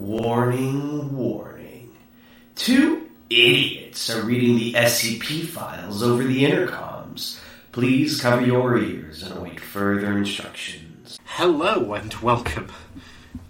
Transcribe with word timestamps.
Warning, 0.00 1.16
warning. 1.16 1.96
Two 2.54 3.08
idiots 3.30 4.10
are 4.10 4.20
reading 4.20 4.56
the 4.56 4.74
SCP 4.74 5.46
files 5.46 6.02
over 6.02 6.22
the 6.22 6.44
intercoms. 6.44 7.40
Please 7.72 8.20
cover 8.20 8.44
your 8.44 8.76
ears 8.76 9.22
and 9.22 9.38
await 9.38 9.58
further 9.58 10.14
instructions. 10.18 11.18
Hello 11.24 11.94
and 11.94 12.12
welcome 12.16 12.68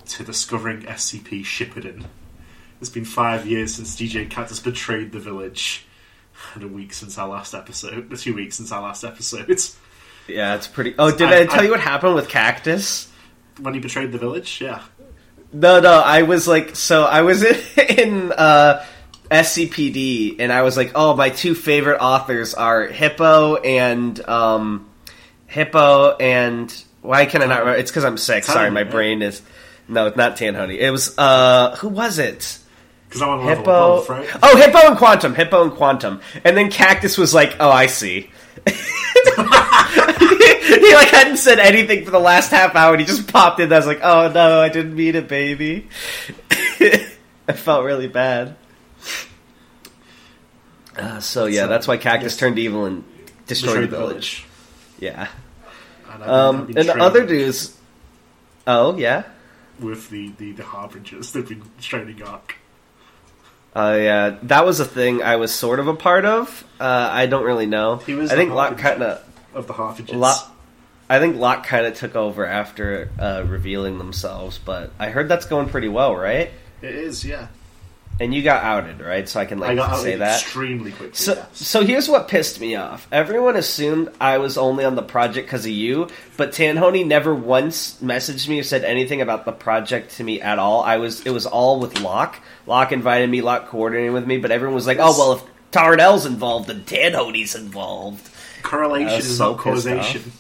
to 0.06 0.22
Discovering 0.22 0.82
SCP 0.82 1.44
Shipperton. 1.44 2.04
It's 2.80 2.90
been 2.90 3.04
five 3.04 3.44
years 3.44 3.74
since 3.74 3.96
DJ 3.96 4.30
Cactus 4.30 4.60
betrayed 4.60 5.10
the 5.10 5.18
village, 5.18 5.84
and 6.54 6.62
a 6.62 6.68
week 6.68 6.92
since 6.92 7.18
our 7.18 7.26
last 7.26 7.54
episode. 7.54 8.16
Two 8.16 8.34
weeks 8.36 8.56
since 8.58 8.70
our 8.70 8.82
last 8.82 9.02
episode. 9.02 9.50
Yeah, 10.28 10.54
it's 10.54 10.68
pretty. 10.68 10.94
Oh, 10.96 11.10
did 11.10 11.22
I- 11.26 11.40
I, 11.40 11.46
tell 11.46 11.58
I- 11.58 11.64
you 11.64 11.70
what 11.72 11.80
happened 11.80 12.14
with 12.14 12.28
Cactus? 12.28 13.10
When 13.58 13.74
he 13.74 13.80
betrayed 13.80 14.12
the 14.12 14.18
village, 14.18 14.60
yeah. 14.60 14.82
No, 15.56 15.80
no, 15.80 16.00
I 16.00 16.22
was 16.22 16.46
like, 16.46 16.76
so 16.76 17.04
I 17.04 17.22
was 17.22 17.42
in, 17.42 17.56
in 17.98 18.32
uh, 18.32 18.84
SCPD, 19.30 20.36
and 20.38 20.52
I 20.52 20.62
was 20.62 20.76
like, 20.76 20.92
oh, 20.94 21.16
my 21.16 21.30
two 21.30 21.54
favorite 21.54 21.98
authors 21.98 22.52
are 22.52 22.86
Hippo 22.86 23.56
and 23.56 24.20
um, 24.28 24.86
Hippo 25.46 26.14
and 26.16 26.70
why 27.00 27.24
can 27.24 27.42
I 27.42 27.46
not? 27.46 27.60
remember? 27.60 27.78
It's 27.78 27.90
because 27.90 28.04
I'm 28.04 28.18
sick. 28.18 28.44
Sorry, 28.44 28.70
my 28.70 28.84
brain 28.84 29.22
is. 29.22 29.40
No, 29.88 30.06
it's 30.08 30.16
not 30.16 30.36
Tanhony. 30.36 30.78
It 30.78 30.90
was 30.90 31.16
uh, 31.16 31.76
who 31.76 31.88
was 31.88 32.18
it? 32.18 32.58
Because 33.08 33.22
on 33.22 33.38
level 33.38 33.48
Hippo. 33.48 33.62
above, 33.70 34.08
right? 34.10 34.28
Oh, 34.42 34.56
Hippo 34.56 34.88
and 34.88 34.98
Quantum. 34.98 35.34
Hippo 35.34 35.62
and 35.62 35.72
Quantum. 35.72 36.20
And 36.44 36.56
then 36.56 36.70
Cactus 36.70 37.16
was 37.16 37.32
like, 37.32 37.56
"Oh, 37.60 37.70
I 37.70 37.86
see." 37.86 38.30
he 40.80 40.94
like 40.94 41.08
hadn't 41.08 41.36
said 41.38 41.58
anything 41.58 42.04
for 42.04 42.10
the 42.10 42.20
last 42.20 42.50
half 42.50 42.74
hour, 42.74 42.92
and 42.92 43.00
he 43.00 43.06
just 43.06 43.30
popped 43.32 43.60
in. 43.60 43.72
I 43.72 43.76
was 43.76 43.86
like, 43.86 44.00
"Oh 44.02 44.30
no, 44.32 44.60
I 44.60 44.68
didn't 44.68 44.94
mean 44.94 45.14
it, 45.16 45.28
baby." 45.28 45.88
I 47.48 47.52
felt 47.52 47.84
really 47.84 48.08
bad. 48.08 48.56
Uh, 50.96 51.20
so 51.20 51.46
yeah, 51.46 51.62
So, 51.62 51.68
that's 51.68 51.86
why 51.88 51.96
Cactus 51.96 52.32
yes. 52.32 52.36
turned 52.38 52.58
evil 52.58 52.86
and 52.86 53.04
destroyed 53.46 53.74
Betrayed 53.74 53.90
the 53.90 53.96
village. 53.98 54.46
Yeah. 54.98 55.24
Been- 55.24 56.22
I've 56.22 56.28
Um, 56.28 56.66
and 56.76 56.88
the 56.88 56.96
other 56.98 57.26
dudes. 57.26 57.76
Oh 58.66 58.96
yeah. 58.96 59.24
With 59.78 60.08
the, 60.08 60.32
the, 60.38 60.52
the 60.52 60.62
Harbingers, 60.62 61.32
they've 61.32 61.46
been 61.46 61.62
training 61.80 62.22
Ark. 62.22 62.56
Uh, 63.74 63.98
yeah, 64.00 64.38
that 64.44 64.64
was 64.64 64.80
a 64.80 64.86
thing 64.86 65.22
I 65.22 65.36
was 65.36 65.52
sort 65.54 65.80
of 65.80 65.86
a 65.88 65.94
part 65.94 66.24
of. 66.24 66.64
Uh, 66.80 67.10
I 67.12 67.26
don't 67.26 67.44
really 67.44 67.66
know. 67.66 67.96
He 67.96 68.14
was 68.14 68.32
I 68.32 68.36
think 68.36 68.48
the 68.48 68.54
Locke 68.56 68.80
Harbinger. 68.80 68.88
kind 68.90 69.02
of 69.02 69.25
Of 69.56 69.66
the 69.66 69.72
Harbingers. 69.72 70.14
Locke. 70.14 70.52
I 71.08 71.18
think 71.18 71.36
Locke 71.36 71.64
kind 71.64 71.86
of 71.86 71.94
took 71.94 72.14
over 72.14 72.44
after 72.44 73.08
uh, 73.18 73.44
revealing 73.46 73.96
themselves, 73.98 74.58
but 74.62 74.90
I 74.98 75.08
heard 75.08 75.28
that's 75.28 75.46
going 75.46 75.68
pretty 75.68 75.88
well, 75.88 76.14
right? 76.14 76.50
It 76.82 76.94
is, 76.94 77.24
yeah. 77.24 77.46
And 78.20 78.34
you 78.34 78.42
got 78.42 78.64
outed, 78.64 79.00
right? 79.00 79.28
So 79.28 79.40
I 79.40 79.44
can 79.44 79.58
like 79.58 79.70
I 79.70 79.74
got 79.74 79.98
say 79.98 80.16
that. 80.16 80.42
extremely 80.42 80.90
quickly. 80.90 81.14
So, 81.14 81.34
yes. 81.34 81.48
so 81.52 81.84
here's 81.84 82.08
what 82.08 82.28
pissed 82.28 82.60
me 82.60 82.74
off. 82.74 83.06
Everyone 83.12 83.56
assumed 83.56 84.10
I 84.20 84.38
was 84.38 84.58
only 84.58 84.84
on 84.84 84.94
the 84.94 85.02
project 85.02 85.46
because 85.46 85.64
of 85.64 85.72
you, 85.72 86.08
but 86.36 86.52
Tanhony 86.52 87.06
never 87.06 87.34
once 87.34 87.98
messaged 88.02 88.48
me 88.48 88.60
or 88.60 88.62
said 88.62 88.84
anything 88.84 89.20
about 89.20 89.44
the 89.44 89.52
project 89.52 90.16
to 90.16 90.24
me 90.24 90.40
at 90.40 90.58
all. 90.58 90.82
I 90.82 90.96
was 90.96 91.24
it 91.26 91.30
was 91.30 91.46
all 91.46 91.78
with 91.78 92.00
Locke. 92.00 92.40
Locke 92.66 92.92
invited 92.92 93.28
me, 93.30 93.42
Locke 93.42 93.68
coordinated 93.68 94.12
with 94.12 94.26
me, 94.26 94.38
but 94.38 94.50
everyone 94.50 94.74
was 94.74 94.86
like, 94.86 94.98
"Oh 94.98 95.14
well, 95.18 95.32
if 95.34 95.42
Tarnell's 95.70 96.24
involved, 96.26 96.68
then 96.68 96.84
Tanhony's 96.84 97.54
involved." 97.54 98.30
Correlation 98.70 99.18
is 99.18 99.36
so 99.36 99.52
not 99.52 99.58
causation. 99.58 100.32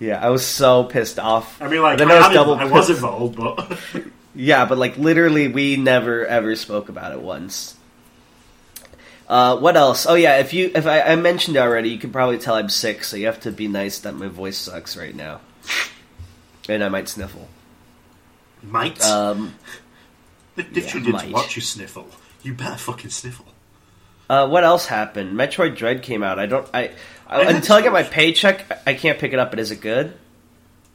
Yeah, 0.00 0.24
I 0.24 0.30
was 0.30 0.46
so 0.46 0.84
pissed 0.84 1.18
off. 1.18 1.60
I 1.60 1.68
mean, 1.68 1.82
like, 1.82 1.98
Then 1.98 2.10
I, 2.10 2.16
I 2.16 2.18
was 2.18 2.28
double 2.34 2.54
I 2.54 2.64
was 2.64 2.86
pissed. 2.86 2.98
involved, 2.98 3.36
but 3.36 3.78
Yeah, 4.34 4.64
but 4.66 4.78
like 4.78 4.96
literally, 4.98 5.48
we 5.48 5.76
never 5.76 6.24
ever 6.26 6.54
spoke 6.56 6.88
about 6.88 7.12
it 7.12 7.20
once. 7.20 7.76
Uh, 9.28 9.58
what 9.58 9.76
else? 9.76 10.06
Oh 10.06 10.14
yeah, 10.14 10.38
if 10.38 10.52
you 10.54 10.70
if 10.74 10.86
I, 10.86 11.00
I 11.00 11.16
mentioned 11.16 11.56
it 11.56 11.60
already, 11.60 11.90
you 11.90 11.98
can 11.98 12.10
probably 12.12 12.38
tell 12.38 12.54
I'm 12.54 12.68
sick, 12.68 13.04
so 13.04 13.16
you 13.16 13.26
have 13.26 13.40
to 13.40 13.50
be 13.52 13.68
nice 13.68 13.98
that 14.00 14.14
my 14.14 14.28
voice 14.28 14.56
sucks 14.56 14.96
right 14.96 15.14
now, 15.14 15.40
and 16.68 16.82
I 16.82 16.88
might 16.88 17.08
sniffle. 17.08 17.48
might. 18.62 19.04
Um, 19.04 19.54
if 20.56 20.66
yeah, 20.74 20.94
you 20.94 21.00
did 21.04 21.12
might. 21.12 21.30
watch 21.32 21.56
you 21.56 21.62
sniffle, 21.62 22.06
you 22.42 22.54
better 22.54 22.78
fucking 22.78 23.10
sniffle. 23.10 23.46
uh, 24.30 24.48
what 24.48 24.64
else 24.64 24.86
happened? 24.86 25.32
Metroid 25.36 25.76
Dread 25.76 26.02
came 26.02 26.22
out. 26.22 26.38
I 26.38 26.46
don't. 26.46 26.66
I, 26.72 26.92
I 27.28 27.42
I 27.42 27.50
until 27.52 27.76
I 27.76 27.82
get 27.82 27.92
my 27.92 28.02
paycheck, 28.02 28.80
I 28.86 28.94
can't 28.94 29.18
pick 29.18 29.32
it 29.32 29.38
up. 29.38 29.50
But 29.50 29.60
is 29.60 29.70
it 29.70 29.80
good? 29.80 30.14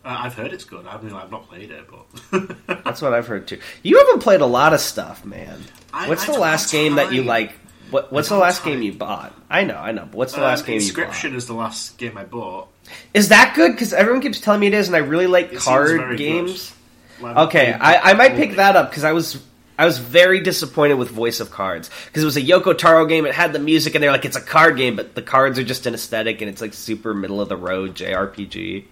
Uh, 0.06 0.18
I've 0.24 0.34
heard 0.34 0.52
it's 0.52 0.66
good. 0.66 0.86
I 0.86 1.00
mean, 1.02 1.14
I've 1.14 1.32
not 1.32 1.48
played 1.48 1.72
it, 1.72 1.86
but 1.90 2.58
That's 2.84 3.02
what 3.02 3.14
I've 3.14 3.28
heard 3.28 3.48
too. 3.48 3.60
You 3.84 4.00
haven't 4.00 4.20
played 4.22 4.42
a 4.42 4.46
lot 4.46 4.74
of 4.74 4.80
stuff, 4.82 5.24
man. 5.26 5.62
I- 5.94 6.10
what's 6.10 6.24
I 6.24 6.26
the 6.28 6.32
don't 6.34 6.42
last 6.42 6.72
have 6.72 6.72
game 6.72 6.96
that 6.96 7.14
you 7.14 7.24
like? 7.24 7.54
What, 7.92 8.12
what's 8.12 8.28
the 8.30 8.38
last 8.38 8.64
have 8.64 8.66
game 8.66 8.82
you 8.82 8.92
bought? 8.92 9.34
I 9.50 9.64
know, 9.66 9.78
I 9.78 9.92
know. 9.92 10.02
But 10.06 10.16
what's 10.16 10.34
the 10.34 10.40
Um, 10.40 10.46
last 10.46 10.66
game 10.66 10.82
you 10.82 10.92
bought? 10.94 11.08
Inscryption 11.10 11.36
is 11.36 11.46
the 11.46 11.54
last 11.54 11.98
game 12.00 12.18
I 12.18 12.24
bought. 12.26 12.68
Is 13.14 13.30
that 13.30 13.54
good? 13.56 13.72
Because 13.74 13.94
everyone 13.94 14.22
keeps 14.22 14.40
telling 14.42 14.60
me 14.60 14.68
it 14.68 14.74
is, 14.74 14.88
and 14.88 14.96
I 14.96 15.00
really 15.00 15.28
like 15.28 15.54
It 15.54 15.60
card 15.60 16.18
games. 16.18 16.74
good. 17.22 17.38
Okay, 17.38 17.72
I, 17.72 18.12
I 18.12 18.14
might 18.16 18.36
pick 18.36 18.56
that 18.56 18.76
up 18.76 18.90
because 18.90 19.04
I 19.06 19.14
was 19.14 19.42
I 19.78 19.86
was 19.86 19.98
very 19.98 20.40
disappointed 20.40 20.96
with 20.96 21.10
Voice 21.10 21.40
of 21.40 21.50
Cards 21.50 21.90
because 22.06 22.22
it 22.22 22.26
was 22.26 22.38
a 22.38 22.42
Yoko 22.42 22.78
Taro 22.78 23.06
game. 23.06 23.26
It 23.26 23.34
had 23.34 23.54
the 23.54 23.60
music, 23.60 23.96
and 23.96 24.04
they're 24.04 24.12
like 24.12 24.26
it's 24.26 24.36
a 24.36 24.42
card 24.42 24.78
game, 24.78 24.96
but 24.96 25.16
the 25.16 25.22
cards 25.22 25.58
are 25.58 25.64
just 25.64 25.86
an 25.88 25.94
aesthetic, 25.94 26.42
and 26.42 26.50
it's 26.50 26.62
like 26.62 26.74
super 26.74 27.14
middle 27.14 27.42
of 27.42 27.50
the 27.50 27.58
road 27.58 27.96
JRPG. 27.96 28.86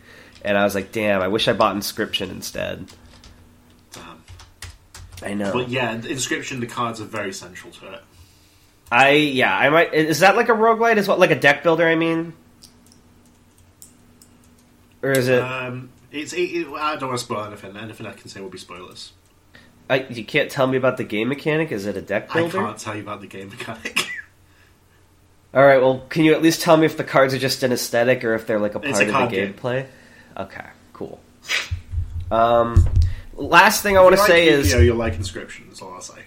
And 0.44 0.58
I 0.58 0.64
was 0.64 0.74
like, 0.74 0.92
damn, 0.92 1.22
I 1.22 1.28
wish 1.28 1.48
I 1.48 1.54
bought 1.54 1.76
Inscryption 1.76 2.32
instead. 2.32 2.88
Damn. 3.92 4.24
I 5.24 5.36
know. 5.36 5.54
But 5.54 5.70
yeah, 5.70 5.96
the 5.98 6.10
Inscryption, 6.10 6.60
the 6.60 6.68
cards 6.68 7.00
are 7.00 7.06
very 7.06 7.32
central 7.32 7.72
to 7.74 7.94
it. 7.94 8.02
I 8.92 9.12
yeah, 9.12 9.56
I 9.56 9.70
might. 9.70 9.94
Is 9.94 10.20
that 10.20 10.36
like 10.36 10.50
a 10.50 10.54
roguelite? 10.54 10.98
Is 10.98 11.08
what 11.08 11.20
like 11.20 11.32
a 11.32 11.40
deck 11.40 11.64
builder? 11.64 11.88
I 11.88 11.96
mean, 11.96 12.34
or 15.02 15.12
is 15.12 15.30
it? 15.30 15.42
Um, 15.42 15.92
it's. 16.12 16.34
It, 16.34 16.42
it, 16.42 16.68
I 16.68 16.96
don't 16.98 17.10
want 17.10 17.20
to 17.20 17.26
spoil 17.26 17.44
anything. 17.46 17.78
Anything 17.78 18.08
I 18.08 18.14
can 18.14 18.28
say 18.30 18.42
will 18.42 18.50
be 18.50 18.58
spoilers. 18.58 19.14
I, 19.92 20.08
you 20.10 20.24
can't 20.24 20.50
tell 20.50 20.68
me 20.68 20.78
about 20.78 20.96
the 20.96 21.04
game 21.04 21.28
mechanic. 21.28 21.74
Is 21.74 21.86
it 21.86 21.98
a 21.98 22.02
deck 22.02 22.32
builder? 22.32 22.60
I 22.62 22.68
can't 22.68 22.78
tell 22.80 22.96
you 22.96 23.02
about 23.02 23.20
the 23.20 23.28
game 23.28 23.50
mechanic. 23.50 24.00
All 25.54 25.66
right. 25.66 25.82
Well, 25.82 26.06
can 26.08 26.24
you 26.24 26.34
at 26.34 26.42
least 26.42 26.62
tell 26.62 26.78
me 26.78 26.86
if 26.86 26.96
the 26.96 27.04
cards 27.04 27.34
are 27.34 27.38
just 27.38 27.62
an 27.64 27.74
aesthetic 27.74 28.24
or 28.24 28.34
if 28.34 28.48
they're 28.48 28.58
like 28.58 28.74
a 28.74 28.80
part 28.80 29.02
a 29.02 29.02
of 29.02 29.30
the 29.30 29.36
game. 29.36 29.54
gameplay? 29.54 29.86
Okay. 30.38 30.66
Cool. 30.94 31.20
Um, 32.32 32.88
last 33.36 33.84
thing 33.84 33.98
I 33.98 34.02
want 34.02 34.16
to 34.16 34.22
you 34.22 34.28
say 34.28 34.48
is 34.48 34.72
you'll 34.74 34.96
like 34.96 35.18
Inscryption. 35.18 35.68
That's 35.68 35.82
all 35.82 35.94
I'll 35.94 36.00
say. 36.00 36.22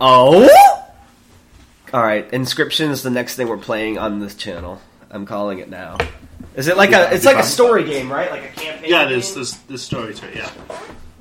oh. 0.00 0.48
All 1.92 2.02
right. 2.02 2.30
Inscryption 2.30 2.90
is 2.90 3.02
the 3.02 3.10
next 3.10 3.34
thing 3.34 3.48
we're 3.48 3.56
playing 3.56 3.98
on 3.98 4.20
this 4.20 4.36
channel. 4.36 4.80
I'm 5.10 5.26
calling 5.26 5.58
it 5.58 5.68
now. 5.68 5.98
Is 6.54 6.68
it 6.68 6.76
like 6.76 6.92
a? 6.92 7.12
It's 7.12 7.24
like 7.24 7.38
a 7.38 7.42
story 7.42 7.82
game, 7.82 8.12
right? 8.12 8.30
Like 8.30 8.44
a 8.44 8.48
campaign. 8.48 8.88
Yeah, 8.88 9.06
there's 9.06 9.26
game? 9.30 9.34
there's, 9.34 9.56
there's 9.62 9.82
story 9.82 10.14
to 10.14 10.28
it. 10.28 10.36
Yeah, 10.36 10.50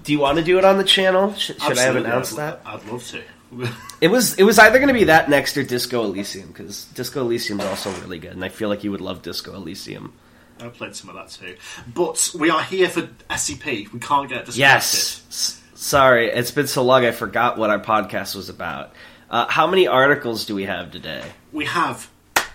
Do 0.09 0.13
you 0.13 0.19
want 0.21 0.39
to 0.39 0.43
do 0.43 0.57
it 0.57 0.65
on 0.65 0.79
the 0.79 0.83
channel? 0.83 1.35
Sh- 1.35 1.51
should 1.61 1.77
I 1.77 1.83
have 1.83 1.95
announced 1.95 2.35
that? 2.37 2.61
I'd 2.65 2.83
love 2.85 3.05
to. 3.09 3.21
It 4.01 4.07
was 4.07 4.33
it 4.39 4.43
was 4.43 4.57
either 4.57 4.79
going 4.79 4.87
to 4.87 4.93
be 4.95 5.03
that 5.03 5.29
next 5.29 5.55
or 5.55 5.61
Disco 5.61 6.03
Elysium 6.03 6.47
because 6.47 6.85
Disco 6.85 7.21
Elysium 7.21 7.59
is 7.59 7.67
also 7.67 7.91
really 8.01 8.17
good, 8.17 8.31
and 8.31 8.43
I 8.43 8.49
feel 8.49 8.69
like 8.69 8.83
you 8.83 8.89
would 8.89 9.01
love 9.01 9.21
Disco 9.21 9.53
Elysium. 9.53 10.13
I 10.59 10.69
played 10.69 10.95
some 10.95 11.11
of 11.11 11.15
that 11.15 11.29
too. 11.29 11.57
But 11.93 12.31
we 12.39 12.49
are 12.49 12.63
here 12.63 12.89
for 12.89 13.03
SCP. 13.29 13.91
We 13.93 13.99
can't 13.99 14.27
get 14.27 14.45
distracted. 14.47 14.57
Yes. 14.57 15.23
S- 15.29 15.61
sorry, 15.75 16.29
it's 16.31 16.49
been 16.49 16.65
so 16.65 16.81
long 16.83 17.05
I 17.05 17.11
forgot 17.11 17.59
what 17.59 17.69
our 17.69 17.79
podcast 17.79 18.35
was 18.35 18.49
about. 18.49 18.93
Uh, 19.29 19.45
how 19.47 19.67
many 19.67 19.85
articles 19.87 20.45
do 20.45 20.55
we 20.55 20.63
have 20.63 20.89
today? 20.89 21.23
We 21.51 21.65
have 21.65 22.09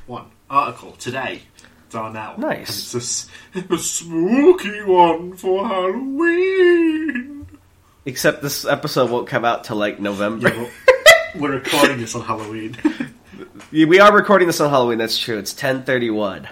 one 0.07 0.27
article 0.51 0.91
today. 0.93 1.43
Darnell. 1.91 2.37
Nice. 2.39 2.95
It's 2.95 3.29
a 3.55 3.79
spooky 3.79 4.83
one 4.83 5.37
for 5.37 5.69
Halloween. 5.69 7.44
Except 8.07 8.43
this 8.43 8.65
episode 8.65 9.11
won't 9.11 9.27
come 9.29 9.45
out 9.45 9.65
till 9.65 9.77
like 9.77 9.99
November. 9.99 10.49
Yeah, 10.49 10.57
well, 10.59 10.71
we're 11.37 11.53
recording 11.53 11.99
this 11.99 12.15
on 12.15 12.23
Halloween. 12.23 12.77
Yeah, 13.71 13.87
we 13.87 13.99
are 13.99 14.15
recording 14.15 14.47
this 14.47 14.61
on 14.61 14.69
Halloween. 14.71 14.99
That's 14.99 15.19
true. 15.19 15.39
It's 15.39 15.55
ten 15.55 15.85
thirty 15.85 16.11
one. 16.11 16.47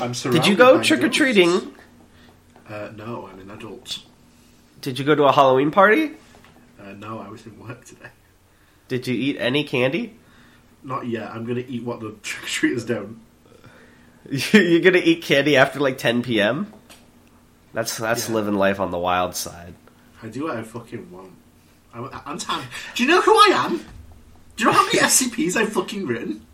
I'm 0.00 0.14
surrounded 0.14 0.42
Did 0.42 0.48
you 0.50 0.56
go 0.56 0.80
trick 0.82 1.02
or 1.02 1.08
treating? 1.08 1.74
Uh, 2.68 2.90
no, 2.96 3.28
I'm 3.30 3.40
an 3.40 3.50
adult. 3.50 3.98
Did 4.80 4.98
you 4.98 5.04
go 5.04 5.14
to 5.14 5.24
a 5.24 5.32
Halloween 5.32 5.70
party? 5.72 6.12
Uh, 6.80 6.92
no, 6.92 7.18
I 7.18 7.28
was 7.28 7.44
in 7.46 7.58
work 7.58 7.84
today. 7.84 8.08
Did 8.88 9.06
you 9.06 9.14
eat 9.14 9.36
any 9.38 9.64
candy? 9.64 10.16
Not 10.84 11.06
yet. 11.06 11.30
I'm 11.30 11.44
going 11.44 11.56
to 11.62 11.68
eat 11.68 11.82
what 11.84 12.00
the 12.00 12.10
trick 12.22 12.44
or 12.44 12.46
treaters 12.48 12.84
don't. 12.84 13.20
You're 14.30 14.80
gonna 14.80 14.98
eat 15.02 15.22
candy 15.22 15.56
after 15.56 15.80
like 15.80 15.98
ten 15.98 16.22
p.m. 16.22 16.72
That's 17.74 17.98
that's 17.98 18.28
Yeah. 18.28 18.36
living 18.36 18.54
life 18.54 18.78
on 18.78 18.92
the 18.92 18.98
wild 18.98 19.34
side. 19.34 19.74
I 20.22 20.28
do 20.28 20.44
what 20.44 20.56
I 20.56 20.62
fucking 20.62 21.10
want. 21.10 21.32
I'm, 21.94 22.08
I'm 22.24 22.38
tan. 22.38 22.64
Do 22.94 23.02
you 23.02 23.08
know 23.08 23.20
who 23.20 23.32
I 23.34 23.50
am? 23.54 23.78
Do 23.78 23.84
you 24.58 24.64
know 24.66 24.72
how 24.72 24.86
many 24.86 24.98
SCPs 25.00 25.56
I've 25.56 25.72
fucking 25.72 26.06
written? 26.06 26.46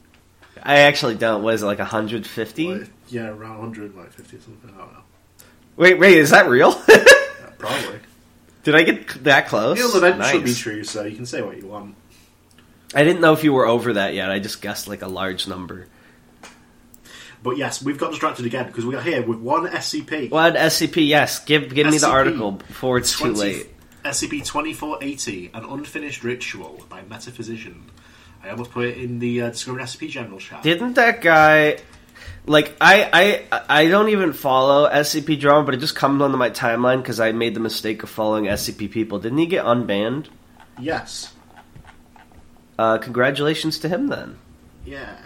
I 0.63 0.79
actually 0.81 1.15
don't. 1.15 1.43
What 1.43 1.55
is 1.55 1.63
it 1.63 1.67
like 1.67 1.79
hundred 1.79 2.27
fifty? 2.27 2.75
Like, 2.75 2.91
yeah, 3.09 3.29
around 3.29 3.59
100, 3.59 3.95
like 3.97 4.13
50 4.13 4.37
or 4.37 4.41
something. 4.41 4.71
I 4.75 4.79
don't 4.79 4.93
know. 4.93 4.99
Wait, 5.77 5.99
wait, 5.99 6.19
is 6.19 6.31
that 6.31 6.49
real? 6.49 6.81
Yeah, 6.89 7.51
probably. 7.59 8.01
Did 8.65 8.75
I 8.75 8.83
get 8.83 9.25
that 9.25 9.49
close? 9.49 9.79
It'll 9.79 9.97
eventually 9.97 10.43
be 10.43 10.55
true, 10.55 10.85
so 10.85 11.05
you 11.05 11.17
can 11.17 11.27
say 11.27 11.43
what 11.43 11.57
you 11.57 11.67
want. 11.67 11.95
I 12.95 13.05
didn't 13.05 13.21
know 13.21 13.33
if 13.33 13.45
you 13.45 13.53
were 13.53 13.67
over 13.67 13.95
that 13.95 14.15
yet. 14.15 14.31
I 14.31 14.39
just 14.39 14.61
guessed 14.61 14.89
like 14.89 15.03
a 15.03 15.09
large 15.09 15.47
number. 15.49 15.87
But 17.43 17.57
yes, 17.57 17.83
we've 17.83 17.99
got 17.99 18.11
distracted 18.11 18.47
again 18.47 18.67
because 18.67 18.85
we 18.85 18.95
are 18.95 19.01
here 19.01 19.23
with 19.23 19.39
one 19.39 19.67
SCP. 19.67 20.31
One 20.31 20.55
SCP? 20.55 21.07
Yes, 21.07 21.45
give 21.45 21.75
give 21.75 21.87
me 21.87 21.99
the 21.99 22.09
article 22.09 22.53
before 22.53 22.99
it's 22.99 23.17
too 23.17 23.33
late. 23.33 23.69
SCP 24.05 24.45
2480, 24.45 25.51
An 25.55 25.65
Unfinished 25.65 26.25
Ritual 26.25 26.85
by 26.89 27.03
Metaphysician. 27.03 27.91
I 28.43 28.51
almost 28.51 28.71
put 28.71 28.87
it 28.87 28.99
in 28.99 29.19
the 29.19 29.43
uh, 29.43 29.51
Discovery 29.51 29.83
SCP 29.83 30.09
General 30.09 30.39
chat. 30.39 30.63
Didn't 30.63 30.95
that 30.95 31.21
guy? 31.21 31.79
Like 32.47 32.75
I, 32.81 33.47
I, 33.53 33.63
I 33.69 33.89
don't 33.89 34.09
even 34.09 34.33
follow 34.33 34.89
SCP 34.89 35.39
drama, 35.39 35.65
but 35.65 35.75
it 35.75 35.79
just 35.79 35.95
comes 35.95 36.23
onto 36.23 36.37
my 36.37 36.49
timeline 36.51 36.99
because 36.99 37.21
I 37.21 37.33
made 37.33 37.55
the 37.55 37.61
mistake 37.61 38.03
of 38.03 38.09
following 38.09 38.45
SCP 38.45 38.91
people. 38.91 39.19
Didn't 39.19 39.39
he 39.39 39.47
get 39.47 39.65
unbanned? 39.65 40.29
Yes. 40.81 41.35
Uh, 42.79 42.97
congratulations 42.99 43.79
to 43.81 43.89
him 43.89 44.07
then. 44.07 44.39
Yeah. 44.87 45.19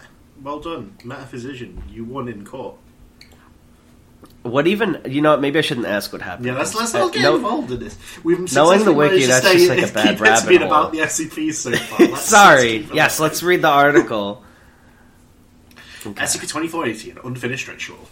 Well 0.42 0.60
done, 0.60 0.96
Metaphysician. 1.04 1.82
You 1.88 2.04
won 2.04 2.28
in 2.28 2.44
court. 2.44 2.76
What 4.42 4.66
even? 4.66 5.00
You 5.08 5.20
know, 5.20 5.30
what, 5.32 5.40
maybe 5.40 5.58
I 5.58 5.62
shouldn't 5.62 5.86
ask 5.86 6.12
what 6.12 6.20
happened. 6.22 6.46
Yeah, 6.46 6.54
let's 6.58 6.74
let's 6.74 6.94
Uh, 6.94 6.98
not 6.98 7.12
get 7.12 7.22
no- 7.22 7.36
involved 7.36 7.70
in 7.70 7.78
this. 7.78 7.96
We've 8.24 8.52
Knowing 8.52 8.84
the 8.84 8.92
wiki, 8.92 9.26
that's 9.26 9.48
just 9.52 9.68
like 9.68 9.88
a 9.88 9.92
bad 9.92 10.02
keep 10.02 10.14
it 10.14 10.16
to 10.18 10.22
rabbit 10.24 10.58
hole. 10.58 10.66
about 10.66 10.92
the 10.92 10.98
SCP 10.98 11.54
so 11.54 11.70
far. 11.76 12.16
Sorry. 12.16 12.88
Yes, 12.92 13.20
let's 13.20 13.42
read 13.42 13.62
the 13.62 13.68
article. 13.68 14.42
Okay. 16.04 16.24
SCP 16.24 16.40
2480, 16.48 17.10
an 17.12 17.18
unfinished 17.24 17.68
ritual. 17.68 18.08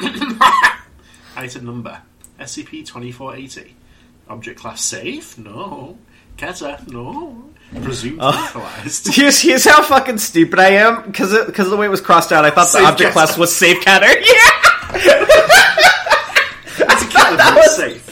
Item 1.36 1.66
number 1.66 2.00
SCP 2.40 2.86
2480. 2.86 3.76
Object 4.28 4.58
class 4.58 4.80
safe? 4.82 5.36
No. 5.36 5.98
Keter? 6.36 6.86
No. 6.88 7.42
Presumed 7.82 8.18
Oh. 8.20 8.30
neutralized. 8.44 9.08
Here's, 9.14 9.40
here's 9.40 9.64
how 9.64 9.82
fucking 9.82 10.18
stupid 10.18 10.58
I 10.58 10.68
am 10.70 11.02
because 11.02 11.32
because 11.46 11.66
of 11.66 11.70
the 11.72 11.76
way 11.76 11.86
it 11.86 11.90
was 11.90 12.00
crossed 12.00 12.30
out. 12.32 12.44
I 12.44 12.50
thought 12.50 12.70
the 12.72 12.78
object 12.84 13.08
cat. 13.08 13.12
class 13.12 13.36
was 13.38 13.54
safe 13.54 13.80
catter. 13.84 14.06
Yeah. 14.20 14.50
It's 16.78 17.02
a 17.02 17.08
cat 17.08 17.36
but 17.38 17.56
it's 17.58 17.76
safe. 17.76 18.04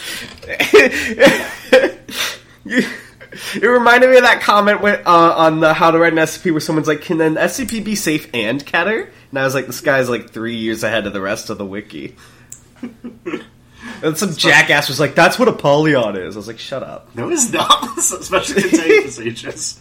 It 3.57 3.67
reminded 3.67 4.11
me 4.11 4.17
of 4.17 4.23
that 4.23 4.41
comment 4.43 4.81
with, 4.81 5.05
uh, 5.07 5.35
on 5.37 5.59
the 5.61 5.75
How 5.75 5.91
to 5.91 5.99
Write 5.99 6.13
an 6.13 6.19
SCP 6.21 6.53
where 6.53 6.61
someone's 6.61 6.87
like, 6.89 7.01
"Can 7.03 7.21
an 7.21 7.35
SCP 7.35 7.85
be 7.85 7.95
safe 7.97 8.29
and 8.33 8.65
catter?" 8.65 9.09
And 9.31 9.39
I 9.39 9.45
was 9.45 9.55
like, 9.55 9.67
"This 9.67 9.81
guy's 9.81 10.09
like 10.09 10.31
three 10.31 10.55
years 10.57 10.83
ahead 10.85 11.07
of 11.07 11.13
the 11.13 11.21
rest 11.21 11.51
of 11.51 11.59
the 11.59 11.65
wiki." 11.65 12.15
And 14.05 14.19
some 14.19 14.35
jackass 14.35 14.89
was 14.89 15.01
like, 15.01 15.15
"That's 15.15 15.39
what 15.39 15.49
Apollyon 15.49 16.17
is." 16.17 16.37
I 16.37 16.39
was 16.39 16.47
like, 16.47 16.59
"Shut 16.59 16.83
up." 16.83 17.09
No, 17.17 17.31
it's 17.31 17.51
not. 17.51 17.99
Special 18.01 18.61
contained 18.61 19.03
procedures. 19.03 19.81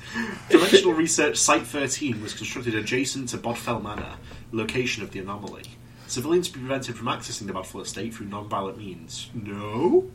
Dimensional 0.50 0.94
Research 0.94 1.38
Site 1.38 1.68
13 1.68 2.22
was 2.22 2.34
constructed 2.34 2.74
adjacent 2.74 3.28
to 3.30 3.38
Bodfell 3.38 3.84
Manor, 3.84 4.16
location 4.54 5.04
of 5.04 5.12
the 5.12 5.20
anomaly. 5.20 5.64
Civilians 6.08 6.48
be 6.48 6.60
prevented 6.60 6.96
from 6.96 7.08
accessing 7.08 7.48
the 7.48 7.54
Bodfell 7.54 7.82
estate 7.82 8.14
through 8.14 8.28
non-violent 8.28 8.78
means. 8.78 9.30
No. 9.34 10.10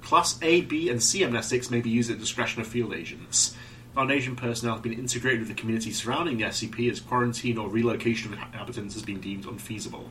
Class 0.00 0.38
A, 0.40 0.62
B, 0.62 0.88
and 0.88 1.02
C 1.02 1.20
amnestics 1.20 1.70
may 1.70 1.82
be 1.82 1.90
used 1.90 2.10
at 2.10 2.16
the 2.16 2.22
discretion 2.22 2.62
of 2.62 2.66
field 2.66 2.94
agents. 2.94 3.54
Foundation 3.94 4.36
personnel 4.36 4.76
have 4.76 4.82
been 4.82 4.94
integrated 4.94 5.40
with 5.40 5.48
the 5.48 5.54
community 5.54 5.92
surrounding 5.92 6.38
the 6.38 6.44
SCP 6.44 6.90
as 6.90 6.98
quarantine 6.98 7.58
or 7.58 7.68
relocation 7.68 8.32
of 8.32 8.38
inhabitants 8.38 8.94
has 8.94 9.02
been 9.02 9.20
deemed 9.20 9.44
unfeasible. 9.44 10.08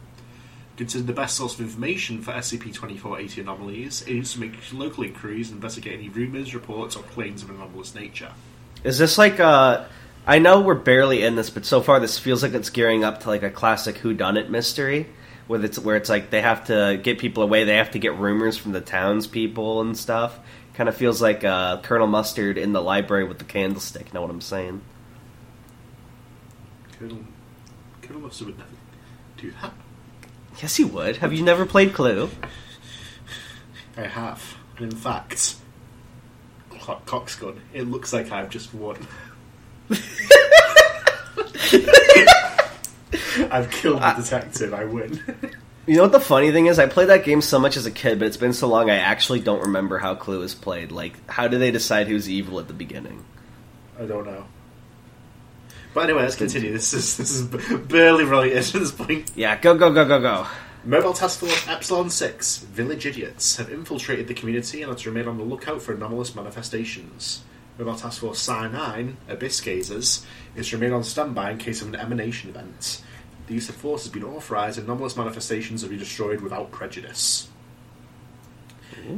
Considered 0.81 1.05
the 1.05 1.13
best 1.13 1.37
source 1.37 1.53
of 1.53 1.61
information 1.61 2.23
for 2.23 2.31
SCP-2480 2.31 3.41
anomalies, 3.41 4.01
It 4.01 4.13
aims 4.13 4.33
to 4.33 4.39
make 4.39 4.53
local 4.73 5.03
inquiries 5.03 5.49
and 5.49 5.57
investigate 5.57 5.93
any 5.93 6.09
rumours, 6.09 6.55
reports, 6.55 6.95
or 6.95 7.03
claims 7.03 7.43
of 7.43 7.51
anomalous 7.51 7.93
nature. 7.93 8.31
Is 8.83 8.97
this 8.97 9.15
like 9.19 9.39
uh 9.39 9.85
I 10.25 10.39
know 10.39 10.59
we're 10.61 10.73
barely 10.73 11.21
in 11.21 11.35
this, 11.35 11.51
but 11.51 11.65
so 11.65 11.81
far 11.81 11.99
this 11.99 12.17
feels 12.17 12.41
like 12.41 12.55
it's 12.55 12.71
gearing 12.71 13.03
up 13.03 13.19
to 13.19 13.27
like 13.27 13.43
a 13.43 13.51
classic 13.51 13.97
Who 13.97 14.15
Done 14.15 14.37
It 14.37 14.49
mystery, 14.49 15.05
where 15.45 15.63
it's 15.63 15.77
where 15.77 15.97
it's 15.97 16.09
like 16.09 16.31
they 16.31 16.41
have 16.41 16.65
to 16.65 16.99
get 17.03 17.19
people 17.19 17.43
away, 17.43 17.63
they 17.63 17.75
have 17.77 17.91
to 17.91 17.99
get 17.99 18.17
rumors 18.17 18.57
from 18.57 18.71
the 18.71 18.81
townspeople 18.81 19.81
and 19.81 19.95
stuff. 19.95 20.39
Kind 20.73 20.89
of 20.89 20.97
feels 20.97 21.21
like 21.21 21.43
uh, 21.43 21.79
Colonel 21.83 22.07
Mustard 22.07 22.57
in 22.57 22.73
the 22.73 22.81
library 22.81 23.25
with 23.25 23.37
the 23.37 23.45
candlestick. 23.45 24.15
Know 24.15 24.21
what 24.23 24.31
I'm 24.31 24.41
saying? 24.41 24.81
Colonel, 26.97 27.19
Colonel 28.01 28.23
Mustard 28.23 28.47
would 28.47 28.57
never 28.57 28.71
do 29.37 29.53
that. 29.61 29.73
Yes, 30.61 30.79
you 30.79 30.87
would. 30.87 31.17
Have 31.17 31.33
you 31.33 31.43
never 31.43 31.65
played 31.65 31.93
Clue? 31.93 32.29
I 33.97 34.03
have. 34.07 34.57
And 34.77 34.91
in 34.91 34.97
fact, 34.97 35.55
Co- 36.79 37.01
Coxgun, 37.05 37.59
it 37.73 37.83
looks 37.83 38.13
like 38.13 38.31
I've 38.31 38.49
just 38.49 38.73
won. 38.73 38.97
I've 43.51 43.69
killed 43.71 43.99
the 43.99 44.05
uh, 44.05 44.15
detective, 44.15 44.73
I 44.73 44.85
win. 44.85 45.21
You 45.87 45.95
know 45.97 46.03
what 46.03 46.11
the 46.11 46.19
funny 46.19 46.51
thing 46.51 46.67
is? 46.67 46.79
I 46.79 46.85
played 46.85 47.09
that 47.09 47.25
game 47.25 47.41
so 47.41 47.59
much 47.59 47.75
as 47.75 47.85
a 47.85 47.91
kid, 47.91 48.19
but 48.19 48.27
it's 48.27 48.37
been 48.37 48.53
so 48.53 48.67
long 48.67 48.89
I 48.89 48.97
actually 48.97 49.39
don't 49.39 49.61
remember 49.61 49.97
how 49.97 50.15
Clue 50.15 50.41
is 50.43 50.53
played. 50.53 50.91
Like, 50.91 51.13
how 51.29 51.47
do 51.47 51.57
they 51.57 51.71
decide 51.71 52.07
who's 52.07 52.29
evil 52.29 52.59
at 52.59 52.67
the 52.67 52.73
beginning? 52.73 53.25
I 53.99 54.05
don't 54.05 54.25
know. 54.25 54.45
But 55.93 56.05
anyway, 56.05 56.23
let's 56.23 56.35
continue. 56.35 56.71
This 56.71 56.93
is 56.93 57.17
this 57.17 57.31
is 57.31 57.43
barely 57.43 58.23
related 58.23 58.57
at 58.57 58.65
this 58.73 58.91
point. 58.91 59.31
Yeah, 59.35 59.59
go 59.59 59.75
go 59.75 59.91
go 59.91 60.05
go 60.05 60.19
go. 60.19 60.47
Mobile 60.83 61.13
Task 61.13 61.39
Force 61.39 61.67
Epsilon 61.67 62.09
6, 62.09 62.57
Village 62.57 63.05
Idiots, 63.05 63.57
have 63.57 63.71
infiltrated 63.71 64.27
the 64.27 64.33
community 64.33 64.81
and 64.81 64.91
are 64.91 64.95
to 64.95 65.11
remain 65.11 65.27
on 65.27 65.37
the 65.37 65.43
lookout 65.43 65.79
for 65.79 65.93
anomalous 65.93 66.33
manifestations. 66.33 67.43
Mobile 67.77 67.95
Task 67.95 68.21
Force 68.21 68.39
Psi 68.39 68.67
9, 68.67 69.17
Abyss 69.29 69.61
Gazers, 69.61 70.25
is 70.55 70.69
to 70.69 70.77
remain 70.77 70.93
on 70.93 71.03
standby 71.03 71.51
in 71.51 71.59
case 71.59 71.83
of 71.83 71.89
an 71.89 71.95
emanation 71.95 72.49
event. 72.49 73.03
The 73.45 73.53
use 73.53 73.69
of 73.69 73.75
force 73.75 74.05
has 74.05 74.11
been 74.11 74.23
authorised 74.23 74.79
and 74.79 74.87
anomalous 74.87 75.15
manifestations 75.15 75.83
will 75.83 75.91
be 75.91 75.97
destroyed 75.97 76.41
without 76.41 76.71
prejudice. 76.71 77.47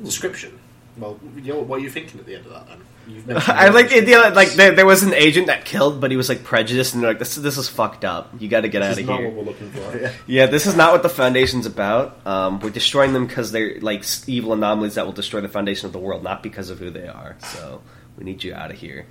Description. 0.04 0.60
Well, 0.98 1.20
you 1.38 1.54
know, 1.54 1.60
what 1.60 1.80
are 1.80 1.84
you 1.84 1.90
thinking 1.90 2.20
at 2.20 2.26
the 2.26 2.36
end 2.36 2.46
of 2.46 2.52
that 2.52 2.68
then? 2.68 2.82
You've 3.08 3.28
mentioned 3.28 3.54
I 3.58 3.70
like 3.70 3.90
the 3.90 3.98
idea 3.98 4.18
that, 4.22 4.34
like 4.34 4.54
there, 4.54 4.72
there 4.72 4.86
was 4.86 5.04
an 5.04 5.14
agent 5.14 5.48
that 5.48 5.66
killed, 5.66 6.00
but 6.00 6.10
he 6.12 6.18
was 6.18 6.30
like 6.30 6.44
prejudiced, 6.44 6.94
and 6.94 7.04
they're 7.04 7.12
like, 7.12 7.20
"This 7.20 7.36
this 7.36 7.58
is 7.58 7.68
fucked 7.68 8.06
up. 8.06 8.30
You 8.40 8.48
got 8.48 8.62
to 8.62 8.70
get 8.70 8.82
out 8.82 8.90
This 8.96 9.00
of 9.00 9.04
is 9.04 9.10
not 9.10 9.20
here." 9.20 9.30
what 9.30 9.38
we're 9.38 9.52
looking 9.52 9.70
for. 9.72 9.98
Yeah. 10.00 10.12
Yeah, 10.28 10.46
this 10.46 10.66
is 10.66 10.76
not 10.76 10.94
what 10.94 11.04
the 11.04 11.10
Foundation's 11.10 11.66
about. 11.66 12.26
Um, 12.26 12.60
we're 12.60 12.70
destroying 12.70 13.14
them 13.14 13.28
because 13.28 13.52
they're 13.52 13.80
like 13.82 14.06
evil 14.28 14.54
anomalies 14.54 14.96
that 14.96 15.06
will 15.06 15.14
destroy 15.14 15.42
the 15.42 15.50
foundation 15.50 15.86
of 15.88 15.94
the 15.94 16.00
world, 16.00 16.24
not 16.24 16.42
because 16.44 16.70
of 16.70 16.80
who 16.80 16.90
they 16.90 17.08
are. 17.08 17.36
So 17.42 17.82
we 18.18 18.24
need 18.24 18.44
you 18.44 18.54
out 18.54 18.72
of 18.72 18.78
here. 18.78 19.06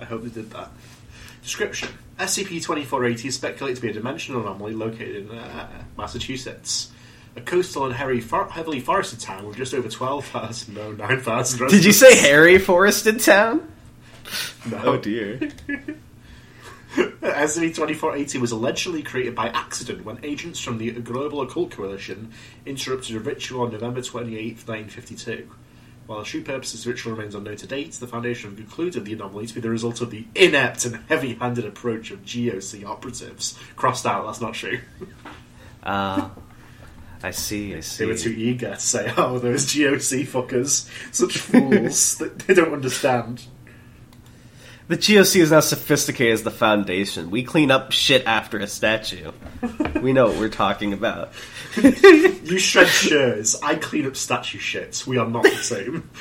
I 0.00 0.04
hope 0.04 0.22
they 0.24 0.30
did 0.30 0.50
that. 0.50 0.70
Description: 1.42 1.90
SCP-2480 2.18 3.24
is 3.26 3.34
speculated 3.34 3.76
to 3.76 3.82
be 3.82 3.88
a 3.90 3.92
dimensional 3.92 4.40
anomaly 4.40 4.74
located 4.74 5.30
in 5.30 5.38
uh, 5.38 5.68
Massachusetts, 5.96 6.90
a 7.36 7.40
coastal 7.40 7.86
and 7.86 7.94
heavily, 7.94 8.20
for- 8.20 8.48
heavily 8.48 8.80
forested 8.80 9.20
town 9.20 9.46
with 9.46 9.56
just 9.56 9.74
over 9.74 9.88
twelve 9.88 10.24
thousand, 10.26 10.74
no, 10.74 10.92
nine 10.92 11.20
thousand. 11.20 11.68
Did 11.68 11.84
you 11.84 11.92
say 11.92 12.16
Harry 12.16 12.58
Forested 12.58 13.20
Town? 13.20 13.70
No. 14.70 14.80
Oh 14.84 14.96
dear. 14.96 15.38
SCP-2480 16.94 18.40
was 18.40 18.52
allegedly 18.52 19.02
created 19.02 19.34
by 19.34 19.48
accident 19.48 20.04
when 20.04 20.24
agents 20.24 20.60
from 20.60 20.78
the 20.78 20.92
Global 20.92 21.40
Occult 21.40 21.72
Coalition 21.72 22.30
interrupted 22.64 23.16
a 23.16 23.18
ritual 23.18 23.62
on 23.62 23.72
November 23.72 24.00
28, 24.00 24.66
1952. 24.66 25.50
While 26.06 26.20
the 26.20 26.24
true 26.24 26.42
purpose 26.42 26.74
of 26.74 26.84
the 26.84 26.90
ritual 26.90 27.14
remains 27.14 27.34
unknown 27.34 27.56
to 27.56 27.66
date, 27.66 27.92
the 27.94 28.06
Foundation 28.06 28.54
concluded 28.54 29.04
the 29.04 29.14
anomaly 29.14 29.46
to 29.46 29.54
be 29.54 29.60
the 29.60 29.70
result 29.70 30.02
of 30.02 30.10
the 30.10 30.26
inept 30.34 30.84
and 30.84 31.00
heavy-handed 31.08 31.64
approach 31.64 32.10
of 32.10 32.24
GOC 32.24 32.84
operatives. 32.84 33.58
Crossed 33.74 34.06
out, 34.06 34.26
that's 34.26 34.40
not 34.40 34.54
true. 34.54 34.80
Uh, 35.82 36.28
I 37.24 37.30
see. 37.30 37.74
I 37.74 37.80
see. 37.80 38.04
They 38.04 38.10
were 38.10 38.18
too 38.18 38.34
eager 38.36 38.74
to 38.74 38.78
say, 38.78 39.10
oh, 39.16 39.38
those 39.38 39.64
GOC 39.64 40.26
fuckers, 40.26 40.86
such 41.10 41.38
fools 41.38 42.18
that 42.18 42.40
they 42.40 42.52
don't 42.52 42.74
understand. 42.74 43.46
The 44.88 44.98
GOC 44.98 45.40
is 45.40 45.50
not 45.50 45.64
sophisticated 45.64 46.34
as 46.34 46.42
the 46.42 46.50
Foundation. 46.50 47.30
We 47.30 47.42
clean 47.42 47.70
up 47.70 47.92
shit 47.92 48.26
after 48.26 48.58
a 48.58 48.66
statue. 48.66 49.32
we 50.02 50.12
know 50.12 50.26
what 50.26 50.36
we're 50.36 50.50
talking 50.50 50.92
about. 50.92 51.32
You 52.44 52.58
shred 52.58 52.88
shirts, 52.88 53.60
I 53.62 53.76
clean 53.76 54.06
up 54.06 54.16
statue 54.16 54.58
shit. 54.58 55.02
We 55.06 55.16
are 55.16 55.26
not 55.26 55.44
the 55.44 55.56
same. 55.56 56.10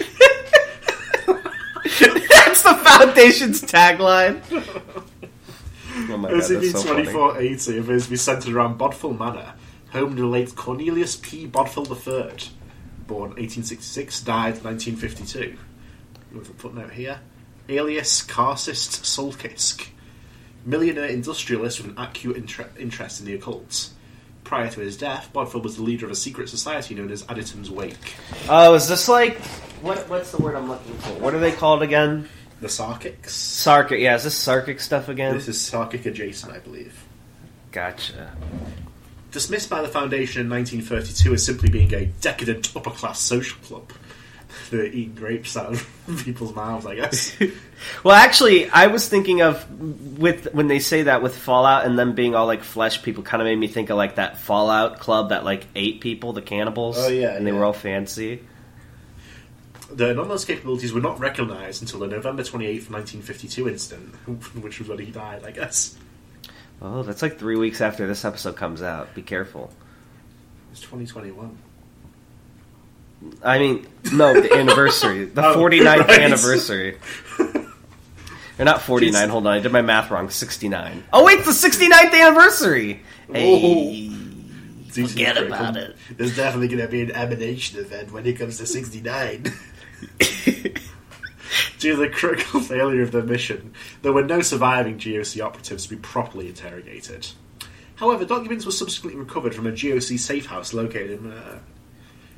That's 1.84 2.64
the 2.64 2.76
Foundation's 2.76 3.62
tagline. 3.62 4.42
Oh 6.10 6.18
my 6.18 6.32
god, 6.32 6.40
that's 6.40 6.48
so 6.72 6.82
funny. 6.82 7.06
SCP-2480 7.06 7.80
appears 7.82 8.06
to 8.06 8.10
be 8.10 8.16
centered 8.16 8.54
around 8.54 8.80
Bodfell 8.80 9.20
Manor, 9.20 9.54
home 9.94 10.16
to 10.16 10.24
the 10.24 10.28
late 10.28 10.56
Cornelius 10.56 11.16
P. 11.16 11.48
Bodfell 11.48 11.88
III, 11.88 12.50
born 13.08 13.30
1866, 13.30 14.22
died 14.22 14.64
1952. 14.64 15.56
With 16.34 16.50
a 16.50 16.54
footnote 16.54 16.92
here. 16.92 17.20
Alias 17.70 18.24
Karcist 18.24 19.04
Solkisk, 19.04 19.88
millionaire 20.66 21.06
industrialist 21.06 21.80
with 21.80 21.92
an 21.92 21.98
acute 21.98 22.36
interest 22.36 23.20
in 23.20 23.26
the 23.28 23.36
occult. 23.36 23.92
Prior 24.44 24.70
to 24.70 24.82
his 24.82 24.98
death, 24.98 25.30
Bodfell 25.32 25.64
was 25.64 25.78
the 25.78 25.84
leader 25.84 26.06
of 26.06 26.12
a 26.12 26.16
secret 26.16 26.50
society 26.50 26.96
known 26.96 27.12
as 27.12 27.24
Addison's 27.30 27.72
Wake. 27.72 28.16
Oh, 28.50 28.74
is 28.74 28.90
this 28.90 29.08
like 29.08 29.38
what? 29.82 30.10
What's 30.10 30.32
the 30.32 30.38
word 30.38 30.56
I'm 30.56 30.68
looking 30.68 30.94
for? 30.96 31.14
What 31.20 31.34
are 31.34 31.40
they 31.40 31.54
called 31.54 31.82
again? 31.82 32.28
The 32.60 32.68
Sarkics. 32.68 33.28
Sarkic. 33.28 34.02
Yeah, 34.02 34.16
is 34.16 34.24
this 34.24 34.46
Sarkic 34.46 34.82
stuff 34.82 35.08
again? 35.08 35.34
This 35.34 35.48
is 35.48 35.58
Sarkic 35.58 36.06
adjacent, 36.06 36.52
I 36.52 36.60
believe. 36.60 37.06
Gotcha. 37.72 38.36
Dismissed 39.34 39.68
by 39.68 39.82
the 39.82 39.88
Foundation 39.88 40.42
in 40.42 40.50
1932 40.50 41.34
as 41.34 41.44
simply 41.44 41.70
being 41.70 41.92
a 41.94 42.06
decadent 42.06 42.72
upper 42.76 42.92
class 42.92 43.20
social 43.20 43.58
club. 43.64 43.92
They're 44.70 44.86
eating 44.86 45.16
grapes 45.16 45.58
out 45.58 45.74
of 45.74 45.88
people's 46.24 46.56
mouths, 46.56 46.86
I 46.86 46.96
guess. 46.96 47.36
Well, 48.02 48.16
actually, 48.16 48.70
I 48.70 48.88
was 48.88 49.10
thinking 49.10 49.42
of 49.42 49.70
with 50.18 50.54
when 50.54 50.68
they 50.68 50.80
say 50.80 51.04
that 51.04 51.22
with 51.22 51.36
Fallout 51.36 51.86
and 51.86 52.00
them 52.00 52.16
being 52.16 52.34
all 52.34 52.46
like 52.46 52.64
flesh 52.64 53.04
people, 53.04 53.24
kind 53.24 53.42
of 53.42 53.46
made 53.46 53.58
me 53.58 53.68
think 53.68 53.90
of 53.90 53.98
like 53.98 54.16
that 54.16 54.40
Fallout 54.40 55.00
club 55.00 55.30
that 55.30 55.44
like 55.44 55.68
ate 55.76 56.00
people, 56.00 56.32
the 56.32 56.42
cannibals. 56.42 56.96
Oh, 56.98 57.10
yeah, 57.10 57.36
and 57.36 57.46
they 57.46 57.52
were 57.52 57.66
all 57.66 57.74
fancy. 57.74 58.42
The 59.92 60.12
anomalous 60.12 60.46
capabilities 60.46 60.94
were 60.94 61.02
not 61.02 61.20
recognised 61.20 61.82
until 61.82 62.00
the 62.00 62.08
November 62.08 62.44
28th, 62.44 62.90
1952 62.90 63.68
incident, 63.68 64.16
which 64.64 64.80
was 64.80 64.88
when 64.88 65.00
he 65.00 65.12
died, 65.12 65.44
I 65.44 65.52
guess. 65.52 65.98
Oh, 66.84 67.02
that's 67.04 67.22
like 67.22 67.40
three 67.40 67.56
weeks 67.56 67.80
after 67.82 68.06
this 68.08 68.26
episode 68.26 68.56
comes 68.58 68.82
out. 68.82 69.16
Be 69.16 69.22
careful. 69.22 69.72
It's 70.72 70.82
2021. 70.82 71.58
I 73.42 73.58
mean, 73.58 73.88
no, 74.12 74.40
the 74.40 74.54
anniversary, 74.58 75.26
the 75.26 75.46
Oh, 75.46 75.56
49th 75.56 75.86
right. 76.08 76.20
anniversary. 76.20 76.98
Or 78.60 78.66
not 78.66 78.82
49, 78.82 79.28
Jeez. 79.28 79.30
hold 79.32 79.48
on, 79.48 79.54
I 79.54 79.60
did 79.60 79.72
my 79.72 79.82
math 79.82 80.12
wrong. 80.12 80.30
69. 80.30 81.06
Oh, 81.14 81.24
wait, 81.24 81.40
it's 81.40 81.62
the 81.62 81.70
69th 81.70 82.14
anniversary! 82.14 83.02
Hey. 83.32 84.10
Decent 84.88 85.10
Forget 85.12 85.38
about 85.42 85.76
it. 85.78 85.96
There's 86.18 86.36
definitely 86.36 86.68
going 86.68 86.82
to 86.82 86.88
be 86.88 87.02
an 87.02 87.12
emanation 87.12 87.80
event 87.80 88.12
when 88.12 88.26
it 88.28 88.34
comes 88.34 88.58
to 88.60 88.68
69. 88.68 89.46
Due 91.84 91.98
to 91.98 91.98
the 91.98 92.08
critical 92.22 92.62
failure 92.62 93.02
of 93.02 93.12
their 93.12 93.24
mission, 93.24 93.74
there 94.04 94.14
were 94.14 94.24
no 94.24 94.42
surviving 94.42 94.98
GOC 94.98 95.44
operatives 95.44 95.84
to 95.84 95.90
be 95.90 95.98
properly 95.98 96.48
interrogated. 96.48 97.28
However, 97.96 98.24
documents 98.24 98.66
were 98.66 98.72
subsequently 98.72 99.20
recovered 99.20 99.54
from 99.54 99.68
a 99.68 99.72
GOC 99.74 100.18
safe 100.18 100.46
house 100.46 100.74
located 100.74 101.20
in. 101.20 101.34
Uh, 101.34 101.60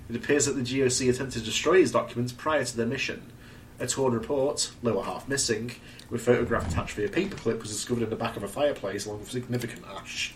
it 0.09 0.15
appears 0.15 0.47
that 0.47 0.53
the 0.53 0.63
GOC 0.63 1.11
attempted 1.11 1.37
to 1.41 1.45
destroy 1.45 1.77
these 1.77 1.91
documents 1.91 2.31
prior 2.31 2.65
to 2.65 2.75
their 2.75 2.87
mission. 2.87 3.31
A 3.79 3.85
torn 3.85 4.13
report, 4.13 4.71
lower 4.81 5.03
half 5.03 5.29
missing, 5.29 5.73
with 6.09 6.25
photograph 6.25 6.67
attached 6.67 6.95
via 6.95 7.07
paperclip, 7.07 7.61
was 7.61 7.69
discovered 7.69 8.01
in 8.01 8.09
the 8.09 8.15
back 8.15 8.35
of 8.35 8.41
a 8.41 8.47
fireplace 8.47 9.05
along 9.05 9.19
with 9.19 9.29
significant 9.29 9.83
ash. 9.95 10.33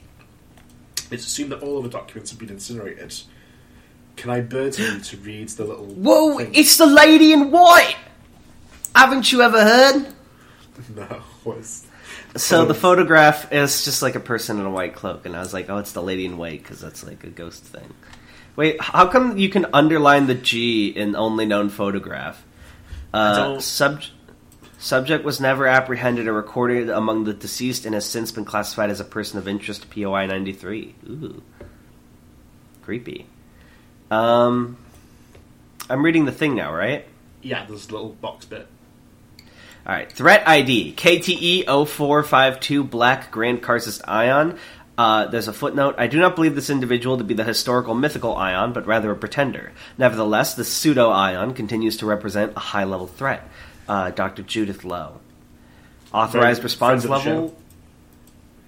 It's 1.10 1.26
assumed 1.26 1.52
that 1.52 1.64
all 1.64 1.80
of 1.80 1.84
the 1.84 1.90
documents 1.90 2.30
have 2.30 2.38
been 2.38 2.50
incinerated. 2.50 3.20
Can 4.18 4.30
I 4.30 4.42
burden 4.42 4.98
you 4.98 5.02
to 5.02 5.18
read 5.18 5.50
the 5.50 5.64
little. 5.64 5.88
Whoa, 5.88 6.38
thing? 6.38 6.54
it's 6.54 6.78
the 6.78 6.86
lady 6.86 7.34
in 7.34 7.50
white! 7.50 7.96
Haven't 9.00 9.32
you 9.32 9.42
ever 9.42 9.64
heard? 9.64 10.14
No, 10.94 11.06
what's. 11.46 11.88
So 12.36 12.66
the 12.66 12.74
photograph 12.74 13.50
is 13.54 13.86
just 13.86 14.02
like 14.02 14.16
a 14.16 14.20
person 14.20 14.60
in 14.60 14.66
a 14.66 14.70
white 14.70 14.94
cloak, 14.94 15.26
and 15.26 15.38
I 15.38 15.40
was 15.40 15.54
like, 15.54 15.70
"Oh, 15.70 15.78
it's 15.78 15.94
the 15.94 16.04
lady 16.04 16.26
in 16.26 16.38
white" 16.38 16.62
because 16.62 16.82
that's 16.82 17.02
like 17.06 17.24
a 17.24 17.30
ghost 17.30 17.64
thing. 17.64 17.94
Wait, 18.58 18.82
how 18.82 19.08
come 19.08 19.38
you 19.38 19.48
can 19.48 19.68
underline 19.72 20.28
the 20.28 20.36
G 20.36 20.90
in 20.90 21.16
only 21.16 21.46
known 21.46 21.70
photograph? 21.70 22.44
Uh, 23.14 23.62
sub- 23.62 24.04
subject 24.80 25.24
was 25.24 25.40
never 25.40 25.66
apprehended 25.66 26.28
or 26.28 26.34
recorded 26.34 26.90
among 26.90 27.24
the 27.24 27.34
deceased, 27.34 27.86
and 27.86 27.96
has 27.96 28.06
since 28.06 28.34
been 28.34 28.44
classified 28.44 28.90
as 28.90 29.00
a 29.00 29.06
person 29.06 29.40
of 29.40 29.48
interest. 29.48 29.90
POI 29.90 30.26
ninety 30.26 30.52
three. 30.52 30.94
Ooh, 31.08 31.42
creepy. 32.82 33.28
Um, 34.12 34.76
I'm 35.90 36.04
reading 36.04 36.26
the 36.26 36.34
thing 36.34 36.54
now, 36.54 36.74
right? 36.76 37.08
Yeah, 37.42 37.66
there's 37.66 37.88
a 37.88 37.94
little 37.94 38.10
box 38.10 38.44
bit. 38.44 38.68
All 39.86 39.94
right, 39.96 40.12
threat 40.12 40.48
ID 40.48 40.94
KTE 40.96 41.66
0452 41.66 42.84
Black 42.84 43.32
Grand 43.32 43.62
Karcist 43.64 44.02
Ion. 44.08 44.58
Uh, 44.98 45.28
there's 45.28 45.48
a 45.48 45.54
footnote. 45.54 45.96
I 45.98 46.08
do 46.08 46.20
not 46.20 46.36
believe 46.36 46.56
this 46.56 46.70
individual 46.70 47.18
to 47.18 47.24
be 47.24 47.34
the 47.34 47.46
historical 47.46 47.96
mythical 47.96 48.36
Ion, 48.36 48.74
but 48.74 48.86
rather 48.86 49.10
a 49.12 49.16
pretender. 49.16 49.72
Nevertheless, 49.98 50.56
the 50.56 50.66
pseudo 50.66 51.10
Ion 51.10 51.54
continues 51.54 51.98
to 51.98 52.06
represent 52.06 52.54
a 52.56 52.60
high 52.60 52.84
level 52.84 53.08
threat. 53.08 53.48
Uh, 53.88 54.12
Dr. 54.12 54.44
Judith 54.44 54.84
Lowe. 54.84 55.20
Authorized 56.14 56.58
Friend- 56.60 56.64
response 56.64 57.06
level. 57.06 57.56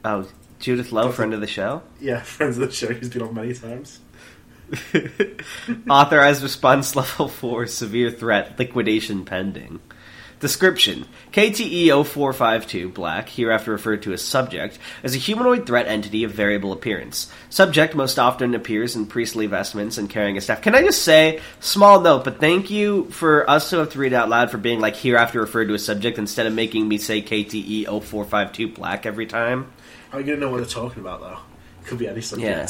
Oh, 0.06 0.28
Judith 0.60 0.92
Lowe, 0.92 1.12
friend 1.12 1.34
of 1.34 1.42
the 1.42 1.48
show. 1.48 1.82
Yeah, 2.00 2.22
friends 2.24 2.58
of 2.58 2.70
the 2.70 2.74
show, 2.74 2.94
he's 2.94 3.10
been 3.10 3.22
on 3.24 3.34
many 3.36 3.54
times. 3.54 4.00
Authorized 5.90 6.42
response 6.44 6.96
level 6.96 7.28
4, 7.28 7.68
severe 7.68 8.10
threat, 8.10 8.58
liquidation 8.58 9.26
pending. 9.26 9.80
Description 10.42 11.06
KTE 11.32 11.90
0452, 12.04 12.90
Black, 12.90 13.30
hereafter 13.30 13.72
referred 13.72 14.02
to 14.02 14.12
as 14.12 14.24
Subject, 14.24 14.80
is 15.04 15.14
a 15.14 15.20
humanoid 15.20 15.68
threat 15.68 15.88
entity 15.88 16.24
of 16.24 16.32
variable 16.32 16.74
appearance. 16.74 17.32
Subject 17.52 17.94
most 17.94 18.18
often 18.18 18.56
appears 18.56 18.96
in 18.96 19.06
priestly 19.06 19.46
vestments 19.46 20.00
and 20.00 20.10
carrying 20.10 20.38
a 20.38 20.42
staff. 20.42 20.64
Can 20.64 20.74
I 20.74 20.82
just 20.82 21.04
say, 21.04 21.40
small 21.60 22.02
note, 22.02 22.24
but 22.24 22.40
thank 22.40 22.72
you 22.72 23.06
for 23.12 23.48
us 23.48 23.70
to 23.70 23.78
have 23.78 23.92
to 23.92 24.00
read 24.00 24.14
out 24.14 24.30
loud 24.30 24.50
for 24.50 24.58
being 24.58 24.80
like 24.80 24.96
hereafter 24.96 25.40
referred 25.40 25.68
to 25.68 25.76
as 25.76 25.86
Subject 25.86 26.18
instead 26.18 26.48
of 26.48 26.54
making 26.54 26.88
me 26.88 26.98
say 26.98 27.22
KTE 27.22 27.86
0452, 27.86 28.70
Black 28.70 29.06
every 29.06 29.28
time. 29.28 29.72
How 30.10 30.18
are 30.18 30.22
you 30.22 30.26
going 30.26 30.40
to 30.40 30.46
know 30.46 30.52
what 30.52 30.58
they're 30.58 30.66
talking 30.66 31.02
about, 31.02 31.22
though? 31.22 31.38
Could 31.86 32.00
be 32.00 32.08
any 32.08 32.22
subject. 32.22 32.50
Yeah. 32.50 32.68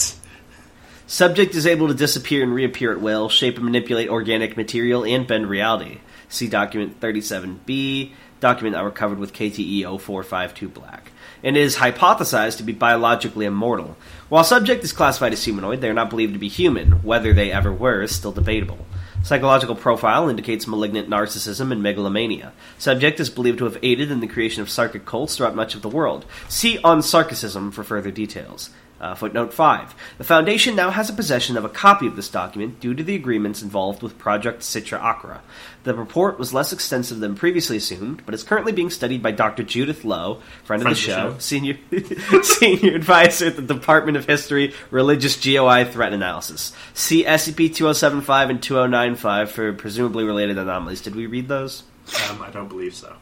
Subject 1.07 1.55
is 1.55 1.65
able 1.65 1.87
to 1.87 1.93
disappear 1.93 2.43
and 2.43 2.53
reappear 2.53 2.91
at 2.91 2.99
will, 2.99 3.29
shape 3.29 3.55
and 3.55 3.63
manipulate 3.65 4.09
organic 4.09 4.57
material, 4.57 5.05
and 5.05 5.25
bend 5.25 5.49
reality. 5.49 5.99
See 6.31 6.47
document 6.47 7.01
37B, 7.01 8.13
document 8.39 8.75
now 8.75 8.85
recovered 8.85 9.19
with 9.19 9.33
KTE 9.33 9.83
0452 9.83 10.69
Black. 10.69 11.11
And 11.43 11.57
is 11.57 11.75
hypothesized 11.75 12.57
to 12.57 12.63
be 12.63 12.71
biologically 12.71 13.45
immortal. 13.45 13.97
While 14.29 14.45
subject 14.45 14.81
is 14.83 14.93
classified 14.93 15.33
as 15.33 15.43
humanoid, 15.43 15.81
they 15.81 15.89
are 15.89 15.93
not 15.93 16.09
believed 16.09 16.33
to 16.33 16.39
be 16.39 16.47
human. 16.47 17.03
Whether 17.03 17.33
they 17.33 17.51
ever 17.51 17.73
were 17.73 18.01
is 18.01 18.15
still 18.15 18.31
debatable. 18.31 18.85
Psychological 19.23 19.75
profile 19.75 20.29
indicates 20.29 20.67
malignant 20.67 21.09
narcissism 21.09 21.71
and 21.71 21.83
megalomania. 21.83 22.53
Subject 22.77 23.19
is 23.19 23.29
believed 23.29 23.57
to 23.57 23.65
have 23.65 23.77
aided 23.83 24.09
in 24.09 24.21
the 24.21 24.27
creation 24.27 24.61
of 24.61 24.69
Sarkic 24.69 25.03
cults 25.03 25.35
throughout 25.35 25.55
much 25.55 25.75
of 25.75 25.81
the 25.81 25.89
world. 25.89 26.25
See 26.47 26.79
on 26.79 27.01
Sarkicism 27.01 27.73
for 27.73 27.83
further 27.83 28.09
details. 28.09 28.69
Uh, 29.01 29.15
footnote 29.15 29.51
5. 29.51 29.95
The 30.19 30.23
Foundation 30.23 30.75
now 30.75 30.91
has 30.91 31.09
a 31.09 31.13
possession 31.13 31.57
of 31.57 31.65
a 31.65 31.69
copy 31.69 32.05
of 32.05 32.15
this 32.15 32.29
document 32.29 32.79
due 32.79 32.93
to 32.93 33.03
the 33.03 33.15
agreements 33.15 33.63
involved 33.63 34.03
with 34.03 34.19
Project 34.19 34.61
Citra 34.61 35.01
Akra. 35.01 35.41
The 35.85 35.95
report 35.95 36.37
was 36.37 36.53
less 36.53 36.71
extensive 36.71 37.19
than 37.19 37.33
previously 37.33 37.77
assumed, 37.77 38.21
but 38.27 38.35
is 38.35 38.43
currently 38.43 38.71
being 38.73 38.91
studied 38.91 39.23
by 39.23 39.31
Dr. 39.31 39.63
Judith 39.63 40.05
Lowe, 40.05 40.43
friend, 40.63 40.83
of 40.83 40.89
the 40.89 40.93
show, 40.93 41.31
show. 41.31 41.37
senior 41.39 41.79
senior 42.43 42.93
advisor 42.95 43.47
at 43.47 43.55
the 43.55 43.63
Department 43.63 44.17
of 44.17 44.25
History 44.27 44.75
Religious 44.91 45.35
GOI 45.43 45.85
Threat 45.85 46.13
Analysis. 46.13 46.71
See 46.93 47.23
SCP 47.23 47.73
2075 47.73 48.51
and 48.51 48.61
2095 48.61 49.49
for 49.51 49.73
presumably 49.73 50.25
related 50.25 50.59
anomalies. 50.59 51.01
Did 51.01 51.15
we 51.15 51.25
read 51.25 51.47
those? 51.47 51.81
Um, 52.29 52.41
I 52.43 52.51
don't 52.51 52.67
believe 52.69 52.93
so. 52.93 53.15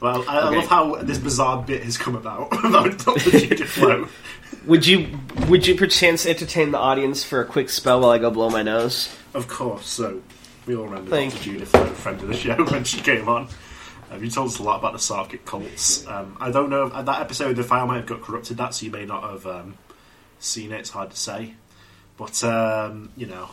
Well, 0.00 0.24
I, 0.28 0.38
I 0.38 0.46
Okay. 0.48 0.56
love 0.58 0.66
how 0.68 0.94
this 1.02 1.18
bizarre 1.18 1.62
bit 1.62 1.82
has 1.82 1.96
come 1.98 2.14
about 2.14 2.48
about 2.64 2.98
Dr. 2.98 3.30
Judith 3.30 3.68
Flow. 3.68 4.06
Would 4.66 4.86
you 4.86 5.18
would 5.48 5.66
you 5.66 5.74
perchance 5.74 6.24
entertain 6.24 6.70
the 6.70 6.78
audience 6.78 7.22
for 7.22 7.40
a 7.40 7.44
quick 7.44 7.68
spell 7.68 8.00
while 8.00 8.10
I 8.10 8.18
go 8.18 8.30
blow 8.30 8.48
my 8.48 8.62
nose? 8.62 9.14
Of 9.34 9.46
course, 9.46 9.86
so 9.86 10.22
we 10.66 10.74
all 10.74 10.84
remember 10.84 11.10
Thank 11.10 11.34
Dr. 11.34 11.44
Judith 11.44 11.68
Flow, 11.68 11.84
friend 11.86 12.20
of 12.22 12.28
the 12.28 12.34
show, 12.34 12.64
when 12.70 12.84
she 12.84 13.00
came 13.00 13.28
on. 13.28 13.48
Um, 14.10 14.24
you 14.24 14.30
told 14.30 14.48
us 14.48 14.58
a 14.58 14.62
lot 14.62 14.78
about 14.78 14.92
the 14.92 14.98
Sarkic 14.98 15.44
cults. 15.44 16.06
Um, 16.06 16.36
I 16.40 16.50
don't 16.50 16.70
know, 16.70 16.86
if, 16.86 16.92
that 16.92 17.20
episode, 17.20 17.56
the 17.56 17.64
file 17.64 17.86
might 17.86 17.96
have 17.96 18.06
got 18.06 18.22
corrupted, 18.22 18.56
that, 18.56 18.74
so 18.74 18.86
you 18.86 18.92
may 18.92 19.04
not 19.04 19.22
have 19.24 19.46
um, 19.46 19.76
seen 20.38 20.72
it, 20.72 20.80
it's 20.80 20.90
hard 20.90 21.10
to 21.10 21.16
say. 21.16 21.54
But, 22.16 22.42
um, 22.44 23.10
you 23.16 23.26
know, 23.26 23.50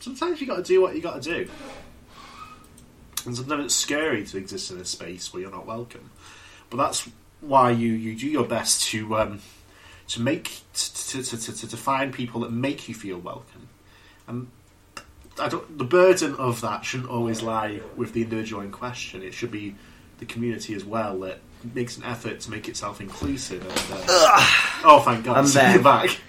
sometimes 0.00 0.40
you 0.40 0.46
got 0.46 0.56
to 0.56 0.62
do 0.62 0.80
what 0.80 0.94
you 0.94 1.02
got 1.02 1.20
to 1.20 1.44
do. 1.44 1.50
And 3.24 3.36
sometimes 3.36 3.64
it's 3.64 3.74
scary 3.74 4.24
to 4.24 4.38
exist 4.38 4.70
in 4.70 4.78
a 4.78 4.84
space 4.84 5.32
where 5.32 5.42
you're 5.42 5.50
not 5.50 5.66
welcome. 5.66 6.10
But 6.70 6.76
that's 6.76 7.10
why 7.40 7.72
you, 7.72 7.92
you 7.92 8.14
do 8.14 8.28
your 8.28 8.44
best 8.44 8.84
to 8.90 9.16
um, 9.16 9.40
to 10.08 10.20
make 10.20 10.60
to, 10.74 11.22
to, 11.22 11.36
to, 11.36 11.68
to, 11.68 11.76
find 11.76 12.12
people 12.12 12.40
that 12.42 12.52
make 12.52 12.88
you 12.88 12.94
feel 12.94 13.18
welcome. 13.18 13.68
And 14.28 14.48
I 15.40 15.48
don't, 15.48 15.78
the 15.78 15.84
burden 15.84 16.34
of 16.36 16.60
that 16.60 16.84
shouldn't 16.84 17.10
always 17.10 17.42
lie 17.42 17.80
with 17.96 18.12
the 18.12 18.22
individual 18.22 18.62
in 18.62 18.70
question. 18.70 19.22
It 19.22 19.34
should 19.34 19.50
be 19.50 19.74
the 20.18 20.26
community 20.26 20.74
as 20.74 20.84
well 20.84 21.18
that 21.20 21.40
makes 21.74 21.96
an 21.96 22.04
effort 22.04 22.40
to 22.40 22.50
make 22.50 22.68
itself 22.68 23.00
inclusive. 23.00 23.62
And, 23.62 23.72
uh, 24.08 24.36
oh, 24.84 25.02
thank 25.04 25.24
God! 25.24 25.38
I'm 25.38 25.52
back. 25.52 25.82
back. 25.82 26.20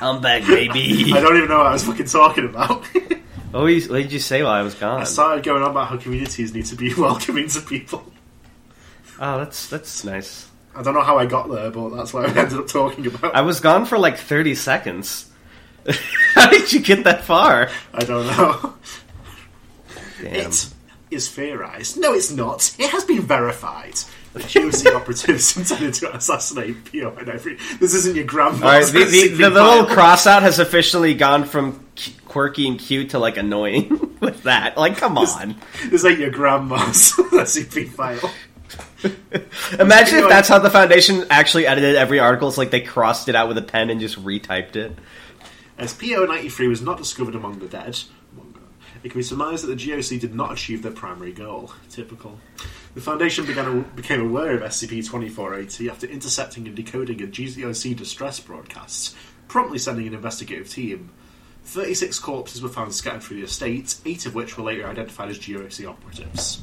I'm 0.00 0.20
back, 0.20 0.46
baby. 0.46 1.12
I 1.14 1.20
don't 1.20 1.36
even 1.36 1.48
know 1.48 1.58
what 1.58 1.66
I 1.66 1.72
was 1.72 1.84
fucking 1.84 2.06
talking 2.06 2.44
about. 2.44 2.84
What, 3.52 3.66
you- 3.66 3.82
what 3.90 3.98
did 3.98 4.12
you 4.12 4.18
say 4.18 4.42
while 4.42 4.52
I 4.52 4.62
was 4.62 4.74
gone? 4.74 5.02
I 5.02 5.04
started 5.04 5.44
going 5.44 5.62
on 5.62 5.72
about 5.72 5.88
how 5.88 5.98
communities 5.98 6.54
need 6.54 6.64
to 6.66 6.74
be 6.74 6.94
welcoming 6.98 7.48
to 7.48 7.60
people. 7.60 8.02
Oh, 9.20 9.36
that's 9.36 9.68
that's 9.68 10.04
nice. 10.04 10.48
I 10.74 10.82
don't 10.82 10.94
know 10.94 11.02
how 11.02 11.18
I 11.18 11.26
got 11.26 11.50
there, 11.50 11.70
but 11.70 11.90
that's 11.90 12.14
what 12.14 12.24
I 12.24 12.40
ended 12.40 12.58
up 12.58 12.68
talking 12.68 13.06
about. 13.06 13.34
I 13.34 13.42
was 13.42 13.60
gone 13.60 13.84
for 13.84 13.98
like 13.98 14.16
30 14.16 14.54
seconds. 14.54 15.30
How 16.34 16.48
did 16.48 16.72
you 16.72 16.80
get 16.80 17.04
that 17.04 17.24
far? 17.24 17.68
I 17.92 18.04
don't 18.04 18.26
know. 18.26 18.74
Damn. 20.20 20.50
It 20.50 20.70
is 21.10 21.28
theorized. 21.28 21.98
No, 21.98 22.14
it's 22.14 22.30
not. 22.30 22.74
It 22.78 22.90
has 22.90 23.04
been 23.04 23.22
verified. 23.22 23.94
The 24.32 24.38
GOC 24.40 24.94
operatives 24.94 25.56
intended 25.56 25.94
to 25.94 26.16
assassinate 26.16 26.84
Pio 26.90 27.14
and 27.16 27.28
every. 27.28 27.56
This 27.78 27.92
isn't 27.94 28.16
your 28.16 28.24
grandma's. 28.24 28.62
All 28.62 28.68
right, 28.68 28.86
the, 28.86 29.04
the, 29.10 29.28
the, 29.28 29.36
the 29.36 29.50
little 29.50 29.84
file. 29.84 29.94
cross 29.94 30.26
out 30.26 30.42
has 30.42 30.58
officially 30.58 31.14
gone 31.14 31.44
from 31.44 31.84
quirky 32.26 32.66
and 32.66 32.78
cute 32.78 33.10
to 33.10 33.18
like 33.18 33.36
annoying 33.36 34.16
with 34.20 34.44
that. 34.44 34.78
Like, 34.78 34.96
come 34.96 35.18
on. 35.18 35.56
This 35.90 36.04
ain't 36.04 36.18
your 36.18 36.30
grandma's 36.30 37.12
SCP 37.12 37.88
file. 37.88 38.32
Imagine 39.78 40.18
if 40.20 40.28
that's 40.28 40.48
how 40.48 40.58
the 40.58 40.70
Foundation 40.70 41.24
actually 41.30 41.66
edited 41.66 41.96
every 41.96 42.18
article. 42.18 42.48
It's 42.48 42.58
like 42.58 42.70
they 42.70 42.80
crossed 42.80 43.28
it 43.28 43.34
out 43.34 43.48
with 43.48 43.58
a 43.58 43.62
pen 43.62 43.90
and 43.90 44.00
just 44.00 44.22
retyped 44.22 44.76
it. 44.76 44.96
As 45.78 45.94
PO93 45.94 46.68
was 46.68 46.82
not 46.82 46.98
discovered 46.98 47.34
among 47.34 47.58
the 47.58 47.66
dead, 47.66 47.98
it 49.02 49.10
can 49.10 49.18
be 49.18 49.24
surmised 49.24 49.64
that 49.64 49.76
the 49.76 49.90
GOC 49.90 50.20
did 50.20 50.34
not 50.34 50.52
achieve 50.52 50.82
their 50.82 50.92
primary 50.92 51.32
goal. 51.32 51.72
Typical. 51.90 52.38
The 52.94 53.00
Foundation 53.00 53.44
began 53.46 53.82
became 53.96 54.20
aware 54.20 54.54
of 54.54 54.62
SCP-2480 54.62 55.90
after 55.90 56.06
intercepting 56.06 56.66
and 56.66 56.76
decoding 56.76 57.20
a 57.22 57.26
GOC 57.26 57.96
distress 57.96 58.38
broadcast, 58.38 59.16
promptly 59.48 59.78
sending 59.78 60.06
an 60.06 60.14
investigative 60.14 60.68
team. 60.68 61.10
36 61.64 62.18
corpses 62.18 62.62
were 62.62 62.68
found 62.68 62.94
scattered 62.94 63.22
through 63.22 63.38
the 63.38 63.44
estate, 63.44 63.96
eight 64.04 64.26
of 64.26 64.34
which 64.34 64.56
were 64.56 64.64
later 64.64 64.86
identified 64.86 65.30
as 65.30 65.38
GOC 65.38 65.88
operatives. 65.88 66.62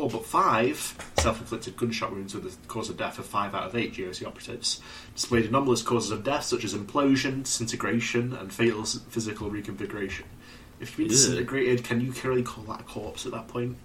All 0.00 0.08
but 0.08 0.24
five 0.24 0.96
self-inflicted 1.18 1.76
gunshot 1.76 2.10
wounds 2.10 2.34
were 2.34 2.40
the 2.40 2.56
cause 2.68 2.88
of 2.88 2.96
death 2.96 3.18
of 3.18 3.26
five 3.26 3.54
out 3.54 3.64
of 3.64 3.76
eight 3.76 3.92
GOC 3.92 4.26
operatives, 4.26 4.80
displayed 5.14 5.44
anomalous 5.44 5.82
causes 5.82 6.10
of 6.10 6.24
death 6.24 6.44
such 6.44 6.64
as 6.64 6.72
implosion, 6.72 7.42
disintegration, 7.42 8.32
and 8.32 8.50
fatal 8.50 8.82
physical 8.84 9.50
reconfiguration. 9.50 10.22
If 10.80 10.92
you've 10.92 10.96
been 10.96 11.08
disintegrated, 11.08 11.84
can 11.84 12.00
you 12.00 12.14
really 12.24 12.42
call 12.42 12.64
that 12.64 12.80
a 12.80 12.84
corpse 12.84 13.26
at 13.26 13.32
that 13.32 13.48
point? 13.48 13.76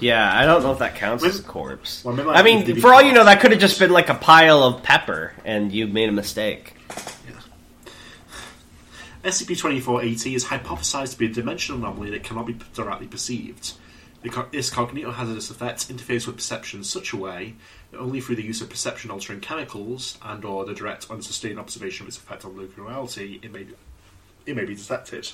Yeah, 0.00 0.30
I 0.38 0.44
don't 0.44 0.62
know 0.62 0.72
if 0.72 0.80
that 0.80 0.96
counts 0.96 1.24
as 1.24 1.40
a 1.40 1.42
corpse. 1.42 2.04
Well, 2.04 2.20
I 2.20 2.42
like 2.42 2.44
mean, 2.44 2.80
for 2.82 2.92
all 2.92 3.00
you 3.00 3.14
know, 3.14 3.24
that 3.24 3.40
could 3.40 3.52
have 3.52 3.60
just 3.60 3.78
been 3.78 3.92
like 3.92 4.10
a 4.10 4.14
pile 4.14 4.62
of 4.62 4.82
pepper, 4.82 5.32
and 5.46 5.72
you've 5.72 5.92
made 5.92 6.10
a 6.10 6.12
mistake. 6.12 6.74
SCP-2480 9.24 10.34
is 10.34 10.44
hypothesized 10.44 11.12
to 11.12 11.18
be 11.18 11.24
a 11.24 11.30
dimensional 11.30 11.80
anomaly 11.80 12.10
that 12.10 12.22
cannot 12.22 12.46
be 12.46 12.54
directly 12.74 13.06
perceived. 13.06 13.72
Its 14.52 14.70
cognitohazardous 14.70 15.50
effects 15.52 15.84
interface 15.84 16.26
with 16.26 16.36
perception 16.36 16.80
in 16.80 16.84
such 16.84 17.12
a 17.12 17.16
way 17.16 17.54
that 17.92 17.98
only 17.98 18.20
through 18.20 18.34
the 18.34 18.42
use 18.42 18.60
of 18.60 18.68
perception-altering 18.68 19.40
chemicals 19.40 20.18
and 20.20 20.44
or 20.44 20.64
the 20.64 20.74
direct 20.74 21.08
unsustained 21.10 21.60
observation 21.60 22.04
of 22.04 22.08
its 22.08 22.16
effect 22.16 22.44
on 22.44 22.56
local 22.56 22.84
reality, 22.84 23.38
it 23.42 23.52
may 23.52 23.62
be, 23.62 23.74
it 24.44 24.56
may 24.56 24.64
be 24.64 24.74
detected. 24.74 25.30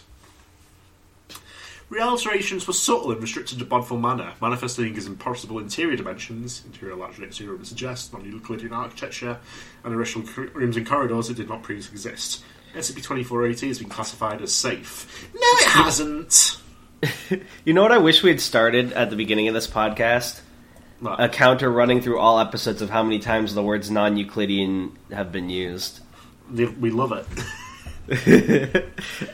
Realterations 1.88 2.66
were 2.66 2.72
subtle 2.72 3.12
and 3.12 3.20
restricted 3.20 3.58
to 3.58 3.64
Bodfell 3.64 4.00
Manor, 4.00 4.32
manifesting 4.40 4.96
as 4.96 5.06
impossible 5.06 5.58
interior 5.58 5.96
dimensions, 5.96 6.62
interior 6.66 6.94
largely 6.94 7.26
exterior 7.26 7.56
would 7.56 7.66
suggest, 7.66 8.12
non-Euclidean 8.12 8.72
architecture, 8.72 9.38
and 9.84 9.94
original 9.94 10.26
rooms 10.54 10.76
and 10.76 10.86
corridors 10.86 11.28
that 11.28 11.36
did 11.36 11.48
not 11.48 11.62
previously 11.62 11.92
exist. 11.92 12.44
SCP-2480 12.74 13.68
has 13.68 13.78
been 13.78 13.88
classified 13.88 14.40
as 14.40 14.52
safe. 14.52 15.30
No, 15.34 15.40
it 15.40 15.68
hasn't! 15.68 16.61
You 17.64 17.72
know 17.74 17.82
what 17.82 17.92
I 17.92 17.98
wish 17.98 18.22
we 18.22 18.30
had 18.30 18.40
started 18.40 18.92
at 18.92 19.10
the 19.10 19.16
beginning 19.16 19.48
of 19.48 19.54
this 19.54 19.66
podcast? 19.66 20.40
Well, 21.00 21.16
A 21.18 21.28
counter 21.28 21.70
running 21.70 22.00
through 22.00 22.18
all 22.18 22.38
episodes 22.38 22.80
of 22.82 22.90
how 22.90 23.02
many 23.02 23.18
times 23.18 23.54
the 23.54 23.62
words 23.62 23.90
non-Euclidean 23.90 24.96
have 25.12 25.32
been 25.32 25.50
used. 25.50 26.00
we 26.52 26.90
love 26.90 27.12
it. 27.12 27.26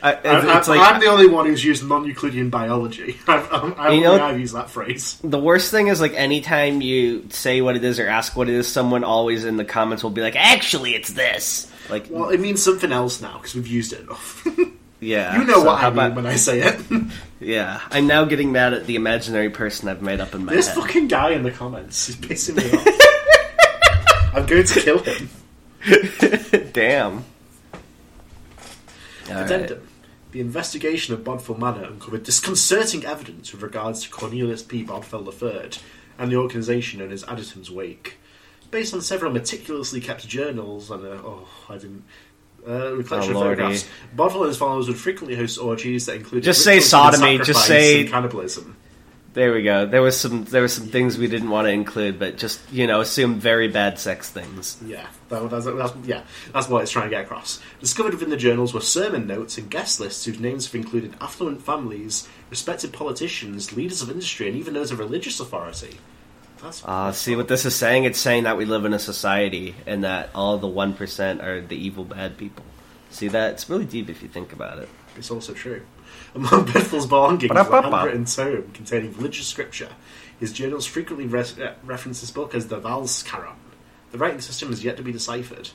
I, 0.03 0.13
I, 0.13 0.57
it's 0.57 0.69
I, 0.69 0.75
like 0.77 0.93
I'm 0.93 0.99
the 1.01 1.07
only 1.07 1.27
one 1.27 1.47
who's 1.47 1.63
used 1.63 1.83
non-Euclidean 1.87 2.49
biology. 2.49 3.17
I've, 3.27 3.51
I'm, 3.53 3.73
I 3.77 3.91
You 3.91 4.01
know- 4.01 4.23
I've 4.23 4.39
used 4.39 4.55
that 4.55 4.69
phrase. 4.69 5.19
the 5.23 5.39
worst 5.39 5.71
thing 5.71 5.87
is 5.87 5.99
like 5.99 6.13
anytime 6.13 6.81
you 6.81 7.27
say 7.29 7.61
what 7.61 7.75
it 7.75 7.83
is 7.83 7.99
or 7.99 8.07
ask 8.07 8.35
what 8.35 8.47
it 8.49 8.55
is, 8.55 8.67
someone 8.67 9.03
always 9.03 9.43
in 9.45 9.57
the 9.57 9.65
comments 9.65 10.03
will 10.03 10.11
be 10.11 10.21
like, 10.21 10.35
"Actually, 10.35 10.95
it's 10.95 11.13
this." 11.13 11.71
Like, 11.89 12.05
Well, 12.09 12.29
it 12.29 12.39
means 12.39 12.63
something 12.63 12.91
else 12.91 13.19
now 13.21 13.37
because 13.37 13.55
we've 13.55 13.67
used 13.67 13.93
it 13.93 14.01
enough. 14.01 14.47
Yeah, 14.99 15.37
you 15.39 15.45
know 15.45 15.53
so 15.53 15.65
what 15.65 15.79
I 15.83 15.89
mean 15.89 15.93
about- 15.99 16.15
when 16.15 16.25
I 16.25 16.35
say 16.35 16.61
it. 16.61 16.79
Yeah, 17.41 17.79
I'm 17.89 18.05
now 18.05 18.25
getting 18.25 18.51
mad 18.51 18.73
at 18.73 18.85
the 18.85 18.97
imaginary 18.97 19.49
person 19.49 19.87
I've 19.87 20.01
made 20.01 20.19
up 20.19 20.35
in 20.35 20.43
my 20.43 20.53
this 20.53 20.67
head. 20.67 20.75
This 20.75 20.83
fucking 20.83 21.07
guy 21.07 21.29
in 21.29 21.43
the 21.43 21.51
comments 21.51 22.09
is 22.09 22.17
pissing 22.17 22.57
me 22.57 22.69
off. 22.69 24.33
I'm 24.35 24.45
going 24.45 24.65
to 24.65 24.79
kill 24.81 24.99
him. 24.99 25.29
Damn. 26.73 27.13
All 27.13 27.21
right. 29.29 29.45
Addendum. 29.45 29.87
The 30.31 30.41
investigation 30.41 31.13
of 31.13 31.21
Bodfell 31.21 31.57
Manor 31.57 31.85
uncovered 31.85 32.23
disconcerting 32.23 33.05
evidence 33.05 33.53
with 33.53 33.61
regards 33.63 34.03
to 34.03 34.09
Cornelius 34.09 34.61
P. 34.61 34.83
Bodfell 34.83 35.25
III 35.25 35.79
and 36.17 36.29
the 36.31 36.35
organisation 36.35 36.99
known 36.99 37.13
as 37.13 37.23
Addison's 37.23 37.71
Wake. 37.71 38.17
Based 38.69 38.93
on 38.93 39.01
several 39.01 39.31
meticulously 39.31 40.01
kept 40.01 40.27
journals 40.27 40.91
and 40.91 41.05
a, 41.05 41.11
oh, 41.13 41.47
I 41.69 41.73
didn't. 41.77 42.03
Uh, 42.65 43.01
collection 43.03 43.35
Oh, 43.35 43.41
of 43.41 43.43
photographs. 43.43 43.87
Bodfell 44.15 44.37
and 44.41 44.47
his 44.47 44.57
followers 44.57 44.87
would 44.87 44.97
frequently 44.97 45.35
host 45.35 45.59
orgies 45.59 46.05
that 46.05 46.15
included 46.15 46.43
Just 46.43 46.63
say 46.63 46.79
sodomy, 46.79 47.37
just 47.39 47.65
say- 47.65 48.01
and 48.01 48.09
cannibalism. 48.09 48.75
There 49.33 49.53
we 49.53 49.61
go. 49.61 49.85
There 49.85 50.01
was 50.01 50.19
some 50.19 50.45
there 50.45 50.61
were 50.63 50.67
some 50.67 50.87
things 50.87 51.17
we 51.19 51.27
didn't 51.27 51.51
want 51.51 51.67
to 51.67 51.71
include, 51.71 52.17
but 52.17 52.37
just 52.37 52.59
you 52.73 52.87
know 52.87 52.99
assume 52.99 53.35
very 53.39 53.67
bad 53.67 53.99
sex 53.99 54.27
things. 54.29 54.75
Yeah, 54.83 55.05
that, 55.29 55.47
that's, 55.51 55.65
that's, 55.65 55.93
yeah, 56.03 56.23
that's 56.51 56.67
what 56.67 56.81
it's 56.81 56.91
trying 56.91 57.05
to 57.05 57.15
get 57.15 57.25
across. 57.25 57.61
Discovered 57.79 58.13
within 58.13 58.31
the 58.31 58.37
journals 58.37 58.73
were 58.73 58.81
sermon 58.81 59.27
notes 59.27 59.57
and 59.59 59.69
guest 59.69 59.99
lists 59.99 60.25
whose 60.25 60.39
names 60.39 60.65
have 60.65 60.73
included 60.75 61.13
affluent 61.21 61.61
families, 61.61 62.27
respected 62.49 62.91
politicians, 62.91 63.71
leaders 63.71 64.01
of 64.01 64.09
industry, 64.09 64.47
and 64.47 64.57
even 64.57 64.73
those 64.73 64.89
of 64.91 64.97
religious 64.97 65.39
authority. 65.39 65.99
That's, 66.61 66.83
Uh, 66.83 67.05
that's 67.05 67.17
see 67.17 67.35
what 67.35 67.47
this 67.47 67.65
is 67.65 67.75
saying? 67.75 68.03
It's 68.03 68.19
saying 68.19 68.43
that 68.43 68.57
we 68.57 68.65
live 68.65 68.85
in 68.85 68.93
a 68.93 68.99
society 68.99 69.75
and 69.85 70.03
that 70.03 70.29
all 70.35 70.57
the 70.57 70.67
one 70.67 70.93
percent 70.93 71.41
are 71.41 71.61
the 71.61 71.75
evil 71.75 72.03
bad 72.03 72.37
people. 72.37 72.65
See 73.09 73.27
that? 73.29 73.53
It's 73.53 73.69
really 73.69 73.85
deep 73.85 74.09
if 74.09 74.21
you 74.21 74.27
think 74.27 74.53
about 74.53 74.77
it. 74.79 74.89
It's 75.17 75.31
also 75.31 75.53
true. 75.53 75.81
Among 76.35 76.65
Bethel's 76.71 77.07
belongings 77.07 77.51
was 77.51 77.67
a 77.67 77.81
handwritten 77.81 78.25
tome 78.25 78.71
containing 78.73 79.15
religious 79.15 79.47
scripture. 79.47 79.89
His 80.39 80.53
journals 80.53 80.85
frequently 80.85 81.25
res- 81.27 81.59
uh, 81.59 81.73
reference 81.83 82.21
this 82.21 82.31
book 82.31 82.53
as 82.53 82.67
the 82.67 82.79
Valskaran. 82.79 83.55
The 84.11 84.17
writing 84.17 84.41
system 84.41 84.71
is 84.71 84.83
yet 84.83 84.97
to 84.97 85.03
be 85.03 85.11
deciphered. 85.11 85.69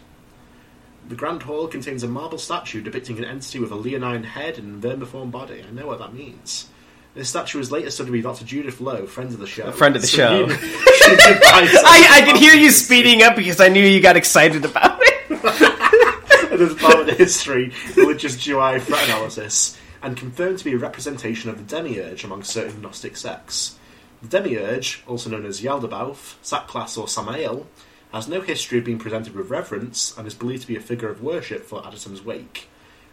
The 1.08 1.14
Grand 1.16 1.42
Hall 1.42 1.68
contains 1.68 2.02
a 2.02 2.08
marble 2.08 2.38
statue 2.38 2.80
depicting 2.82 3.18
an 3.18 3.24
entity 3.24 3.58
with 3.58 3.70
a 3.70 3.76
leonine 3.76 4.24
head 4.24 4.58
and 4.58 4.82
vermiform 4.82 5.30
body. 5.30 5.62
I 5.66 5.70
know 5.70 5.86
what 5.86 5.98
that 5.98 6.14
means. 6.14 6.68
This 7.14 7.28
statue 7.28 7.58
was 7.58 7.70
later 7.70 7.90
said 7.90 8.06
studied 8.06 8.22
by 8.24 8.28
Dr. 8.30 8.44
Judith 8.44 8.80
Lowe, 8.80 9.06
friend 9.06 9.30
of 9.32 9.38
the 9.38 9.46
show. 9.46 9.64
A 9.66 9.72
friend 9.72 9.94
of 9.94 10.02
the 10.02 10.08
So 10.08 10.16
show. 10.16 10.46
you- 10.46 10.54
she 10.56 11.12
advised 11.12 11.74
us 11.76 11.82
I, 11.86 12.08
I 12.10 12.22
could 12.26 12.36
hear 12.36 12.54
you 12.54 12.70
speeding 12.70 13.22
up 13.22 13.36
because 13.36 13.60
I 13.60 13.68
knew 13.68 13.84
you 13.84 14.00
got 14.00 14.16
excited 14.16 14.64
about 14.64 14.98
it. 15.00 15.30
and 16.52 16.60
as 16.60 16.74
part 16.74 16.98
of 16.98 17.06
the 17.06 17.14
history, 17.14 17.72
religious 17.96 18.36
GI 18.36 18.80
threat 18.80 19.04
analysis, 19.04 19.78
and 20.02 20.16
confirmed 20.16 20.58
to 20.58 20.64
be 20.64 20.72
a 20.72 20.78
representation 20.78 21.50
of 21.50 21.56
the 21.56 21.62
demiurge 21.76 22.24
among 22.24 22.42
certain 22.42 22.80
Gnostic 22.82 23.16
sects. 23.16 23.78
The 24.22 24.28
demiurge, 24.40 25.04
also 25.06 25.30
known 25.30 25.46
as 25.46 25.60
Yaldabaoth, 25.60 26.34
Saklas, 26.42 26.98
or 26.98 27.06
Samael, 27.06 27.66
has 28.12 28.26
no 28.28 28.40
history 28.40 28.78
of 28.78 28.84
being 28.84 28.98
presented 28.98 29.34
with 29.36 29.50
reverence 29.50 30.16
and 30.18 30.26
is 30.26 30.34
believed 30.34 30.62
to 30.62 30.68
be 30.68 30.76
a 30.76 30.80
figure 30.80 31.08
of 31.10 31.22
worship 31.22 31.64
for 31.64 31.80
Addison's 31.86 32.24
wake. 32.24 32.68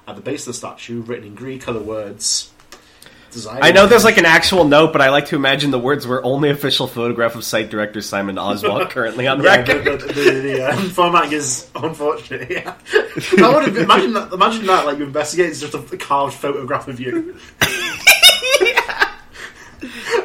At 0.08 0.16
the 0.16 0.22
base 0.22 0.42
of 0.42 0.48
the 0.48 0.54
statue, 0.54 1.02
written 1.02 1.26
in 1.28 1.36
Greek, 1.36 1.68
are 1.68 1.74
the 1.74 1.80
words. 1.80 2.52
Desire 3.32 3.60
I 3.62 3.72
know 3.72 3.88
there's 3.88 4.04
like 4.04 4.18
an 4.18 4.26
actual 4.26 4.66
note, 4.66 4.92
but 4.92 5.02
I 5.02 5.10
like 5.10 5.28
to 5.28 5.36
imagine 5.38 5.72
the 5.72 5.80
words 5.80 6.06
were 6.06 6.24
only 6.26 6.50
official 6.50 6.86
photograph 6.88 7.36
of 7.36 7.46
site 7.46 7.70
director 7.70 8.02
Simon 8.02 8.38
Oswald 8.38 8.90
currently 8.92 9.26
on 9.28 9.42
Yeah, 9.42 9.56
record. 9.58 10.02
the, 10.02 10.08
the, 10.08 10.14
the, 10.14 10.32
the 10.42 10.62
um, 10.70 10.90
formatting 10.90 11.32
is 11.34 11.70
unfortunate. 11.76 12.50
Yeah, 12.52 12.76
I 12.94 13.54
would 13.54 13.64
have 13.64 13.78
imagine 13.78 14.14
that. 14.14 14.34
Imagine 14.34 14.66
that, 14.66 14.86
like 14.86 14.98
you 14.98 15.06
investigate, 15.06 15.50
it's 15.50 15.62
just 15.62 15.74
a 15.74 15.98
carved 15.98 16.36
photograph 16.36 16.90
of 16.90 17.00
you, 17.00 17.38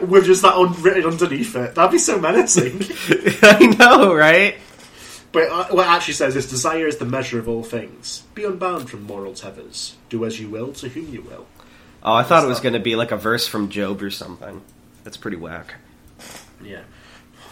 with 0.02 0.26
just 0.26 0.42
that 0.42 0.54
un- 0.54 0.80
written 0.82 1.04
underneath 1.04 1.54
it. 1.56 1.74
That'd 1.74 1.92
be 1.92 1.98
so 1.98 2.18
menacing. 2.18 2.82
I 3.42 3.74
know, 3.78 4.14
right? 4.14 4.56
But 5.32 5.48
uh, 5.50 5.66
what 5.68 5.86
it 5.86 5.90
actually 5.90 6.14
says 6.14 6.36
is, 6.36 6.48
"Desire 6.50 6.86
is 6.86 6.96
the 6.98 7.04
measure 7.04 7.38
of 7.38 7.48
all 7.48 7.62
things. 7.62 8.22
Be 8.34 8.44
unbound 8.44 8.90
from 8.90 9.02
moral 9.04 9.34
tethers. 9.34 9.96
Do 10.08 10.24
as 10.24 10.40
you 10.40 10.48
will 10.48 10.72
to 10.74 10.88
whom 10.88 11.12
you 11.12 11.22
will." 11.22 11.46
Oh, 12.02 12.12
I 12.14 12.22
thought 12.22 12.44
it 12.44 12.48
was 12.48 12.60
going 12.60 12.74
to 12.74 12.80
be 12.80 12.94
like 12.96 13.10
a 13.10 13.16
verse 13.16 13.46
from 13.48 13.68
Job 13.68 14.00
or 14.02 14.10
something. 14.10 14.62
That's 15.04 15.16
pretty 15.16 15.36
whack. 15.36 15.74
Yeah. 16.62 16.82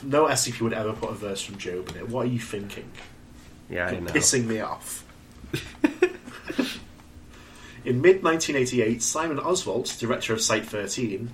No 0.03 0.27
SCP 0.27 0.61
would 0.61 0.73
ever 0.73 0.93
put 0.93 1.11
a 1.11 1.15
verse 1.15 1.43
from 1.43 1.59
Job 1.59 1.89
in 1.91 1.97
it. 1.97 2.09
What 2.09 2.27
are 2.27 2.31
you 2.31 2.39
thinking? 2.39 2.91
Yeah, 3.71 3.89
I 3.89 3.93
You're 3.93 4.01
know. 4.03 4.13
pissing 4.13 4.45
me 4.47 4.61
off. 4.61 5.05
In 7.85 8.01
mid 8.01 8.23
1988, 8.23 9.03
Simon 9.03 9.39
Oswald, 9.39 9.93
director 9.99 10.33
of 10.33 10.41
Site 10.41 10.65
13, 10.67 11.31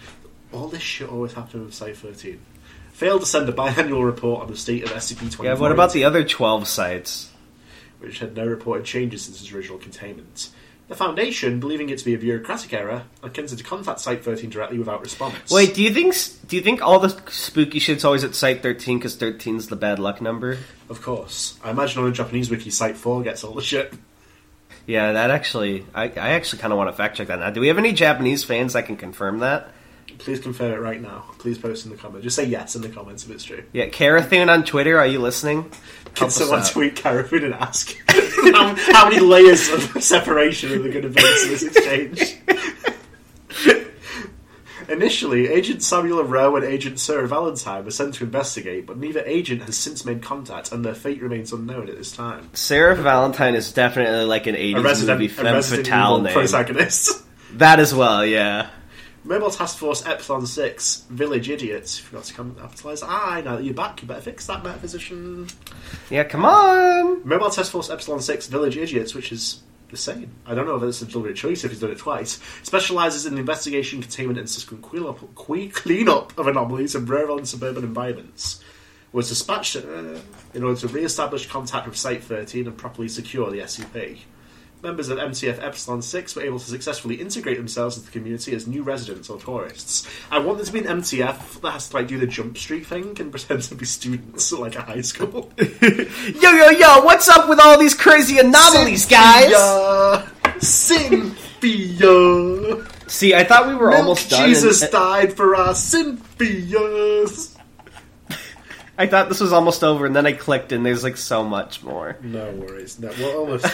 all 0.52 0.66
this 0.66 0.82
shit 0.82 1.08
always 1.08 1.32
happened 1.34 1.64
with 1.64 1.74
Site 1.74 1.96
13, 1.96 2.40
failed 2.92 3.20
to 3.20 3.26
send 3.26 3.48
a 3.48 3.52
biannual 3.52 4.04
report 4.04 4.42
on 4.42 4.48
the 4.50 4.56
state 4.56 4.82
of 4.82 4.90
SCP 4.90 5.18
24, 5.32 5.44
Yeah, 5.46 5.54
what 5.54 5.70
about 5.70 5.92
the 5.92 6.04
other 6.04 6.24
12 6.24 6.66
sites? 6.66 7.28
which 8.00 8.18
had 8.18 8.34
no 8.34 8.46
reported 8.46 8.84
changes 8.86 9.22
since 9.26 9.40
its 9.42 9.52
original 9.52 9.76
containment. 9.78 10.48
The 10.90 10.96
Foundation, 10.96 11.60
believing 11.60 11.88
it 11.90 11.98
to 11.98 12.04
be 12.04 12.14
a 12.14 12.18
bureaucratic 12.18 12.72
error, 12.72 13.04
attempted 13.22 13.58
to 13.58 13.62
contact 13.62 14.00
Site 14.00 14.24
13 14.24 14.50
directly 14.50 14.76
without 14.76 15.00
response. 15.00 15.48
Wait, 15.48 15.72
do 15.72 15.84
you 15.84 15.94
think 15.94 16.16
do 16.48 16.56
you 16.56 16.62
think 16.62 16.82
all 16.82 16.98
the 16.98 17.10
spooky 17.30 17.78
shit's 17.78 18.04
always 18.04 18.24
at 18.24 18.34
Site 18.34 18.60
13 18.60 18.98
because 18.98 19.16
13's 19.16 19.68
the 19.68 19.76
bad 19.76 20.00
luck 20.00 20.20
number? 20.20 20.58
Of 20.88 21.00
course. 21.00 21.56
I 21.62 21.70
imagine 21.70 22.00
on 22.02 22.06
the 22.06 22.12
Japanese 22.12 22.50
wiki, 22.50 22.70
Site 22.70 22.96
4 22.96 23.22
gets 23.22 23.44
all 23.44 23.54
the 23.54 23.62
shit. 23.62 23.94
Yeah, 24.84 25.12
that 25.12 25.30
actually, 25.30 25.86
I, 25.94 26.06
I 26.06 26.30
actually 26.30 26.60
kind 26.60 26.72
of 26.72 26.76
want 26.76 26.90
to 26.90 26.92
fact 26.92 27.16
check 27.18 27.28
that 27.28 27.38
now. 27.38 27.50
Do 27.50 27.60
we 27.60 27.68
have 27.68 27.78
any 27.78 27.92
Japanese 27.92 28.42
fans 28.42 28.72
that 28.72 28.86
can 28.86 28.96
confirm 28.96 29.38
that? 29.38 29.70
Please 30.18 30.40
confirm 30.40 30.72
it 30.72 30.80
right 30.80 31.00
now. 31.00 31.24
Please 31.38 31.56
post 31.56 31.86
in 31.86 31.92
the 31.92 31.98
comments. 31.98 32.24
Just 32.24 32.34
say 32.34 32.46
yes 32.46 32.74
in 32.74 32.82
the 32.82 32.88
comments 32.88 33.24
if 33.24 33.30
it's 33.30 33.44
true. 33.44 33.62
Yeah, 33.72 33.86
Karathun 33.86 34.48
on 34.48 34.64
Twitter, 34.64 34.98
are 34.98 35.06
you 35.06 35.20
listening? 35.20 35.70
Can 36.14 36.28
Help 36.28 36.30
someone 36.32 36.64
tweet 36.64 36.96
Carafin 36.96 37.44
and 37.44 37.54
ask 37.54 37.96
how, 38.54 38.74
how 38.92 39.08
many 39.08 39.20
layers 39.20 39.68
of 39.70 40.02
separation 40.02 40.72
are 40.72 40.78
there 40.78 40.92
going 40.92 41.02
to 41.02 41.10
be 41.10 41.20
in 41.20 41.48
this 41.48 41.62
exchange? 41.62 42.36
Initially, 44.88 45.46
Agent 45.46 45.84
Samuel 45.84 46.24
Rowe 46.24 46.56
and 46.56 46.64
Agent 46.64 46.98
Sarah 46.98 47.28
Valentine 47.28 47.84
were 47.84 47.92
sent 47.92 48.14
to 48.14 48.24
investigate, 48.24 48.86
but 48.86 48.98
neither 48.98 49.20
agent 49.24 49.62
has 49.62 49.76
since 49.76 50.04
made 50.04 50.20
contact, 50.20 50.72
and 50.72 50.84
their 50.84 50.96
fate 50.96 51.22
remains 51.22 51.52
unknown 51.52 51.88
at 51.88 51.96
this 51.96 52.10
time. 52.10 52.50
Sarah 52.54 52.96
Valentine 52.96 53.54
is 53.54 53.72
definitely 53.72 54.24
like 54.24 54.48
an 54.48 54.56
80s 54.56 54.76
A 54.76 54.82
resident, 54.82 55.20
movie 55.20 55.32
a 55.32 55.36
femme 55.36 55.54
resident 55.54 55.86
fatale 55.86 56.14
evil 56.14 56.22
name. 56.24 56.32
protagonist. 56.34 57.24
That 57.52 57.78
as 57.78 57.94
well, 57.94 58.26
yeah. 58.26 58.70
Mobile 59.22 59.50
Task 59.50 59.76
Force 59.78 60.06
Epsilon 60.06 60.46
6, 60.46 61.04
Village 61.10 61.50
Idiots. 61.50 61.98
Forgot 61.98 62.24
to 62.24 62.34
capitalise. 62.34 63.02
Ah, 63.02 63.40
now 63.44 63.56
that 63.56 63.64
you're 63.64 63.74
back, 63.74 64.00
you 64.00 64.08
better 64.08 64.20
fix 64.22 64.46
that, 64.46 64.64
metaphysician. 64.64 65.46
Yeah, 66.08 66.24
come 66.24 66.44
on! 66.46 67.26
Mobile 67.28 67.50
Task 67.50 67.70
Force 67.70 67.90
Epsilon 67.90 68.20
6 68.20 68.46
Village 68.46 68.78
Idiots, 68.78 69.14
which 69.14 69.30
is 69.30 69.62
the 69.90 69.96
same. 69.96 70.30
I 70.46 70.54
don't 70.54 70.66
know 70.66 70.76
if 70.76 70.82
it's 70.84 71.02
a 71.02 71.06
deliberate 71.06 71.36
choice 71.36 71.64
if 71.64 71.70
he's 71.70 71.80
done 71.80 71.90
it 71.90 71.98
twice. 71.98 72.40
Specialises 72.62 73.26
in 73.26 73.34
the 73.34 73.40
investigation, 73.40 74.00
containment, 74.00 74.38
and 74.38 74.48
subsequent 74.48 74.84
cleanup, 74.84 75.18
que- 75.36 75.68
cleanup 75.68 76.38
of 76.38 76.46
anomalies 76.46 76.94
in 76.94 77.04
rural 77.04 77.36
and 77.36 77.48
suburban 77.48 77.84
environments. 77.84 78.62
Was 79.12 79.28
dispatched 79.28 79.74
uh, 79.76 80.18
in 80.54 80.62
order 80.62 80.80
to 80.80 80.88
re 80.88 81.02
establish 81.02 81.48
contact 81.48 81.86
with 81.86 81.96
Site 81.96 82.22
13 82.22 82.68
and 82.68 82.78
properly 82.78 83.08
secure 83.08 83.50
the 83.50 83.58
SCP. 83.58 84.20
Members 84.82 85.10
of 85.10 85.18
MTF 85.18 85.62
Epsilon 85.62 86.00
6 86.00 86.36
were 86.36 86.42
able 86.42 86.58
to 86.58 86.64
successfully 86.64 87.16
integrate 87.16 87.58
themselves 87.58 87.98
into 87.98 88.06
the 88.06 88.12
community 88.12 88.54
as 88.54 88.66
new 88.66 88.82
residents 88.82 89.28
or 89.28 89.38
tourists. 89.38 90.08
I 90.30 90.38
want 90.38 90.56
there 90.56 90.64
to 90.64 90.72
be 90.72 90.78
an 90.78 90.86
MTF 90.86 91.60
that 91.60 91.70
has 91.72 91.90
to 91.90 91.96
like 91.96 92.06
do 92.06 92.18
the 92.18 92.26
jump 92.26 92.56
street 92.56 92.86
thing 92.86 93.14
and 93.20 93.30
pretend 93.30 93.62
to 93.64 93.74
be 93.74 93.84
students 93.84 94.50
at 94.54 94.58
like 94.58 94.76
a 94.76 94.82
high 94.82 95.02
school. 95.02 95.52
Yo, 95.58 96.50
yo, 96.50 96.70
yo, 96.70 97.02
what's 97.02 97.28
up 97.28 97.48
with 97.50 97.60
all 97.60 97.78
these 97.78 97.94
crazy 97.94 98.38
anomalies, 98.38 99.04
guys? 99.04 99.50
Cynthia! 100.62 101.34
Cynthia! 101.60 102.86
See, 103.06 103.34
I 103.34 103.44
thought 103.44 103.68
we 103.68 103.74
were 103.74 103.92
almost 103.94 104.30
done. 104.30 104.48
Jesus 104.48 104.80
and- 104.80 104.92
died 104.92 105.34
for 105.34 105.56
us, 105.56 105.84
Cynthia! 105.84 106.78
I 108.96 109.06
thought 109.06 109.28
this 109.30 109.40
was 109.40 109.52
almost 109.52 109.82
over, 109.82 110.04
and 110.04 110.14
then 110.14 110.26
I 110.26 110.32
clicked, 110.32 110.72
and 110.72 110.84
there's 110.84 111.02
like 111.02 111.16
so 111.16 111.42
much 111.42 111.82
more. 111.82 112.18
No 112.22 112.50
worries. 112.52 112.98
No, 112.98 113.10
we're 113.18 113.34
almost. 113.34 113.66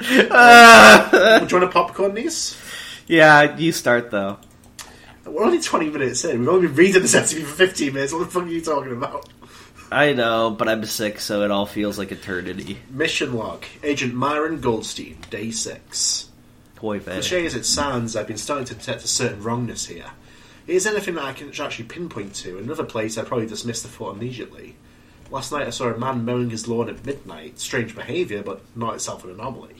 Uh, 0.00 1.40
Do 1.40 1.46
you 1.54 1.60
want 1.60 1.72
to 1.72 1.72
popcorn 1.72 2.14
these? 2.14 2.56
yeah, 3.06 3.56
you 3.56 3.72
start 3.72 4.10
though. 4.10 4.38
We're 5.24 5.42
only 5.44 5.60
20 5.60 5.90
minutes 5.90 6.24
in. 6.24 6.40
We've 6.40 6.48
only 6.48 6.68
been 6.68 6.76
reading 6.76 7.02
this 7.02 7.14
recipe 7.14 7.42
for 7.42 7.54
15 7.54 7.92
minutes. 7.92 8.12
What 8.12 8.20
the 8.20 8.26
fuck 8.26 8.44
are 8.44 8.48
you 8.48 8.60
talking 8.60 8.92
about? 8.92 9.28
I 9.90 10.12
know, 10.12 10.50
but 10.50 10.68
I'm 10.68 10.84
sick, 10.84 11.18
so 11.20 11.42
it 11.42 11.50
all 11.50 11.66
feels 11.66 11.98
like 11.98 12.12
eternity. 12.12 12.78
Mission 12.90 13.34
log. 13.34 13.64
Agent 13.82 14.14
Myron 14.14 14.60
Goldstein, 14.60 15.16
day 15.30 15.50
6. 15.50 16.28
Boy. 16.80 17.00
Cliche 17.00 17.44
as 17.46 17.54
it 17.54 17.64
sounds, 17.66 18.14
I've 18.14 18.26
been 18.28 18.36
starting 18.36 18.66
to 18.66 18.74
detect 18.74 19.02
a 19.04 19.08
certain 19.08 19.42
wrongness 19.42 19.86
here. 19.86 20.10
Is 20.66 20.86
anything 20.86 21.14
that 21.14 21.24
I 21.24 21.32
can 21.32 21.48
actually 21.60 21.86
pinpoint 21.86 22.34
to? 22.36 22.58
Another 22.58 22.84
place 22.84 23.16
I'd 23.16 23.26
probably 23.26 23.46
dismiss 23.46 23.82
the 23.82 23.88
thought 23.88 24.16
immediately. 24.16 24.76
Last 25.30 25.50
night 25.52 25.66
I 25.66 25.70
saw 25.70 25.86
a 25.92 25.98
man 25.98 26.24
mowing 26.24 26.50
his 26.50 26.68
lawn 26.68 26.88
at 26.88 27.04
midnight. 27.04 27.58
Strange 27.58 27.94
behaviour, 27.94 28.42
but 28.42 28.62
not 28.76 28.94
itself 28.94 29.24
an 29.24 29.30
anomaly. 29.30 29.74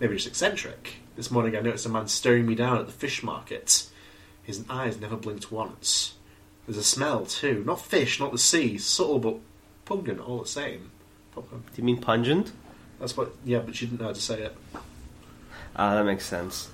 Maybe 0.00 0.14
just 0.14 0.26
eccentric. 0.26 0.94
This 1.16 1.30
morning 1.30 1.54
I 1.56 1.60
noticed 1.60 1.86
a 1.86 1.90
man 1.90 2.08
staring 2.08 2.46
me 2.46 2.54
down 2.54 2.78
at 2.78 2.86
the 2.86 2.92
fish 2.92 3.22
market. 3.22 3.86
His 4.42 4.64
eyes 4.70 4.98
never 5.00 5.16
blinked 5.16 5.52
once. 5.52 6.14
There's 6.66 6.78
a 6.78 6.82
smell 6.82 7.26
too. 7.26 7.62
Not 7.66 7.80
fish, 7.80 8.18
not 8.18 8.32
the 8.32 8.38
sea. 8.38 8.78
Subtle 8.78 9.18
but 9.18 9.36
pungent 9.84 10.20
all 10.20 10.40
the 10.40 10.48
same. 10.48 10.90
Do 11.34 11.44
you 11.76 11.84
mean 11.84 12.00
pungent? 12.00 12.52
That's 12.98 13.16
what. 13.16 13.32
Yeah, 13.44 13.58
but 13.60 13.74
she 13.76 13.86
didn't 13.86 14.00
know 14.00 14.06
how 14.08 14.12
to 14.12 14.20
say 14.20 14.42
it. 14.42 14.56
Ah, 15.76 15.94
that 15.94 16.04
makes 16.04 16.24
sense. 16.26 16.68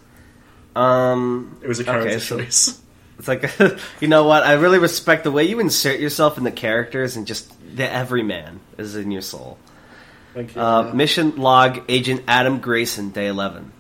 Um, 0.77 1.59
It 1.63 1.69
was 1.69 1.81
a 1.81 1.85
character 1.85 2.11
Okay, 2.11 2.19
so- 2.19 2.39
choice. 2.39 2.81
it's 3.19 3.29
like, 3.29 3.51
you 4.01 4.09
know 4.09 4.25
what? 4.25 4.45
I 4.45 4.55
really 4.55 4.79
respect 4.79 5.25
the 5.25 5.31
way 5.31 5.45
you 5.45 5.61
insert 5.61 6.01
yourself 6.01 6.39
in 6.39 6.45
the 6.45 6.53
characters 6.53 7.17
and 7.17 7.27
just 7.27 7.53
the 7.77 7.91
everyman 7.91 8.61
is 8.77 8.97
in 8.97 9.11
your 9.11 9.23
soul. 9.23 9.59
Thank 10.35 10.55
you. 10.55 10.61
Uh, 10.61 10.93
mission 10.95 11.37
log 11.37 11.81
Agent 11.89 12.23
Adam 12.29 12.61
Grayson, 12.61 13.11
day 13.11 13.27
11. 13.27 13.73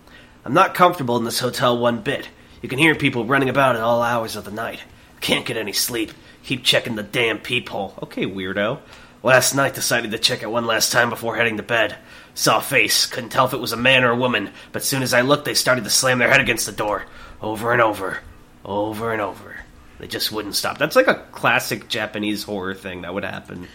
I'm 0.44 0.55
not 0.55 0.74
comfortable 0.74 1.16
in 1.16 1.24
this 1.24 1.40
hotel 1.40 1.79
one 1.79 2.01
bit. 2.01 2.29
You 2.62 2.68
can 2.68 2.79
hear 2.79 2.94
people 2.94 3.24
running 3.24 3.48
about 3.48 3.77
at 3.77 3.83
all 3.83 4.03
hours 4.03 4.35
of 4.35 4.44
the 4.44 4.51
night. 4.51 4.81
Can't 5.20 5.46
get 5.46 5.57
any 5.57 5.72
sleep. 5.72 6.12
Keep 6.42 6.64
checking 6.64 6.96
the 6.96 7.03
damn 7.03 7.38
peephole. 7.38 7.94
Okay, 8.03 8.24
weirdo. 8.24 8.81
Last 9.22 9.55
night 9.55 9.74
decided 9.74 10.12
to 10.12 10.18
check 10.18 10.42
it 10.42 10.51
one 10.51 10.66
last 10.66 10.90
time 10.92 11.11
before 11.11 11.37
heading 11.37 11.57
to 11.57 11.62
bed. 11.62 11.96
Saw 12.35 12.59
a 12.59 12.62
face. 12.62 13.07
Couldn't 13.07 13.31
tell 13.31 13.46
if 13.46 13.53
it 13.53 13.61
was 13.61 13.72
a 13.72 13.77
man 13.77 14.05
or 14.05 14.11
a 14.11 14.16
woman, 14.16 14.51
but 14.72 14.85
soon 14.85 15.03
as 15.03 15.12
I 15.12 15.20
looked, 15.22 15.44
they 15.44 15.55
started 15.55 15.85
to 15.85 15.90
slam 15.90 16.18
their 16.18 16.31
head 16.31 16.40
against 16.40 16.66
the 16.66 16.72
door. 16.72 17.05
Over 17.42 17.72
and 17.72 17.83
over. 17.83 18.20
Over 18.68 19.12
and 19.12 19.20
over. 19.22 19.57
They 19.98 20.07
just 20.07 20.31
wouldn't 20.31 20.54
stop. 20.54 20.78
That's 20.78 20.94
like 20.94 21.09
a 21.09 21.14
classic 21.33 21.88
Japanese 21.88 22.42
horror 22.44 22.74
thing 22.74 23.02
that 23.02 23.12
would 23.14 23.24
happen. 23.24 23.66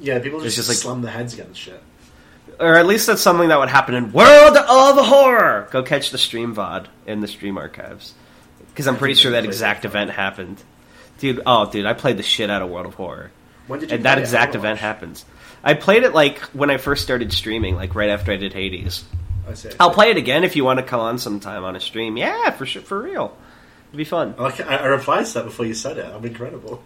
yeah, 0.00 0.18
people 0.18 0.40
just, 0.40 0.56
just 0.56 0.68
like- 0.68 0.76
slam 0.76 1.00
their 1.02 1.12
heads 1.12 1.32
against 1.34 1.58
shit. 1.60 1.82
or 2.60 2.74
at 2.74 2.86
least 2.86 3.06
that's 3.06 3.22
something 3.22 3.48
that 3.48 3.58
would 3.58 3.68
happen 3.68 3.94
in 3.94 4.12
World 4.12 4.56
of 4.56 5.06
Horror. 5.06 5.68
Go 5.70 5.82
catch 5.82 6.10
the 6.10 6.18
stream 6.18 6.54
VOD 6.54 6.86
in 7.06 7.20
the 7.20 7.28
stream 7.28 7.56
archives 7.58 8.12
because 8.70 8.86
I'm 8.86 8.96
pretty 8.96 9.14
sure 9.14 9.32
that 9.32 9.44
exact 9.44 9.84
event 9.84 10.10
happened. 10.10 10.62
Dude, 11.18 11.40
oh 11.46 11.70
dude, 11.70 11.86
I 11.86 11.94
played 11.94 12.16
the 12.18 12.22
shit 12.22 12.50
out 12.50 12.60
of 12.60 12.68
World 12.68 12.86
of 12.86 12.94
Horror, 12.94 13.30
When 13.68 13.80
did 13.80 13.90
you 13.90 13.94
and 13.94 14.04
play 14.04 14.10
that 14.10 14.18
exact 14.18 14.54
I 14.54 14.58
event 14.58 14.80
happens. 14.80 15.24
I 15.64 15.74
played 15.74 16.02
it 16.02 16.12
like 16.12 16.40
when 16.54 16.70
I 16.70 16.76
first 16.76 17.02
started 17.02 17.32
streaming, 17.32 17.74
like 17.76 17.94
right 17.94 18.10
after 18.10 18.32
I 18.32 18.36
did 18.36 18.52
Hades. 18.52 19.04
I 19.48 19.54
see. 19.54 19.70
I'll 19.80 19.90
play 19.92 20.10
it 20.10 20.16
again 20.16 20.44
if 20.44 20.56
you 20.56 20.64
want 20.64 20.78
to 20.80 20.84
come 20.84 21.00
on 21.00 21.18
sometime 21.18 21.64
on 21.64 21.74
a 21.76 21.80
stream. 21.80 22.16
Yeah, 22.16 22.50
for 22.50 22.66
sure, 22.66 22.82
for 22.82 23.00
real. 23.00 23.36
It'd 23.88 23.96
be 23.98 24.04
fun. 24.04 24.34
I, 24.38 24.42
like- 24.42 24.60
I 24.60 24.76
I 24.76 24.86
replied 24.86 25.26
to 25.26 25.34
that 25.34 25.44
before 25.44 25.66
you 25.66 25.74
said 25.74 25.98
it. 25.98 26.06
I'm 26.06 26.24
incredible. 26.24 26.82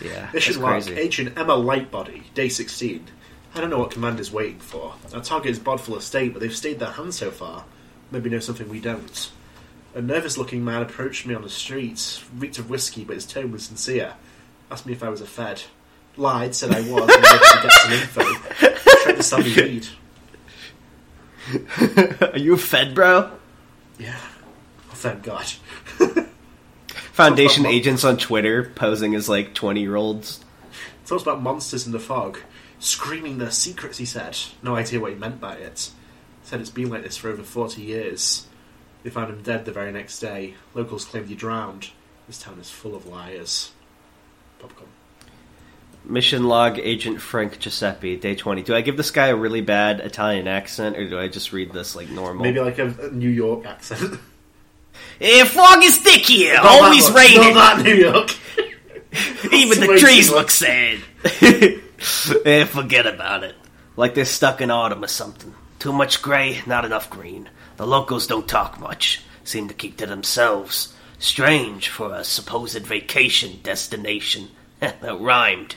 Yeah, 0.00 0.28
Mission 0.34 0.60
log, 0.60 0.72
crazy. 0.82 0.94
Agent 0.94 1.38
Emma 1.38 1.54
Lightbody, 1.54 2.22
day 2.34 2.48
16. 2.50 3.06
I 3.54 3.60
don't 3.60 3.70
know 3.70 3.78
what 3.78 3.90
command 3.90 4.20
is 4.20 4.30
waiting 4.30 4.58
for. 4.58 4.94
Our 5.14 5.22
target 5.22 5.52
is 5.52 5.58
Bodfell 5.58 5.96
Estate, 5.96 6.34
but 6.34 6.40
they've 6.40 6.54
stayed 6.54 6.78
their 6.78 6.90
hand 6.90 7.14
so 7.14 7.30
far. 7.30 7.64
Maybe 8.10 8.28
know 8.28 8.38
something 8.40 8.68
we 8.68 8.80
don't. 8.80 9.30
A 9.94 10.02
nervous 10.02 10.36
looking 10.36 10.62
man 10.62 10.82
approached 10.82 11.24
me 11.24 11.34
on 11.34 11.40
the 11.40 11.48
street, 11.48 12.22
reeked 12.36 12.58
of 12.58 12.68
whiskey, 12.68 13.04
but 13.04 13.14
his 13.14 13.24
tone 13.24 13.50
was 13.52 13.64
sincere. 13.64 14.12
Asked 14.70 14.84
me 14.84 14.92
if 14.92 15.02
I 15.02 15.08
was 15.08 15.22
a 15.22 15.26
Fed. 15.26 15.62
Lied, 16.18 16.54
said 16.54 16.72
I 16.72 16.80
was, 16.80 16.88
and 16.88 16.90
wanted 16.98 17.12
to 17.22 17.60
get 17.62 17.72
some 17.72 17.92
info. 17.92 18.22
Tried 19.02 19.16
to 19.16 19.22
sell 19.22 19.38
me 19.40 19.54
weed. 19.56 19.88
Are 22.34 22.38
you 22.38 22.54
a 22.54 22.58
Fed, 22.58 22.94
bro? 22.94 23.30
Yeah. 23.98 24.18
Thank 24.96 25.24
God. 25.24 25.46
Foundation 27.12 27.66
agents 27.66 28.02
on 28.02 28.16
Twitter 28.16 28.72
posing 28.74 29.14
as 29.14 29.28
like 29.28 29.52
20 29.54 29.80
year 29.80 29.94
olds. 29.94 30.42
Talks 31.04 31.22
about 31.22 31.42
monsters 31.42 31.86
in 31.86 31.92
the 31.92 32.00
fog. 32.00 32.38
Screaming 32.78 33.36
their 33.38 33.50
secrets, 33.50 33.98
he 33.98 34.06
said. 34.06 34.36
No 34.62 34.74
idea 34.74 34.98
what 34.98 35.12
he 35.12 35.18
meant 35.18 35.40
by 35.40 35.54
it. 35.56 35.90
Said 36.42 36.60
it's 36.60 36.70
been 36.70 36.88
like 36.88 37.02
this 37.02 37.16
for 37.16 37.28
over 37.28 37.42
40 37.42 37.82
years. 37.82 38.46
They 39.02 39.10
found 39.10 39.30
him 39.30 39.42
dead 39.42 39.66
the 39.66 39.72
very 39.72 39.92
next 39.92 40.18
day. 40.18 40.54
Locals 40.74 41.04
claimed 41.04 41.28
he 41.28 41.34
drowned. 41.34 41.90
This 42.26 42.38
town 42.38 42.58
is 42.58 42.70
full 42.70 42.94
of 42.94 43.06
liars. 43.06 43.72
Popcorn. 44.58 44.88
Mission 46.04 46.44
log 46.44 46.78
Agent 46.78 47.20
Frank 47.20 47.58
Giuseppe, 47.58 48.16
day 48.16 48.34
20. 48.34 48.62
Do 48.62 48.74
I 48.74 48.80
give 48.80 48.96
this 48.96 49.10
guy 49.10 49.28
a 49.28 49.36
really 49.36 49.60
bad 49.60 50.00
Italian 50.00 50.48
accent 50.48 50.96
or 50.96 51.08
do 51.08 51.18
I 51.18 51.28
just 51.28 51.52
read 51.52 51.72
this 51.72 51.94
like 51.94 52.08
normal? 52.08 52.44
Maybe 52.44 52.60
like 52.60 52.78
a, 52.78 52.86
a 53.00 53.10
New 53.10 53.28
York 53.28 53.66
accent. 53.66 54.18
Eh, 55.20 55.44
fog 55.44 55.82
is 55.82 55.98
thick 55.98 56.26
here, 56.26 56.54
Not 56.54 56.66
always 56.66 57.10
raining. 57.10 57.54
Not 57.54 57.78
that 57.78 57.84
New 57.84 57.94
York. 57.94 58.34
Even 59.52 59.80
the 59.80 59.98
trees 59.98 60.30
look 60.30 60.50
sad. 60.50 61.00
eh, 62.44 62.64
forget 62.64 63.06
about 63.06 63.44
it. 63.44 63.54
Like 63.96 64.14
they're 64.14 64.26
stuck 64.26 64.60
in 64.60 64.70
autumn 64.70 65.04
or 65.04 65.08
something. 65.08 65.54
Too 65.78 65.92
much 65.92 66.20
gray, 66.20 66.60
not 66.66 66.84
enough 66.84 67.08
green. 67.08 67.48
The 67.76 67.86
locals 67.86 68.26
don't 68.26 68.48
talk 68.48 68.78
much. 68.78 69.22
Seem 69.44 69.68
to 69.68 69.74
keep 69.74 69.96
to 69.98 70.06
themselves. 70.06 70.94
Strange 71.18 71.88
for 71.88 72.14
a 72.14 72.24
supposed 72.24 72.84
vacation 72.84 73.60
destination. 73.62 74.48
that 74.80 75.20
rhymed. 75.20 75.76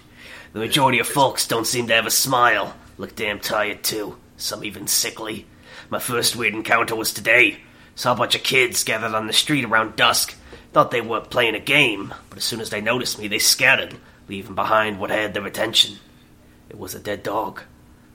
The 0.51 0.59
majority 0.59 0.99
of 0.99 1.07
folks 1.07 1.47
don't 1.47 1.67
seem 1.67 1.87
to 1.87 1.93
have 1.93 2.05
a 2.05 2.11
smile. 2.11 2.75
Look 2.97 3.15
damn 3.15 3.39
tired 3.39 3.83
too. 3.83 4.17
some 4.35 4.63
even 4.65 4.87
sickly. 4.87 5.45
My 5.89 5.99
first 5.99 6.35
weird 6.35 6.53
encounter 6.53 6.95
was 6.95 7.13
today. 7.13 7.59
Saw 7.99 8.13
a 8.13 8.15
bunch 8.15 8.33
of 8.33 8.43
kids 8.43 8.85
gathered 8.85 9.13
on 9.13 9.27
the 9.27 9.33
street 9.33 9.65
around 9.65 9.97
dusk. 9.97 10.33
Thought 10.71 10.89
they 10.91 11.01
were 11.01 11.19
playing 11.19 11.55
a 11.55 11.59
game, 11.59 12.13
but 12.29 12.37
as 12.37 12.45
soon 12.45 12.61
as 12.61 12.69
they 12.69 12.79
noticed 12.79 13.19
me, 13.19 13.27
they 13.27 13.39
scattered, 13.39 13.93
leaving 14.29 14.55
behind 14.55 15.01
what 15.01 15.09
had 15.09 15.33
their 15.33 15.45
attention. 15.45 15.97
It 16.69 16.79
was 16.79 16.95
a 16.95 16.99
dead 16.99 17.23
dog. 17.23 17.61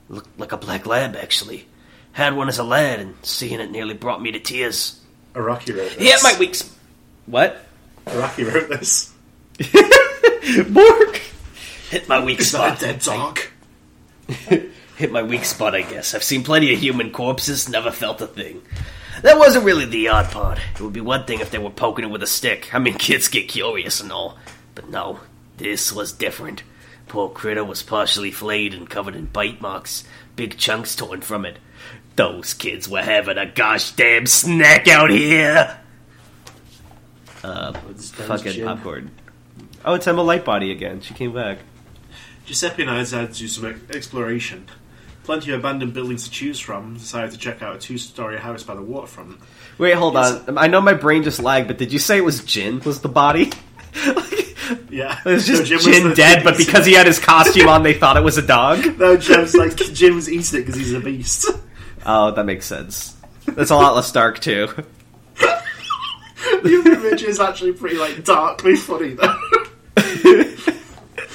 Looked 0.08 0.40
like 0.40 0.52
a 0.52 0.56
black 0.56 0.86
lab, 0.86 1.16
actually. 1.16 1.68
Had 2.12 2.34
one 2.34 2.48
as 2.48 2.58
a 2.58 2.64
lad, 2.64 2.98
and 2.98 3.14
seeing 3.20 3.60
it 3.60 3.70
nearly 3.70 3.92
brought 3.92 4.22
me 4.22 4.32
to 4.32 4.40
tears. 4.40 4.98
Araki 5.34 5.76
wrote 5.76 5.90
this. 5.90 5.96
He 5.98 6.06
hit 6.06 6.22
my 6.22 6.34
weak 6.38 6.54
sp- 6.56 6.72
What? 7.26 7.58
Araki 8.06 8.50
wrote 8.50 8.70
this. 8.70 9.12
Bork! 10.72 11.20
Hit 11.90 12.08
my 12.08 12.24
weak 12.24 12.40
Is 12.40 12.52
that 12.52 12.78
spot. 12.78 12.82
a 12.82 12.86
dead 12.86 13.00
dog? 13.00 13.38
Hit 14.96 15.12
my 15.12 15.22
weak 15.22 15.44
spot, 15.44 15.74
I 15.74 15.82
guess. 15.82 16.14
I've 16.14 16.24
seen 16.24 16.42
plenty 16.42 16.72
of 16.72 16.80
human 16.80 17.10
corpses, 17.10 17.68
never 17.68 17.90
felt 17.90 18.22
a 18.22 18.26
thing. 18.26 18.62
That 19.22 19.38
wasn't 19.38 19.64
really 19.64 19.84
the 19.84 20.08
odd 20.08 20.30
part. 20.30 20.58
It 20.74 20.80
would 20.80 20.92
be 20.92 21.00
one 21.00 21.24
thing 21.24 21.40
if 21.40 21.50
they 21.50 21.58
were 21.58 21.70
poking 21.70 22.04
it 22.04 22.10
with 22.10 22.22
a 22.22 22.26
stick. 22.26 22.74
I 22.74 22.78
mean, 22.78 22.94
kids 22.98 23.28
get 23.28 23.48
curious 23.48 24.00
and 24.00 24.12
all. 24.12 24.38
But 24.74 24.88
no, 24.90 25.20
this 25.56 25.92
was 25.92 26.12
different. 26.12 26.62
Poor 27.08 27.28
critter 27.28 27.64
was 27.64 27.82
partially 27.82 28.30
flayed 28.30 28.74
and 28.74 28.88
covered 28.88 29.14
in 29.14 29.26
bite 29.26 29.60
marks, 29.60 30.04
big 30.36 30.56
chunks 30.56 30.96
torn 30.96 31.20
from 31.20 31.44
it. 31.44 31.58
Those 32.16 32.54
kids 32.54 32.88
were 32.88 33.02
having 33.02 33.38
a 33.38 33.46
gosh 33.46 33.92
damn 33.92 34.26
snack 34.26 34.88
out 34.88 35.10
here! 35.10 35.78
Uh, 37.42 37.72
fucking 37.72 38.64
popcorn. 38.64 39.10
Oh, 39.84 39.94
it's 39.94 40.06
Emma 40.06 40.22
Lightbody 40.22 40.72
again. 40.72 41.02
She 41.02 41.12
came 41.12 41.34
back. 41.34 41.58
Giuseppe 42.46 42.82
and 42.82 42.90
I 42.90 43.00
decided 43.00 43.32
to 43.34 43.38
do 43.38 43.48
some 43.48 43.82
exploration. 43.90 44.66
Plenty 45.24 45.52
of 45.52 45.60
abandoned 45.60 45.92
buildings 45.94 46.24
to 46.24 46.30
choose 46.30 46.60
from. 46.60 46.94
Decided 46.94 47.32
to 47.32 47.38
check 47.38 47.62
out 47.62 47.76
a 47.76 47.78
two-story 47.78 48.38
house 48.38 48.62
by 48.62 48.74
the 48.74 48.82
waterfront. 48.82 49.38
Wait, 49.78 49.94
hold 49.94 50.14
Yes. 50.14 50.42
on. 50.46 50.58
I 50.58 50.66
know 50.68 50.80
my 50.80 50.92
brain 50.94 51.22
just 51.22 51.40
lagged, 51.42 51.66
but 51.66 51.78
did 51.78 51.92
you 51.92 51.98
say 51.98 52.18
it 52.18 52.24
was 52.24 52.44
Jin 52.44 52.80
was 52.80 53.00
the 53.00 53.08
body? 53.08 53.50
Yeah, 54.88 55.18
It 55.26 55.28
was 55.28 55.46
No, 55.48 55.56
just 55.62 55.84
Jim 55.84 55.92
Jin 55.92 56.14
dead, 56.14 56.42
but 56.42 56.56
because 56.56 56.86
he 56.86 56.94
had 56.94 57.06
his 57.06 57.18
costume 57.18 57.68
on, 57.68 57.82
they 57.82 57.92
thought 57.92 58.16
it 58.16 58.22
was 58.22 58.38
a 58.38 58.42
dog. 58.42 58.98
no, 58.98 59.14
Jim's 59.16 59.54
like 59.54 59.76
Jim 59.76 60.14
was 60.14 60.30
eating 60.30 60.60
it 60.60 60.62
because 60.64 60.76
he's 60.76 60.92
a 60.92 61.00
beast. 61.00 61.48
Oh, 62.06 62.30
that 62.32 62.44
makes 62.44 62.66
sense. 62.66 63.16
That's 63.46 63.70
a 63.70 63.76
lot 63.76 63.94
less 63.94 64.12
dark 64.12 64.38
too. 64.38 64.68
the 65.36 66.82
image 66.84 67.22
is 67.22 67.40
actually 67.40 67.72
pretty 67.72 67.96
like 67.96 68.24
darkly 68.24 68.76
funny 68.76 69.14
though. 69.14 69.38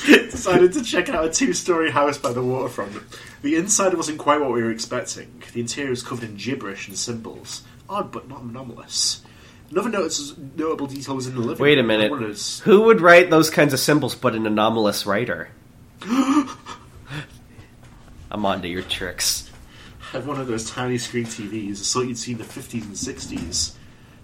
Decided 0.32 0.74
to 0.74 0.84
check 0.84 1.10
out 1.10 1.26
a 1.26 1.30
two-story 1.30 1.91
house 1.91 2.17
by 2.17 2.34
the 2.34 2.41
waterfront. 2.41 2.93
The 3.41 3.56
inside 3.56 3.93
wasn't 3.93 4.17
quite 4.17 4.41
what 4.41 4.52
we 4.52 4.63
were 4.63 4.72
expecting. 4.72 5.43
The 5.54 5.60
interior 5.60 5.91
was 5.91 6.02
covered 6.02 6.30
in 6.30 6.36
gibberish 6.36 6.88
and 6.88 6.98
symbols, 6.98 7.63
odd 7.88 8.12
but 8.12 8.28
not 8.28 8.41
anomalous. 8.41 9.22
Another 9.69 9.89
notice- 9.89 10.34
notable 10.56 10.88
detail 10.88 11.15
was 11.15 11.28
in 11.28 11.36
the 11.36 11.41
living 11.41 11.58
room. 11.58 11.62
Wait 11.62 11.78
a 11.78 11.84
minute. 11.84 12.62
Who 12.63 12.82
would 12.84 13.02
write 13.02 13.30
those 13.30 13.50
kinds 13.52 13.74
of 13.74 13.80
symbols 13.80 14.15
but 14.15 14.34
an 14.34 14.48
anomalous 14.48 15.06
writer? 15.06 15.50
I'm 18.32 18.45
onto 18.45 18.67
your 18.67 18.84
tricks. 18.84 19.50
I 20.02 20.17
had 20.17 20.26
one 20.26 20.39
of 20.39 20.48
those 20.48 20.69
tiny 20.69 20.98
screen 20.98 21.26
TVs, 21.26 21.74
a 21.74 21.76
sort 21.76 22.08
you'd 22.08 22.17
see 22.17 22.32
in 22.32 22.39
the 22.39 22.43
50s 22.43 22.84
and 22.84 22.93
60s. 22.93 23.76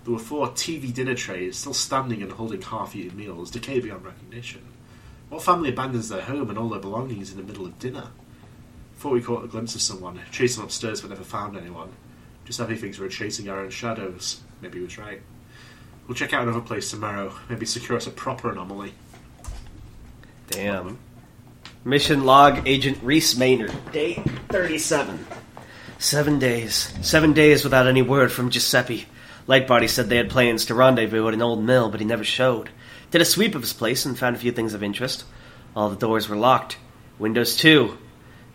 There 0.03 0.13
were 0.13 0.19
four 0.19 0.47
TV 0.49 0.91
dinner 0.93 1.15
trays, 1.15 1.57
still 1.57 1.73
standing 1.73 2.23
and 2.23 2.31
holding 2.31 2.61
half-eaten 2.61 3.15
meals, 3.17 3.51
decay 3.51 3.79
beyond 3.79 4.05
recognition. 4.05 4.61
What 5.29 5.43
family 5.43 5.69
abandons 5.69 6.09
their 6.09 6.21
home 6.21 6.49
and 6.49 6.57
all 6.57 6.69
their 6.69 6.79
belongings 6.79 7.31
in 7.31 7.37
the 7.37 7.43
middle 7.43 7.65
of 7.65 7.79
dinner? 7.79 8.07
Thought 8.97 9.13
we 9.13 9.21
caught 9.21 9.43
a 9.43 9.47
glimpse 9.47 9.75
of 9.75 9.81
someone, 9.81 10.15
them 10.15 10.63
upstairs 10.63 11.01
but 11.01 11.09
never 11.09 11.23
found 11.23 11.57
anyone. 11.57 11.91
Just 12.45 12.59
happy 12.59 12.75
things 12.75 12.99
were 12.99 13.09
chasing 13.09 13.49
our 13.49 13.61
own 13.61 13.71
shadows. 13.71 14.41
Maybe 14.61 14.77
he 14.77 14.85
was 14.85 14.97
right. 14.97 15.21
We'll 16.07 16.15
check 16.15 16.33
out 16.33 16.43
another 16.43 16.61
place 16.61 16.91
tomorrow, 16.91 17.33
maybe 17.49 17.65
secure 17.65 17.97
us 17.97 18.07
a 18.07 18.11
proper 18.11 18.51
anomaly. 18.51 18.93
Damn. 20.49 20.99
Mission 21.83 22.23
log 22.23 22.67
Agent 22.67 22.99
Reese 23.01 23.35
Maynard. 23.35 23.73
Day 23.91 24.23
37. 24.49 25.25
Seven 25.97 26.39
days. 26.39 26.93
Seven 27.01 27.33
days 27.33 27.63
without 27.63 27.87
any 27.87 28.01
word 28.01 28.31
from 28.31 28.51
Giuseppe. 28.51 29.07
Lightbody 29.47 29.89
said 29.89 30.09
they 30.09 30.17
had 30.17 30.29
plans 30.29 30.65
to 30.65 30.75
rendezvous 30.75 31.27
at 31.27 31.33
an 31.33 31.41
old 31.41 31.63
mill, 31.63 31.89
but 31.89 31.99
he 31.99 32.05
never 32.05 32.23
showed. 32.23 32.69
Did 33.15 33.21
a 33.21 33.23
sweep 33.23 33.55
of 33.55 33.61
his 33.61 33.71
place 33.71 34.05
and 34.05 34.19
found 34.19 34.35
a 34.35 34.39
few 34.39 34.51
things 34.51 34.73
of 34.73 34.83
interest. 34.83 35.23
All 35.73 35.89
the 35.89 35.95
doors 35.95 36.27
were 36.27 36.35
locked. 36.35 36.77
Windows 37.17 37.55
too. 37.55 37.97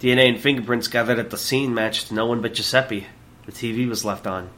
DNA 0.01 0.29
and 0.29 0.39
fingerprints 0.39 0.87
gathered 0.87 1.19
at 1.19 1.31
the 1.31 1.39
scene 1.39 1.73
matched 1.73 2.13
no 2.13 2.27
one 2.27 2.43
but 2.43 2.53
Giuseppe. 2.53 3.07
The 3.47 3.53
TV 3.53 3.89
was 3.89 4.05
left 4.05 4.27
on. 4.27 4.51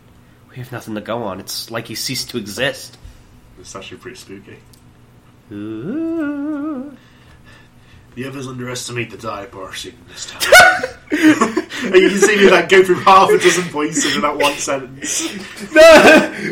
We 0.51 0.57
have 0.57 0.73
nothing 0.73 0.97
to 0.97 1.01
go 1.01 1.23
on. 1.23 1.39
It's 1.39 1.71
like 1.71 1.87
he 1.87 1.95
ceased 1.95 2.31
to 2.31 2.37
exist. 2.37 2.99
It's 3.61 3.77
actually 3.77 3.99
pretty 3.99 4.17
spooky. 4.17 4.59
Ooh. 5.53 6.97
The 8.15 8.27
others 8.27 8.47
underestimate 8.47 9.11
the 9.11 9.17
dive 9.17 9.51
bar 9.53 9.75
scene 9.75 9.93
in 9.93 10.09
this 10.09 10.27
town. 10.27 10.43
and 11.13 11.95
you 11.95 12.11
can 12.11 12.19
see 12.19 12.37
me 12.37 12.51
like 12.51 12.69
go 12.69 12.85
through 12.85 12.97
half 12.97 13.31
a 13.31 13.39
dozen 13.39 13.65
points 13.71 14.15
in 14.15 14.21
that 14.21 14.37
one 14.37 14.53
sentence. 14.55 15.29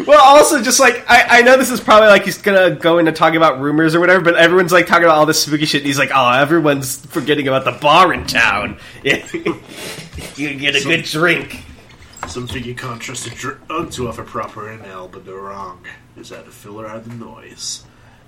well, 0.06 0.20
also 0.22 0.62
just 0.62 0.80
like 0.80 1.04
I, 1.08 1.40
I 1.40 1.42
know 1.42 1.58
this 1.58 1.70
is 1.70 1.80
probably 1.80 2.08
like 2.08 2.24
he's 2.24 2.38
gonna 2.38 2.70
go 2.76 2.98
into 2.98 3.12
talking 3.12 3.36
about 3.36 3.60
rumors 3.60 3.94
or 3.94 4.00
whatever, 4.00 4.24
but 4.24 4.36
everyone's 4.36 4.72
like 4.72 4.86
talking 4.86 5.04
about 5.04 5.16
all 5.16 5.26
this 5.26 5.42
spooky 5.42 5.66
shit. 5.66 5.82
And 5.82 5.86
he's 5.86 5.98
like, 5.98 6.10
oh, 6.14 6.30
everyone's 6.32 7.04
forgetting 7.06 7.46
about 7.46 7.64
the 7.64 7.72
bar 7.72 8.12
in 8.14 8.26
town. 8.26 8.78
you 9.04 9.18
can 10.48 10.58
get 10.58 10.76
a 10.76 10.82
good 10.82 11.04
drink. 11.04 11.64
Something 12.26 12.64
you 12.64 12.74
can't 12.74 13.00
trust 13.00 13.26
a 13.26 13.30
drug 13.30 13.58
oh, 13.68 13.84
to 13.86 14.08
offer 14.08 14.22
proper 14.22 14.70
inhale, 14.70 15.08
but 15.08 15.26
they're 15.26 15.34
wrong. 15.34 15.84
Is 16.16 16.30
that 16.30 16.44
to 16.44 16.50
filler 16.50 16.86
out 16.86 17.04
the 17.04 17.14
noise? 17.14 17.84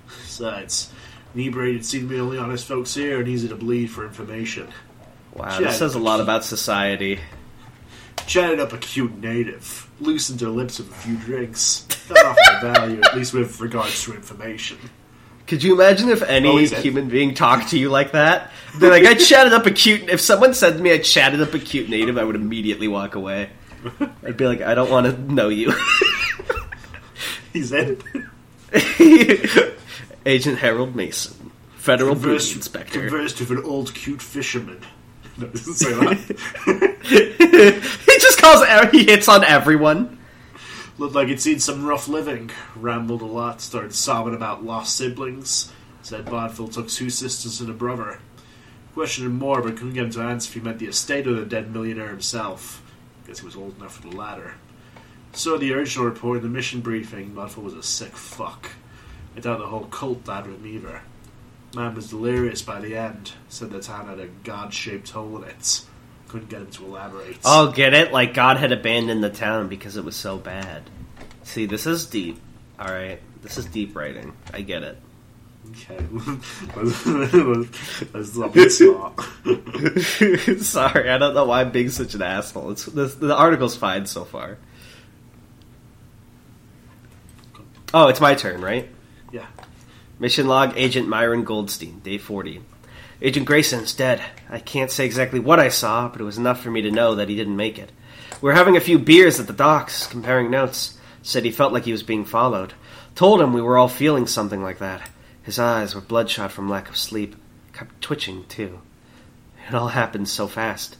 Besides, 0.07 0.91
inebriated 1.35 1.85
seem 1.85 2.01
to 2.01 2.07
be 2.07 2.19
only 2.19 2.37
honest 2.37 2.67
folks 2.67 2.93
here 2.93 3.19
and 3.19 3.27
easy 3.27 3.47
to 3.47 3.55
bleed 3.55 3.87
for 3.87 4.05
information. 4.05 4.67
Wow, 5.33 5.59
Yeah, 5.59 5.67
this 5.67 5.79
says 5.79 5.95
a 5.95 5.99
lot 5.99 6.19
about 6.21 6.43
society. 6.43 7.19
Chatted 8.27 8.59
up 8.59 8.71
a 8.71 8.77
cute 8.77 9.17
native, 9.17 9.89
loosened 9.99 10.39
her 10.41 10.47
lips 10.49 10.77
with 10.79 10.89
a 10.91 10.93
few 10.93 11.17
drinks. 11.17 11.81
That 12.07 12.25
offered 12.25 12.67
a 12.69 12.73
value, 12.73 13.01
at 13.01 13.15
least 13.15 13.33
with 13.33 13.59
regards 13.59 14.03
to 14.03 14.13
information. 14.13 14.77
Could 15.47 15.61
you 15.63 15.73
imagine 15.73 16.07
if 16.09 16.21
any 16.23 16.47
Oh, 16.47 16.57
human 16.57 17.09
being 17.09 17.33
talked 17.33 17.69
to 17.71 17.79
you 17.79 17.89
like 17.89 18.11
that? 18.13 18.51
They're 18.77 18.89
like, 18.91 19.03
I 19.03 19.13
chatted 19.15 19.51
up 19.53 19.65
a 19.65 19.71
cute. 19.71 20.09
If 20.09 20.21
someone 20.21 20.53
said 20.53 20.77
to 20.77 20.81
me 20.81 20.91
I 20.93 20.99
chatted 20.99 21.41
up 21.41 21.53
a 21.53 21.59
cute 21.59 21.89
native, 21.89 22.17
I 22.17 22.23
would 22.23 22.35
immediately 22.35 22.87
walk 22.87 23.15
away. 23.15 23.49
I'd 24.23 24.37
be 24.37 24.45
like, 24.47 24.61
I 24.61 24.73
don't 24.75 24.89
want 24.89 25.07
to 25.07 25.33
know 25.33 25.49
you. 25.49 25.73
He's 27.53 27.71
in. 27.73 27.97
Agent 30.25 30.59
Harold 30.59 30.95
Mason, 30.95 31.51
federal 31.75 32.15
booty 32.15 32.23
Conversed, 32.25 32.55
inspector. 32.55 32.99
conversed 33.01 33.39
with 33.39 33.51
an 33.51 33.63
old 33.63 33.93
cute 33.93 34.21
fisherman. 34.21 34.79
No, 35.35 35.47
doesn't 35.47 35.73
say 35.73 35.91
that. 35.91 36.17
he 38.05 38.17
just 38.19 38.39
calls. 38.39 38.61
Air 38.61 38.87
he 38.91 39.03
hits 39.03 39.27
on 39.27 39.43
everyone. 39.43 40.19
Looked 40.99 41.15
like 41.15 41.27
he'd 41.27 41.41
seen 41.41 41.59
some 41.59 41.83
rough 41.85 42.07
living. 42.07 42.51
Rambled 42.75 43.23
a 43.23 43.25
lot, 43.25 43.59
started 43.59 43.95
sobbing 43.95 44.35
about 44.35 44.63
lost 44.63 44.95
siblings. 44.95 45.73
Said 46.03 46.25
Bodfell 46.25 46.71
took 46.71 46.87
two 46.87 47.09
sisters 47.09 47.61
and 47.61 47.69
a 47.71 47.73
brother. 47.73 48.19
Questioned 48.93 49.25
him 49.25 49.39
more, 49.39 49.59
but 49.63 49.75
couldn't 49.75 49.95
get 49.95 50.03
him 50.03 50.11
to 50.11 50.21
answer 50.21 50.49
if 50.49 50.53
he 50.53 50.59
meant 50.59 50.77
the 50.77 50.85
estate 50.85 51.25
or 51.25 51.33
the 51.33 51.45
dead 51.47 51.73
millionaire 51.73 52.09
himself. 52.09 52.83
Guess 53.25 53.39
he 53.39 53.45
was 53.47 53.55
old 53.55 53.75
enough 53.79 53.95
for 53.95 54.07
the 54.07 54.15
latter. 54.15 54.53
So 55.31 55.57
the 55.57 55.73
original 55.73 56.05
report 56.05 56.37
in 56.37 56.43
the 56.43 56.49
mission 56.49 56.81
briefing, 56.81 57.31
Bodfell 57.33 57.63
was 57.63 57.73
a 57.73 57.81
sick 57.81 58.15
fuck. 58.15 58.69
I 59.35 59.39
doubt 59.39 59.59
the 59.59 59.67
whole 59.67 59.85
cult 59.85 60.23
died 60.23 60.47
with 60.47 60.59
him 60.59 60.67
either. 60.67 61.01
Man 61.75 61.95
was 61.95 62.09
delirious 62.09 62.61
by 62.61 62.79
the 62.79 62.95
end. 62.95 63.31
Said 63.49 63.71
the 63.71 63.79
town 63.79 64.07
had 64.07 64.19
a 64.19 64.27
god-shaped 64.27 65.09
hole 65.09 65.37
in 65.37 65.49
it. 65.49 65.81
Couldn't 66.27 66.49
get 66.49 66.61
him 66.61 66.71
to 66.71 66.85
elaborate. 66.85 67.37
Oh, 67.43 67.71
get 67.71 67.93
it? 67.93 68.11
Like 68.11 68.33
God 68.33 68.57
had 68.57 68.71
abandoned 68.71 69.23
the 69.23 69.29
town 69.29 69.69
because 69.69 69.97
it 69.97 70.05
was 70.05 70.15
so 70.15 70.37
bad. 70.37 70.83
See, 71.43 71.65
this 71.65 71.87
is 71.87 72.05
deep. 72.05 72.39
All 72.79 72.91
right, 72.91 73.19
this 73.41 73.57
is 73.57 73.65
deep 73.65 73.95
writing. 73.95 74.33
I 74.53 74.61
get 74.61 74.83
it. 74.83 74.97
Okay, 75.69 75.97
let's 78.13 78.35
not 78.35 78.53
smart. 78.69 79.19
Sorry, 80.61 81.09
I 81.09 81.17
don't 81.17 81.33
know 81.33 81.45
why 81.45 81.61
I'm 81.61 81.71
being 81.71 81.89
such 81.89 82.15
an 82.15 82.21
asshole. 82.21 82.71
It's 82.71 82.85
the, 82.85 83.05
the 83.05 83.35
article's 83.35 83.75
fine 83.75 84.05
so 84.05 84.25
far. 84.25 84.57
Oh, 87.93 88.07
it's 88.09 88.19
my 88.19 88.35
turn, 88.35 88.59
right? 88.61 88.89
Yeah, 89.33 89.47
Mission 90.19 90.45
log 90.45 90.73
Agent 90.75 91.07
Myron 91.07 91.43
Goldstein, 91.43 92.01
day 92.01 92.19
40. 92.19 92.61
Agent 93.19 93.47
Grayson's 93.47 93.91
dead. 93.91 94.21
I 94.47 94.59
can't 94.59 94.91
say 94.91 95.07
exactly 95.07 95.39
what 95.39 95.59
I 95.59 95.69
saw, 95.69 96.07
but 96.07 96.21
it 96.21 96.23
was 96.23 96.37
enough 96.37 96.61
for 96.61 96.69
me 96.69 96.83
to 96.83 96.91
know 96.91 97.15
that 97.15 97.29
he 97.29 97.35
didn't 97.35 97.55
make 97.55 97.79
it. 97.79 97.91
We 98.43 98.49
were 98.49 98.53
having 98.53 98.77
a 98.77 98.79
few 98.79 98.99
beers 98.99 99.39
at 99.39 99.47
the 99.47 99.53
docks, 99.53 100.05
comparing 100.05 100.51
notes. 100.51 100.99
Said 101.23 101.45
he 101.45 101.51
felt 101.51 101.73
like 101.73 101.85
he 101.85 101.91
was 101.91 102.03
being 102.03 102.25
followed. 102.25 102.75
Told 103.15 103.41
him 103.41 103.53
we 103.53 103.61
were 103.63 103.75
all 103.75 103.87
feeling 103.87 104.27
something 104.27 104.61
like 104.61 104.77
that. 104.77 105.09
His 105.41 105.57
eyes 105.57 105.95
were 105.95 106.01
bloodshot 106.01 106.51
from 106.51 106.69
lack 106.69 106.87
of 106.87 106.95
sleep. 106.95 107.35
Kept 107.73 107.99
twitching, 108.01 108.45
too. 108.45 108.81
It 109.67 109.73
all 109.73 109.87
happened 109.87 110.29
so 110.29 110.45
fast. 110.45 110.95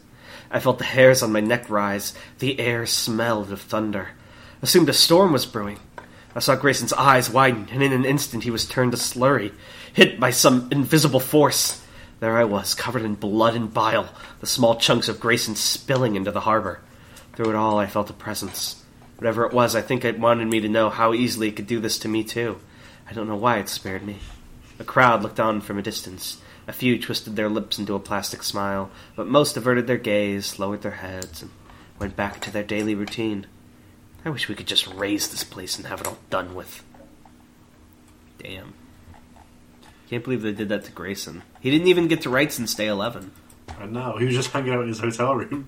I 0.50 0.60
felt 0.60 0.80
the 0.80 0.86
hairs 0.86 1.22
on 1.22 1.32
my 1.32 1.40
neck 1.40 1.70
rise. 1.70 2.16
The 2.40 2.60
air 2.60 2.88
smelled 2.88 3.52
of 3.52 3.62
thunder. 3.62 4.10
Assumed 4.64 4.90
a 4.90 4.94
storm 4.94 5.32
was 5.32 5.46
brewing. 5.46 5.78
I 6.36 6.40
saw 6.40 6.56
Grayson's 6.56 6.94
eyes 6.94 7.30
widen, 7.30 7.68
and 7.72 7.84
in 7.84 7.94
an 7.94 8.06
instant 8.06 8.44
he 8.44 8.52
was 8.52 8.68
turned 8.68 8.92
to 8.92 8.98
slurry, 8.98 9.54
hit 9.94 10.20
by 10.20 10.32
some 10.32 10.68
invisible 10.72 11.20
force. 11.20 11.86
There 12.20 12.38
I 12.38 12.44
was, 12.44 12.74
covered 12.74 13.04
in 13.04 13.16
blood 13.16 13.56
and 13.56 13.74
bile, 13.74 14.10
the 14.40 14.48
small 14.48 14.78
chunks 14.78 15.10
of 15.10 15.20
Grayson 15.20 15.56
spilling 15.56 16.16
into 16.16 16.32
the 16.32 16.42
harbor. 16.42 16.80
Through 17.34 17.50
it 17.50 17.56
all, 17.56 17.78
I 17.78 17.86
felt 17.86 18.10
a 18.10 18.14
presence. 18.14 18.84
Whatever 19.18 19.46
it 19.46 19.54
was, 19.54 19.76
I 19.76 19.82
think 19.82 20.04
it 20.04 20.20
wanted 20.20 20.48
me 20.48 20.60
to 20.62 20.70
know 20.70 20.90
how 20.90 21.14
easily 21.14 21.50
it 21.50 21.56
could 21.56 21.68
do 21.68 21.80
this 21.80 22.00
to 22.00 22.08
me, 22.08 22.24
too. 22.24 22.60
I 23.08 23.14
don't 23.14 23.28
know 23.28 23.36
why 23.36 23.60
it 23.60 23.70
spared 23.70 24.04
me. 24.04 24.18
A 24.80 24.84
crowd 24.84 25.22
looked 25.22 25.40
on 25.40 25.62
from 25.62 25.78
a 25.78 25.84
distance. 25.84 26.42
A 26.68 26.74
few 26.74 26.98
twisted 26.98 27.36
their 27.36 27.50
lips 27.50 27.78
into 27.78 27.94
a 27.94 28.00
plastic 28.00 28.42
smile, 28.42 28.90
but 29.16 29.28
most 29.28 29.58
averted 29.58 29.86
their 29.86 29.98
gaze, 29.98 30.58
lowered 30.58 30.82
their 30.82 30.92
heads, 30.92 31.42
and 31.42 31.52
went 32.00 32.16
back 32.16 32.40
to 32.42 32.52
their 32.52 32.64
daily 32.64 32.96
routine. 32.96 33.46
I 34.26 34.30
wish 34.30 34.48
we 34.48 34.56
could 34.56 34.68
just 34.68 34.88
raze 34.88 35.28
this 35.30 35.44
place 35.44 35.78
and 35.78 35.86
have 35.88 36.02
it 36.02 36.08
all 36.08 36.18
done 36.30 36.56
with. 36.56 36.84
Damn. 38.40 38.74
Can't 40.10 40.24
believe 40.24 40.42
they 40.42 40.52
did 40.54 40.70
that 40.70 40.86
to 40.86 40.92
Grayson. 40.92 41.44
He 41.60 41.72
didn't 41.72 41.88
even 41.88 42.08
get 42.08 42.22
to 42.22 42.30
rights 42.30 42.60
in 42.60 42.68
Stay 42.68 42.88
11. 42.88 43.32
I 43.80 43.86
know. 43.86 44.18
he 44.18 44.26
was 44.26 44.36
just 44.36 44.52
hanging 44.52 44.74
out 44.74 44.82
in 44.82 44.88
his 44.88 45.00
hotel 45.00 45.36
room. 45.36 45.68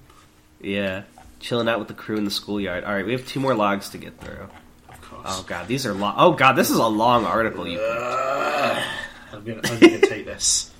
Yeah. 0.62 1.04
Chilling 1.40 1.68
out 1.68 1.80
with 1.80 1.88
the 1.88 1.94
crew 1.94 2.18
in 2.18 2.24
the 2.24 2.32
schoolyard. 2.32 2.84
Alright, 2.84 3.06
we 3.06 3.12
have 3.12 3.28
two 3.28 3.40
more 3.40 3.56
logs 3.56 3.90
to 3.90 3.98
get 3.98 4.20
through. 4.20 4.48
Of 4.90 5.02
course. 5.02 5.24
Oh 5.26 5.46
god, 5.48 5.68
these 5.68 5.86
are 5.86 5.94
long. 5.94 6.16
Oh 6.18 6.32
god, 6.32 6.54
this 6.54 6.70
is 6.70 6.78
a 6.78 6.88
long 6.88 7.26
article. 7.26 7.68
You, 7.68 7.80
I'm 7.82 9.44
gonna, 9.44 9.62
I'm 9.64 9.80
gonna 9.80 10.00
take 10.00 10.26
this. 10.26 10.72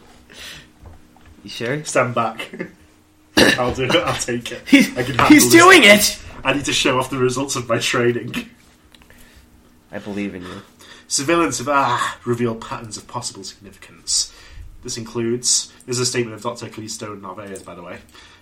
you 1.44 1.50
sure? 1.50 1.84
Stand 1.84 2.16
back. 2.16 2.50
I'll 3.38 3.74
do 3.74 3.84
it. 3.84 3.96
I'll 3.96 4.16
take 4.20 4.52
it. 4.52 4.62
He's, 4.68 4.88
he's 5.28 5.52
doing 5.52 5.82
it! 5.84 6.20
I 6.46 6.54
need 6.54 6.66
to 6.66 6.74
show 6.74 7.00
off 7.00 7.10
the 7.10 7.18
results 7.18 7.56
of 7.56 7.68
my 7.68 7.80
training. 7.80 8.52
I 9.92 9.98
believe 9.98 10.36
in 10.36 10.44
you. 10.44 10.62
Surveillance 11.08 11.60
of 11.60 11.68
ah 11.68 12.20
reveal 12.24 12.54
patterns 12.54 12.98
of 12.98 13.08
possible 13.08 13.44
significance. 13.44 14.32
This 14.84 14.96
includes 14.96 15.74
this 15.88 15.98
is 15.98 16.02
a 16.02 16.06
statement 16.06 16.36
of 16.36 16.44
Dr. 16.44 16.70
Callisto 16.70 17.16
Narvaez, 17.16 17.64
by 17.64 17.74
the 17.74 17.82
way. 17.82 17.98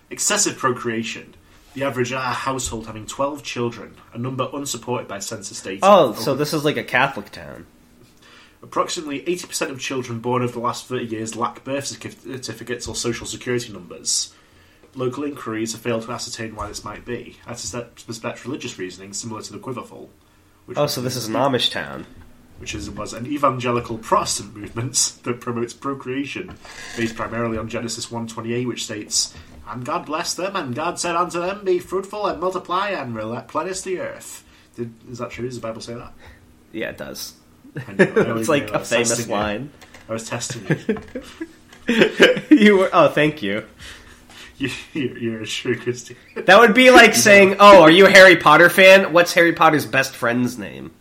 Excessive 0.09 0.57
procreation. 0.57 1.33
The 1.75 1.85
average 1.85 2.11
ah 2.11 2.33
household 2.33 2.87
having 2.87 3.07
twelve 3.07 3.41
children, 3.41 3.95
a 4.13 4.17
number 4.17 4.49
unsupported 4.53 5.07
by 5.07 5.19
census 5.19 5.61
data. 5.61 5.79
Oh, 5.83 6.13
so 6.13 6.35
this 6.35 6.53
is 6.53 6.65
like 6.65 6.75
a 6.75 6.83
Catholic 6.83 7.31
town. 7.31 7.67
Approximately 8.61 9.21
80% 9.21 9.71
of 9.71 9.79
children 9.79 10.19
born 10.19 10.41
over 10.41 10.53
the 10.53 10.59
last 10.59 10.87
30 10.87 11.05
years 11.05 11.35
lack 11.35 11.65
birth 11.65 11.85
certificates 11.85 12.87
or 12.87 12.95
social 12.95 13.27
security 13.27 13.73
numbers. 13.73 14.33
Local 14.95 15.23
inquiries 15.23 15.71
have 15.71 15.82
failed 15.82 16.03
to 16.03 16.12
ascertain 16.12 16.56
why 16.56 16.67
this 16.67 16.84
might 16.84 17.03
be. 17.06 17.38
I 17.47 17.53
suspect 17.56 18.45
religious 18.45 18.77
reasoning 18.77 19.13
similar 19.13 19.41
to 19.41 19.53
the 19.53 19.60
Quiverful. 19.60 20.10
Which 20.65 20.77
Oh, 20.77 20.88
so 20.88 21.01
this 21.01 21.15
is 21.15 21.27
an 21.27 21.34
Amish 21.34 21.71
town. 21.71 22.06
which 22.60 22.75
is, 22.75 22.89
was 22.89 23.12
an 23.13 23.25
evangelical 23.25 23.97
Protestant 23.97 24.56
movement 24.56 25.13
that 25.23 25.41
promotes 25.41 25.73
procreation, 25.73 26.56
based 26.95 27.15
primarily 27.15 27.58
on 27.58 27.67
Genesis 27.69 28.06
1.28, 28.08 28.67
which 28.67 28.84
states, 28.86 29.34
And 29.67 29.84
God 29.84 30.06
blessed 30.06 30.38
them, 30.38 30.56
and 30.56 30.75
God 30.75 30.99
said 30.99 31.15
unto 31.15 31.39
them, 31.41 31.65
Be 31.65 31.79
fruitful 31.79 32.27
and 32.27 32.39
multiply 32.39 32.89
and 32.89 33.15
replenish 33.15 33.82
the 33.82 33.99
earth. 33.99 34.43
Did, 34.75 34.93
is 35.10 35.17
that 35.17 35.32
true? 35.32 35.45
Does 35.45 35.56
the 35.56 35.62
Bible 35.62 35.82
say 35.82 35.95
that? 35.95 36.13
Yeah, 36.71 36.89
it 36.89 36.97
does. 36.97 37.34
I 37.75 37.93
know, 37.93 38.03
I 38.06 38.38
it's 38.39 38.49
like 38.49 38.69
a 38.71 38.79
famous 38.79 39.10
testing 39.10 39.27
you. 39.29 39.34
line. 39.36 39.71
I 40.08 40.13
was 40.13 40.27
testing 40.29 40.65
you. 41.88 41.97
you 42.58 42.77
were. 42.77 42.89
Oh, 42.93 43.10
thank 43.10 43.41
you. 43.43 43.65
You 44.57 44.69
you're, 44.93 45.17
you're 45.17 45.41
a 45.41 45.45
true 45.45 45.77
Christian. 45.77 46.15
That 46.35 46.59
would 46.59 46.73
be 46.73 46.91
like 46.91 47.15
saying, 47.15 47.57
"Oh, 47.59 47.81
are 47.81 47.91
you 47.91 48.07
a 48.07 48.09
Harry 48.09 48.37
Potter 48.37 48.69
fan? 48.69 49.13
What's 49.13 49.33
Harry 49.33 49.53
Potter's 49.53 49.85
best 49.85 50.15
friend's 50.15 50.57
name?" 50.57 50.91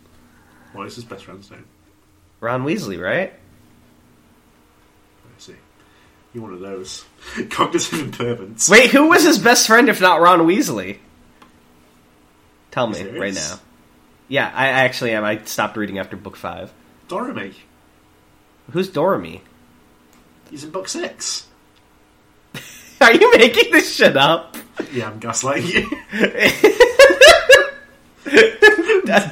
what 0.73 0.87
is 0.87 0.95
his 0.95 1.05
best 1.05 1.25
friend's 1.25 1.51
name? 1.51 1.65
Ron 2.39 2.63
Weasley, 2.63 2.99
right? 2.99 3.31
I 3.31 5.29
see. 5.37 5.53
You're 6.33 6.43
one 6.43 6.53
of 6.53 6.61
those. 6.61 7.05
Cognitive 7.51 7.99
impairments. 7.99 8.69
Wait, 8.69 8.89
who 8.89 9.09
was 9.09 9.23
his 9.23 9.37
best 9.37 9.67
friend 9.67 9.87
if 9.87 10.01
not 10.01 10.19
Ron 10.19 10.39
Weasley? 10.39 10.97
Tell 12.71 12.87
me 12.87 13.03
right 13.03 13.35
now. 13.35 13.59
Yeah, 14.27 14.51
I 14.53 14.65
I 14.65 14.69
actually 14.85 15.11
am. 15.11 15.23
I 15.23 15.43
stopped 15.43 15.77
reading 15.77 15.99
after 15.99 16.17
book 16.17 16.35
five. 16.35 16.73
Dorothy. 17.07 17.55
Who's 18.71 18.89
Dormy? 18.89 19.43
He's 20.49 20.63
in 20.63 20.71
book 20.71 20.87
six. 20.87 21.47
Are 23.03 23.13
you 23.13 23.31
making 23.37 23.71
this 23.71 23.93
shit 23.93 24.15
up? 24.17 24.57
Yeah, 24.91 25.09
I'm 25.09 25.19
gaslighting 25.19 25.71
you. 25.73 25.89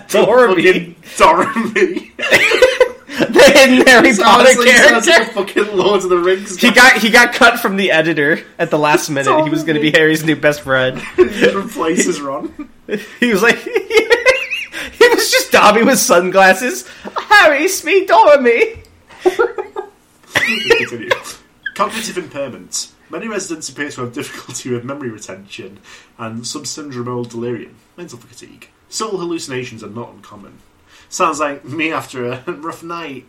Fucking 0.07 0.95
Dorothy. 1.17 2.13
the 2.17 3.51
hidden 3.55 3.87
Harry 3.87 4.13
Potter 4.15 4.49
Honestly, 4.49 4.65
like 4.65 4.75
character. 4.75 5.11
a 5.11 5.25
fucking 5.33 5.77
Lord 5.77 6.03
of 6.03 6.09
the 6.09 6.17
Rings. 6.17 6.57
He 6.59 6.71
got 6.71 6.97
he 6.97 7.09
got 7.09 7.33
cut 7.33 7.59
from 7.59 7.77
the 7.77 7.91
editor 7.91 8.43
at 8.59 8.69
the 8.69 8.77
last 8.79 9.09
minute. 9.09 9.43
He 9.43 9.49
was 9.49 9.63
going 9.63 9.75
to 9.75 9.81
be 9.81 9.91
Harry's 9.91 10.23
new 10.23 10.35
best 10.35 10.61
friend. 10.61 11.01
replaces 11.17 12.21
Ron. 12.21 12.69
He 13.19 13.31
was 13.31 13.41
like, 13.41 13.57
he 13.57 15.07
was 15.09 15.31
just 15.31 15.51
Dobby 15.51 15.83
with 15.83 15.99
sunglasses. 15.99 16.87
Harry, 17.15 17.67
speak. 17.67 18.09
Continue. 20.77 21.09
Cognitive 21.75 22.17
impairment. 22.17 22.91
Many 23.11 23.27
residents 23.27 23.67
appear 23.69 23.89
to 23.91 24.01
have 24.01 24.13
difficulty 24.13 24.71
with 24.71 24.83
memory 24.85 25.09
retention 25.09 25.79
and 26.17 26.43
subsyndromal 26.43 27.29
delirium, 27.29 27.75
mental 27.97 28.17
fatigue. 28.17 28.69
Subtle 28.89 29.19
hallucinations 29.19 29.83
are 29.83 29.89
not 29.89 30.13
uncommon. 30.13 30.59
Sounds 31.09 31.39
like 31.41 31.65
me 31.65 31.91
after 31.91 32.31
a 32.31 32.41
rough 32.47 32.83
night. 32.83 33.25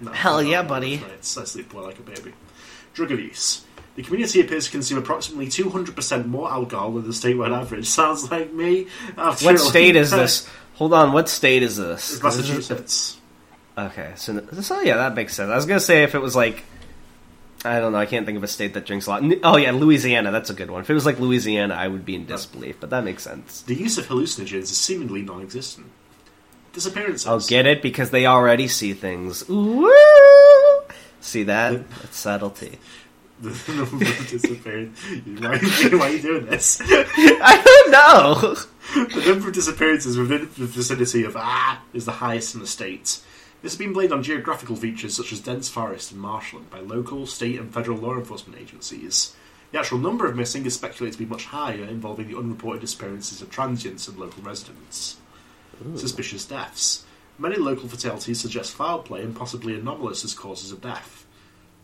No, 0.00 0.12
Hell 0.12 0.42
yeah, 0.42 0.62
buddy. 0.62 0.98
nights. 0.98 1.38
I 1.38 1.44
sleep 1.44 1.72
well 1.72 1.84
like 1.84 1.98
a 1.98 2.02
baby. 2.02 2.32
Drug 2.92 3.10
abuse. 3.12 3.64
The 3.96 4.02
community 4.02 4.40
appears 4.40 4.66
to 4.66 4.72
consume 4.72 4.98
approximately 4.98 5.46
200% 5.46 6.26
more 6.26 6.50
alcohol 6.50 6.92
than 6.92 7.04
the 7.04 7.10
statewide 7.10 7.56
average. 7.56 7.86
Sounds 8.00 8.30
like 8.30 8.52
me 8.52 8.88
after 9.16 9.46
What 9.46 9.58
state 9.60 9.96
is 9.96 10.10
this? 10.10 10.48
Hold 10.74 10.92
on, 10.92 11.12
what 11.12 11.28
state 11.28 11.62
is 11.62 11.76
this? 11.76 12.14
It's 12.14 12.22
Massachusetts. 12.22 13.18
Okay, 13.78 14.12
so, 14.16 14.40
so 14.60 14.80
yeah, 14.82 14.96
that 14.96 15.14
makes 15.14 15.34
sense. 15.34 15.50
I 15.50 15.56
was 15.56 15.66
gonna 15.66 15.80
say 15.80 16.02
if 16.02 16.14
it 16.14 16.20
was 16.20 16.36
like, 16.36 16.64
I 17.64 17.80
don't 17.80 17.92
know, 17.92 17.98
I 17.98 18.06
can't 18.06 18.26
think 18.26 18.36
of 18.36 18.44
a 18.44 18.48
state 18.48 18.74
that 18.74 18.84
drinks 18.84 19.06
a 19.06 19.10
lot. 19.10 19.22
Oh 19.42 19.56
yeah, 19.56 19.70
Louisiana, 19.70 20.30
that's 20.30 20.50
a 20.50 20.54
good 20.54 20.70
one. 20.70 20.82
If 20.82 20.90
it 20.90 20.94
was 20.94 21.06
like 21.06 21.18
Louisiana, 21.18 21.74
I 21.74 21.88
would 21.88 22.04
be 22.04 22.14
in 22.14 22.26
disbelief, 22.26 22.76
but 22.78 22.90
that 22.90 23.04
makes 23.04 23.22
sense. 23.22 23.62
The 23.62 23.74
use 23.74 23.96
of 23.96 24.06
hallucinogens 24.06 24.64
is 24.64 24.76
seemingly 24.76 25.22
non-existent. 25.22 25.86
Disappearances. 26.74 27.26
I'll 27.26 27.40
get 27.40 27.66
it 27.66 27.80
because 27.82 28.10
they 28.10 28.26
already 28.26 28.68
see 28.68 28.92
things. 28.92 29.48
Woo! 29.48 29.90
See 31.20 31.44
that? 31.44 31.88
That's 31.88 32.16
subtlety. 32.16 32.78
the 33.40 33.72
number 33.74 34.04
of 34.04 34.28
disappearances. 34.28 35.40
Why, 35.40 35.98
why 35.98 36.08
are 36.08 36.10
you 36.10 36.22
doing 36.22 36.46
this? 36.46 36.80
I 36.84 37.62
don't 37.64 37.90
know. 37.90 38.54
The 38.94 39.30
number 39.30 39.48
of 39.48 39.54
disappearances 39.54 40.16
within 40.16 40.42
the 40.56 40.66
vicinity 40.66 41.24
of 41.24 41.36
Ah 41.36 41.82
is 41.92 42.04
the 42.04 42.12
highest 42.12 42.54
in 42.54 42.60
the 42.60 42.66
state. 42.66 43.20
This 43.64 43.72
has 43.72 43.78
been 43.78 43.94
blamed 43.94 44.12
on 44.12 44.22
geographical 44.22 44.76
features 44.76 45.16
such 45.16 45.32
as 45.32 45.40
dense 45.40 45.70
forest 45.70 46.12
and 46.12 46.20
marshland 46.20 46.68
by 46.68 46.80
local, 46.80 47.26
state, 47.26 47.58
and 47.58 47.72
federal 47.72 47.96
law 47.96 48.12
enforcement 48.14 48.60
agencies. 48.60 49.34
The 49.72 49.78
actual 49.78 49.96
number 49.96 50.26
of 50.26 50.36
missing 50.36 50.66
is 50.66 50.74
speculated 50.74 51.14
to 51.14 51.24
be 51.24 51.30
much 51.30 51.46
higher, 51.46 51.84
involving 51.84 52.28
the 52.28 52.36
unreported 52.36 52.82
disappearances 52.82 53.40
of 53.40 53.48
transients 53.48 54.06
and 54.06 54.18
local 54.18 54.42
residents. 54.42 55.16
Suspicious 55.96 56.44
deaths. 56.44 57.06
Many 57.38 57.56
local 57.56 57.88
fatalities 57.88 58.38
suggest 58.38 58.74
foul 58.74 58.98
play 58.98 59.22
and 59.22 59.34
possibly 59.34 59.74
anomalous 59.74 60.26
as 60.26 60.34
causes 60.34 60.70
of 60.70 60.82
death. 60.82 61.24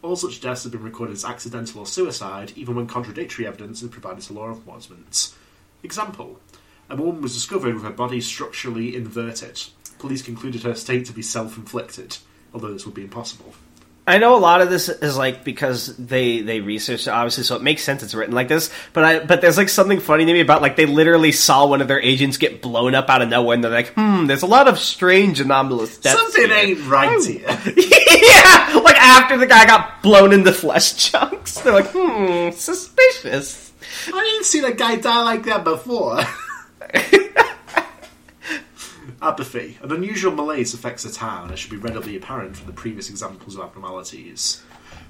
All 0.03 0.17
such 0.17 0.43
deaths 0.43 0.65
have 0.65 0.73
been 0.73 0.83
recorded 0.83 1.15
as 1.15 1.25
accidental 1.25 1.81
or 1.81 1.87
suicide, 1.87 2.53
even 2.57 2.75
when 2.75 2.89
contradictory 2.89 3.47
evidence 3.47 3.83
is 3.83 3.89
provided 3.89 4.23
to 4.25 4.35
law 4.35 4.51
enforcement. 4.51 5.35
Example 5.83 6.41
A 6.91 6.97
woman 6.97 7.23
was 7.23 7.35
discovered 7.35 7.75
with 7.75 7.85
her 7.85 7.91
body 7.91 8.21
structurally 8.21 8.97
inverted. 8.97 9.63
Police 9.99 10.23
concluded 10.23 10.63
her 10.65 10.75
state 10.75 11.07
to 11.07 11.13
be 11.13 11.23
self 11.23 11.57
inflicted, 11.57 12.19
although 12.53 12.73
this 12.73 12.85
would 12.85 12.95
be 12.95 13.03
impossible. 13.03 13.55
I 14.07 14.19
know 14.19 14.35
a 14.35 14.41
lot 14.41 14.61
of 14.61 14.71
this 14.71 14.89
is 14.89 15.17
like 15.17 15.45
because 15.45 15.97
they 15.97 16.41
they 16.41 16.61
researched 16.61 17.07
it, 17.07 17.11
obviously, 17.11 17.45
so 17.45 17.55
it 17.55 17.63
makes 17.63 17.85
sense 17.85 18.03
it's 18.03 18.13
written 18.13 18.35
like 18.35 18.49
this. 18.49 18.71
But 18.93 19.05
I 19.05 19.19
but 19.21 19.41
there's 19.41 19.57
like 19.57 19.69
something 19.69 20.01
funny 20.01 20.25
to 20.25 20.33
me 20.33 20.41
about 20.41 20.63
like 20.63 20.75
they 20.75 20.87
literally 20.87 21.31
saw 21.31 21.67
one 21.67 21.81
of 21.81 21.87
their 21.87 22.01
agents 22.01 22.37
get 22.37 22.61
blown 22.61 22.97
up 22.97 23.09
out 23.09 23.23
of 23.23 23.29
nowhere, 23.29 23.55
and 23.55 23.63
they're 23.63 23.71
like, 23.71 23.93
hmm, 23.93 24.27
there's 24.27 24.43
a 24.43 24.47
lot 24.47 24.67
of 24.67 24.81
strange 24.81 25.39
anomalous 25.39 25.99
deaths. 25.99 26.19
Something 26.19 26.49
here." 26.49 26.57
ain't 26.57 26.87
right 26.89 27.25
here. 27.25 27.43
yeah, 27.47 28.81
like 28.83 28.97
after 28.97 29.37
the 29.37 29.47
guy 29.47 29.65
got 29.67 30.03
blown 30.03 30.33
into 30.33 30.53
flesh 30.53 30.97
chunks, 31.11 31.61
they're 31.61 31.73
like, 31.73 31.91
hmm, 31.93 32.51
suspicious. 32.51 33.73
I 34.09 34.25
didn't 34.25 34.45
see 34.45 34.59
a 34.61 34.73
guy 34.73 34.97
die 34.97 35.23
like 35.23 35.45
that 35.45 35.63
before. 35.63 36.21
Apathy. 39.23 39.77
An 39.83 39.93
unusual 39.93 40.33
malaise 40.33 40.73
affects 40.73 41.03
the 41.03 41.11
town, 41.11 41.51
as 41.51 41.59
should 41.59 41.71
be 41.71 41.77
readily 41.77 42.17
apparent 42.17 42.57
from 42.57 42.67
the 42.67 42.73
previous 42.73 43.11
examples 43.11 43.55
of 43.57 43.63
abnormalities. 43.63 44.63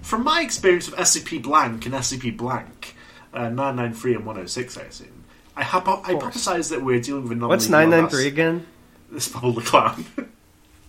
From 0.03 0.25
my 0.25 0.43
experience 0.43 0.89
of 0.89 0.95
SCP 0.95 1.43
blank 1.43 1.87
and 1.87 1.95
SCP 1.95 2.37
blank, 2.37 2.97
Uh, 3.33 3.49
993 3.49 4.15
and 4.17 4.27
106, 4.27 4.77
I 4.77 4.81
assume. 4.83 5.23
I 5.55 5.63
hypo- 5.63 6.03
hypothesize 6.03 6.69
that 6.71 6.83
we're 6.83 7.01
dealing 7.01 7.23
with 7.23 7.31
an 7.33 7.39
anomaly. 7.39 7.55
What's 7.55 7.69
beyond 7.69 7.91
nine 7.91 7.97
our 7.97 8.03
nine 8.03 8.11
three 8.11 8.27
again? 8.27 8.67
This 9.13 9.29
Bubble 9.29 9.53
the 9.53 9.61
Clown. 9.61 10.05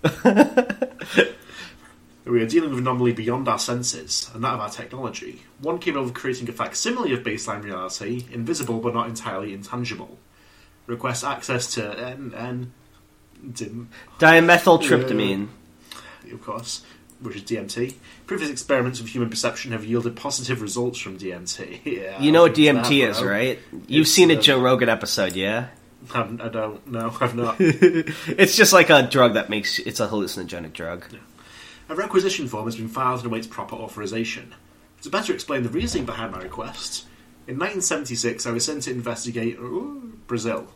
we 2.26 2.42
are 2.42 2.48
dealing 2.48 2.72
with 2.72 2.80
an 2.80 2.88
anomaly 2.88 3.14
beyond 3.14 3.48
our 3.48 3.60
senses 3.60 4.32
and 4.34 4.44
that 4.44 4.56
of 4.56 4.60
our 4.60 4.72
technology. 4.72 5.44
One 5.60 5.78
capable 5.78 6.06
of 6.08 6.16
creating 6.16 6.50
a 6.50 6.52
facsimile 6.52 7.14
of 7.14 7.20
baseline 7.20 7.64
reality, 7.64 8.26
invisible 8.32 8.80
but 8.80 8.96
not 8.96 9.08
entirely 9.08 9.54
intangible. 9.54 10.18
Request 10.92 11.24
access 11.24 11.74
to 11.76 11.98
N 11.98 12.34
N 12.36 12.74
dim, 13.54 13.88
Dimethyltryptamine. 14.20 15.48
of 16.34 16.44
course, 16.44 16.84
which 17.22 17.38
is 17.38 17.44
DMT. 17.44 17.96
Previous 18.28 18.50
experiments 18.50 19.00
with 19.02 19.10
human 19.10 19.30
perception 19.30 19.72
have 19.72 19.86
yielded 19.86 20.18
positive 20.18 20.62
results 20.62 21.00
from 21.00 21.18
DMT. 21.18 21.80
Yeah, 21.86 22.20
You 22.22 22.34
know 22.34 22.42
what 22.44 22.56
DMT 22.56 23.08
is, 23.10 23.22
right? 23.24 23.58
You've 23.88 24.02
It's, 24.04 24.12
seen 24.12 24.32
a 24.32 24.38
uh, 24.38 24.42
Joe 24.42 24.60
Rogan 24.60 24.90
episode, 24.90 25.34
yeah? 25.34 25.70
I'm- 26.14 26.42
I 26.44 26.50
don't 26.50 26.86
know. 26.88 27.16
I've 27.22 27.36
not. 27.36 27.56
it's 27.60 28.58
just 28.58 28.74
like 28.74 28.90
a 28.90 29.04
drug 29.04 29.36
that 29.36 29.50
makes 29.50 29.80
it's 29.80 30.02
a 30.02 30.08
hallucinogenic 30.10 30.74
drug. 30.74 31.06
A 31.88 31.96
requisition 31.96 32.48
form 32.50 32.66
has 32.66 32.76
been 32.76 32.90
filed 32.90 33.20
and 33.20 33.28
awaits 33.28 33.48
proper 33.48 33.76
authorization. 33.76 34.54
To 35.04 35.10
better 35.10 35.34
explain 35.34 35.64
the 35.64 35.70
reasoning 35.70 36.06
behind 36.06 36.32
my 36.34 36.42
request, 36.42 37.06
in 37.48 37.56
1976 37.58 38.46
I 38.46 38.52
was 38.52 38.66
sent 38.66 38.84
to 38.84 38.92
investigate 38.92 39.58
ooh, 39.58 40.18
Brazil. 40.28 40.68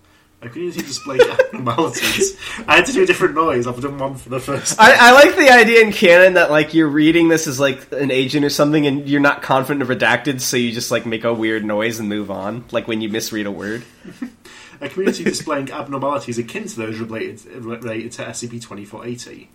A 0.46 0.50
community 0.50 0.82
displayed 0.82 1.22
abnormalities. 1.22 2.38
I 2.68 2.76
had 2.76 2.86
to 2.86 2.94
do 2.94 3.02
a 3.02 3.06
different 3.08 3.34
noise. 3.34 3.66
I've 3.66 3.82
done 3.82 3.98
one 3.98 4.14
for 4.14 4.30
the 4.30 4.40
first. 4.40 4.80
I, 4.80 5.10
I 5.10 5.12
like 5.14 5.36
the 5.36 5.50
idea 5.50 5.82
in 5.82 5.92
canon 5.92 6.36
that 6.36 6.52
like 6.52 6.76
you're 6.76 6.88
reading 6.88 7.30
this 7.30 7.48
as 7.48 7.60
like 7.60 7.92
an 7.92 8.12
agent 8.12 8.46
or 8.46 8.52
something, 8.52 8.86
and 8.86 9.10
you're 9.10 9.22
not 9.22 9.42
confident 9.42 9.82
of 9.82 9.88
redacted, 9.88 10.42
so 10.42 10.56
you 10.56 10.72
just 10.72 10.92
like 10.92 11.08
make 11.08 11.24
a 11.24 11.34
weird 11.34 11.66
noise 11.66 12.00
and 12.00 12.08
move 12.08 12.30
on, 12.30 12.64
like 12.72 12.88
when 12.88 13.02
you 13.02 13.10
misread 13.10 13.48
a 13.48 13.52
word. 13.52 13.84
A 14.82 14.90
community 14.90 15.24
displaying 15.24 15.72
abnormalities 15.72 16.38
akin 16.38 16.68
to 16.68 16.76
those 16.76 17.00
related, 17.00 17.46
related 17.46 18.12
to 18.12 18.24
SCP-2480. 18.24 19.48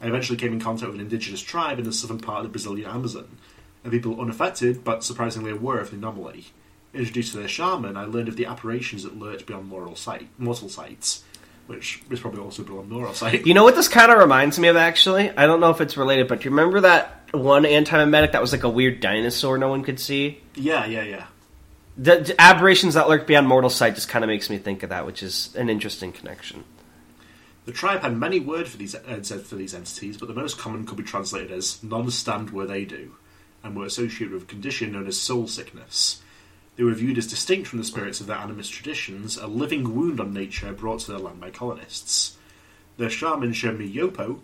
I 0.00 0.06
eventually 0.06 0.38
came 0.38 0.52
in 0.52 0.60
contact 0.60 0.86
with 0.86 0.94
an 0.94 1.00
indigenous 1.00 1.40
tribe 1.40 1.80
in 1.80 1.84
the 1.84 1.92
southern 1.92 2.20
part 2.20 2.38
of 2.38 2.44
the 2.44 2.50
Brazilian 2.50 2.88
Amazon, 2.88 3.38
and 3.82 3.92
people 3.92 4.20
unaffected 4.20 4.84
but 4.84 5.02
surprisingly 5.02 5.50
aware 5.50 5.80
of 5.80 5.90
the 5.90 5.96
anomaly. 5.96 6.46
Introduced 6.98 7.30
to 7.30 7.38
their 7.38 7.48
shaman, 7.48 7.96
I 7.96 8.06
learned 8.06 8.26
of 8.26 8.34
the 8.34 8.46
apparitions 8.46 9.04
that 9.04 9.16
lurch 9.16 9.46
beyond 9.46 9.68
mortal, 9.68 9.94
sight, 9.94 10.26
mortal 10.36 10.68
sights, 10.68 11.22
which 11.68 12.02
is 12.10 12.18
probably 12.18 12.40
also 12.40 12.64
beyond 12.64 12.90
moral 12.90 13.14
sight. 13.14 13.46
You 13.46 13.54
know 13.54 13.62
what 13.62 13.76
this 13.76 13.86
kind 13.86 14.10
of 14.10 14.18
reminds 14.18 14.58
me 14.58 14.66
of, 14.66 14.76
actually? 14.76 15.30
I 15.30 15.46
don't 15.46 15.60
know 15.60 15.70
if 15.70 15.80
it's 15.80 15.96
related, 15.96 16.26
but 16.26 16.40
do 16.40 16.46
you 16.46 16.50
remember 16.50 16.80
that 16.80 17.28
one 17.30 17.62
antimemetic 17.62 18.32
that 18.32 18.40
was 18.40 18.50
like 18.50 18.64
a 18.64 18.68
weird 18.68 18.98
dinosaur 18.98 19.58
no 19.58 19.68
one 19.68 19.84
could 19.84 20.00
see? 20.00 20.40
Yeah, 20.56 20.86
yeah, 20.86 21.04
yeah. 21.04 21.26
The, 21.96 22.16
the 22.16 22.40
aberrations 22.40 22.94
that 22.94 23.08
lurk 23.08 23.28
beyond 23.28 23.46
mortal 23.46 23.70
sight 23.70 23.94
just 23.94 24.08
kind 24.08 24.24
of 24.24 24.28
makes 24.28 24.50
me 24.50 24.58
think 24.58 24.82
of 24.82 24.90
that, 24.90 25.06
which 25.06 25.22
is 25.22 25.54
an 25.54 25.70
interesting 25.70 26.10
connection. 26.10 26.64
The 27.64 27.72
tribe 27.72 28.00
had 28.00 28.16
many 28.16 28.40
words 28.40 28.70
for 28.70 28.76
these 28.76 28.96
uh, 28.96 29.20
for 29.20 29.54
these 29.54 29.72
entities, 29.72 30.16
but 30.16 30.26
the 30.26 30.34
most 30.34 30.58
common 30.58 30.84
could 30.84 30.96
be 30.96 31.04
translated 31.04 31.52
as 31.52 31.80
"none 31.80 32.10
stand 32.10 32.50
where 32.50 32.66
they 32.66 32.84
do," 32.84 33.14
and 33.62 33.76
were 33.76 33.84
associated 33.84 34.32
with 34.32 34.42
a 34.44 34.46
condition 34.46 34.90
known 34.90 35.06
as 35.06 35.16
soul 35.16 35.46
sickness. 35.46 36.22
They 36.78 36.84
were 36.84 36.94
viewed 36.94 37.18
as 37.18 37.26
distinct 37.26 37.66
from 37.66 37.80
the 37.80 37.84
spirits 37.84 38.20
of 38.20 38.28
their 38.28 38.36
animist 38.36 38.70
traditions, 38.70 39.36
a 39.36 39.48
living 39.48 39.96
wound 39.96 40.20
on 40.20 40.32
nature 40.32 40.72
brought 40.72 41.00
to 41.00 41.10
their 41.10 41.18
land 41.18 41.40
by 41.40 41.50
colonists. 41.50 42.36
Their 42.98 43.10
shaman 43.10 43.52
showed 43.52 43.80
me 43.80 43.92
Yopo, 43.92 44.38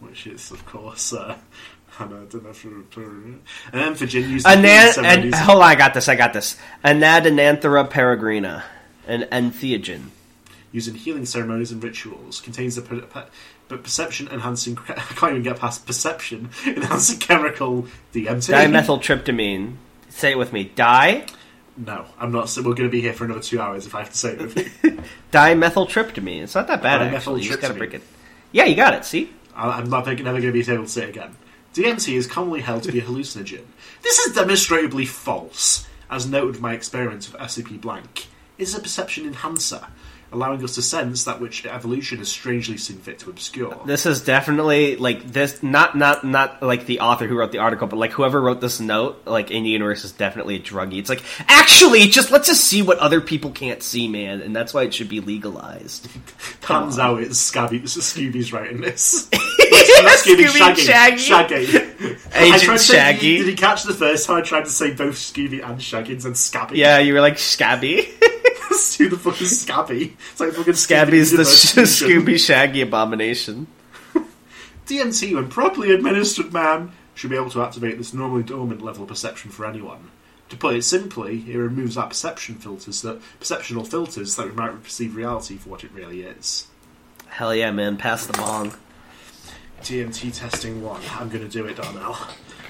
which 0.00 0.26
is, 0.26 0.50
of 0.50 0.64
course, 0.64 1.12
uh, 1.12 1.36
I 1.98 2.06
don't 2.06 2.32
know 2.42 2.48
if 2.48 2.64
an 2.64 3.42
amphigen 3.74 4.26
used 4.30 4.46
in 4.46 4.52
Anan- 4.52 4.64
and, 4.64 4.94
ceremonies. 4.94 5.38
hold 5.38 5.58
on, 5.62 5.68
I 5.68 5.74
got 5.74 5.92
this, 5.92 6.08
I 6.08 6.14
got 6.14 6.32
this. 6.32 6.56
Anadenanthera 6.82 7.90
peregrina, 7.90 8.62
an 9.06 9.24
entheogen. 9.30 10.04
used 10.72 10.88
in 10.88 10.94
healing 10.94 11.26
ceremonies 11.26 11.72
and 11.72 11.84
rituals, 11.84 12.40
contains 12.40 12.76
the 12.76 12.80
per- 12.82 13.02
per- 13.02 13.26
but 13.68 13.84
perception 13.84 14.28
enhancing. 14.28 14.78
I 14.88 14.94
can't 14.94 15.32
even 15.32 15.42
get 15.42 15.58
past 15.58 15.86
perception 15.86 16.48
enhancing 16.66 17.18
chemical 17.18 17.86
DMT. 18.14 18.50
Dimethyltryptamine. 18.54 19.74
Say 20.08 20.30
it 20.32 20.38
with 20.38 20.54
me. 20.54 20.64
Di 20.64 21.26
No, 21.86 22.04
I'm 22.18 22.30
not. 22.30 22.54
We're 22.56 22.62
going 22.62 22.76
to 22.76 22.88
be 22.90 23.00
here 23.00 23.12
for 23.14 23.24
another 23.24 23.40
two 23.40 23.60
hours 23.60 23.86
if 23.86 23.94
I 23.94 24.00
have 24.00 24.10
to 24.10 24.16
say 24.16 24.32
it. 24.32 24.38
with 24.40 24.56
you. 24.84 25.02
dimethyltryptamine. 25.32 26.42
It's 26.42 26.54
not 26.54 26.66
that 26.66 26.82
bad 26.82 27.02
actually. 27.14 27.42
You 27.42 27.48
just 27.48 27.60
gotta 27.60 27.74
break 27.74 27.94
it. 27.94 28.02
Yeah, 28.52 28.64
you 28.64 28.76
got 28.76 28.94
it. 28.94 29.04
See. 29.04 29.32
I- 29.54 29.70
I'm 29.78 29.88
not 29.88 30.06
never 30.06 30.16
going 30.22 30.42
to 30.42 30.52
be 30.52 30.60
able 30.72 30.84
to 30.84 30.90
say 30.90 31.04
it 31.04 31.08
again. 31.10 31.36
DMT 31.74 32.14
is 32.14 32.26
commonly 32.26 32.60
held 32.60 32.82
to 32.82 32.92
be 32.92 32.98
a 32.98 33.02
hallucinogen. 33.10 33.62
This 34.02 34.18
is 34.18 34.34
demonstrably 34.34 35.06
false, 35.06 35.86
as 36.10 36.26
noted 36.26 36.56
in 36.56 36.62
my 36.62 36.74
experiments 36.74 37.30
with 37.32 37.40
SCP 37.40 37.80
blank. 37.80 38.26
It 38.58 38.64
is 38.64 38.74
a 38.74 38.80
perception 38.80 39.26
enhancer, 39.26 39.86
allowing 40.32 40.62
us 40.62 40.74
to 40.76 40.82
sense 40.82 41.24
that 41.24 41.40
which 41.40 41.66
evolution 41.66 42.18
has 42.18 42.28
strangely 42.28 42.76
seen 42.76 42.98
fit 42.98 43.18
to 43.20 43.30
obscure. 43.30 43.80
This 43.86 44.06
is 44.06 44.22
definitely 44.22 44.96
like 44.96 45.32
this. 45.32 45.62
Not 45.62 45.96
not 45.96 46.24
not 46.24 46.62
like 46.62 46.86
the 46.86 47.00
author 47.00 47.26
who 47.26 47.36
wrote 47.36 47.52
the 47.52 47.58
article, 47.58 47.86
but 47.86 47.96
like 47.96 48.12
whoever 48.12 48.40
wrote 48.40 48.60
this 48.60 48.80
note, 48.80 49.22
like 49.26 49.50
in 49.50 49.64
the 49.64 49.70
universe, 49.70 50.04
is 50.04 50.12
definitely 50.12 50.56
a 50.56 50.60
druggie. 50.60 50.98
It's 50.98 51.08
like 51.10 51.22
actually, 51.48 52.06
just 52.08 52.30
let's 52.30 52.46
just 52.48 52.64
see 52.64 52.82
what 52.82 52.98
other 52.98 53.20
people 53.20 53.50
can't 53.50 53.82
see, 53.82 54.08
man, 54.08 54.40
and 54.40 54.54
that's 54.54 54.72
why 54.74 54.82
it 54.84 54.94
should 54.94 55.08
be 55.08 55.20
legalized. 55.20 56.08
Turns 56.62 56.98
out 56.98 57.20
it's 57.20 57.38
Scabby, 57.38 57.78
it's 57.78 57.96
Scooby's 57.96 58.52
writing 58.52 58.80
this. 58.80 59.28
Not 60.02 60.18
Scooby, 60.18 60.46
Scooby 60.46 60.76
Shaggy. 60.76 61.18
Shaggy. 61.18 61.66
Shaggy. 61.66 62.16
Agent 62.34 62.62
to 62.62 62.78
say- 62.78 62.94
Shaggy. 62.94 63.38
did 63.38 63.46
you 63.48 63.56
catch 63.56 63.82
the 63.82 63.94
first 63.94 64.26
time 64.26 64.36
I 64.38 64.42
tried 64.42 64.64
to 64.64 64.70
say 64.70 64.92
both 64.94 65.14
Scooby 65.14 65.66
and 65.66 65.82
Shaggy 65.82 66.12
and 66.14 66.36
Scabby? 66.36 66.78
Yeah, 66.78 66.98
you 66.98 67.12
were 67.14 67.20
like 67.20 67.38
Scabby. 67.38 68.08
Who 68.98 69.08
the 69.08 69.18
fuck 69.18 69.40
is 69.40 69.60
Scabby? 69.66 70.16
It's 70.32 70.40
like 70.40 70.52
fucking 70.52 70.74
Scabby's 70.74 71.30
the 71.32 71.42
Scooby 71.42 71.86
sh- 71.86 72.02
Scooby 72.02 72.38
Shaggy 72.38 72.80
abomination. 72.82 73.66
DMT, 74.86 75.34
when 75.34 75.48
properly 75.48 75.92
administered, 75.92 76.52
man, 76.52 76.92
should 77.14 77.30
be 77.30 77.36
able 77.36 77.50
to 77.50 77.62
activate 77.62 77.98
this 77.98 78.14
normally 78.14 78.42
dormant 78.42 78.82
level 78.82 79.02
of 79.02 79.08
perception 79.08 79.50
for 79.50 79.66
anyone. 79.66 80.10
To 80.48 80.56
put 80.56 80.74
it 80.74 80.82
simply, 80.82 81.44
it 81.48 81.56
removes 81.56 81.96
our 81.96 82.08
perception 82.08 82.56
filters 82.56 83.02
that 83.02 83.20
perceptional 83.38 83.84
filters 83.84 84.34
that 84.34 84.46
we 84.46 84.52
might 84.52 84.82
perceive 84.82 85.14
reality 85.14 85.56
for 85.56 85.68
what 85.68 85.84
it 85.84 85.92
really 85.92 86.22
is. 86.22 86.66
Hell 87.28 87.54
yeah, 87.54 87.70
man! 87.70 87.96
Pass 87.96 88.26
the 88.26 88.32
bong. 88.32 88.74
DMT 89.82 90.36
testing 90.36 90.82
one. 90.82 91.00
I'm 91.12 91.30
to 91.30 91.48
do 91.48 91.66
it, 91.66 91.76
Darnell. 91.76 92.18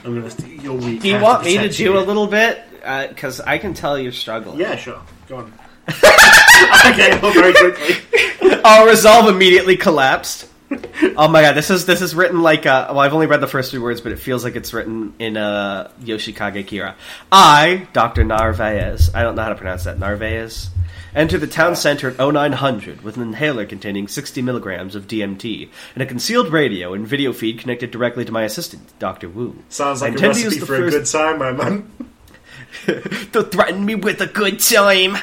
I'm 0.05 0.21
going 0.21 0.31
to. 0.31 0.49
You're 0.49 0.75
weak. 0.75 1.01
Do 1.01 1.09
you 1.09 1.21
want 1.21 1.45
me 1.45 1.57
to 1.57 1.69
do 1.69 1.83
you. 1.85 1.99
a 1.99 2.01
little 2.01 2.27
bit? 2.27 2.63
Uh, 2.85 3.09
because 3.09 3.41
I 3.41 3.59
can 3.59 3.73
tell 3.75 3.99
you're 3.99 4.13
struggling. 4.13 4.59
Yeah, 4.59 4.77
sure. 4.77 5.01
Go 5.29 5.39
on. 5.39 5.53
Okay, 6.87 7.19
well, 7.21 7.33
very 7.33 7.53
quickly. 7.53 8.61
I'll 8.65 8.87
resolve 8.87 9.29
immediately 9.29 9.77
collapsed. 9.77 10.47
oh 11.17 11.27
my 11.29 11.43
god, 11.43 11.55
this 11.55 11.69
is 11.71 11.85
this 11.87 12.01
is 12.01 12.15
written 12.15 12.43
like 12.43 12.65
uh, 12.65 12.87
well 12.91 13.01
I've 13.01 13.13
only 13.13 13.27
read 13.27 13.41
the 13.41 13.49
first 13.49 13.73
three 13.73 13.81
words, 13.81 14.01
but 14.01 14.13
it 14.13 14.19
feels 14.19 14.45
like 14.45 14.55
it's 14.55 14.73
written 14.73 15.15
in 15.19 15.37
uh, 15.37 15.91
Yoshikage 16.01 16.65
Kira. 16.67 16.95
I, 17.33 17.89
Dr. 17.93 18.23
Narvaez, 18.23 19.13
I 19.15 19.23
don't 19.23 19.35
know 19.35 19.43
how 19.43 19.49
to 19.49 19.57
pronounce 19.57 19.85
that, 19.85 19.99
Narvaez, 19.99 20.71
enter 21.15 21.39
the 21.39 21.49
town 21.49 21.75
center 21.75 22.11
at 22.11 22.19
0900 22.19 23.03
with 23.03 23.17
an 23.17 23.23
inhaler 23.23 23.67
containing 23.67 24.07
60 24.07 24.43
milligrams 24.43 24.95
of 24.95 25.09
DMT 25.09 25.69
and 25.95 26.03
a 26.03 26.07
concealed 26.07 26.53
radio 26.53 26.95
and 26.95 27.07
video 27.07 27.33
feed 27.33 27.59
connected 27.59 27.91
directly 27.91 28.25
to 28.25 28.33
my 28.33 28.45
assistant, 28.45 28.97
Dr. 29.01 29.29
Wu. 29.29 29.63
Sounds 29.69 30.03
like 30.03 30.21
a 30.21 30.29
recipe 30.29 30.61
for 30.61 30.77
a 30.77 30.91
good 30.91 31.07
time, 31.07 31.39
my 31.39 31.51
man. 31.53 31.91
Don't 33.33 33.51
threaten 33.51 33.85
me 33.85 33.97
with 33.97 34.21
a 34.21 34.27
good 34.27 34.61
time. 34.61 35.17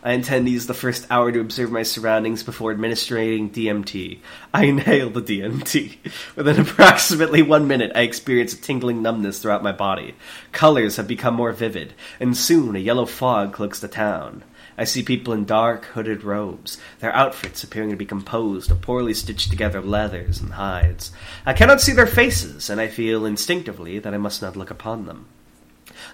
I 0.00 0.12
intend 0.12 0.46
to 0.46 0.52
use 0.52 0.68
the 0.68 0.74
first 0.74 1.08
hour 1.10 1.32
to 1.32 1.40
observe 1.40 1.72
my 1.72 1.82
surroundings 1.82 2.44
before 2.44 2.70
administering 2.70 3.50
DMT. 3.50 4.20
I 4.54 4.64
inhale 4.64 5.10
the 5.10 5.20
DMT. 5.20 5.96
Within 6.36 6.60
approximately 6.60 7.42
one 7.42 7.66
minute, 7.66 7.90
I 7.96 8.02
experience 8.02 8.52
a 8.52 8.60
tingling 8.60 9.02
numbness 9.02 9.40
throughout 9.40 9.64
my 9.64 9.72
body. 9.72 10.14
Colors 10.52 10.96
have 10.96 11.08
become 11.08 11.34
more 11.34 11.50
vivid, 11.50 11.94
and 12.20 12.36
soon 12.36 12.76
a 12.76 12.78
yellow 12.78 13.06
fog 13.06 13.52
cloaks 13.52 13.80
the 13.80 13.88
town. 13.88 14.44
I 14.76 14.84
see 14.84 15.02
people 15.02 15.32
in 15.32 15.44
dark, 15.44 15.86
hooded 15.86 16.22
robes, 16.22 16.78
their 17.00 17.12
outfits 17.12 17.64
appearing 17.64 17.90
to 17.90 17.96
be 17.96 18.06
composed 18.06 18.70
of 18.70 18.80
poorly 18.80 19.14
stitched 19.14 19.50
together 19.50 19.80
leathers 19.80 20.40
and 20.40 20.52
hides. 20.52 21.10
I 21.44 21.54
cannot 21.54 21.80
see 21.80 21.92
their 21.92 22.06
faces, 22.06 22.70
and 22.70 22.80
I 22.80 22.86
feel 22.86 23.26
instinctively 23.26 23.98
that 23.98 24.14
I 24.14 24.18
must 24.18 24.42
not 24.42 24.54
look 24.54 24.70
upon 24.70 25.06
them. 25.06 25.26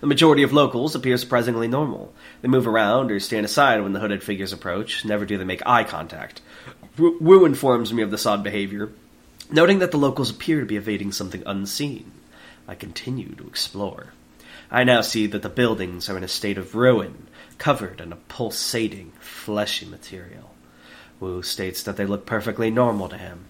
The 0.05 0.09
majority 0.09 0.43
of 0.43 0.53
locals 0.53 0.95
appear 0.95 1.17
surprisingly 1.17 1.67
normal. 1.67 2.13
They 2.43 2.49
move 2.49 2.69
around 2.69 3.11
or 3.11 3.19
stand 3.21 3.47
aside 3.47 3.81
when 3.81 3.95
the 3.95 4.01
hooded 4.01 4.23
figures 4.23 4.53
approach, 4.53 5.03
never 5.03 5.25
do 5.25 5.39
they 5.39 5.45
make 5.45 5.67
eye 5.67 5.85
contact. 5.85 6.43
Wu 6.99 7.17
Wu 7.23 7.47
informs 7.47 7.91
me 7.91 8.03
of 8.03 8.11
this 8.11 8.27
odd 8.27 8.45
behavior, 8.45 8.93
noting 9.51 9.79
that 9.79 9.93
the 9.93 9.97
locals 9.97 10.29
appear 10.29 10.61
to 10.61 10.67
be 10.67 10.77
evading 10.77 11.11
something 11.11 11.43
unseen. 11.47 12.13
I 12.69 12.75
continue 12.75 13.35
to 13.37 13.47
explore. 13.47 14.09
I 14.71 14.85
now 14.85 15.01
see 15.01 15.27
that 15.29 15.41
the 15.41 15.49
buildings 15.49 16.11
are 16.11 16.19
in 16.19 16.23
a 16.23 16.29
state 16.29 16.59
of 16.59 16.75
ruin, 16.75 17.27
covered 17.57 18.03
in 18.03 18.13
a 18.13 18.17
pulsating, 18.17 19.13
fleshy 19.21 19.87
material. 19.87 20.51
Wu 21.19 21.43
states 21.43 21.83
that 21.85 21.97
they 21.97 22.05
look 22.05 22.27
perfectly 22.27 22.71
normal 22.71 23.09
to 23.09 23.17
him. 23.17 23.47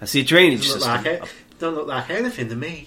I 0.00 0.04
see 0.04 0.20
a 0.20 0.24
drainage 0.24 0.68
Doesn't 0.68 0.82
system. 0.82 0.94
look 0.94 1.04
like 1.04 1.22
it. 1.24 1.34
Don't 1.58 1.74
look 1.74 1.88
like 1.88 2.10
anything 2.10 2.48
to 2.48 2.54
me. 2.54 2.86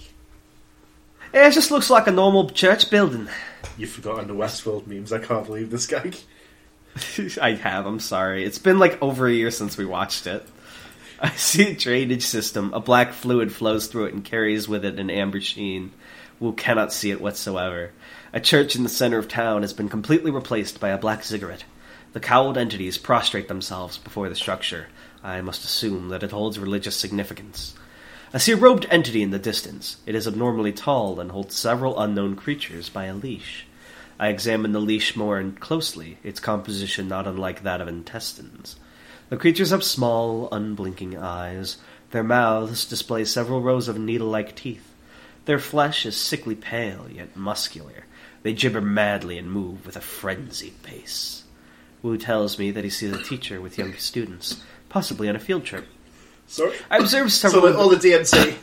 It 1.33 1.51
just 1.51 1.71
looks 1.71 1.89
like 1.89 2.05
a 2.05 2.11
normal 2.11 2.47
church 2.51 2.91
building. 2.91 3.27
You've 3.75 3.89
forgotten 3.89 4.27
the 4.27 4.35
Westworld 4.35 4.85
memes. 4.85 5.11
I 5.11 5.17
can't 5.17 5.45
believe 5.47 5.71
this 5.71 5.87
guy. 5.87 6.11
I 7.41 7.53
have. 7.53 7.87
I'm 7.87 7.99
sorry. 7.99 8.43
It's 8.43 8.59
been 8.59 8.77
like 8.77 9.01
over 9.01 9.25
a 9.25 9.33
year 9.33 9.49
since 9.49 9.75
we 9.75 9.83
watched 9.83 10.27
it. 10.27 10.45
I 11.19 11.31
see 11.31 11.71
a 11.71 11.75
drainage 11.75 12.23
system. 12.23 12.71
A 12.75 12.79
black 12.79 13.13
fluid 13.13 13.51
flows 13.51 13.87
through 13.87 14.05
it 14.05 14.13
and 14.13 14.23
carries 14.23 14.67
with 14.67 14.85
it 14.85 14.99
an 14.99 15.09
amber 15.09 15.41
sheen. 15.41 15.91
Wu 16.39 16.53
cannot 16.53 16.93
see 16.93 17.09
it 17.09 17.21
whatsoever. 17.21 17.93
A 18.31 18.39
church 18.39 18.75
in 18.75 18.83
the 18.83 18.89
center 18.89 19.17
of 19.17 19.27
town 19.27 19.63
has 19.63 19.73
been 19.73 19.89
completely 19.89 20.29
replaced 20.29 20.79
by 20.79 20.89
a 20.89 20.99
black 20.99 21.23
ziggurat. 21.23 21.63
The 22.11 22.19
cowled 22.19 22.59
entities 22.59 22.99
prostrate 22.99 23.47
themselves 23.47 23.97
before 23.97 24.29
the 24.29 24.35
structure. 24.35 24.87
I 25.23 25.41
must 25.41 25.63
assume 25.63 26.09
that 26.09 26.21
it 26.21 26.31
holds 26.31 26.59
religious 26.59 26.95
significance. 26.95 27.73
I 28.35 28.39
see 28.39 28.53
a 28.53 28.57
robed 28.57 28.87
entity 28.89 29.21
in 29.21 29.29
the 29.29 29.37
distance. 29.37 29.97
It 30.07 30.15
is 30.15 30.27
abnormally 30.27 30.73
tall 30.73 31.19
and 31.19 31.29
holds 31.29 31.55
several 31.55 31.99
unknown 31.99 32.35
creatures 32.35 32.89
by 32.89 33.05
a 33.05 33.13
leash. 33.13 33.67
I 34.19 34.29
examine 34.29 34.71
the 34.71 34.79
leash 34.79 35.15
more 35.15 35.43
closely, 35.59 36.17
its 36.23 36.39
composition 36.39 37.07
not 37.07 37.27
unlike 37.27 37.61
that 37.61 37.79
of 37.79 37.87
intestines. 37.87 38.75
The 39.29 39.37
creatures 39.37 39.69
have 39.69 39.83
small, 39.83 40.49
unblinking 40.51 41.15
eyes. 41.15 41.77
Their 42.09 42.23
mouths 42.23 42.85
display 42.85 43.23
several 43.25 43.61
rows 43.61 43.87
of 43.87 43.99
needle 43.99 44.29
like 44.29 44.55
teeth. 44.55 44.95
Their 45.45 45.59
flesh 45.59 46.03
is 46.03 46.17
sickly 46.17 46.55
pale, 46.55 47.05
yet 47.11 47.35
muscular. 47.35 48.05
They 48.41 48.53
gibber 48.53 48.81
madly 48.81 49.37
and 49.37 49.51
move 49.51 49.85
with 49.85 49.95
a 49.95 50.01
frenzied 50.01 50.81
pace. 50.81 51.43
Wu 52.01 52.17
tells 52.17 52.57
me 52.57 52.71
that 52.71 52.83
he 52.83 52.89
sees 52.89 53.13
a 53.13 53.21
teacher 53.21 53.61
with 53.61 53.77
young 53.77 53.93
students, 53.93 54.63
possibly 54.89 55.29
on 55.29 55.35
a 55.35 55.39
field 55.39 55.65
trip. 55.65 55.85
Sorry. 56.47 56.75
I 56.89 56.97
observe 56.97 57.31
So 57.31 57.49
several. 57.49 57.71
like, 57.71 57.79
all 57.79 57.89
the 57.89 57.95
DMC. 57.97 58.55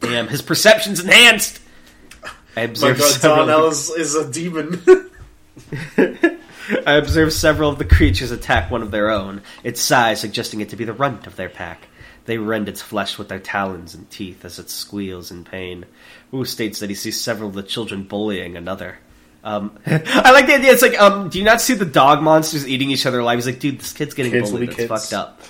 Damn, 0.00 0.28
his 0.28 0.42
perception's 0.42 1.00
enhanced. 1.00 1.60
I 2.24 2.30
My 2.56 2.62
observe 2.62 2.98
God, 2.98 3.10
several. 3.12 3.46
Darnell 3.46 3.66
is, 3.68 3.90
is 3.90 4.14
a 4.14 4.30
demon. 4.30 4.82
I 6.86 6.94
observe 6.94 7.32
several 7.32 7.70
of 7.70 7.78
the 7.78 7.84
creatures 7.84 8.30
attack 8.30 8.70
one 8.70 8.82
of 8.82 8.90
their 8.90 9.10
own, 9.10 9.42
its 9.62 9.80
size 9.80 10.20
suggesting 10.20 10.60
it 10.60 10.70
to 10.70 10.76
be 10.76 10.84
the 10.84 10.92
runt 10.92 11.26
of 11.26 11.36
their 11.36 11.48
pack. 11.48 11.86
They 12.24 12.38
rend 12.38 12.68
its 12.68 12.82
flesh 12.82 13.18
with 13.18 13.28
their 13.28 13.38
talons 13.38 13.94
and 13.94 14.10
teeth 14.10 14.44
as 14.44 14.58
it 14.58 14.68
squeals 14.68 15.30
in 15.30 15.44
pain. 15.44 15.86
Wu 16.32 16.44
states 16.44 16.80
that 16.80 16.90
he 16.90 16.96
sees 16.96 17.20
several 17.20 17.48
of 17.50 17.54
the 17.54 17.62
children 17.62 18.02
bullying 18.02 18.56
another. 18.56 18.98
Um, 19.44 19.78
I 19.86 20.32
like 20.32 20.46
the 20.48 20.56
idea. 20.56 20.72
It's 20.72 20.82
like, 20.82 21.00
um, 21.00 21.28
do 21.28 21.38
you 21.38 21.44
not 21.44 21.60
see 21.60 21.74
the 21.74 21.84
dog 21.84 22.20
monsters 22.22 22.66
eating 22.66 22.90
each 22.90 23.06
other 23.06 23.20
alive? 23.20 23.38
He's 23.38 23.46
like, 23.46 23.60
dude, 23.60 23.78
this 23.78 23.92
kid's 23.92 24.14
getting 24.14 24.32
Kids 24.32 24.50
bullied. 24.50 24.70
It's 24.70 24.76
kids. 24.76 24.88
fucked 24.88 25.12
up. 25.12 25.40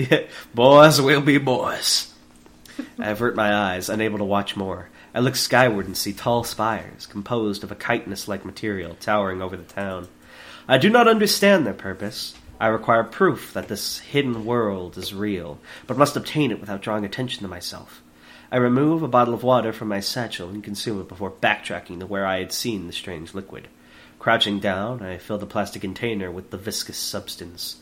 Yeah, 0.00 0.22
boys 0.54 0.98
will 0.98 1.20
be 1.20 1.36
boys. 1.36 2.10
I 2.98 3.10
avert 3.10 3.36
my 3.36 3.54
eyes, 3.54 3.90
unable 3.90 4.16
to 4.16 4.24
watch 4.24 4.56
more. 4.56 4.88
I 5.14 5.20
look 5.20 5.36
skyward 5.36 5.86
and 5.86 5.96
see 5.96 6.14
tall 6.14 6.42
spires, 6.44 7.04
composed 7.04 7.62
of 7.64 7.70
a 7.70 7.74
chitinous 7.74 8.26
like 8.26 8.46
material, 8.46 8.96
towering 8.98 9.42
over 9.42 9.58
the 9.58 9.64
town. 9.64 10.08
I 10.66 10.78
do 10.78 10.88
not 10.88 11.06
understand 11.06 11.66
their 11.66 11.74
purpose. 11.74 12.34
I 12.58 12.68
require 12.68 13.04
proof 13.04 13.52
that 13.52 13.68
this 13.68 13.98
hidden 13.98 14.46
world 14.46 14.96
is 14.96 15.12
real, 15.12 15.58
but 15.86 15.98
must 15.98 16.16
obtain 16.16 16.50
it 16.50 16.60
without 16.60 16.80
drawing 16.80 17.04
attention 17.04 17.42
to 17.42 17.48
myself. 17.48 18.02
I 18.50 18.56
remove 18.56 19.02
a 19.02 19.08
bottle 19.08 19.34
of 19.34 19.42
water 19.42 19.72
from 19.72 19.88
my 19.88 20.00
satchel 20.00 20.48
and 20.48 20.64
consume 20.64 21.00
it 21.00 21.08
before 21.08 21.30
backtracking 21.30 22.00
to 22.00 22.06
where 22.06 22.24
I 22.24 22.38
had 22.38 22.52
seen 22.52 22.86
the 22.86 22.92
strange 22.94 23.34
liquid. 23.34 23.68
Crouching 24.18 24.60
down, 24.60 25.02
I 25.02 25.18
fill 25.18 25.38
the 25.38 25.46
plastic 25.46 25.82
container 25.82 26.30
with 26.30 26.50
the 26.50 26.58
viscous 26.58 26.98
substance. 26.98 27.76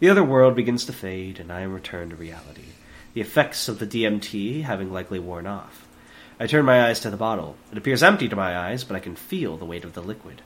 The 0.00 0.10
other 0.10 0.22
world 0.22 0.54
begins 0.54 0.84
to 0.84 0.92
fade, 0.92 1.40
and 1.40 1.50
I 1.50 1.60
am 1.62 1.74
returned 1.74 2.10
to 2.10 2.16
reality, 2.16 2.66
the 3.14 3.20
effects 3.20 3.68
of 3.68 3.80
the 3.80 3.86
DMT 3.86 4.62
having 4.62 4.92
likely 4.92 5.18
worn 5.18 5.46
off. 5.46 5.88
I 6.38 6.46
turn 6.46 6.64
my 6.64 6.86
eyes 6.86 7.00
to 7.00 7.10
the 7.10 7.16
bottle. 7.16 7.56
It 7.72 7.78
appears 7.78 8.02
empty 8.02 8.28
to 8.28 8.36
my 8.36 8.56
eyes, 8.56 8.84
but 8.84 8.94
I 8.94 9.00
can 9.00 9.16
feel 9.16 9.56
the 9.56 9.64
weight 9.64 9.82
of 9.82 9.94
the 9.94 10.02
liquid. 10.02 10.42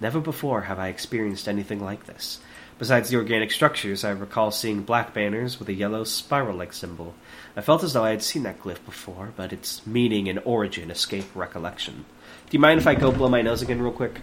Never 0.00 0.18
before 0.18 0.62
have 0.62 0.80
I 0.80 0.88
experienced 0.88 1.46
anything 1.46 1.78
like 1.78 2.06
this. 2.06 2.40
Besides 2.80 3.08
the 3.08 3.16
organic 3.16 3.52
structures, 3.52 4.04
I 4.04 4.10
recall 4.10 4.50
seeing 4.50 4.82
black 4.82 5.14
banners 5.14 5.60
with 5.60 5.68
a 5.68 5.72
yellow 5.72 6.02
spiral 6.02 6.56
like 6.56 6.72
symbol. 6.72 7.14
I 7.56 7.60
felt 7.60 7.84
as 7.84 7.92
though 7.92 8.04
I 8.04 8.10
had 8.10 8.24
seen 8.24 8.42
that 8.42 8.60
glyph 8.60 8.84
before, 8.84 9.32
but 9.36 9.52
its 9.52 9.86
meaning 9.86 10.28
and 10.28 10.40
origin 10.44 10.90
escape 10.90 11.26
recollection. 11.34 12.04
Do 12.50 12.56
you 12.56 12.58
mind 12.58 12.80
if 12.80 12.88
I 12.88 12.96
go 12.96 13.12
blow 13.12 13.28
my 13.28 13.40
nose 13.40 13.62
again, 13.62 13.80
real 13.80 13.92
quick? 13.92 14.20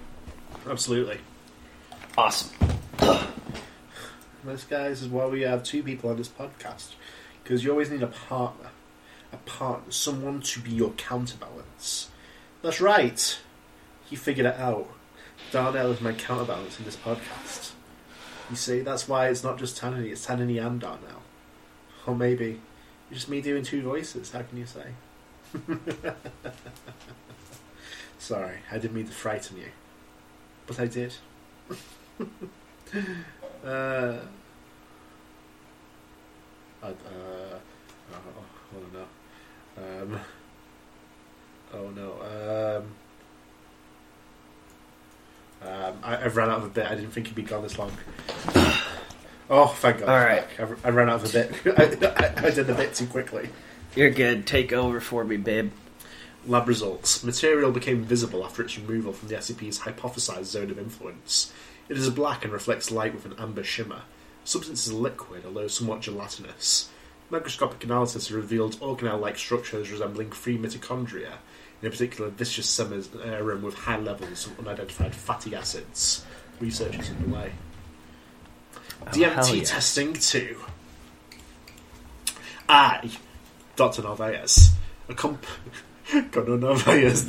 Absolutely. 0.70 1.20
Awesome. 2.18 2.52
This, 4.44 4.66
guys, 4.66 5.02
is 5.02 5.08
why 5.08 5.26
we 5.26 5.42
have 5.42 5.64
two 5.64 5.84
people 5.84 6.10
on 6.10 6.18
this 6.18 6.28
podcast. 6.28 6.94
Because 7.42 7.64
you 7.64 7.72
always 7.72 7.90
need 7.90 8.04
a 8.04 8.08
partner. 8.08 8.70
A 9.32 9.38
partner. 9.38 9.92
Someone 9.92 10.42
to 10.42 10.60
be 10.60 10.72
your 10.72 10.92
counterbalance. 10.92 12.10
That's 12.62 12.82
right. 12.82 13.40
You 14.10 14.18
figured 14.18 14.46
it 14.46 14.58
out. 14.58 14.90
Darnell 15.52 15.92
is 15.92 16.02
my 16.02 16.14
counterbalance 16.14 16.78
in 16.78 16.86
this 16.86 16.98
podcast. 16.98 17.72
You 18.50 18.56
see, 18.56 18.82
that's 18.82 19.08
why 19.08 19.30
it's 19.30 19.44
not 19.44 19.58
just 19.58 19.80
Tanhony, 19.80 20.12
it's 20.12 20.26
Tanhony 20.26 20.64
and 20.64 20.80
Darnell. 20.80 21.22
Or 22.06 22.16
maybe 22.16 22.60
it's 23.10 23.20
just 23.20 23.30
me 23.30 23.42
doing 23.42 23.64
two 23.64 23.82
voices, 23.82 24.32
how 24.32 24.42
can 24.42 24.58
you 24.58 24.66
say? 24.66 24.88
Sorry, 28.20 28.58
I 28.72 28.78
didn't 28.78 28.96
mean 28.96 29.08
to 29.08 29.14
frighten 29.14 29.58
you. 29.58 29.70
But 30.68 30.80
I 30.80 30.88
did. 30.88 31.14
uh, 33.66 34.20
I, 36.82 36.88
uh, 36.88 36.92
oh, 38.12 38.20
oh 38.76 38.84
no. 38.94 39.06
Um, 39.78 40.20
oh 41.74 41.90
no. 41.90 42.82
Um, 42.82 42.86
um, 45.68 45.94
I, 46.04 46.26
I've 46.26 46.36
run 46.36 46.50
out 46.50 46.58
of 46.58 46.66
a 46.66 46.70
bit. 46.70 46.86
I 46.88 46.96
didn't 46.96 47.12
think 47.12 47.28
he'd 47.28 47.36
be 47.36 47.44
gone 47.44 47.64
this 47.64 47.78
long. 47.78 47.92
Oh, 49.50 49.68
thank 49.68 50.00
God. 50.00 50.10
All 50.10 50.26
right. 50.26 50.46
I, 50.58 50.88
I 50.88 50.90
ran 50.92 51.10
out 51.10 51.22
of 51.22 51.30
a 51.30 51.34
bit. 51.34 51.78
I, 51.78 52.44
I, 52.44 52.48
I 52.48 52.50
did 52.50 52.66
the 52.66 52.74
bit 52.74 52.96
too 52.96 53.06
quickly. 53.06 53.50
You're 53.94 54.10
good. 54.10 54.48
Take 54.48 54.72
over 54.72 55.02
for 55.02 55.26
me, 55.26 55.36
babe. 55.36 55.72
Lab 56.48 56.68
results. 56.68 57.24
Material 57.24 57.70
became 57.72 58.04
visible 58.04 58.44
after 58.46 58.64
its 58.64 58.80
removal 58.80 59.12
from 59.14 59.28
the 59.28 59.36
SCP's 59.36 59.80
hypothesized 59.80 60.46
zone 60.46 60.72
of 60.72 60.80
influence. 60.80 61.52
It 61.90 61.98
is 61.98 62.10
black 62.10 62.44
and 62.44 62.54
reflects 62.54 62.92
light 62.92 63.14
with 63.14 63.26
an 63.26 63.36
amber 63.38 63.64
shimmer. 63.64 64.04
Substance 64.44 64.88
is 64.88 64.94
liquid, 64.94 65.44
although 65.46 65.68
somewhat 65.68 66.02
gelatinous. 66.02 66.90
Microscopic 67.30 67.84
analysis 67.84 68.32
revealed 68.32 68.80
organelle-like 68.80 69.38
structures 69.38 69.92
resembling 69.92 70.32
free 70.32 70.58
mitochondria, 70.58 71.34
in 71.82 71.90
particular 71.90 72.30
viscous 72.30 72.70
serum 72.70 73.04
uh, 73.16 73.66
with 73.66 73.74
high 73.74 73.98
levels 73.98 74.46
of 74.46 74.60
unidentified 74.60 75.16
fatty 75.16 75.56
acids. 75.56 76.26
Research 76.60 77.00
is 77.00 77.10
underway. 77.10 77.52
Oh, 79.02 79.06
DMT 79.08 79.58
yes. 79.60 79.72
testing 79.72 80.14
too. 80.14 80.58
I, 82.70 83.12
Dr. 83.76 84.04
Narvaez, 84.04 84.72
accomp- 85.10 85.44
God, 86.32 86.48
no, 86.48 86.56
Narvaez, 86.58 87.26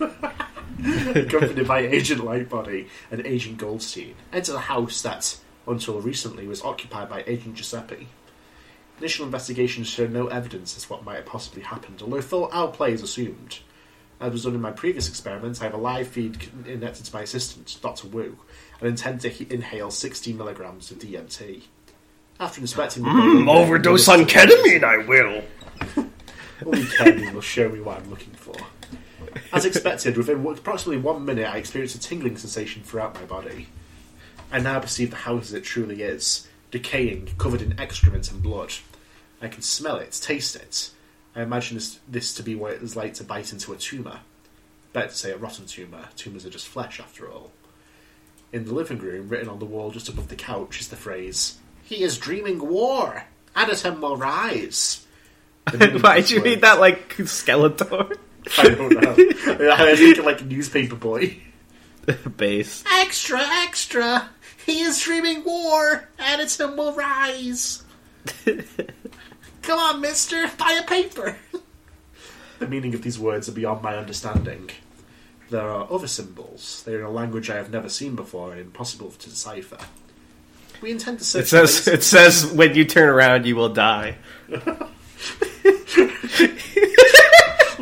accompanied 1.14 1.66
by 1.66 1.80
Agent 1.80 2.20
Lightbody 2.20 2.88
and 3.10 3.26
Agent 3.26 3.58
Goldstein, 3.58 4.14
entered 4.32 4.52
the 4.52 4.58
house 4.60 5.02
that, 5.02 5.36
until 5.66 6.00
recently, 6.00 6.46
was 6.46 6.62
occupied 6.62 7.08
by 7.08 7.24
Agent 7.26 7.56
Giuseppe. 7.56 8.08
Initial 8.98 9.26
investigations 9.26 9.86
showed 9.88 10.10
no 10.12 10.26
evidence 10.26 10.76
as 10.76 10.84
to 10.84 10.88
what 10.92 11.04
might 11.04 11.16
have 11.16 11.26
possibly 11.26 11.62
happened, 11.62 12.02
although 12.02 12.20
full 12.20 12.50
outplay 12.52 12.92
is 12.92 13.02
assumed. 13.02 13.60
As 14.20 14.32
was 14.32 14.42
done 14.42 14.54
in 14.56 14.60
my 14.60 14.72
previous 14.72 15.08
experiments, 15.08 15.60
I 15.60 15.64
have 15.64 15.74
a 15.74 15.78
live 15.78 16.08
feed 16.08 16.40
connected 16.40 17.04
to 17.04 17.14
my 17.14 17.22
assistant, 17.22 17.78
Dr. 17.80 18.08
Wu, 18.08 18.36
and 18.80 18.88
intend 18.88 19.20
to 19.20 19.28
he- 19.28 19.46
inhale 19.48 19.92
60 19.92 20.32
milligrams 20.32 20.90
of 20.90 20.98
DMT. 20.98 21.62
After 22.40 22.60
inspecting 22.60 23.04
the 23.04 23.10
building, 23.10 23.44
Mm, 23.44 23.48
overdose 23.54 24.08
on 24.08 24.24
ketamine, 24.24 24.82
I 24.82 24.98
will. 25.06 25.44
only 26.66 26.82
ketamine 26.82 27.32
will 27.32 27.40
show 27.40 27.68
me 27.68 27.80
what 27.80 27.98
I'm 28.00 28.10
looking 28.10 28.32
for. 28.32 28.54
As 29.52 29.64
expected, 29.64 30.16
within 30.16 30.44
approximately 30.46 31.02
one 31.02 31.24
minute, 31.24 31.46
I 31.46 31.58
experienced 31.58 31.96
a 31.96 32.00
tingling 32.00 32.36
sensation 32.36 32.82
throughout 32.82 33.14
my 33.14 33.24
body. 33.24 33.68
I 34.50 34.60
now 34.60 34.80
perceive 34.80 35.10
the 35.10 35.16
house 35.16 35.48
as 35.48 35.54
it 35.54 35.64
truly 35.64 36.02
is, 36.02 36.48
decaying, 36.70 37.30
covered 37.38 37.62
in 37.62 37.78
excrement 37.78 38.30
and 38.30 38.42
blood. 38.42 38.72
I 39.42 39.48
can 39.48 39.62
smell 39.62 39.96
it, 39.96 40.18
taste 40.22 40.56
it. 40.56 40.90
I 41.36 41.42
imagine 41.42 41.76
this, 41.76 41.98
this 42.08 42.34
to 42.34 42.42
be 42.42 42.54
what 42.54 42.72
it 42.72 42.82
is 42.82 42.96
like 42.96 43.14
to 43.14 43.24
bite 43.24 43.52
into 43.52 43.72
a 43.72 43.76
tumour. 43.76 44.20
Better 44.92 45.08
to 45.08 45.14
say 45.14 45.30
a 45.32 45.36
rotten 45.36 45.66
tumour. 45.66 46.08
Tumours 46.16 46.46
are 46.46 46.50
just 46.50 46.66
flesh, 46.66 46.98
after 46.98 47.30
all. 47.30 47.52
In 48.52 48.64
the 48.64 48.74
living 48.74 48.98
room, 48.98 49.28
written 49.28 49.48
on 49.48 49.58
the 49.58 49.66
wall 49.66 49.90
just 49.90 50.08
above 50.08 50.28
the 50.28 50.36
couch, 50.36 50.80
is 50.80 50.88
the 50.88 50.96
phrase, 50.96 51.58
He 51.84 52.02
is 52.02 52.16
dreaming 52.16 52.58
war! 52.58 53.24
Adytum 53.54 54.00
will 54.00 54.16
rise! 54.16 55.06
Why'd 55.70 56.22
these 56.22 56.30
you 56.30 56.42
read 56.42 56.62
that 56.62 56.80
like 56.80 57.14
Skeletor? 57.16 58.16
I 58.58 58.68
don't 58.68 58.92
know. 58.92 59.70
I 59.72 59.96
think 59.96 60.18
like 60.24 60.40
a 60.40 60.44
newspaper 60.44 60.96
boy. 60.96 61.38
Base. 62.36 62.84
Extra, 62.90 63.40
extra! 63.40 64.30
He 64.64 64.80
is 64.80 65.00
dreaming 65.00 65.44
war, 65.44 66.08
and 66.18 66.40
its 66.40 66.58
him 66.58 66.76
will 66.76 66.94
rise. 66.94 67.82
Come 69.62 69.78
on, 69.78 70.00
Mister, 70.00 70.50
buy 70.58 70.80
a 70.82 70.86
paper. 70.86 71.36
The 72.58 72.66
meaning 72.66 72.94
of 72.94 73.02
these 73.02 73.18
words 73.18 73.48
are 73.48 73.52
beyond 73.52 73.82
my 73.82 73.96
understanding. 73.96 74.70
There 75.50 75.68
are 75.68 75.90
other 75.90 76.06
symbols. 76.08 76.82
They 76.84 76.94
are 76.94 77.00
in 77.00 77.04
a 77.06 77.10
language 77.10 77.48
I 77.50 77.56
have 77.56 77.70
never 77.70 77.88
seen 77.88 78.14
before 78.16 78.52
and 78.52 78.60
impossible 78.60 79.10
to 79.10 79.30
decipher. 79.30 79.78
We 80.80 80.90
intend 80.90 81.18
to 81.18 81.24
search. 81.24 81.44
It 81.44 81.48
says 81.48 81.88
it 81.88 82.02
says 82.02 82.46
when 82.52 82.74
you 82.74 82.84
turn 82.84 83.08
around 83.08 83.46
you 83.46 83.56
will 83.56 83.70
die. 83.70 84.16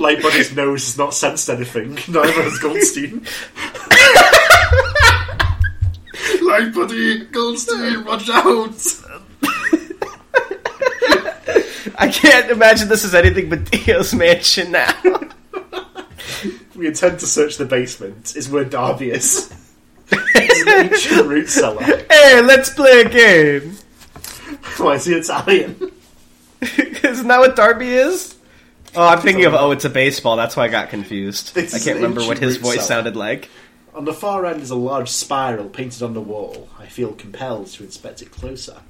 Lightbody's 0.06 0.54
nose 0.54 0.84
has 0.86 0.96
not 0.96 1.14
sensed 1.14 1.50
anything. 1.50 1.94
Neither 2.06 2.42
has 2.44 2.58
Goldstein. 2.60 3.22
Lightbody, 6.46 7.32
Goldstein, 7.32 8.04
watch 8.04 8.30
out! 8.30 9.02
I 11.98 12.08
can't 12.08 12.52
imagine 12.52 12.86
this 12.88 13.02
is 13.02 13.16
anything 13.16 13.50
but 13.50 13.68
Dio's 13.68 14.14
mansion 14.14 14.70
now. 14.70 14.94
We 16.76 16.86
intend 16.86 17.18
to 17.18 17.26
search 17.26 17.56
the 17.56 17.64
basement. 17.64 18.36
Is 18.36 18.48
where 18.48 18.64
Darby 18.64 19.10
is. 19.10 19.52
It's 20.12 20.60
an 20.62 20.68
ancient 20.92 21.26
root 21.26 21.48
cellar. 21.48 21.82
hey, 21.82 22.42
let's 22.42 22.70
play 22.70 23.00
a 23.00 23.08
game. 23.08 23.76
Why 24.76 24.94
is 24.94 25.06
he 25.06 25.14
Italian? 25.14 25.90
Isn't 26.62 27.26
that 27.26 27.40
what 27.40 27.56
Darby 27.56 27.88
is? 27.88 28.35
Oh, 28.96 29.06
I'm 29.06 29.20
thinking 29.20 29.44
of 29.44 29.54
oh, 29.54 29.70
it's 29.72 29.84
a 29.84 29.90
baseball. 29.90 30.36
That's 30.36 30.56
why 30.56 30.64
I 30.64 30.68
got 30.68 30.88
confused. 30.88 31.54
This 31.54 31.74
I 31.74 31.78
can't 31.78 31.96
remember 31.96 32.26
what 32.26 32.38
his 32.38 32.56
voice 32.56 32.86
sounded 32.86 33.14
like. 33.16 33.50
On 33.94 34.04
the 34.04 34.12
far 34.12 34.44
end 34.44 34.60
is 34.62 34.70
a 34.70 34.76
large 34.76 35.08
spiral 35.08 35.68
painted 35.68 36.02
on 36.02 36.14
the 36.14 36.20
wall. 36.20 36.68
I 36.78 36.86
feel 36.86 37.12
compelled 37.12 37.68
to 37.68 37.84
inspect 37.84 38.22
it 38.22 38.30
closer. 38.30 38.82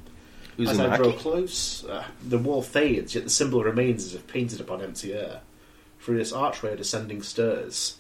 As 0.59 0.81
I 0.81 0.97
draw 0.97 1.13
close, 1.13 1.85
uh, 1.85 2.05
the 2.27 2.39
wall 2.39 2.63
fades, 2.63 3.15
yet 3.15 3.25
the 3.25 3.31
symbol 3.31 3.63
remains 3.63 4.05
as 4.05 4.15
if 4.15 4.27
painted 4.27 4.61
upon 4.61 4.81
empty 4.81 5.13
air. 5.13 5.43
Through 6.01 6.17
this 6.17 6.33
archway, 6.33 6.73
a 6.73 6.77
descending 6.77 7.23
stirs. 7.23 7.99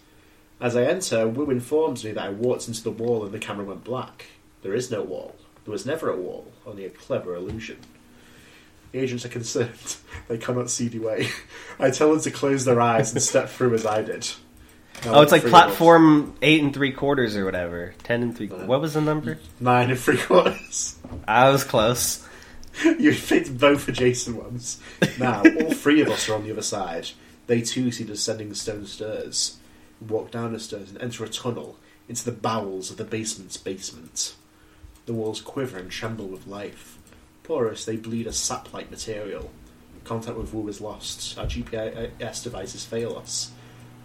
As 0.60 0.74
I 0.74 0.84
enter, 0.84 1.28
Wu 1.28 1.50
informs 1.50 2.02
me 2.02 2.12
that 2.12 2.24
I 2.24 2.30
walked 2.30 2.66
into 2.66 2.82
the 2.82 2.90
wall 2.90 3.24
and 3.24 3.34
the 3.34 3.38
camera 3.38 3.66
went 3.66 3.84
black. 3.84 4.26
There 4.62 4.74
is 4.74 4.90
no 4.90 5.02
wall. 5.02 5.36
There 5.64 5.72
was 5.72 5.84
never 5.84 6.10
a 6.10 6.16
wall, 6.16 6.50
only 6.64 6.86
a 6.86 6.90
clever 6.90 7.34
illusion. 7.34 7.78
Agents 8.96 9.24
are 9.24 9.30
concerned. 9.30 9.96
They 10.28 10.38
cannot 10.38 10.70
see 10.70 10.88
the 10.88 10.98
way. 10.98 11.28
I 11.78 11.90
tell 11.90 12.10
them 12.10 12.20
to 12.22 12.32
close 12.32 12.64
their 12.64 12.80
eyes 12.80 13.12
and 13.12 13.22
step 13.22 13.48
through 13.48 13.74
as 13.74 13.86
I 13.86 14.02
did. 14.02 14.28
Oh, 15.04 15.20
it's 15.22 15.30
like 15.30 15.44
platform 15.44 16.34
eight 16.42 16.60
and 16.62 16.74
three 16.74 16.90
quarters 16.90 17.36
or 17.36 17.44
whatever. 17.44 17.94
Ten 18.02 18.22
and 18.22 18.36
three. 18.36 18.48
What 18.48 18.80
was 18.80 18.94
the 18.94 19.00
number? 19.00 19.38
Nine 19.60 19.90
and 19.90 20.00
three 20.00 20.16
quarters. 20.18 20.96
I 21.28 21.50
was 21.50 21.62
close. 21.64 22.26
You 22.98 23.14
picked 23.14 23.56
both 23.56 23.88
adjacent 23.88 24.36
ones. 24.36 24.78
Now, 25.18 25.42
all 25.42 25.72
three 25.72 26.02
of 26.02 26.10
us 26.10 26.28
are 26.28 26.34
on 26.34 26.44
the 26.44 26.52
other 26.52 26.60
side. 26.60 27.08
They 27.46 27.62
too 27.62 27.90
see 27.90 28.04
the 28.04 28.12
descending 28.12 28.52
stone 28.52 28.84
stairs. 28.84 29.56
Walk 30.06 30.30
down 30.30 30.52
the 30.52 30.60
stairs 30.60 30.90
and 30.90 31.00
enter 31.00 31.24
a 31.24 31.28
tunnel 31.28 31.78
into 32.06 32.24
the 32.24 32.32
bowels 32.32 32.90
of 32.90 32.98
the 32.98 33.04
basement's 33.04 33.56
basement. 33.56 34.34
The 35.06 35.14
walls 35.14 35.40
quiver 35.40 35.78
and 35.78 35.90
tremble 35.90 36.26
with 36.26 36.46
life. 36.46 36.95
Porous, 37.46 37.84
they 37.84 37.94
bleed 37.94 38.26
a 38.26 38.32
sap-like 38.32 38.90
material. 38.90 39.52
Contact 40.02 40.36
with 40.36 40.52
Wu 40.52 40.66
is 40.66 40.80
lost. 40.80 41.38
Our 41.38 41.46
GPS 41.46 42.42
devices 42.42 42.84
fail 42.84 43.16
us. 43.16 43.52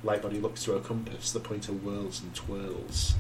Lightbody 0.06 0.40
looks 0.40 0.64
through 0.64 0.76
a 0.76 0.82
compass. 0.82 1.32
The 1.32 1.40
pointer 1.40 1.72
whirls 1.72 2.22
and 2.22 2.36
twirls. 2.36 3.16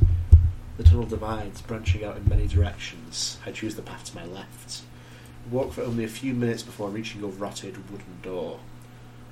The 0.77 0.83
tunnel 0.83 1.07
divides, 1.07 1.63
branching 1.63 2.03
out 2.03 2.17
in 2.17 2.29
many 2.29 2.45
directions. 2.45 3.39
I 3.47 3.51
choose 3.51 3.73
the 3.73 3.81
path 3.81 4.03
to 4.11 4.15
my 4.15 4.25
left. 4.25 4.83
Walk 5.49 5.73
for 5.73 5.81
only 5.81 6.03
a 6.03 6.07
few 6.07 6.35
minutes 6.35 6.61
before 6.61 6.91
reaching 6.91 7.23
a 7.23 7.27
rotted 7.27 7.89
wooden 7.89 8.19
door. 8.21 8.59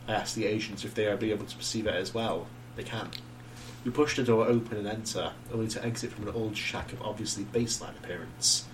I 0.07 0.13
ask 0.13 0.33
the 0.33 0.47
agents 0.47 0.83
if 0.85 0.95
they 0.95 1.05
are 1.05 1.23
able 1.23 1.45
to 1.45 1.55
perceive 1.55 1.85
it 1.85 1.93
as 1.93 2.15
well. 2.15 2.47
They 2.75 2.83
can. 2.83 3.11
We 3.85 3.91
push 3.91 4.15
the 4.15 4.23
door 4.23 4.47
open 4.47 4.79
and 4.79 4.87
enter, 4.87 5.33
only 5.53 5.67
to 5.67 5.85
exit 5.85 6.13
from 6.13 6.27
an 6.27 6.33
old 6.33 6.57
shack 6.57 6.91
of 6.93 7.03
obviously 7.03 7.43
baseline 7.43 7.95
appearance. 8.03 8.65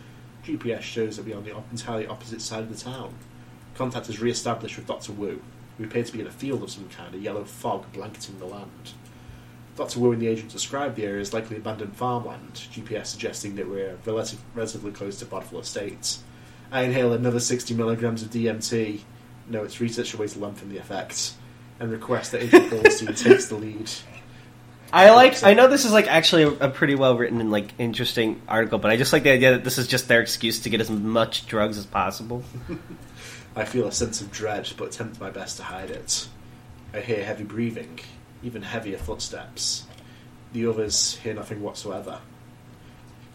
GPS 0.45 0.81
shows 0.81 1.17
that 1.17 1.25
we 1.25 1.33
are 1.33 1.37
on 1.37 1.43
the 1.43 1.55
entirely 1.71 2.07
opposite 2.07 2.41
side 2.41 2.63
of 2.63 2.69
the 2.69 2.83
town. 2.83 3.13
Contact 3.75 4.09
is 4.09 4.21
re-established 4.21 4.77
with 4.77 4.87
Dr. 4.87 5.11
Wu. 5.11 5.41
We 5.77 5.85
appear 5.85 6.03
to 6.03 6.13
be 6.13 6.21
in 6.21 6.27
a 6.27 6.31
field 6.31 6.63
of 6.63 6.71
some 6.71 6.87
kind, 6.89 7.13
a 7.13 7.17
yellow 7.17 7.43
fog 7.43 7.91
blanketing 7.91 8.39
the 8.39 8.45
land. 8.45 8.93
Dr. 9.75 9.99
Wu 9.99 10.13
and 10.13 10.21
the 10.21 10.27
agent 10.27 10.51
describe 10.51 10.95
the 10.95 11.05
area 11.05 11.19
as 11.19 11.33
likely 11.33 11.57
abandoned 11.57 11.97
farmland, 11.97 12.53
GPS 12.53 13.07
suggesting 13.07 13.55
that 13.55 13.67
we're 13.67 13.97
relative, 14.05 14.39
relatively 14.53 14.91
close 14.91 15.19
to 15.19 15.25
Bodfell 15.25 15.59
Estates. 15.59 16.23
I 16.71 16.83
inhale 16.83 17.11
another 17.11 17.39
60 17.39 17.73
milligrams 17.73 18.23
of 18.23 18.29
DMT. 18.29 19.01
No, 19.49 19.63
it's 19.63 19.81
research 19.81 20.11
to 20.11 20.39
lengthen 20.39 20.69
the 20.69 20.77
effects. 20.77 21.35
And 21.79 21.91
request 21.91 22.31
that 22.31 22.43
Agent 22.43 22.69
Goldstein 22.69 23.13
takes 23.15 23.47
the 23.47 23.55
lead. 23.55 23.91
I 24.93 25.11
like. 25.11 25.43
I 25.43 25.53
know 25.53 25.67
this 25.67 25.85
is 25.85 25.91
like 25.91 26.07
actually 26.07 26.43
a, 26.43 26.49
a 26.49 26.69
pretty 26.69 26.95
well 26.95 27.17
written 27.17 27.41
and 27.41 27.51
like 27.51 27.73
interesting 27.77 28.41
article, 28.47 28.79
but 28.79 28.91
I 28.91 28.97
just 28.97 29.11
like 29.11 29.23
the 29.23 29.31
idea 29.31 29.51
that 29.51 29.63
this 29.63 29.77
is 29.77 29.87
just 29.87 30.07
their 30.07 30.21
excuse 30.21 30.61
to 30.61 30.69
get 30.69 30.81
as 30.81 30.89
much 30.89 31.47
drugs 31.47 31.77
as 31.77 31.85
possible. 31.85 32.43
I 33.55 33.65
feel 33.65 33.87
a 33.87 33.91
sense 33.91 34.21
of 34.21 34.31
dread, 34.31 34.71
but 34.77 34.89
attempt 34.89 35.19
my 35.19 35.29
best 35.29 35.57
to 35.57 35.63
hide 35.63 35.89
it. 35.89 36.27
I 36.93 37.01
hear 37.01 37.23
heavy 37.23 37.43
breathing, 37.43 37.99
even 38.43 38.61
heavier 38.61 38.97
footsteps. 38.97 39.85
The 40.53 40.67
others 40.67 41.17
hear 41.17 41.33
nothing 41.33 41.61
whatsoever. 41.61 42.19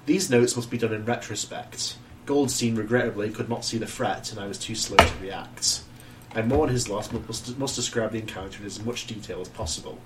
These 0.06 0.30
notes 0.30 0.56
must 0.56 0.70
be 0.70 0.78
done 0.78 0.92
in 0.92 1.04
retrospect. 1.04 1.96
Goldstein, 2.26 2.74
regrettably, 2.74 3.30
could 3.30 3.48
not 3.48 3.64
see 3.64 3.78
the 3.78 3.86
threat, 3.86 4.30
and 4.30 4.40
I 4.40 4.46
was 4.46 4.58
too 4.58 4.74
slow 4.74 4.96
to 4.96 5.18
react. 5.20 5.82
I 6.34 6.42
mourn 6.42 6.70
his 6.70 6.88
loss, 6.88 7.08
but 7.08 7.26
must, 7.26 7.58
must 7.58 7.76
describe 7.76 8.12
the 8.12 8.18
encounter 8.18 8.60
in 8.60 8.66
as 8.66 8.82
much 8.84 9.06
detail 9.06 9.40
as 9.40 9.48
possible. 9.48 9.98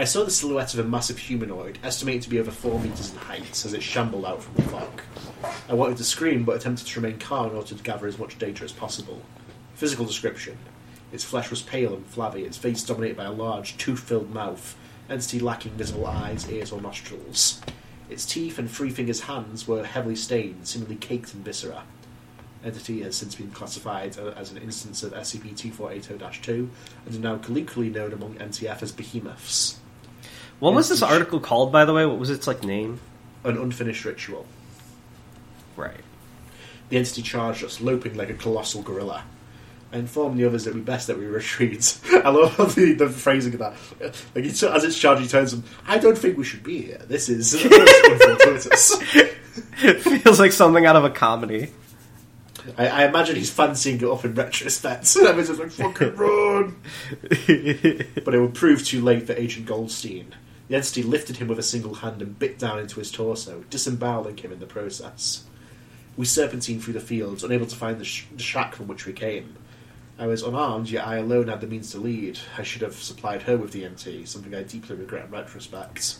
I 0.00 0.04
saw 0.04 0.24
the 0.24 0.30
silhouette 0.30 0.72
of 0.72 0.80
a 0.80 0.88
massive 0.88 1.18
humanoid, 1.18 1.78
estimated 1.82 2.22
to 2.22 2.30
be 2.30 2.40
over 2.40 2.50
four 2.50 2.80
metres 2.80 3.12
in 3.12 3.18
height, 3.18 3.50
as 3.66 3.74
it 3.74 3.82
shambled 3.82 4.24
out 4.24 4.42
from 4.42 4.54
the 4.54 4.62
fog. 4.62 5.02
I 5.68 5.74
wanted 5.74 5.98
to 5.98 6.04
scream, 6.04 6.42
but 6.42 6.56
attempted 6.56 6.86
to 6.86 7.00
remain 7.02 7.18
calm 7.18 7.50
in 7.50 7.56
order 7.56 7.68
to 7.68 7.82
gather 7.82 8.06
as 8.06 8.18
much 8.18 8.38
data 8.38 8.64
as 8.64 8.72
possible. 8.72 9.20
Physical 9.74 10.06
description. 10.06 10.56
Its 11.12 11.22
flesh 11.22 11.50
was 11.50 11.60
pale 11.60 11.94
and 11.94 12.06
flabby, 12.06 12.44
its 12.44 12.56
face 12.56 12.82
dominated 12.82 13.18
by 13.18 13.24
a 13.24 13.30
large, 13.30 13.76
tooth-filled 13.76 14.32
mouth, 14.32 14.74
entity 15.10 15.38
lacking 15.38 15.72
visible 15.72 16.06
eyes, 16.06 16.50
ears, 16.50 16.72
or 16.72 16.80
nostrils. 16.80 17.60
Its 18.08 18.24
teeth 18.24 18.58
and 18.58 18.70
three 18.70 18.88
fingers' 18.88 19.20
hands 19.20 19.68
were 19.68 19.84
heavily 19.84 20.16
stained, 20.16 20.66
seemingly 20.66 20.96
caked 20.96 21.34
in 21.34 21.42
viscera. 21.42 21.82
Entity 22.64 23.02
has 23.02 23.16
since 23.16 23.34
been 23.34 23.50
classified 23.50 24.16
as 24.16 24.50
an 24.50 24.56
instance 24.62 25.02
of 25.02 25.12
SCP-2480-2 25.12 26.48
and 26.48 26.70
is 27.06 27.18
now 27.18 27.36
colloquially 27.36 27.90
known 27.90 28.14
among 28.14 28.36
MTF 28.36 28.82
as 28.82 28.92
behemoths. 28.92 29.78
What 30.60 30.74
was 30.74 30.88
this 30.88 31.02
article 31.02 31.40
called, 31.40 31.72
by 31.72 31.84
the 31.84 31.92
way? 31.92 32.06
What 32.06 32.18
was 32.18 32.30
its 32.30 32.46
like 32.46 32.62
name? 32.62 33.00
An 33.44 33.56
unfinished 33.56 34.04
ritual. 34.04 34.46
Right. 35.76 36.00
The 36.90 36.98
entity 36.98 37.22
charged 37.22 37.64
us, 37.64 37.80
loping 37.80 38.16
like 38.16 38.30
a 38.30 38.34
colossal 38.34 38.82
gorilla. 38.82 39.24
I 39.92 39.96
informed 39.96 40.38
the 40.38 40.44
others 40.44 40.64
that 40.64 40.74
we 40.74 40.80
best 40.80 41.08
that 41.08 41.18
we 41.18 41.24
retreat. 41.26 41.98
I 42.12 42.28
love 42.28 42.74
the, 42.76 42.92
the 42.92 43.08
phrasing 43.08 43.54
of 43.54 43.58
that. 43.60 43.74
Like 44.34 44.44
he, 44.44 44.50
as 44.50 44.84
it's 44.84 44.98
charged, 44.98 45.22
he 45.22 45.28
turns 45.28 45.50
them. 45.50 45.64
I 45.86 45.98
don't 45.98 46.16
think 46.16 46.38
we 46.38 46.44
should 46.44 46.62
be 46.62 46.82
here. 46.82 47.00
This 47.08 47.28
is. 47.28 47.56
It 49.82 50.00
feels 50.22 50.38
like 50.38 50.52
something 50.52 50.86
out 50.86 50.96
of 50.96 51.04
a 51.04 51.10
comedy. 51.10 51.70
I, 52.78 52.86
I 52.86 53.04
imagine 53.06 53.36
he's 53.36 53.50
fancying 53.50 53.96
it 53.96 54.04
up 54.04 54.24
in 54.24 54.34
retrospect. 54.34 55.16
And 55.16 55.26
everyone's 55.26 55.48
just 55.48 55.78
like, 55.80 55.96
"Fucking 55.96 56.16
run!" 56.16 56.76
But 57.28 58.34
it 58.34 58.40
would 58.40 58.54
prove 58.54 58.84
too 58.84 59.02
late 59.02 59.26
for 59.26 59.32
Agent 59.32 59.66
Goldstein. 59.66 60.34
The 60.70 60.76
entity 60.76 61.02
lifted 61.02 61.38
him 61.38 61.48
with 61.48 61.58
a 61.58 61.64
single 61.64 61.94
hand 61.94 62.22
and 62.22 62.38
bit 62.38 62.56
down 62.56 62.78
into 62.78 63.00
his 63.00 63.10
torso, 63.10 63.64
disemboweling 63.70 64.36
him 64.36 64.52
in 64.52 64.60
the 64.60 64.66
process. 64.66 65.42
We 66.16 66.26
serpentined 66.26 66.84
through 66.84 66.92
the 66.92 67.00
fields, 67.00 67.42
unable 67.42 67.66
to 67.66 67.74
find 67.74 67.98
the, 67.98 68.04
sh- 68.04 68.26
the 68.32 68.40
shack 68.40 68.76
from 68.76 68.86
which 68.86 69.04
we 69.04 69.12
came. 69.12 69.56
I 70.16 70.28
was 70.28 70.44
unarmed, 70.44 70.88
yet 70.88 71.04
I 71.04 71.16
alone 71.16 71.48
had 71.48 71.60
the 71.60 71.66
means 71.66 71.90
to 71.90 71.98
lead. 71.98 72.38
I 72.56 72.62
should 72.62 72.82
have 72.82 72.94
supplied 72.94 73.42
her 73.42 73.56
with 73.56 73.72
DMT, 73.72 74.28
something 74.28 74.54
I 74.54 74.62
deeply 74.62 74.94
regret 74.94 75.24
in 75.24 75.32
retrospect. 75.32 76.18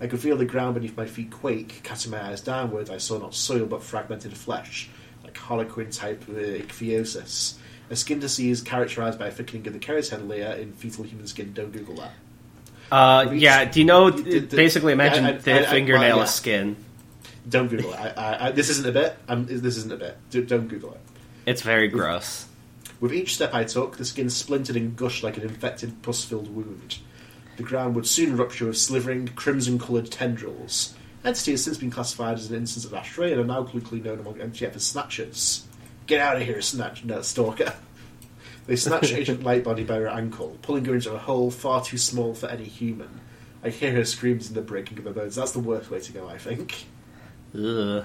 I 0.00 0.06
could 0.06 0.20
feel 0.20 0.36
the 0.36 0.44
ground 0.44 0.74
beneath 0.74 0.96
my 0.96 1.06
feet 1.06 1.32
quake. 1.32 1.80
Casting 1.82 2.12
my 2.12 2.24
eyes 2.24 2.40
downwards, 2.40 2.88
I 2.88 2.98
saw 2.98 3.18
not 3.18 3.34
soil 3.34 3.66
but 3.66 3.82
fragmented 3.82 4.36
flesh, 4.36 4.90
like 5.24 5.36
harlequin 5.36 5.90
type 5.90 6.22
uh, 6.28 6.34
ichthyosis. 6.34 7.54
A 7.90 7.96
skin 7.96 8.20
disease 8.20 8.62
characterized 8.62 9.18
by 9.18 9.26
a 9.26 9.32
thickening 9.32 9.66
of 9.66 9.72
the 9.72 9.80
keratin 9.80 10.28
layer 10.28 10.52
in 10.52 10.72
fetal 10.72 11.02
human 11.02 11.26
skin. 11.26 11.52
Don't 11.52 11.72
Google 11.72 11.96
that. 11.96 12.12
Uh, 12.92 13.30
yeah. 13.32 13.64
Do 13.64 13.80
you 13.80 13.86
know? 13.86 14.10
Basically, 14.10 14.92
imagine 14.92 15.24
I- 15.24 15.30
I- 15.30 15.38
the 15.38 15.66
I- 15.66 15.70
fingernail 15.70 16.16
well, 16.16 16.18
yeah. 16.18 16.24
skin. 16.24 16.76
Don't 17.48 17.68
Google 17.68 17.92
it. 17.92 17.96
I, 17.98 18.08
I, 18.10 18.46
I, 18.46 18.50
this 18.52 18.68
isn't 18.68 18.86
a 18.86 18.92
bit. 18.92 19.16
Um, 19.28 19.46
this 19.46 19.76
isn't 19.78 19.92
a 19.92 19.96
bit. 19.96 20.16
Do, 20.30 20.44
don't 20.44 20.68
Google 20.68 20.92
it. 20.92 21.00
It's 21.46 21.62
very 21.62 21.88
gross. 21.88 22.46
With 23.00 23.12
each 23.12 23.34
step 23.34 23.52
I 23.52 23.64
took, 23.64 23.96
the 23.96 24.04
skin 24.04 24.30
splintered 24.30 24.76
and 24.76 24.94
gushed 24.94 25.24
like 25.24 25.36
an 25.36 25.42
infected, 25.42 26.02
pus-filled 26.02 26.54
wound. 26.54 26.98
The 27.56 27.64
ground 27.64 27.96
would 27.96 28.06
soon 28.06 28.36
rupture 28.36 28.66
with 28.66 28.78
slivering, 28.78 29.26
crimson-coloured 29.28 30.10
tendrils. 30.12 30.94
Entity 31.24 31.50
has 31.52 31.64
since 31.64 31.78
been 31.78 31.90
classified 31.90 32.34
as 32.38 32.48
an 32.50 32.56
instance 32.56 32.84
of 32.84 32.92
astray 32.92 33.32
and 33.32 33.40
are 33.40 33.44
now 33.44 33.64
colloquially 33.64 34.00
known 34.02 34.20
among 34.20 34.34
MTF 34.34 34.76
as 34.76 34.84
snatchers. 34.84 35.66
Get 36.06 36.20
out 36.20 36.36
of 36.36 36.42
here, 36.42 36.60
snatch, 36.62 37.04
no, 37.04 37.22
stalker. 37.22 37.74
They 38.66 38.76
snatch 38.76 39.12
Agent 39.12 39.40
Lightbody 39.42 39.86
by 39.86 39.96
her 39.96 40.08
ankle, 40.08 40.58
pulling 40.62 40.84
her 40.84 40.94
into 40.94 41.12
a 41.12 41.18
hole 41.18 41.50
far 41.50 41.84
too 41.84 41.98
small 41.98 42.34
for 42.34 42.48
any 42.48 42.64
human. 42.64 43.20
I 43.64 43.70
hear 43.70 43.92
her 43.92 44.04
screams 44.04 44.48
in 44.48 44.54
the 44.54 44.62
breaking 44.62 44.98
of 44.98 45.04
her 45.04 45.12
bones. 45.12 45.36
That's 45.36 45.52
the 45.52 45.60
worst 45.60 45.90
way 45.90 46.00
to 46.00 46.12
go, 46.12 46.28
I 46.28 46.38
think. 46.38 46.86
Ugh. 47.54 48.04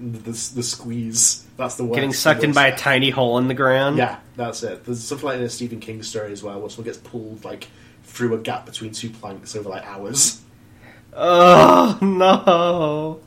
The, 0.00 0.30
the 0.30 0.62
squeeze. 0.62 1.46
That's 1.56 1.76
the 1.76 1.84
worst. 1.84 1.94
Getting 1.96 2.12
sucked 2.12 2.44
in 2.44 2.52
by 2.52 2.68
a 2.68 2.76
tiny 2.76 3.10
hole 3.10 3.38
in 3.38 3.48
the 3.48 3.54
ground. 3.54 3.96
Yeah, 3.96 4.18
that's 4.36 4.62
it. 4.62 4.84
There's 4.84 5.02
something 5.02 5.26
like 5.26 5.38
in 5.38 5.42
a 5.42 5.48
Stephen 5.48 5.80
King 5.80 6.02
story 6.02 6.32
as 6.32 6.42
well, 6.42 6.60
where 6.60 6.70
someone 6.70 6.86
gets 6.86 6.98
pulled 6.98 7.44
like 7.44 7.68
through 8.04 8.34
a 8.34 8.38
gap 8.38 8.66
between 8.66 8.92
two 8.92 9.10
planks 9.10 9.56
over 9.56 9.68
like 9.68 9.84
hours. 9.84 10.40
Oh 11.12 11.98
no. 12.00 13.20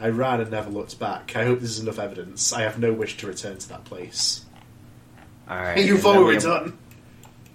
I 0.00 0.08
ran 0.08 0.40
and 0.40 0.50
never 0.50 0.70
looked 0.70 0.98
back. 0.98 1.36
I 1.36 1.44
hope 1.44 1.60
this 1.60 1.70
is 1.70 1.80
enough 1.80 1.98
evidence. 1.98 2.52
I 2.52 2.62
have 2.62 2.78
no 2.78 2.92
wish 2.92 3.16
to 3.18 3.26
return 3.26 3.58
to 3.58 3.68
that 3.70 3.84
place. 3.84 4.44
All 5.58 5.62
right. 5.62 5.84
you 5.84 5.94
and 5.94 6.02
thought 6.02 6.12
then 6.12 6.20
we 6.20 6.26
were 6.26 6.32
have- 6.34 6.42
done. 6.42 6.78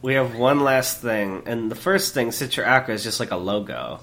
We 0.01 0.13
have 0.13 0.35
one 0.35 0.59
last 0.59 1.01
thing, 1.01 1.41
and 1.47 1.71
the 1.71 1.75
first 1.75 2.13
thing, 2.13 2.29
Sitra 2.29 2.65
Achra, 2.65 2.89
is 2.89 3.03
just 3.03 3.19
like 3.19 3.31
a 3.31 3.35
logo. 3.35 3.99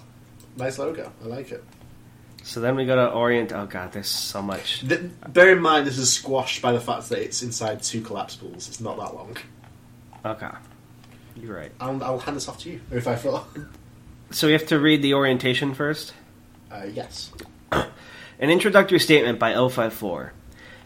Nice 0.57 0.79
logo. 0.79 1.11
I 1.23 1.27
like 1.29 1.53
it. 1.53 1.63
So 2.43 2.61
then 2.61 2.75
we 2.77 2.85
go 2.85 2.97
to 2.97 3.11
Orient. 3.11 3.53
Oh 3.53 3.67
god, 3.67 3.93
there's 3.93 4.09
so 4.09 4.43
much. 4.43 4.81
Th- 4.87 5.01
bear 5.29 5.53
in 5.53 5.61
mind, 5.63 5.87
this 5.87 5.97
is 5.97 6.13
squashed 6.13 6.61
by 6.61 6.73
the 6.73 6.81
fact 6.81 7.09
that 7.11 7.21
it's 7.21 7.43
inside 7.43 7.83
two 7.83 8.01
collapsibles. 8.03 8.69
It's 8.69 8.81
not 8.81 8.97
that 8.99 9.15
long. 9.15 9.37
Okay, 10.27 10.51
you're 11.37 11.57
right. 11.57 11.73
I'll, 11.81 12.03
I'll 12.03 12.19
hand 12.19 12.37
this 12.37 12.49
off 12.49 12.59
to 12.61 12.71
you 12.71 12.81
if 12.91 13.07
I 13.07 13.15
thought. 13.15 13.47
So 14.31 14.49
we 14.49 14.53
have 14.53 14.67
to 14.67 14.79
read 14.81 15.01
the 15.01 15.15
orientation 15.15 15.75
first. 15.75 16.13
Uh, 16.71 16.87
yes. 16.93 17.31
An 17.73 18.51
introductory 18.51 18.99
statement 18.99 19.39
by 19.39 19.53
054. 19.55 20.33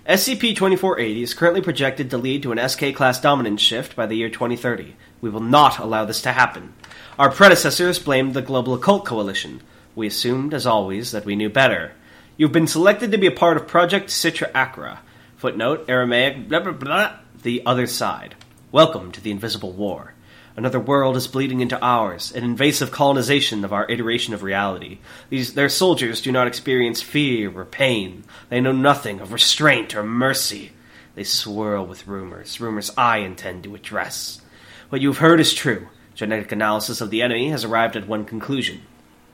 SCP-2480 0.08 1.22
is 1.22 1.34
currently 1.34 1.60
projected 1.60 2.08
to 2.08 2.16
lead 2.16 2.42
to 2.42 2.50
an 2.50 2.66
SK 2.66 2.94
class 2.94 3.20
dominance 3.20 3.60
shift 3.60 3.94
by 3.94 4.06
the 4.06 4.16
year 4.16 4.30
2030. 4.30 4.96
We 5.20 5.28
will 5.28 5.42
not 5.42 5.78
allow 5.78 6.06
this 6.06 6.22
to 6.22 6.32
happen. 6.32 6.72
Our 7.18 7.30
predecessors 7.30 7.98
blamed 7.98 8.32
the 8.32 8.40
Global 8.40 8.72
Occult 8.72 9.04
Coalition. 9.04 9.60
We 9.94 10.06
assumed, 10.06 10.54
as 10.54 10.66
always, 10.66 11.12
that 11.12 11.26
we 11.26 11.36
knew 11.36 11.50
better. 11.50 11.92
You've 12.38 12.52
been 12.52 12.66
selected 12.66 13.12
to 13.12 13.18
be 13.18 13.26
a 13.26 13.30
part 13.30 13.58
of 13.58 13.68
Project 13.68 14.08
Sitra 14.08 14.50
Achra. 14.52 15.00
Footnote, 15.36 15.84
Aramaic, 15.90 16.48
blah 16.48 16.60
blah 16.60 16.72
blah, 16.72 17.16
the 17.42 17.66
other 17.66 17.86
side. 17.86 18.34
Welcome 18.72 19.12
to 19.12 19.20
the 19.20 19.30
Invisible 19.30 19.72
War. 19.72 20.14
Another 20.58 20.80
world 20.80 21.16
is 21.16 21.28
bleeding 21.28 21.60
into 21.60 21.80
ours, 21.80 22.32
an 22.32 22.42
invasive 22.42 22.90
colonization 22.90 23.64
of 23.64 23.72
our 23.72 23.88
iteration 23.88 24.34
of 24.34 24.42
reality. 24.42 24.98
These 25.30 25.54
their 25.54 25.68
soldiers 25.68 26.20
do 26.20 26.32
not 26.32 26.48
experience 26.48 27.00
fear 27.00 27.56
or 27.56 27.64
pain. 27.64 28.24
They 28.48 28.60
know 28.60 28.72
nothing 28.72 29.20
of 29.20 29.32
restraint 29.32 29.94
or 29.94 30.02
mercy. 30.02 30.72
They 31.14 31.22
swirl 31.22 31.86
with 31.86 32.08
rumors, 32.08 32.60
rumors 32.60 32.90
I 32.98 33.18
intend 33.18 33.62
to 33.62 33.76
address. 33.76 34.40
What 34.88 35.00
you've 35.00 35.18
heard 35.18 35.38
is 35.38 35.54
true. 35.54 35.90
Genetic 36.16 36.50
analysis 36.50 37.00
of 37.00 37.10
the 37.10 37.22
enemy 37.22 37.50
has 37.50 37.62
arrived 37.64 37.94
at 37.94 38.08
one 38.08 38.24
conclusion. 38.24 38.82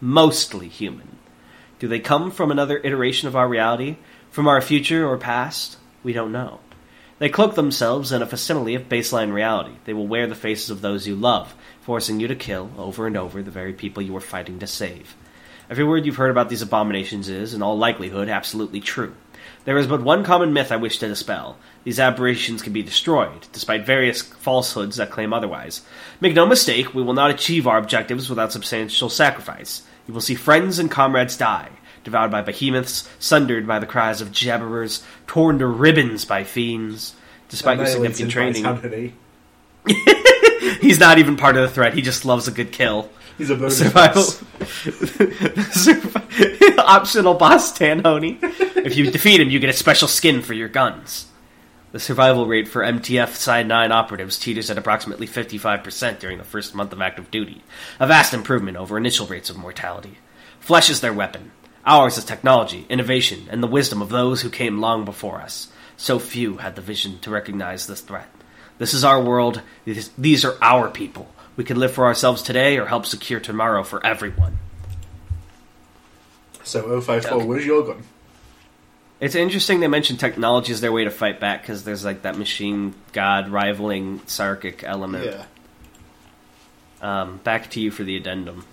Mostly 0.03 0.69
human. 0.69 1.17
Do 1.79 1.89
they 1.89 2.01
come 2.01 2.33
from 2.33 2.51
another 2.51 2.77
iteration 2.85 3.29
of 3.29 3.35
our 3.35 3.49
reality? 3.49 3.97
From 4.31 4.47
our 4.47 4.61
future 4.61 5.09
or 5.09 5.17
past? 5.17 5.79
We 6.03 6.13
don't 6.13 6.33
know. 6.33 6.61
They 7.19 7.29
cloak 7.29 7.55
themselves 7.55 8.11
in 8.11 8.23
a 8.23 8.27
facsimile 8.27 8.75
of 8.75 8.89
baseline 8.89 9.33
reality. 9.33 9.75
They 9.85 9.95
will 9.95 10.07
wear 10.07 10.27
the 10.27 10.35
faces 10.35 10.71
of 10.71 10.81
those 10.81 11.07
you 11.07 11.15
love, 11.15 11.55
forcing 11.81 12.19
you 12.19 12.27
to 12.27 12.35
kill, 12.35 12.73
over 12.77 13.07
and 13.07 13.17
over, 13.17 13.41
the 13.41 13.53
very 13.53 13.73
people 13.73 14.03
you 14.03 14.17
are 14.17 14.21
fighting 14.21 14.59
to 14.59 14.67
save. 14.67 15.15
Every 15.71 15.85
word 15.85 16.05
you've 16.05 16.17
heard 16.17 16.33
about 16.33 16.49
these 16.49 16.63
abominations 16.63 17.29
is, 17.29 17.55
in 17.55 17.63
all 17.63 17.79
likelihood, 17.79 18.29
absolutely 18.29 18.81
true. 18.81 19.15
There 19.65 19.79
is 19.79 19.87
but 19.87 20.03
one 20.03 20.25
common 20.25 20.53
myth 20.53 20.73
I 20.73 20.77
wish 20.77 20.99
to 20.99 21.09
dispel. 21.09 21.57
These 21.85 22.01
aberrations 22.01 22.63
can 22.63 22.73
be 22.73 22.83
destroyed, 22.83 23.47
despite 23.53 23.87
various 23.87 24.21
falsehoods 24.21 24.97
that 24.97 25.11
claim 25.11 25.33
otherwise. 25.33 25.83
Make 26.21 26.35
no 26.35 26.47
mistake, 26.47 26.95
we 26.95 27.03
will 27.03 27.15
not 27.15 27.31
achieve 27.31 27.67
our 27.67 27.79
objectives 27.79 28.29
without 28.29 28.53
substantial 28.53 29.09
sacrifice. 29.09 29.83
You 30.07 30.15
will 30.15 30.21
see 30.21 30.35
friends 30.35 30.79
and 30.79 30.91
comrades 30.91 31.37
die, 31.37 31.71
devoured 32.05 32.31
by 32.31 32.43
behemoths, 32.43 33.09
sundered 33.19 33.67
by 33.67 33.79
the 33.79 33.87
cries 33.87 34.21
of 34.21 34.31
jabberers, 34.31 35.03
torn 35.27 35.59
to 35.59 35.67
ribbons 35.67 36.25
by 36.25 36.45
fiends. 36.45 37.15
Despite 37.49 37.79
your 37.79 37.87
significant 37.87 38.31
training, 38.31 39.15
he's 40.81 40.99
not 40.99 41.19
even 41.19 41.37
part 41.37 41.57
of 41.57 41.63
the 41.63 41.69
threat. 41.69 41.95
He 41.95 42.03
just 42.03 42.25
loves 42.25 42.49
a 42.49 42.51
good 42.51 42.73
kill. 42.73 43.11
He's 43.37 43.51
a 43.51 43.57
bonus. 43.57 43.79
Survival. 43.79 44.23
Optional 46.79 47.35
boss 47.35 47.77
Tanhony. 47.77 48.39
If 48.77 48.97
you 48.97 49.11
defeat 49.11 49.41
him, 49.41 49.51
you 49.51 49.59
get 49.59 49.71
a 49.71 49.75
special 49.75 50.09
skin 50.09 50.43
for 50.43 50.55
your 50.55 50.69
guns. 50.69 51.27
The 51.93 52.01
survival 52.01 52.47
rate 52.47 52.67
for 52.67 52.83
MTF 52.83 53.35
Psi 53.35 53.63
9 53.63 53.93
operatives 53.93 54.39
teeters 54.39 54.69
at 54.69 54.79
approximately 54.79 55.29
55% 55.29 56.19
during 56.19 56.39
the 56.39 56.45
first 56.45 56.75
month 56.75 56.93
of 56.93 57.01
active 57.01 57.31
duty, 57.31 57.63
a 58.01 58.07
vast 58.09 58.35
improvement 58.35 58.77
over 58.77 58.99
initial 58.99 59.29
rates 59.29 59.49
of 59.49 59.57
mortality. 59.57 60.19
Flesh 60.59 60.91
is 60.91 61.01
their 61.01 61.13
weapon. 61.13 61.53
Ours 61.87 62.17
is 62.17 62.25
technology, 62.25 62.87
innovation, 62.89 63.47
and 63.51 63.63
the 63.63 63.67
wisdom 63.67 64.01
of 64.01 64.09
those 64.09 64.41
who 64.43 64.51
came 64.51 64.81
long 64.81 65.05
before 65.05 65.41
us. 65.41 65.69
So 65.97 66.19
few 66.19 66.57
had 66.59 66.77
the 66.77 66.83
vision 66.83 67.19
to 67.21 67.31
recognize 67.31 67.87
this 67.87 68.01
threat. 68.01 68.29
This 68.79 68.95
is 68.95 69.05
our 69.05 69.23
world. 69.23 69.61
These 69.85 70.45
are 70.45 70.57
our 70.63 70.89
people. 70.89 71.29
We 71.57 71.65
can 71.65 71.79
live 71.79 71.93
for 71.93 72.07
ourselves 72.07 72.43
today 72.43 72.79
or 72.79 72.87
help 72.87 73.07
secure 73.07 73.39
tomorrow 73.39 73.85
for 73.85 74.05
everyone. 74.05 74.59
So 76.65 77.01
054, 77.01 77.37
Okay. 77.37 77.47
where's 77.47 77.67
your 77.67 77.85
gun? 77.85 78.03
It's 79.21 79.35
interesting 79.35 79.81
they 79.81 79.87
mentioned 79.89 80.19
technology 80.19 80.73
as 80.73 80.81
their 80.81 80.91
way 80.93 81.05
to 81.05 81.11
fight 81.11 81.39
back 81.39 81.63
because 81.63 81.85
there's 81.85 82.05
like 82.05 82.23
that 82.23 82.37
machine 82.37 82.95
god 83.13 83.49
rivaling 83.49 84.21
Sarkic 84.21 84.83
element. 84.83 85.25
Yeah. 85.27 85.45
Um, 87.01 87.37
back 87.45 87.71
to 87.71 87.81
you 87.81 87.91
for 87.91 88.03
the 88.03 88.17
addendum. 88.17 88.65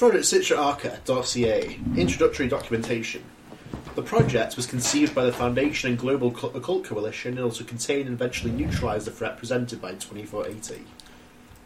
Project 0.00 0.24
Sitra 0.24 1.04
dossier 1.04 1.78
introductory 1.94 2.48
documentation. 2.48 3.22
The 3.96 4.00
project 4.00 4.56
was 4.56 4.64
conceived 4.64 5.14
by 5.14 5.26
the 5.26 5.32
Foundation 5.32 5.90
and 5.90 5.98
Global 5.98 6.28
Occult 6.28 6.84
Coalition 6.84 7.36
in 7.36 7.44
order 7.44 7.56
to 7.56 7.64
contain 7.64 8.06
and 8.06 8.14
eventually 8.14 8.50
neutralise 8.50 9.04
the 9.04 9.10
threat 9.10 9.36
presented 9.36 9.82
by 9.82 9.90
2480. 9.90 10.86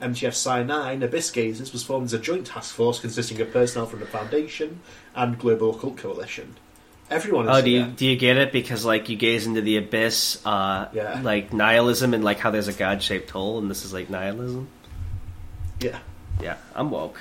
MTF 0.02 0.34
Psi 0.34 0.64
9 0.64 1.04
Abyss 1.04 1.30
Gazers 1.30 1.72
was 1.72 1.84
formed 1.84 2.06
as 2.06 2.12
a 2.12 2.18
joint 2.18 2.48
task 2.48 2.74
force 2.74 2.98
consisting 2.98 3.40
of 3.40 3.52
personnel 3.52 3.86
from 3.86 4.00
the 4.00 4.06
Foundation 4.06 4.80
and 5.14 5.38
Global 5.38 5.76
Occult 5.76 5.96
Coalition. 5.96 6.56
Everyone 7.10 7.48
is 7.48 7.56
Oh, 7.56 7.62
do 7.62 7.70
you 7.70 7.84
do 7.84 8.04
you 8.04 8.16
get 8.16 8.36
it? 8.36 8.50
Because 8.50 8.84
like 8.84 9.08
you 9.08 9.14
gaze 9.14 9.46
into 9.46 9.60
the 9.60 9.76
abyss, 9.76 10.44
uh, 10.44 10.88
Yeah. 10.92 11.20
like 11.22 11.52
nihilism 11.52 12.12
and 12.14 12.24
like 12.24 12.40
how 12.40 12.50
there's 12.50 12.66
a 12.66 12.72
god 12.72 13.00
shaped 13.00 13.30
hole, 13.30 13.60
and 13.60 13.70
this 13.70 13.84
is 13.84 13.92
like 13.92 14.10
nihilism. 14.10 14.66
Yeah. 15.78 16.00
Yeah, 16.42 16.56
I'm 16.74 16.90
woke. 16.90 17.20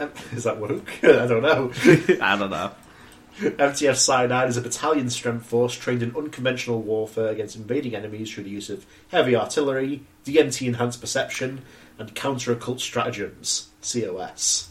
Um, 0.00 0.10
is 0.32 0.44
that 0.44 0.58
woke? 0.58 0.88
I 1.02 1.26
don't 1.26 1.42
know. 1.42 1.70
I 2.20 2.36
don't 2.36 2.50
know. 2.50 2.72
MTF 3.38 4.28
9 4.28 4.48
is 4.48 4.56
a 4.56 4.60
battalion 4.60 5.08
strength 5.08 5.46
force 5.46 5.74
trained 5.74 6.02
in 6.02 6.14
unconventional 6.14 6.82
warfare 6.82 7.28
against 7.28 7.56
invading 7.56 7.94
enemies 7.94 8.30
through 8.30 8.44
the 8.44 8.50
use 8.50 8.68
of 8.68 8.84
heavy 9.08 9.34
artillery, 9.34 10.02
DMT 10.26 10.66
enhanced 10.66 11.00
perception, 11.00 11.62
and 11.98 12.14
counter 12.14 12.52
occult 12.52 12.80
stratagems 12.80 13.68
COS. 13.80 14.70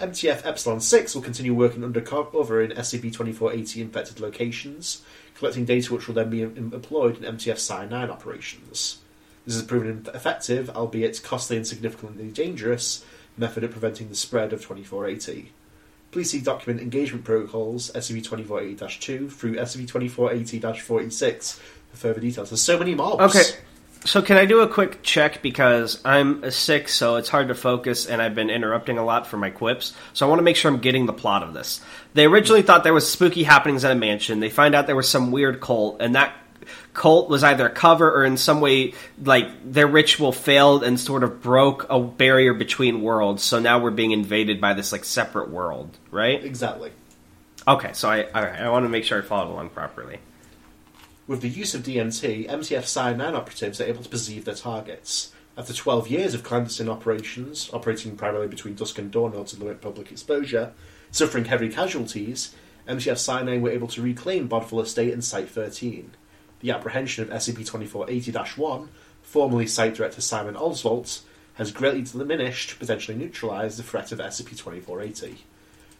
MTF 0.00 0.46
Epsilon 0.46 0.80
6 0.80 1.14
will 1.14 1.22
continue 1.22 1.54
working 1.54 1.84
undercover 1.84 2.62
in 2.62 2.70
SCP 2.70 3.12
2480 3.12 3.82
infected 3.82 4.20
locations, 4.20 5.02
collecting 5.34 5.66
data 5.66 5.92
which 5.92 6.06
will 6.06 6.14
then 6.14 6.30
be 6.30 6.40
employed 6.42 7.22
in 7.22 7.36
MTF 7.36 7.90
9 7.90 8.10
operations. 8.10 8.98
This 9.44 9.56
has 9.56 9.64
proven 9.64 10.06
effective, 10.14 10.70
albeit 10.70 11.22
costly 11.22 11.56
and 11.56 11.66
significantly 11.66 12.28
dangerous, 12.28 13.04
method 13.36 13.64
of 13.64 13.70
preventing 13.70 14.08
the 14.08 14.14
spread 14.14 14.52
of 14.52 14.60
2480. 14.60 15.52
Please 16.10 16.30
see 16.30 16.40
document 16.40 16.80
engagement 16.80 17.24
protocols 17.24 17.90
SCP 17.92 18.22
2480-2 18.22 19.32
through 19.32 19.56
SCP 19.56 19.86
2480-46 19.86 21.54
for 21.90 21.96
further 21.96 22.20
details. 22.20 22.50
There's 22.50 22.60
so 22.60 22.78
many 22.78 22.94
mobs. 22.94 23.34
Okay. 23.34 23.58
So 24.04 24.20
can 24.20 24.36
I 24.36 24.46
do 24.46 24.60
a 24.60 24.68
quick 24.68 25.04
check 25.04 25.42
because 25.42 26.02
I'm 26.04 26.50
sick, 26.50 26.88
so 26.88 27.16
it's 27.16 27.28
hard 27.28 27.48
to 27.48 27.54
focus, 27.54 28.04
and 28.06 28.20
I've 28.20 28.34
been 28.34 28.50
interrupting 28.50 28.98
a 28.98 29.04
lot 29.04 29.28
for 29.28 29.36
my 29.36 29.48
quips. 29.48 29.94
So 30.12 30.26
I 30.26 30.28
want 30.28 30.40
to 30.40 30.42
make 30.42 30.56
sure 30.56 30.72
I'm 30.72 30.80
getting 30.80 31.06
the 31.06 31.12
plot 31.12 31.44
of 31.44 31.54
this. 31.54 31.80
They 32.14 32.26
originally 32.26 32.62
thought 32.62 32.82
there 32.82 32.92
was 32.92 33.08
spooky 33.08 33.44
happenings 33.44 33.84
at 33.84 33.92
a 33.92 33.94
mansion. 33.94 34.40
They 34.40 34.50
find 34.50 34.74
out 34.74 34.88
there 34.88 34.96
was 34.96 35.08
some 35.08 35.30
weird 35.30 35.60
cult, 35.60 35.98
and 36.00 36.16
that 36.16 36.34
cult 36.94 37.28
was 37.28 37.42
either 37.42 37.66
a 37.66 37.70
cover 37.70 38.10
or 38.10 38.24
in 38.24 38.36
some 38.36 38.60
way 38.60 38.94
like 39.22 39.48
their 39.70 39.86
ritual 39.86 40.32
failed 40.32 40.82
and 40.84 40.98
sort 40.98 41.24
of 41.24 41.42
broke 41.42 41.86
a 41.88 42.00
barrier 42.00 42.52
between 42.54 43.02
worlds. 43.02 43.42
So 43.42 43.58
now 43.58 43.78
we're 43.78 43.90
being 43.90 44.10
invaded 44.10 44.60
by 44.60 44.74
this 44.74 44.92
like 44.92 45.04
separate 45.04 45.50
world, 45.50 45.96
right? 46.10 46.42
Exactly. 46.44 46.92
Okay, 47.66 47.92
so 47.92 48.10
I 48.10 48.24
all 48.24 48.42
right, 48.42 48.60
I 48.60 48.68
want 48.70 48.84
to 48.84 48.88
make 48.88 49.04
sure 49.04 49.18
I 49.18 49.22
followed 49.22 49.52
along 49.52 49.70
properly. 49.70 50.18
With 51.26 51.40
the 51.40 51.48
use 51.48 51.74
of 51.74 51.82
DMT, 51.82 52.48
MTF 52.48 53.16
9 53.16 53.34
operatives 53.34 53.80
are 53.80 53.84
able 53.84 54.02
to 54.02 54.08
perceive 54.08 54.44
their 54.44 54.56
targets. 54.56 55.32
After 55.56 55.72
12 55.72 56.08
years 56.08 56.34
of 56.34 56.42
clandestine 56.42 56.88
operations, 56.88 57.70
operating 57.72 58.16
primarily 58.16 58.48
between 58.48 58.74
dusk 58.74 58.98
and 58.98 59.10
dawn 59.10 59.32
in 59.32 59.38
order 59.38 59.50
to 59.50 59.56
limit 59.58 59.80
public 59.80 60.10
exposure, 60.10 60.72
suffering 61.10 61.44
heavy 61.44 61.68
casualties, 61.68 62.54
MTF 62.88 63.44
9 63.44 63.62
were 63.62 63.70
able 63.70 63.88
to 63.88 64.02
reclaim 64.02 64.48
Bodfell 64.48 64.82
Estate 64.82 65.12
and 65.12 65.22
Site 65.22 65.48
13. 65.48 66.10
The 66.62 66.70
apprehension 66.70 67.24
of 67.24 67.30
SCP 67.30 67.66
2480 67.66 68.60
1 68.60 68.88
formerly 69.22 69.66
site 69.66 69.94
director 69.94 70.20
Simon 70.20 70.54
Oswalt, 70.54 71.22
has 71.54 71.70
greatly 71.70 72.02
diminished, 72.02 72.78
potentially 72.78 73.16
neutralised, 73.16 73.78
the 73.78 73.82
threat 73.82 74.12
of 74.12 74.18
SCP-2480. 74.18 75.36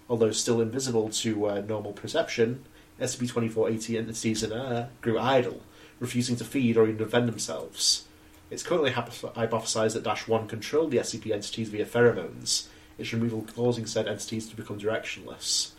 Although 0.08 0.32
still 0.32 0.60
invisible 0.60 1.08
to 1.10 1.46
uh, 1.46 1.60
normal 1.60 1.92
perception, 1.92 2.64
SCP-2480 3.00 3.98
entities 3.98 4.42
in 4.42 4.52
air 4.52 4.90
grew 5.00 5.18
idle, 5.18 5.62
refusing 6.00 6.36
to 6.36 6.44
feed 6.44 6.76
or 6.76 6.84
even 6.84 6.96
defend 6.96 7.28
themselves. 7.28 8.06
It's 8.50 8.62
currently 8.62 8.90
hypothesized 8.90 9.94
that 9.94 10.04
Dash 10.04 10.28
1 10.28 10.46
controlled 10.48 10.90
the 10.90 10.98
SCP 10.98 11.32
entities 11.32 11.70
via 11.70 11.86
pheromones, 11.86 12.66
its 12.98 13.12
removal 13.12 13.46
causing 13.54 13.86
said 13.86 14.06
entities 14.06 14.48
to 14.48 14.56
become 14.56 14.78
directionless. 14.78 15.70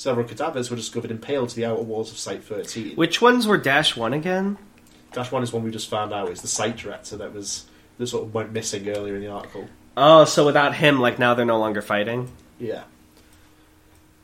Several 0.00 0.26
cadavers 0.26 0.70
were 0.70 0.78
discovered 0.78 1.10
impaled 1.10 1.50
to 1.50 1.56
the 1.56 1.66
outer 1.66 1.82
walls 1.82 2.10
of 2.10 2.16
Site 2.16 2.42
13. 2.42 2.96
Which 2.96 3.20
ones 3.20 3.46
were 3.46 3.58
Dash 3.58 3.98
1 3.98 4.14
again? 4.14 4.56
Dash 5.12 5.30
1 5.30 5.42
is 5.42 5.52
one 5.52 5.62
we 5.62 5.70
just 5.70 5.90
found 5.90 6.10
out 6.10 6.30
is 6.30 6.40
the 6.40 6.48
site 6.48 6.78
director 6.78 7.18
that 7.18 7.34
was 7.34 7.66
that 7.98 8.06
sort 8.06 8.24
of 8.24 8.32
went 8.32 8.50
missing 8.50 8.88
earlier 8.88 9.14
in 9.16 9.20
the 9.20 9.28
article. 9.28 9.68
Oh, 9.98 10.24
so 10.24 10.46
without 10.46 10.76
him, 10.76 11.00
like 11.00 11.18
now 11.18 11.34
they're 11.34 11.44
no 11.44 11.58
longer 11.58 11.82
fighting? 11.82 12.32
Yeah. 12.58 12.84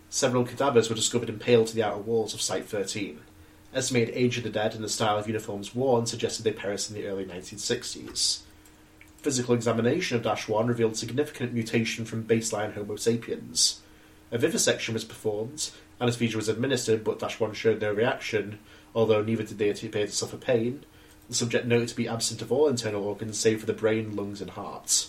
Several 0.08 0.46
cadavers 0.46 0.88
were 0.88 0.96
discovered 0.96 1.28
impaled 1.28 1.66
to 1.66 1.74
the 1.74 1.82
outer 1.82 2.00
walls 2.00 2.32
of 2.32 2.40
Site 2.40 2.64
13. 2.64 3.20
Estimated 3.74 4.14
age 4.14 4.38
of 4.38 4.44
the 4.44 4.48
dead 4.48 4.74
and 4.74 4.82
the 4.82 4.88
style 4.88 5.18
of 5.18 5.26
uniforms 5.26 5.74
worn 5.74 6.06
suggested 6.06 6.44
they 6.44 6.52
perished 6.52 6.88
in 6.88 6.96
the 6.96 7.06
early 7.06 7.26
1960s. 7.26 8.40
Physical 9.18 9.54
examination 9.54 10.16
of 10.16 10.22
Dash 10.22 10.48
1 10.48 10.68
revealed 10.68 10.96
significant 10.96 11.52
mutation 11.52 12.06
from 12.06 12.24
baseline 12.24 12.72
Homo 12.72 12.96
sapiens. 12.96 13.82
A 14.32 14.38
vivisection 14.38 14.94
was 14.94 15.04
performed, 15.04 15.70
anesthesia 16.00 16.36
was 16.36 16.48
administered, 16.48 17.04
but 17.04 17.18
Dash 17.18 17.38
1 17.38 17.54
showed 17.54 17.80
no 17.80 17.92
reaction, 17.92 18.58
although 18.94 19.22
neither 19.22 19.44
did 19.44 19.58
they 19.58 19.70
appear 19.70 20.06
to 20.06 20.12
suffer 20.12 20.36
pain. 20.36 20.84
The 21.28 21.34
subject 21.34 21.66
noted 21.66 21.88
to 21.88 21.96
be 21.96 22.08
absent 22.08 22.42
of 22.42 22.52
all 22.52 22.68
internal 22.68 23.04
organs 23.04 23.38
save 23.38 23.60
for 23.60 23.66
the 23.66 23.72
brain, 23.72 24.14
lungs, 24.16 24.40
and 24.40 24.50
heart. 24.50 25.08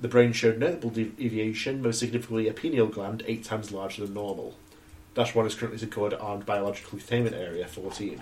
The 0.00 0.08
brain 0.08 0.32
showed 0.32 0.58
notable 0.58 0.90
deviation, 0.90 1.82
most 1.82 2.00
significantly 2.00 2.48
a 2.48 2.52
pineal 2.52 2.86
gland 2.86 3.22
eight 3.26 3.44
times 3.44 3.70
larger 3.70 4.04
than 4.04 4.14
normal. 4.14 4.56
Dash 5.14 5.34
1 5.34 5.46
is 5.46 5.54
currently 5.54 5.78
secured 5.78 6.14
at 6.14 6.20
Armed 6.20 6.46
Biological 6.46 6.98
Containment 6.98 7.36
Area 7.36 7.66
14. 7.66 8.20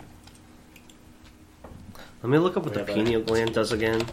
Let 2.22 2.30
me 2.30 2.38
look 2.38 2.56
up 2.56 2.64
what 2.64 2.74
the 2.74 2.84
pineal 2.84 3.22
gland 3.22 3.54
does 3.54 3.72
again. 3.72 4.04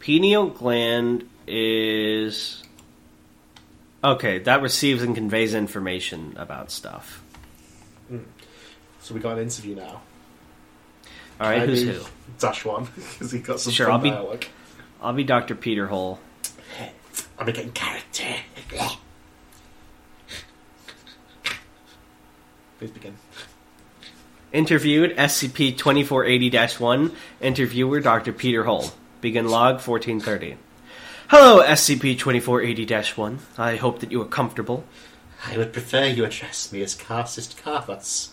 Pineal 0.00 0.48
gland 0.48 1.28
is. 1.46 2.64
Okay, 4.06 4.38
that 4.38 4.62
receives 4.62 5.02
and 5.02 5.16
conveys 5.16 5.52
information 5.52 6.34
about 6.36 6.70
stuff. 6.70 7.24
Hmm. 8.08 8.18
So 9.00 9.14
we 9.14 9.20
got 9.20 9.36
an 9.36 9.42
interview 9.42 9.74
now. 9.74 10.02
Alright, 11.40 11.68
who's 11.68 11.84
Maybe 11.84 11.98
who? 11.98 12.04
Dash 12.38 12.64
1, 12.64 12.84
because 12.94 13.32
he 13.32 13.40
got 13.40 13.58
some 13.58 13.72
Sure, 13.72 13.90
I'll 13.90 13.98
be- 13.98 14.10
dialogue. 14.10 14.44
I'll 15.02 15.12
be 15.12 15.24
Dr. 15.24 15.56
Peter 15.56 15.88
Hole. 15.88 16.20
I'm 17.36 17.46
getting 17.46 17.72
character. 17.72 18.36
Please 22.78 22.90
begin. 22.92 23.16
Interviewed 24.52 25.16
SCP 25.16 25.76
2480 25.76 26.82
1. 26.82 27.12
Interviewer 27.40 28.00
Dr. 28.00 28.32
Peter 28.32 28.64
Hole. 28.64 28.86
Begin 29.20 29.48
log 29.48 29.80
1430. 29.86 30.56
Hello, 31.28 31.60
SCP 31.60 32.16
2480 32.16 33.20
1. 33.20 33.38
I 33.58 33.74
hope 33.74 33.98
that 33.98 34.12
you 34.12 34.22
are 34.22 34.26
comfortable. 34.26 34.84
I 35.44 35.58
would 35.58 35.72
prefer 35.72 36.04
you 36.04 36.24
address 36.24 36.72
me 36.72 36.82
as 36.82 36.94
Karcist 36.94 37.60
Karthus. 37.60 38.28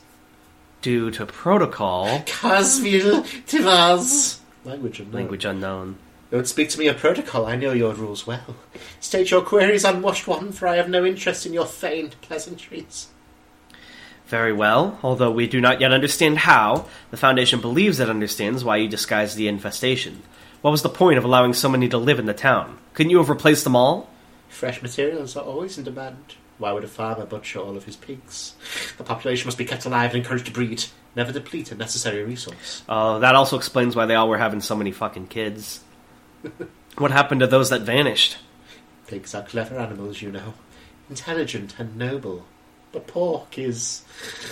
Due 0.84 1.10
to 1.10 1.26
protocol, 1.26 2.20
Karsville 2.20 3.24
Tivaz. 3.48 4.38
Language 4.64 5.00
unknown. 5.00 5.16
language 5.16 5.44
unknown. 5.44 5.96
Don't 6.30 6.48
speak 6.48 6.70
to 6.70 6.78
me 6.78 6.86
of 6.88 6.98
protocol, 6.98 7.48
I 7.48 7.56
know 7.56 7.72
your 7.72 7.96
rules 7.96 8.28
well. 8.28 8.58
State 9.00 9.32
your 9.32 9.42
queries, 9.42 9.84
unwashed 9.84 10.28
one, 10.28 10.52
for 10.52 10.68
I 10.68 10.76
have 10.76 10.88
no 10.88 11.04
interest 11.04 11.48
in 11.48 11.54
your 11.54 11.66
feigned 11.66 12.16
pleasantries. 12.22 13.08
Very 14.28 14.54
well, 14.54 15.00
although 15.02 15.32
we 15.32 15.48
do 15.48 15.60
not 15.60 15.82
yet 15.82 15.94
understand 15.94 16.38
how, 16.38 16.86
the 17.10 17.18
Foundation 17.18 17.60
believes 17.60 18.00
it 18.00 18.08
understands 18.08 18.64
why 18.64 18.78
you 18.78 18.88
disguise 18.88 19.34
the 19.34 19.48
infestation. 19.48 20.22
What 20.64 20.72
was 20.72 20.82
the 20.82 20.88
point 20.88 21.18
of 21.18 21.26
allowing 21.26 21.52
so 21.52 21.68
many 21.68 21.90
to 21.90 21.98
live 21.98 22.20
in 22.20 22.26
the 22.26 22.34
town? 22.34 22.78
Couldn't 22.94 23.10
you 23.10 23.18
have 23.18 23.28
replaced 23.28 23.66
them 23.66 23.76
all? 23.76 24.10
Fresh 24.48 24.82
materials 24.82 25.36
are 25.36 25.44
always 25.44 25.78
in 25.78 25.84
demand. 25.84 26.36
Why 26.58 26.72
would 26.72 26.86
a 26.86 26.88
farmer 26.88 27.26
butcher 27.26 27.60
all 27.60 27.76
of 27.76 27.84
his 27.84 27.98
pigs? 27.98 28.56
The 28.98 29.04
population 29.04 29.46
must 29.46 29.58
be 29.58 29.66
kept 29.66 29.84
alive 29.84 30.12
and 30.12 30.20
encouraged 30.20 30.46
to 30.46 30.54
breed, 30.54 30.86
never 31.18 31.34
deplete 31.34 31.74
a 31.74 31.76
necessary 31.76 32.24
resource. 32.24 32.82
Uh, 32.88 33.20
that 33.20 33.36
also 33.36 33.58
explains 33.58 33.94
why 33.94 34.06
they 34.06 34.16
all 34.16 34.30
were 34.30 34.38
having 34.38 34.62
so 34.62 34.74
many 34.74 34.94
fucking 34.94 35.28
kids. 35.28 35.84
what 36.98 37.12
happened 37.12 37.42
to 37.42 37.48
those 37.48 37.70
that 37.70 37.82
vanished? 37.82 38.38
Pigs 39.08 39.36
are 39.36 39.44
clever 39.44 39.78
animals, 39.78 40.22
you 40.22 40.32
know. 40.32 40.54
Intelligent 41.10 41.76
and 41.78 41.98
noble. 41.98 42.46
But 42.94 43.06
pork 43.06 43.58
is 43.60 44.06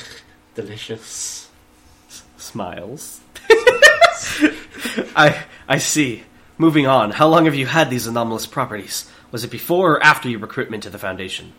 delicious. 0.56 1.48
Smiles. 2.36 3.21
I 5.16 5.44
I 5.68 5.78
see. 5.78 6.24
Moving 6.58 6.86
on, 6.86 7.12
how 7.12 7.28
long 7.28 7.46
have 7.46 7.56
you 7.56 7.66
had 7.66 7.90
these 7.90 8.06
anomalous 8.06 8.46
properties? 8.46 9.10
Was 9.32 9.44
it 9.44 9.50
before 9.50 9.94
or 9.94 10.04
after 10.04 10.30
your 10.30 10.40
recruitment 10.40 10.84
to 10.84 10.90
the 10.90 11.00
Foundation? 11.00 11.54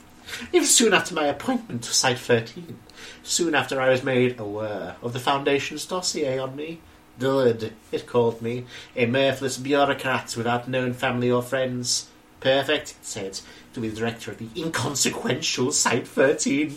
It 0.53 0.61
was 0.61 0.75
soon 0.75 0.95
after 0.95 1.15
my 1.15 1.27
appointment 1.27 1.83
to 1.85 1.93
Site 1.93 2.19
13. 2.19 2.79
Soon 3.23 3.55
after 3.55 3.81
I 3.81 3.89
was 3.89 4.05
made 4.05 4.39
aware 4.39 4.97
of 5.03 5.13
the 5.13 5.19
Foundation's 5.19 5.87
dossier 5.87 6.39
on 6.39 6.55
me. 6.55 6.81
Dud, 7.19 7.73
it 7.91 8.07
called 8.07 8.41
me. 8.43 8.65
A 8.97 9.07
mirthless 9.07 9.59
bureaucrat 9.59 10.37
without 10.37 10.69
known 10.69 10.93
family 10.93 11.31
or 11.31 11.43
friends. 11.43 12.09
Perfect, 12.41 12.91
it 12.91 12.97
said, 13.03 13.41
to 13.75 13.81
be 13.81 13.89
the 13.89 13.97
director 13.97 14.31
of 14.31 14.39
the 14.39 14.49
inconsequential 14.57 15.73
Site 15.73 16.07
13. 16.07 16.77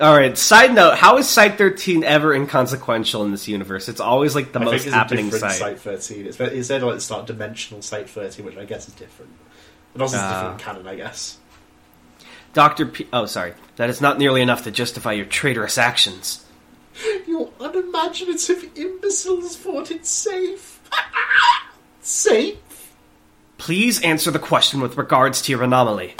Alright, 0.00 0.36
side 0.38 0.74
note, 0.74 0.96
how 0.96 1.18
is 1.18 1.28
Site 1.28 1.56
13 1.58 2.02
ever 2.04 2.34
inconsequential 2.34 3.22
in 3.24 3.30
this 3.30 3.46
universe? 3.46 3.88
It's 3.88 4.00
always 4.00 4.34
like 4.34 4.52
the 4.52 4.60
I 4.60 4.64
most 4.64 4.86
happening 4.86 5.30
site. 5.30 5.52
Site 5.52 5.78
13. 5.78 6.26
It's, 6.26 6.40
it 6.40 6.64
said 6.64 6.82
like 6.82 6.96
it's 6.96 7.10
not 7.10 7.26
dimensional 7.26 7.82
Site 7.82 8.08
13, 8.08 8.44
which 8.44 8.56
I 8.56 8.64
guess 8.64 8.88
is 8.88 8.94
different. 8.94 9.30
But 9.92 10.02
also 10.02 10.16
it's 10.16 10.24
Ah. 10.24 10.40
different 10.40 10.60
canon, 10.62 10.86
I 10.88 10.96
guess. 10.96 11.38
Dr. 12.54 12.86
P- 12.86 13.06
oh, 13.12 13.26
sorry. 13.26 13.52
That 13.76 13.90
is 13.90 14.00
not 14.00 14.18
nearly 14.18 14.40
enough 14.40 14.64
to 14.64 14.70
justify 14.70 15.12
your 15.12 15.26
traitorous 15.26 15.76
actions. 15.78 16.44
Your 17.26 17.50
unimaginative 17.60 18.70
imbeciles 18.76 19.56
thought 19.56 19.90
it 19.90 20.06
safe. 20.06 20.80
safe? 22.00 22.92
Please 23.58 24.00
answer 24.02 24.30
the 24.30 24.38
question 24.38 24.80
with 24.80 24.96
regards 24.96 25.42
to 25.42 25.52
your 25.52 25.64
anomaly. 25.64 26.14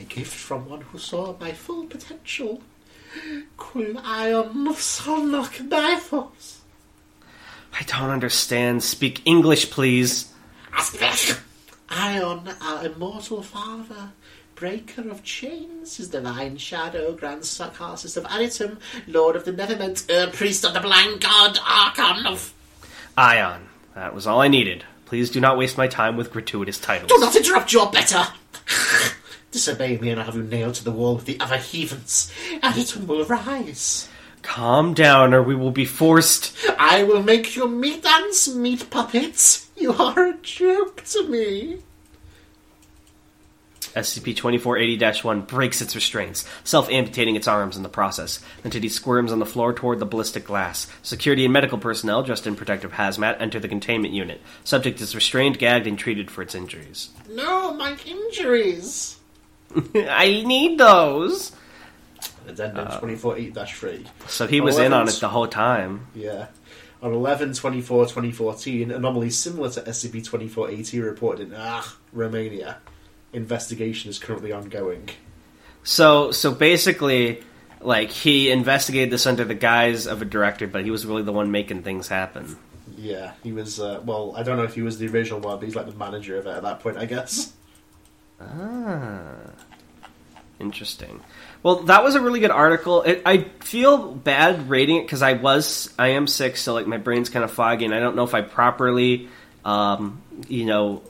A 0.00 0.02
gift 0.02 0.34
from 0.34 0.68
one 0.68 0.80
who 0.80 0.98
saw 0.98 1.36
my 1.38 1.52
full 1.52 1.84
potential. 1.86 2.60
Queen 3.56 3.96
Ion 3.96 4.68
of 4.68 4.76
Solnock 4.76 5.68
Bifos. 5.68 6.58
I 7.72 7.82
don't 7.84 8.10
understand. 8.10 8.82
Speak 8.82 9.22
English, 9.24 9.70
please. 9.70 10.32
Ion, 11.88 12.48
our 12.60 12.86
immortal 12.86 13.42
father, 13.42 14.10
breaker 14.54 15.08
of 15.08 15.24
chains, 15.24 15.96
his 15.96 16.08
divine 16.08 16.56
shadow, 16.56 17.12
grand 17.12 17.44
sarcasist 17.44 18.16
of 18.16 18.24
Anitum, 18.24 18.78
lord 19.06 19.34
of 19.34 19.44
the 19.44 19.52
Neverment, 19.52 20.04
er 20.10 20.30
priest 20.32 20.64
of 20.64 20.74
the 20.74 20.80
blind 20.80 21.20
god, 21.20 21.58
archon 21.66 22.26
of... 22.26 22.52
Ion. 23.16 23.68
That 23.94 24.14
was 24.14 24.26
all 24.26 24.40
I 24.40 24.48
needed. 24.48 24.84
Please 25.06 25.30
do 25.30 25.40
not 25.40 25.58
waste 25.58 25.76
my 25.76 25.88
time 25.88 26.16
with 26.16 26.32
gratuitous 26.32 26.78
titles. 26.78 27.10
Do 27.10 27.18
not 27.18 27.34
interrupt 27.34 27.72
your 27.72 27.90
better! 27.90 28.24
Disobey 29.50 29.98
me 29.98 30.10
and 30.10 30.20
I'll 30.20 30.26
have 30.26 30.36
you 30.36 30.42
nailed 30.42 30.74
to 30.76 30.84
the 30.84 30.92
wall 30.92 31.16
with 31.16 31.24
the 31.24 31.40
other 31.40 31.56
heathens. 31.56 32.32
Anitum 32.62 33.06
will 33.06 33.24
rise. 33.24 34.08
Calm 34.42 34.94
down, 34.94 35.34
or 35.34 35.42
we 35.42 35.54
will 35.54 35.70
be 35.70 35.84
forced. 35.84 36.56
I 36.78 37.02
will 37.02 37.22
make 37.22 37.54
your 37.56 37.68
meat 37.68 38.02
dance, 38.02 38.48
meat 38.48 38.88
puppets. 38.88 39.68
You 39.76 39.92
are 39.92 40.28
a 40.28 40.36
joke 40.38 41.04
to 41.06 41.28
me. 41.28 41.80
SCP 43.94 44.36
2480 44.36 45.22
1 45.26 45.40
breaks 45.42 45.82
its 45.82 45.96
restraints, 45.96 46.46
self 46.62 46.88
amputating 46.90 47.34
its 47.34 47.48
arms 47.48 47.76
in 47.76 47.82
the 47.82 47.88
process. 47.88 48.38
The 48.58 48.66
Entity 48.66 48.88
squirms 48.88 49.32
on 49.32 49.40
the 49.40 49.46
floor 49.46 49.72
toward 49.72 49.98
the 49.98 50.06
ballistic 50.06 50.44
glass. 50.44 50.86
Security 51.02 51.44
and 51.44 51.52
medical 51.52 51.76
personnel, 51.76 52.22
dressed 52.22 52.46
in 52.46 52.54
protective 52.54 52.92
hazmat, 52.92 53.40
enter 53.40 53.58
the 53.58 53.68
containment 53.68 54.14
unit. 54.14 54.40
Subject 54.62 55.00
is 55.00 55.14
restrained, 55.14 55.58
gagged, 55.58 55.88
and 55.88 55.98
treated 55.98 56.30
for 56.30 56.42
its 56.42 56.54
injuries. 56.54 57.10
No, 57.30 57.74
my 57.74 57.96
injuries. 58.06 59.19
I 59.94 60.42
need 60.46 60.78
those! 60.78 61.52
Addendum 62.46 62.86
24.8-3. 62.88 64.06
So 64.28 64.46
he 64.46 64.60
was 64.60 64.78
in 64.78 64.92
on 64.92 65.08
it 65.08 65.12
the 65.20 65.28
whole 65.28 65.46
time. 65.46 66.06
Yeah. 66.14 66.46
On 67.02 67.12
11 67.12 67.54
24 67.54 68.04
2014, 68.06 68.90
anomalies 68.90 69.38
similar 69.38 69.70
to 69.70 69.80
SCP 69.80 70.24
2480 70.24 71.00
reported 71.00 71.48
in 71.48 71.54
ah, 71.56 71.96
Romania. 72.12 72.78
Investigation 73.32 74.10
is 74.10 74.18
currently 74.18 74.52
ongoing. 74.52 75.08
So, 75.82 76.30
so 76.30 76.52
basically, 76.52 77.42
like, 77.80 78.10
he 78.10 78.50
investigated 78.50 79.10
this 79.10 79.26
under 79.26 79.44
the 79.44 79.54
guise 79.54 80.06
of 80.06 80.20
a 80.20 80.26
director, 80.26 80.66
but 80.66 80.84
he 80.84 80.90
was 80.90 81.06
really 81.06 81.22
the 81.22 81.32
one 81.32 81.50
making 81.50 81.84
things 81.84 82.08
happen. 82.08 82.58
Yeah, 82.98 83.32
he 83.42 83.52
was. 83.52 83.80
Uh, 83.80 84.02
well, 84.04 84.34
I 84.36 84.42
don't 84.42 84.58
know 84.58 84.64
if 84.64 84.74
he 84.74 84.82
was 84.82 84.98
the 84.98 85.08
original 85.08 85.40
one, 85.40 85.58
but 85.58 85.64
he's 85.64 85.76
like 85.76 85.86
the 85.86 85.96
manager 85.96 86.36
of 86.36 86.46
it 86.46 86.50
at 86.50 86.62
that 86.62 86.80
point, 86.80 86.98
I 86.98 87.06
guess. 87.06 87.54
Ah, 88.40 89.34
interesting. 90.58 91.20
Well, 91.62 91.76
that 91.84 92.02
was 92.02 92.14
a 92.14 92.20
really 92.20 92.40
good 92.40 92.50
article. 92.50 93.02
It, 93.02 93.22
I 93.26 93.44
feel 93.60 94.12
bad 94.12 94.70
rating 94.70 94.96
it 94.96 95.02
because 95.02 95.22
I 95.22 95.34
was 95.34 95.92
I 95.98 96.08
am 96.08 96.26
sick, 96.26 96.56
so 96.56 96.72
like 96.74 96.86
my 96.86 96.96
brain's 96.96 97.28
kind 97.28 97.44
of 97.44 97.50
foggy, 97.50 97.84
and 97.84 97.94
I 97.94 98.00
don't 98.00 98.16
know 98.16 98.24
if 98.24 98.34
I 98.34 98.40
properly, 98.40 99.28
um, 99.64 100.22
you 100.48 100.64
know, 100.64 101.02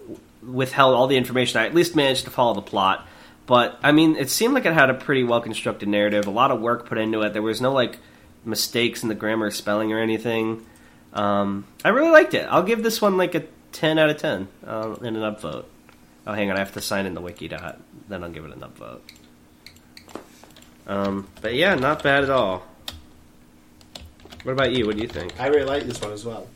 withheld 0.43 0.95
all 0.95 1.07
the 1.07 1.16
information. 1.16 1.61
I 1.61 1.66
at 1.66 1.74
least 1.74 1.95
managed 1.95 2.24
to 2.24 2.31
follow 2.31 2.55
the 2.55 2.62
plot. 2.62 3.07
But 3.47 3.78
I 3.83 3.93
mean, 3.93 4.16
it 4.16 4.31
seemed 4.31 4.55
like 4.55 4.64
it 4.66 4.72
had 4.72 4.91
a 4.91 4.95
pretty 4.95 5.24
well 5.24 5.41
constructed 5.41 5.89
narrative, 5.89 6.26
a 6.26 6.31
lot 6.31 6.51
of 6.51 6.61
work 6.61 6.87
put 6.87 6.99
into 6.99 7.22
it. 7.22 7.33
There 7.33 7.43
was 7.43 7.61
no 7.61 7.72
like 7.72 7.99
mistakes 8.45 9.03
in 9.03 9.09
the 9.09 9.14
grammar 9.14 9.47
or 9.47 9.51
spelling 9.51 9.93
or 9.93 9.99
anything. 10.01 10.64
Um, 11.12 11.66
I 11.85 11.89
really 11.89 12.11
liked 12.11 12.35
it. 12.35 12.47
I'll 12.49 12.62
give 12.62 12.83
this 12.83 13.03
one 13.03 13.16
like 13.16 13.35
a 13.35 13.45
ten 13.72 13.99
out 13.99 14.11
of 14.11 14.18
ten 14.18 14.49
uh, 14.64 14.95
in 15.03 15.16
an 15.16 15.35
upvote. 15.35 15.64
Oh, 16.26 16.32
hang 16.34 16.50
on, 16.50 16.56
I 16.56 16.60
have 16.60 16.72
to 16.72 16.80
sign 16.80 17.06
in 17.06 17.14
the 17.14 17.20
wiki 17.20 17.48
dot. 17.48 17.80
Then 18.08 18.22
I'll 18.22 18.30
give 18.30 18.44
it 18.44 18.52
an 18.52 18.60
upvote. 18.60 19.00
Um, 20.86 21.28
but 21.40 21.54
yeah, 21.54 21.74
not 21.74 22.02
bad 22.02 22.24
at 22.24 22.30
all. 22.30 22.62
What 24.42 24.52
about 24.52 24.72
you? 24.72 24.86
What 24.86 24.96
do 24.96 25.02
you 25.02 25.08
think? 25.08 25.38
I 25.40 25.46
really 25.48 25.64
like 25.66 25.84
this 25.84 26.00
one 26.00 26.12
as 26.12 26.24
well. 26.24 26.46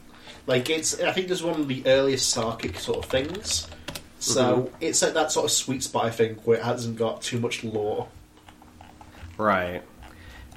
Like 0.47 0.69
it's, 0.71 1.01
I 1.01 1.13
think 1.13 1.31
it's 1.31 1.43
one 1.43 1.61
of 1.61 1.69
the 1.69 1.83
earliest 1.87 2.35
Sarkic 2.37 2.79
sort 2.79 3.05
of 3.05 3.11
things. 3.11 3.69
So 4.19 4.57
Mhm. 4.57 4.71
it's 4.81 5.03
like 5.03 5.15
that 5.15 5.33
sort 5.33 5.45
of 5.45 5.51
sweet 5.51 5.83
spot, 5.83 6.07
I 6.07 6.11
think, 6.11 6.47
where 6.47 6.59
it 6.59 6.65
hasn't 6.65 6.97
got 6.97 7.23
too 7.23 7.39
much 7.39 7.63
lore. 7.63 8.09
Right. 9.37 9.83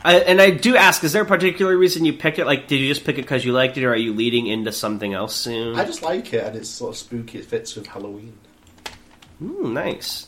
I, 0.03 0.19
and 0.19 0.39
I 0.39 0.51
do 0.51 0.77
ask: 0.77 1.03
Is 1.03 1.11
there 1.11 1.23
a 1.23 1.25
particular 1.25 1.75
reason 1.75 2.05
you 2.05 2.13
picked 2.13 2.39
it? 2.39 2.45
Like, 2.45 2.67
did 2.67 2.79
you 2.79 2.87
just 2.87 3.03
pick 3.03 3.17
it 3.17 3.23
because 3.23 3.43
you 3.43 3.51
liked 3.51 3.77
it, 3.77 3.83
or 3.83 3.91
are 3.91 3.95
you 3.95 4.13
leading 4.13 4.47
into 4.47 4.71
something 4.71 5.13
else 5.13 5.35
soon? 5.35 5.77
I 5.77 5.83
just 5.85 6.01
like 6.03 6.31
it, 6.33 6.43
and 6.45 6.55
it's 6.55 6.69
sort 6.69 6.91
of 6.91 6.97
spooky. 6.97 7.39
It 7.39 7.45
fits 7.45 7.75
with 7.75 7.87
Halloween. 7.87 8.37
Ooh, 9.43 9.69
nice. 9.71 10.27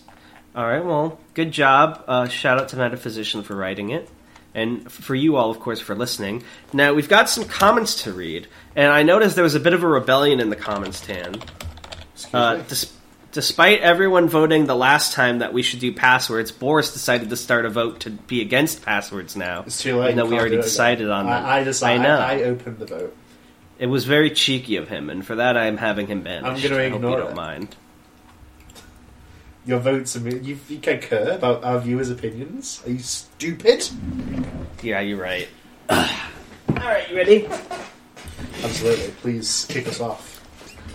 All 0.55 0.65
right, 0.65 0.83
well, 0.83 1.19
good 1.33 1.51
job. 1.51 2.03
Uh, 2.07 2.27
shout 2.27 2.59
out 2.59 2.69
to 2.69 2.75
Metaphysician 2.77 3.43
for 3.43 3.55
writing 3.55 3.91
it. 3.91 4.09
And 4.55 4.91
for 4.91 5.13
you 5.13 5.35
all, 5.35 5.51
of 5.51 5.59
course, 5.59 5.79
for 5.79 5.93
listening. 5.95 6.43
Now, 6.73 6.93
we've 6.93 7.07
got 7.07 7.29
some 7.29 7.45
comments 7.45 8.03
to 8.03 8.13
read. 8.13 8.47
And 8.75 8.91
I 8.91 9.03
noticed 9.03 9.35
there 9.35 9.43
was 9.43 9.55
a 9.55 9.59
bit 9.59 9.73
of 9.73 9.83
a 9.83 9.87
rebellion 9.87 10.39
in 10.39 10.49
the 10.49 10.55
comments, 10.55 11.01
Tan. 11.01 11.35
Uh, 12.33 12.57
dis- 12.67 12.91
despite 13.31 13.81
everyone 13.81 14.27
voting 14.27 14.65
the 14.65 14.75
last 14.75 15.13
time 15.13 15.39
that 15.39 15.53
we 15.53 15.61
should 15.61 15.79
do 15.79 15.93
passwords, 15.93 16.51
Boris 16.51 16.91
decided 16.91 17.29
to 17.29 17.37
start 17.37 17.65
a 17.65 17.69
vote 17.69 18.01
to 18.01 18.09
be 18.09 18.41
against 18.41 18.83
passwords 18.83 19.35
now. 19.35 19.63
It's 19.67 19.81
too 19.81 19.97
late. 19.97 20.07
even 20.07 20.17
though 20.17 20.25
we 20.25 20.35
already 20.35 20.49
do 20.51 20.55
it 20.55 20.59
again. 20.59 20.69
decided 20.69 21.09
on 21.11 21.27
that. 21.27 21.45
I, 21.45 21.59
I 21.59 21.63
decided. 21.63 22.01
I 22.01 22.03
know. 22.03 22.19
I, 22.19 22.41
opened 22.43 22.79
the 22.79 22.85
vote. 22.87 23.15
It 23.77 23.85
was 23.85 24.05
very 24.05 24.31
cheeky 24.31 24.75
of 24.75 24.89
him, 24.89 25.09
and 25.09 25.25
for 25.25 25.35
that 25.35 25.55
I'm 25.55 25.77
having 25.77 26.07
him 26.07 26.21
banished. 26.21 26.45
I'm 26.65 26.69
gonna 26.69 26.81
I 26.81 26.89
hope 26.89 26.95
ignore 26.95 27.11
you 27.11 27.17
don't 27.23 27.31
it. 27.31 27.35
mind. 27.35 27.75
Your 29.69 29.79
votes. 29.79 30.17
I 30.17 30.19
mean, 30.21 30.43
you, 30.43 30.57
you 30.67 30.79
can 30.79 30.99
care 30.99 31.33
about 31.33 31.63
our 31.63 31.79
viewers' 31.79 32.09
opinions. 32.09 32.81
Are 32.87 32.89
you 32.89 32.97
stupid? 32.97 33.87
Yeah, 34.81 34.99
you're 35.01 35.21
right. 35.21 35.47
all 35.91 36.05
right, 36.75 37.07
you 37.07 37.15
ready? 37.15 37.47
Absolutely. 38.63 39.11
Please 39.21 39.67
kick 39.69 39.87
us 39.87 39.99
off. 39.99 40.43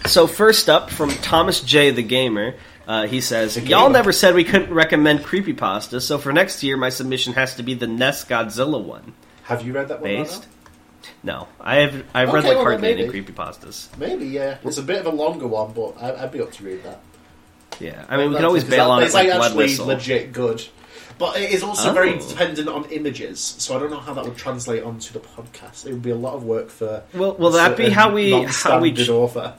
So 0.07 0.27
first 0.27 0.69
up 0.69 0.91
from 0.91 1.11
Thomas 1.11 1.61
J. 1.61 1.93
the 1.93 2.03
Gamer, 2.03 2.57
uh, 2.89 3.07
he 3.07 3.21
says, 3.21 3.57
"Y'all 3.57 3.91
never 3.91 4.11
said 4.11 4.35
we 4.35 4.43
couldn't 4.43 4.75
recommend 4.75 5.21
creepypasta, 5.21 6.03
so 6.03 6.19
for 6.19 6.33
next 6.33 6.65
year 6.65 6.77
my 6.77 6.89
submission 6.89 7.35
has 7.35 7.55
to 7.55 7.63
be 7.63 7.75
the 7.75 7.87
NES 7.87 8.25
Godzilla 8.25 8.83
one." 8.83 9.15
Have 9.45 9.65
you 9.65 9.73
read 9.73 9.87
that 9.87 10.01
one? 10.01 10.11
Based? 10.11 10.49
No, 11.23 11.47
I 11.61 11.77
have. 11.77 12.05
I've 12.13 12.33
read 12.33 12.41
Okay, 12.41 12.49
like 12.49 12.57
well, 12.57 12.65
hardly 12.65 12.91
any 12.91 13.07
maybe. 13.07 13.23
creepypastas. 13.23 13.97
Maybe. 13.99 14.27
Yeah. 14.27 14.59
It's 14.65 14.79
a 14.79 14.83
bit 14.83 14.99
of 14.99 15.07
a 15.07 15.15
longer 15.15 15.47
one, 15.47 15.73
but 15.73 15.95
I, 16.03 16.25
I'd 16.25 16.33
be 16.33 16.41
up 16.41 16.51
to 16.51 16.65
read 16.65 16.83
that. 16.83 17.01
Yeah, 17.81 18.05
I 18.09 18.17
mean 18.17 18.31
we 18.31 18.37
can 18.37 18.45
always 18.45 18.65
bail 18.65 18.91
on 18.91 19.03
it 19.03 19.07
It's 19.07 19.15
like 19.15 19.27
Blood 19.29 19.43
actually 19.43 19.57
Whistle. 19.65 19.87
legit 19.87 20.33
good. 20.33 20.65
But 21.17 21.37
it 21.37 21.53
is 21.53 21.63
also 21.63 21.93
very 21.93 22.15
Oh. 22.15 22.29
dependent 22.29 22.69
on 22.69 22.87
images, 22.87 23.39
so 23.59 23.77
I 23.77 23.79
don't 23.79 23.91
know 23.91 24.01
how 24.01 24.15
that 24.15 24.25
would 24.25 24.37
translate 24.37 24.83
onto 24.83 25.13
the 25.13 25.21
podcast. 25.21 25.87
It 25.87 25.93
would 25.93 26.03
be 26.03 26.11
a 26.11 26.17
lot 26.17 26.35
of 26.35 26.43
work 26.45 26.71
for. 26.71 27.05
Will 27.13 27.35
Will 27.35 27.49
a 27.55 27.59
that 27.59 27.77
be 27.77 27.85
certain 27.85 27.93
how 27.93 28.13
we 28.13 28.31
how 28.33 28.81
we 28.81 28.91
non-standard 28.91 29.09
author? 29.11 29.55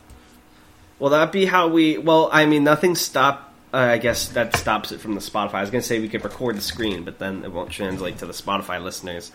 Will 0.99 1.09
that 1.09 1.31
be 1.31 1.45
how 1.45 1.67
we? 1.69 1.97
Well, 1.97 2.29
I 2.31 2.45
mean, 2.45 2.63
nothing 2.65 2.95
stop. 2.95 3.53
Uh, 3.73 3.77
I 3.77 3.97
guess 3.97 4.27
that 4.29 4.55
stops 4.55 4.91
it 4.93 4.99
from 5.01 5.15
the 5.15 5.21
Spotify. 5.21 5.55
I 5.55 5.61
was 5.61 5.69
gonna 5.69 5.81
say 5.81 5.99
we 5.99 6.07
could 6.09 6.23
record 6.23 6.57
the 6.57 6.61
screen, 6.61 7.03
but 7.03 7.19
then 7.19 7.43
it 7.45 7.51
won't 7.51 7.69
translate 7.69 8.17
to 8.19 8.25
the 8.25 8.33
Spotify 8.33 8.81
listeners. 8.83 9.31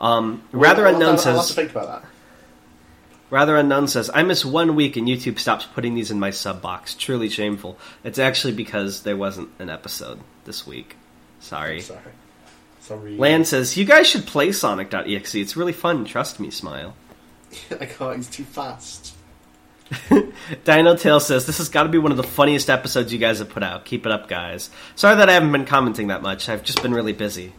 Um, 0.00 0.42
rather 0.52 0.82
Well, 0.82 0.88
I'll- 0.88 0.94
unknown 0.94 1.08
I'll, 1.18 1.28
I'll 1.28 1.36
have 1.36 1.40
to 1.42 1.42
says. 1.48 1.54
think 1.54 1.70
about 1.70 2.02
that. 2.02 2.08
Rather 3.28 3.56
unknown 3.56 3.88
says. 3.88 4.10
I 4.12 4.22
miss 4.22 4.44
one 4.44 4.76
week 4.76 4.96
and 4.96 5.08
YouTube 5.08 5.38
stops 5.38 5.66
putting 5.66 5.94
these 5.94 6.10
in 6.10 6.20
my 6.20 6.30
sub 6.30 6.62
box. 6.62 6.94
Truly 6.94 7.28
shameful. 7.28 7.78
It's 8.04 8.18
actually 8.18 8.52
because 8.52 9.02
there 9.02 9.16
wasn't 9.16 9.50
an 9.58 9.68
episode 9.68 10.20
this 10.44 10.66
week. 10.66 10.96
Sorry. 11.40 11.80
Sorry. 11.80 12.00
Sorry. 12.80 13.16
Land 13.16 13.48
says 13.48 13.76
you 13.76 13.84
guys 13.84 14.06
should 14.06 14.26
play 14.26 14.52
Sonic.exe. 14.52 15.34
It's 15.34 15.56
really 15.56 15.72
fun. 15.72 16.04
Trust 16.04 16.38
me. 16.38 16.50
Smile. 16.50 16.94
I 17.70 17.86
can't. 17.86 18.00
Oh, 18.00 18.12
he's 18.12 18.28
too 18.28 18.44
fast. 18.44 19.14
Dino 20.64 20.96
Tail 20.96 21.20
says 21.20 21.46
this 21.46 21.58
has 21.58 21.68
got 21.68 21.84
to 21.84 21.88
be 21.88 21.98
one 21.98 22.10
of 22.10 22.16
the 22.16 22.24
funniest 22.24 22.70
episodes 22.70 23.12
you 23.12 23.18
guys 23.18 23.38
have 23.38 23.48
put 23.48 23.62
out. 23.62 23.84
Keep 23.84 24.06
it 24.06 24.12
up, 24.12 24.28
guys. 24.28 24.70
Sorry 24.94 25.16
that 25.16 25.28
I 25.28 25.32
haven't 25.32 25.52
been 25.52 25.64
commenting 25.64 26.08
that 26.08 26.22
much. 26.22 26.48
I've 26.48 26.64
just 26.64 26.82
been 26.82 26.94
really 26.94 27.12
busy. 27.12 27.52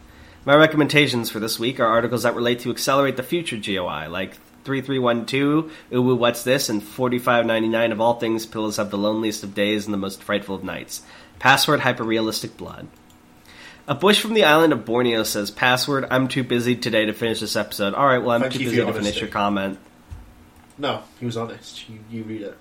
My 0.44 0.54
recommendations 0.54 1.30
for 1.30 1.40
this 1.40 1.58
week 1.58 1.80
are 1.80 1.86
articles 1.86 2.22
that 2.22 2.34
relate 2.34 2.60
to 2.60 2.70
accelerate 2.70 3.16
the 3.16 3.22
future 3.22 3.56
GOI, 3.56 4.08
like 4.08 4.36
3312, 4.68 5.72
Uwu 5.92 6.18
What's 6.18 6.42
This, 6.42 6.68
and 6.68 6.82
4599 6.82 7.90
of 7.90 8.02
all 8.02 8.20
things 8.20 8.44
pillows 8.44 8.76
have 8.76 8.90
the 8.90 8.98
loneliest 8.98 9.42
of 9.42 9.54
days 9.54 9.86
and 9.86 9.94
the 9.94 9.98
most 9.98 10.22
frightful 10.22 10.56
of 10.56 10.62
nights. 10.62 11.00
Password 11.38 11.80
Hyperrealistic 11.80 12.58
Blood. 12.58 12.86
A 13.86 13.94
bush 13.94 14.20
from 14.20 14.34
the 14.34 14.44
island 14.44 14.74
of 14.74 14.84
Borneo 14.84 15.22
says, 15.22 15.50
Password, 15.50 16.06
I'm 16.10 16.28
too 16.28 16.44
busy 16.44 16.76
today 16.76 17.06
to 17.06 17.14
finish 17.14 17.40
this 17.40 17.56
episode. 17.56 17.94
Alright, 17.94 18.20
well, 18.20 18.32
I'm 18.32 18.42
Thank 18.42 18.52
too 18.52 18.58
busy 18.58 18.76
to 18.76 18.92
finish 18.92 19.18
your 19.18 19.30
comment. 19.30 19.78
No, 20.76 21.02
he 21.18 21.24
was 21.24 21.38
honest. 21.38 21.88
You, 21.88 21.98
you 22.10 22.24
read 22.24 22.42
it. 22.42 22.58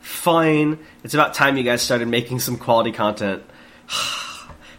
Fine. 0.00 0.78
It's 1.04 1.12
about 1.12 1.34
time 1.34 1.58
you 1.58 1.64
guys 1.64 1.82
started 1.82 2.08
making 2.08 2.40
some 2.40 2.56
quality 2.56 2.92
content. 2.92 3.42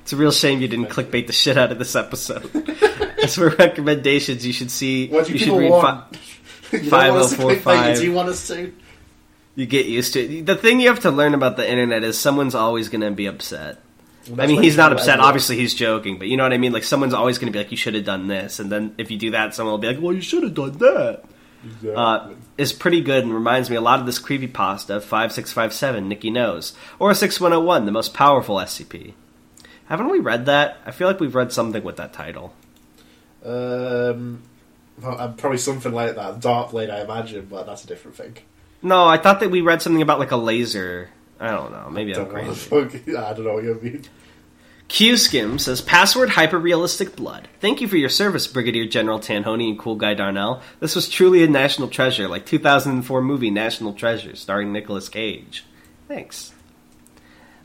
It's 0.07 0.13
a 0.13 0.15
real 0.15 0.31
shame 0.31 0.61
you 0.61 0.69
didn't 0.69 0.85
clickbait 0.85 1.27
the 1.27 1.33
shit 1.33 1.57
out 1.57 1.73
of 1.73 1.79
this 1.79 1.93
episode. 1.93 2.49
As 3.21 3.35
for 3.35 3.49
recommendations, 3.49 4.47
you 4.47 4.53
should 4.53 4.71
see. 4.71 5.09
What 5.09 5.25
do 5.25 5.33
you 5.33 5.37
should 5.37 5.47
people 5.47 5.59
read. 5.59 5.69
Fi- 5.69 6.05
you 6.83 6.89
don't 6.89 7.13
want 7.13 7.23
us 7.23 7.31
to 7.31 7.35
click 7.37 7.61
5045. 7.61 7.97
Do 7.97 8.03
you 8.03 8.13
want 8.13 8.29
us 8.29 8.47
to? 8.47 8.73
you 9.57 9.65
get 9.65 9.87
used 9.87 10.13
to 10.13 10.21
it. 10.21 10.45
The 10.45 10.55
thing 10.55 10.79
you 10.79 10.87
have 10.87 10.99
to 11.01 11.11
learn 11.11 11.33
about 11.33 11.57
the 11.57 11.69
internet 11.69 12.03
is 12.03 12.17
someone's 12.17 12.53
always 12.53 12.89
going 12.89 13.01
to 13.01 13.11
be 13.11 13.25
upset. 13.25 13.79
I 14.37 14.45
mean, 14.45 14.61
he's 14.61 14.77
not 14.77 14.91
upset. 14.91 15.19
Obviously, 15.19 15.55
he's 15.55 15.73
joking, 15.73 16.19
but 16.19 16.27
you 16.27 16.37
know 16.37 16.43
what 16.43 16.53
I 16.53 16.57
mean. 16.57 16.73
Like, 16.73 16.83
someone's 16.83 17.13
always 17.13 17.39
going 17.39 17.51
to 17.51 17.57
be 17.57 17.63
like, 17.63 17.71
"You 17.71 17.77
should 17.77 17.95
have 17.95 18.03
done 18.05 18.27
this," 18.27 18.59
and 18.59 18.71
then 18.71 18.93
if 18.97 19.09
you 19.09 19.17
do 19.17 19.31
that, 19.31 19.55
someone 19.55 19.71
will 19.71 19.79
be 19.79 19.87
like, 19.87 20.01
"Well, 20.01 20.13
you 20.13 20.21
should 20.21 20.43
have 20.43 20.53
done 20.53 20.77
that." 20.77 21.23
uh, 21.95 22.33
is 22.57 22.71
pretty 22.71 23.01
good 23.01 23.23
and 23.23 23.33
reminds 23.33 23.69
me 23.69 23.75
a 23.75 23.81
lot 23.81 23.99
of 23.99 24.05
this 24.05 24.19
creepy 24.19 24.47
pasta 24.47 25.01
5657 25.01 26.07
Nikki 26.07 26.29
knows 26.29 26.73
or 26.99 27.13
6101 27.13 27.85
the 27.85 27.91
most 27.91 28.13
powerful 28.13 28.57
SCP. 28.57 29.13
Haven't 29.87 30.09
we 30.09 30.19
read 30.19 30.45
that? 30.45 30.77
I 30.85 30.91
feel 30.91 31.07
like 31.07 31.19
we've 31.19 31.33
read 31.33 31.51
something 31.51 31.83
with 31.83 31.97
that 31.97 32.13
title. 32.13 32.53
Um, 33.43 34.43
well, 34.43 34.56
probably 35.01 35.57
something 35.57 35.91
like 35.91 36.15
that. 36.15 36.39
Dark 36.39 36.71
Blade, 36.71 36.89
I 36.89 37.01
imagine, 37.01 37.45
but 37.49 37.65
that's 37.65 37.83
a 37.83 37.87
different 37.87 38.17
thing. 38.17 38.37
No, 38.81 39.07
I 39.07 39.17
thought 39.17 39.39
that 39.39 39.51
we 39.51 39.61
read 39.61 39.81
something 39.81 40.01
about 40.01 40.19
like 40.19 40.31
a 40.31 40.37
laser. 40.37 41.09
I 41.39 41.51
don't 41.51 41.71
know. 41.71 41.89
Maybe 41.89 42.15
I'm 42.15 42.25
Don't 42.25 42.29
crazy. 42.31 43.15
I 43.17 43.33
don't 43.33 43.45
know 43.45 43.53
what 43.53 43.63
you 43.63 43.79
mean. 43.81 44.03
Q 44.87 45.17
Skim 45.17 45.59
says 45.59 45.81
password 45.81 46.29
hyperrealistic 46.29 47.15
blood. 47.15 47.49
Thank 47.59 47.81
you 47.81 47.89
for 47.89 47.97
your 47.97 48.09
service, 48.09 48.47
Brigadier 48.47 48.85
General 48.85 49.19
Tanhony 49.19 49.69
and 49.69 49.77
Cool 49.77 49.95
Guy 49.95 50.13
Darnell. 50.13 50.61
This 50.79 50.95
was 50.95 51.09
truly 51.09 51.43
a 51.43 51.47
national 51.47 51.89
treasure, 51.89 52.27
like 52.27 52.45
2004 52.45 53.21
movie 53.21 53.51
National 53.51 53.93
Treasure, 53.93 54.35
starring 54.35 54.71
Nicolas 54.71 55.09
Cage. 55.09 55.65
Thanks. 56.07 56.53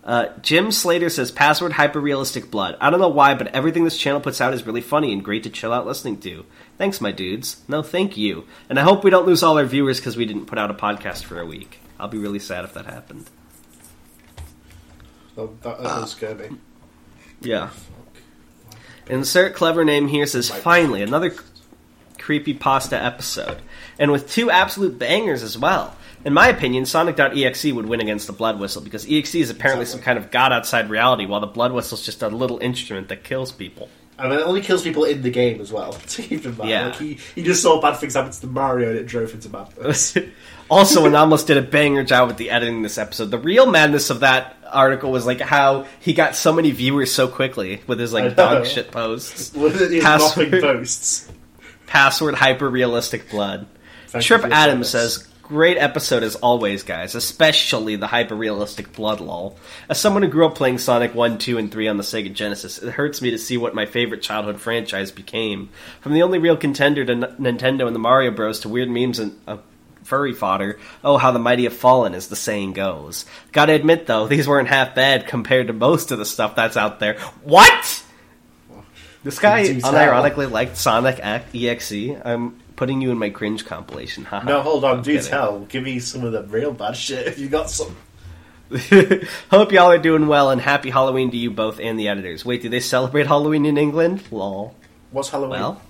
Uh, 0.03 0.31
Jim 0.43 0.73
Slater 0.73 1.09
says 1.09 1.31
password 1.31 1.73
hyperrealistic 1.73 2.51
blood. 2.51 2.77
I 2.81 2.91
don't 2.91 2.99
know 2.99 3.09
why, 3.09 3.35
but 3.35 3.55
everything 3.55 3.85
this 3.85 3.99
channel 3.99 4.21
puts 4.21 4.41
out 4.41 4.53
is 4.53 4.67
really 4.67 4.81
funny 4.81 5.13
and 5.13 5.25
great 5.25 5.45
to 5.45 5.51
chill 5.51 5.73
out 5.73 5.87
listening 5.87 6.19
to. 6.23 6.45
Thanks, 6.83 7.01
my 7.01 7.13
dudes. 7.13 7.63
No, 7.69 7.81
thank 7.81 8.17
you. 8.17 8.45
And 8.69 8.77
I 8.77 8.83
hope 8.83 9.05
we 9.05 9.11
don't 9.11 9.25
lose 9.25 9.45
all 9.45 9.57
our 9.57 9.65
viewers 9.65 10.01
because 10.01 10.17
we 10.17 10.27
didn't 10.27 10.47
put 10.47 10.59
out 10.59 10.69
a 10.69 10.75
podcast 10.75 11.23
for 11.23 11.39
a 11.39 11.47
week. 11.47 11.79
I'll 11.97 12.09
be 12.09 12.19
really 12.19 12.41
sad 12.41 12.65
if 12.65 12.75
that 12.75 12.87
happened. 12.87 13.31
Oh, 15.39 15.45
no, 15.45 15.75
that, 15.77 15.81
does 15.81 16.11
scare 16.11 16.35
me. 16.35 16.57
Yeah. 17.41 17.71
Insert 19.07 19.55
clever 19.55 19.85
name 19.85 20.09
here 20.09 20.27
says 20.27 20.51
finally 20.51 21.03
another 21.03 21.37
creepy 22.19 22.53
pasta 22.53 23.01
episode, 23.01 23.63
and 24.01 24.11
with 24.11 24.29
two 24.29 24.51
absolute 24.51 24.99
bangers 24.99 25.45
as 25.45 25.57
well. 25.57 25.97
In 26.25 26.35
my 26.35 26.49
opinion, 26.49 26.85
Sonic.exe 26.85 27.67
would 27.67 27.87
win 27.87 28.01
against 28.01 28.27
the 28.27 28.33
Blood 28.33 28.59
Whistle 28.59 28.83
because 28.83 29.07
EXE 29.09 29.37
is 29.37 29.51
apparently 29.51 29.87
some 29.87 30.01
kind 30.01 30.19
of 30.19 30.33
god 30.33 30.53
outside 30.53 30.91
reality, 30.91 31.27
while 31.27 31.39
the 31.39 31.47
Blood 31.47 31.71
Whistle 31.71 31.97
is 31.97 32.05
just 32.05 32.25
a 32.25 32.29
little 32.29 32.59
instrument 32.59 33.09
that 33.09 33.23
kills 33.23 33.53
people. 33.53 33.89
And 34.19 34.33
it 34.33 34.41
only 34.43 34.61
kills 34.61 34.83
people 34.83 35.05
in 35.05 35.23
the 35.23 35.31
game 35.31 35.61
as 35.61 35.73
well. 35.73 35.93
To 36.09 36.23
keep 36.23 36.45
in 36.45 36.57
mind, 36.57 36.71
Yeah. 36.71 36.87
like 36.87 36.97
he, 36.97 37.19
he 37.35 37.43
just 37.43 37.63
saw 37.63 37.81
bad 37.81 37.97
things 37.97 38.15
happen 38.15 38.31
to 38.31 38.47
Mario 38.47 38.91
and 38.91 38.99
it 38.99 39.07
drove 39.07 39.33
him 39.33 39.41
to 39.41 39.49
madness. 39.49 40.17
also, 40.71 41.07
and 41.07 41.17
almost 41.17 41.47
did 41.47 41.57
a 41.57 41.63
banger 41.63 42.05
job 42.05 42.29
with 42.29 42.37
the 42.37 42.51
editing 42.51 42.83
this 42.83 42.99
episode. 42.99 43.31
The 43.31 43.39
real 43.39 43.67
madness 43.71 44.11
of 44.11 44.21
that 44.21 44.57
article 44.71 45.11
was 45.11 45.27
like 45.27 45.41
how 45.41 45.87
he 46.01 46.13
got 46.13 46.35
so 46.37 46.53
many 46.53 46.71
viewers 46.71 47.13
so 47.13 47.27
quickly 47.29 47.83
with 47.87 47.99
his 47.99 48.13
like 48.13 48.37
dog 48.37 48.67
shit 48.67 48.91
posts. 48.91 49.51
Password. 50.01 50.61
posts. 50.61 51.31
Password 51.87 52.35
hyper 52.35 52.69
realistic 52.69 53.31
blood. 53.31 53.67
Thank 54.09 54.25
Trip 54.25 54.45
Adams 54.45 54.89
says, 54.91 55.27
Great 55.53 55.77
episode 55.77 56.23
as 56.23 56.35
always, 56.37 56.83
guys, 56.83 57.15
especially 57.15 57.97
the 57.97 58.07
hyper 58.07 58.35
realistic 58.35 58.91
blood 58.95 59.21
lol. 59.21 59.59
As 59.87 60.01
someone 60.01 60.23
who 60.23 60.31
grew 60.31 60.47
up 60.47 60.55
playing 60.55 60.79
Sonic 60.79 61.15
1, 61.15 61.37
2, 61.37 61.59
and 61.59 61.71
3 61.71 61.89
on 61.89 61.99
the 61.99 62.03
Sega 62.03 62.33
Genesis, 62.33 62.79
it 62.79 62.91
hurts 62.93 63.21
me 63.21 63.33
to 63.33 63.37
see 63.37 63.59
what 63.59 63.75
my 63.75 63.85
favorite 63.85 64.23
childhood 64.23 64.63
franchise 64.63 65.11
became. 65.11 65.69
From 66.01 66.15
the 66.15 66.23
only 66.23 66.39
real 66.39 66.57
contender 66.57 67.05
to 67.05 67.13
N- 67.13 67.37
Nintendo 67.39 67.87
and 67.87 67.95
the 67.95 67.99
Mario 68.01 68.31
Bros. 68.31 68.61
to 68.61 68.71
weird 68.71 68.89
memes 68.89 69.19
and 69.19 69.39
uh, 69.47 69.59
furry 70.05 70.33
fodder, 70.33 70.79
oh, 71.05 71.19
how 71.19 71.33
the 71.33 71.39
mighty 71.39 71.65
have 71.65 71.77
fallen, 71.77 72.15
as 72.15 72.29
the 72.29 72.37
saying 72.37 72.73
goes. 72.73 73.27
Gotta 73.53 73.75
admit, 73.75 74.07
though, 74.07 74.27
these 74.27 74.49
weren't 74.49 74.69
half 74.69 74.95
bad 74.95 75.27
compared 75.27 75.67
to 75.67 75.75
most 75.75 76.13
of 76.13 76.19
the 76.19 76.25
stuff 76.25 76.57
that's 76.57 76.79
out 76.79 76.99
there. 76.99 77.19
What? 77.43 78.03
This 79.23 79.39
guy 79.39 79.65
unironically 79.65 80.51
liked 80.51 80.79
Sonic 80.79 81.21
Ac- 81.23 81.69
EXE. 81.69 82.17
I'm 82.25 82.59
putting 82.83 83.01
you 83.01 83.13
in 83.13 83.19
my 83.19 83.31
cringe 83.31 83.65
compilation. 83.65 84.25
haha. 84.25 84.45
No, 84.45 84.61
hold 84.61 84.85
on, 84.85 85.03
do 85.05 85.23
tell. 85.23 85.61
Give 85.67 85.85
me 85.85 86.01
some 86.01 86.25
of 86.25 86.33
the 86.33 86.43
real 86.43 86.73
bad 86.73 86.97
shit 86.97 87.29
if 87.29 87.39
you 87.39 87.49
got 87.49 87.71
some. 87.71 87.97
Hope 89.53 89.71
y'all 89.71 89.93
are 89.93 89.99
doing 89.99 90.27
well 90.27 90.51
and 90.51 90.61
happy 90.61 90.91
Halloween 90.91 91.31
to 91.31 91.37
you 91.37 91.53
both 91.53 91.79
and 91.79 91.97
the 91.97 92.09
editors. 92.09 92.45
Wait, 92.45 92.61
do 92.61 92.69
they 92.69 92.81
celebrate 92.81 93.29
Halloween 93.29 93.67
in 93.67 93.79
England? 93.79 94.25
Lol. 94.33 94.75
What's 95.13 95.29
Halloween? 95.29 95.61
Well, 95.61 95.83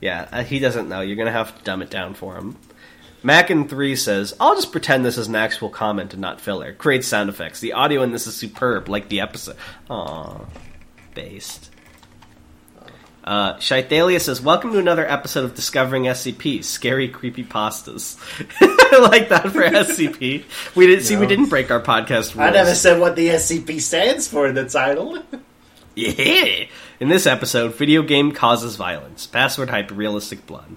yeah, 0.00 0.26
uh, 0.32 0.42
he 0.42 0.58
doesn't 0.58 0.88
know. 0.88 1.00
You're 1.00 1.14
gonna 1.14 1.30
have 1.30 1.56
to 1.56 1.62
dumb 1.62 1.80
it 1.80 1.90
down 1.90 2.14
for 2.14 2.34
him. 2.34 2.56
Mackin3 3.22 3.96
says, 3.96 4.34
I'll 4.40 4.56
just 4.56 4.72
pretend 4.72 5.04
this 5.04 5.16
is 5.16 5.28
an 5.28 5.36
actual 5.36 5.70
comment 5.70 6.12
and 6.12 6.20
not 6.20 6.40
filler. 6.40 6.72
Great 6.72 7.04
sound 7.04 7.30
effects. 7.30 7.60
The 7.60 7.74
audio 7.74 8.02
in 8.02 8.10
this 8.10 8.26
is 8.26 8.34
superb, 8.34 8.88
like 8.88 9.08
the 9.08 9.20
episode. 9.20 9.56
Aw, 9.88 10.40
based. 11.14 11.70
Uh, 13.24 13.54
Shaithalia 13.56 14.20
says, 14.20 14.42
Welcome 14.42 14.72
to 14.72 14.78
another 14.78 15.08
episode 15.08 15.44
of 15.44 15.54
Discovering 15.54 16.02
SCP, 16.02 16.62
Scary 16.62 17.08
Creepy 17.08 17.42
Pastas. 17.42 18.18
I 18.60 18.98
like 18.98 19.30
that 19.30 19.50
for 19.50 19.62
SCP. 19.62 20.44
We 20.74 20.86
didn't 20.86 21.04
see 21.04 21.16
we 21.16 21.26
didn't 21.26 21.48
break 21.48 21.70
our 21.70 21.80
podcast 21.80 22.34
rules. 22.34 22.48
I 22.48 22.50
never 22.50 22.74
said 22.74 23.00
what 23.00 23.16
the 23.16 23.28
SCP 23.28 23.80
stands 23.80 24.28
for 24.28 24.46
in 24.46 24.54
the 24.54 24.68
title. 24.68 25.22
Yeah. 25.94 26.66
In 27.00 27.08
this 27.08 27.26
episode, 27.26 27.76
video 27.76 28.02
game 28.02 28.32
causes 28.32 28.76
violence. 28.76 29.26
Password 29.26 29.70
hyper 29.70 29.94
realistic 29.94 30.44
blood. 30.44 30.76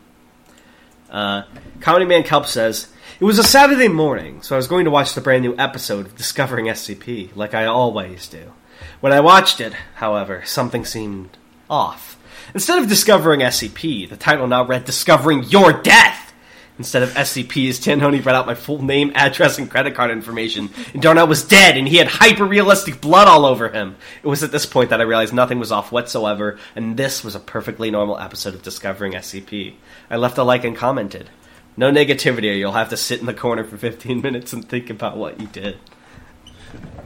Uh, 1.10 1.44
Comedy 1.82 2.06
Man 2.06 2.24
Kelp 2.24 2.46
says, 2.46 2.88
It 3.20 3.26
was 3.26 3.40
a 3.40 3.44
Saturday 3.44 3.88
morning, 3.88 4.42
so 4.42 4.56
I 4.56 4.58
was 4.58 4.68
going 4.68 4.86
to 4.86 4.92
watch 4.92 5.16
the 5.16 5.22
brand 5.22 5.44
new 5.44 5.56
episode 5.58 6.06
of 6.06 6.16
Discovering 6.16 6.68
SCP, 6.68 7.36
like 7.36 7.54
I 7.54 7.66
always 7.66 8.28
do. 8.28 8.54
When 9.02 9.12
I 9.12 9.20
watched 9.20 9.60
it, 9.60 9.74
however, 9.96 10.44
something 10.46 10.86
seemed 10.86 11.36
off. 11.70 12.17
Instead 12.54 12.80
of 12.80 12.88
Discovering 12.88 13.42
SCP, 13.42 14.10
the 14.10 14.16
title 14.16 14.48
now 14.48 14.66
read 14.66 14.86
Discovering 14.86 15.44
Your 15.44 15.74
Death! 15.74 16.34
Instead 16.78 17.04
of 17.04 17.10
SCPs, 17.10 17.82
Tanhony 17.82 18.24
read 18.24 18.36
out 18.36 18.46
my 18.46 18.54
full 18.54 18.82
name, 18.82 19.12
address, 19.16 19.58
and 19.58 19.70
credit 19.70 19.96
card 19.96 20.12
information, 20.12 20.70
and 20.94 21.02
Darnell 21.02 21.28
was 21.28 21.44
dead, 21.44 21.76
and 21.76 21.88
he 21.88 21.98
had 21.98 22.08
hyper-realistic 22.08 23.02
blood 23.02 23.28
all 23.28 23.46
over 23.46 23.70
him. 23.70 23.98
It 24.22 24.28
was 24.28 24.44
at 24.44 24.52
this 24.52 24.66
point 24.68 24.92
that 24.92 25.02
I 25.02 25.04
realized 25.04 25.34
nothing 25.34 25.60
was 25.60 25.72
off 25.72 25.92
whatsoever, 25.92 26.60
and 26.76 26.96
this 26.96 27.24
was 27.24 27.34
a 27.36 27.40
perfectly 27.40 27.90
normal 27.90 28.20
episode 28.20 28.54
of 28.54 28.62
Discovering 28.62 29.14
SCP. 29.14 29.74
I 30.10 30.18
left 30.18 30.38
a 30.38 30.44
like 30.44 30.64
and 30.64 30.76
commented. 30.76 31.30
No 31.76 31.92
negativity, 31.92 32.50
or 32.52 32.56
you'll 32.56 32.72
have 32.74 32.90
to 32.90 32.98
sit 32.98 33.20
in 33.20 33.26
the 33.26 33.34
corner 33.34 33.64
for 33.64 33.78
15 33.78 34.22
minutes 34.22 34.54
and 34.54 34.68
think 34.68 34.90
about 34.90 35.18
what 35.18 35.42
you 35.42 35.48
did. 35.48 35.78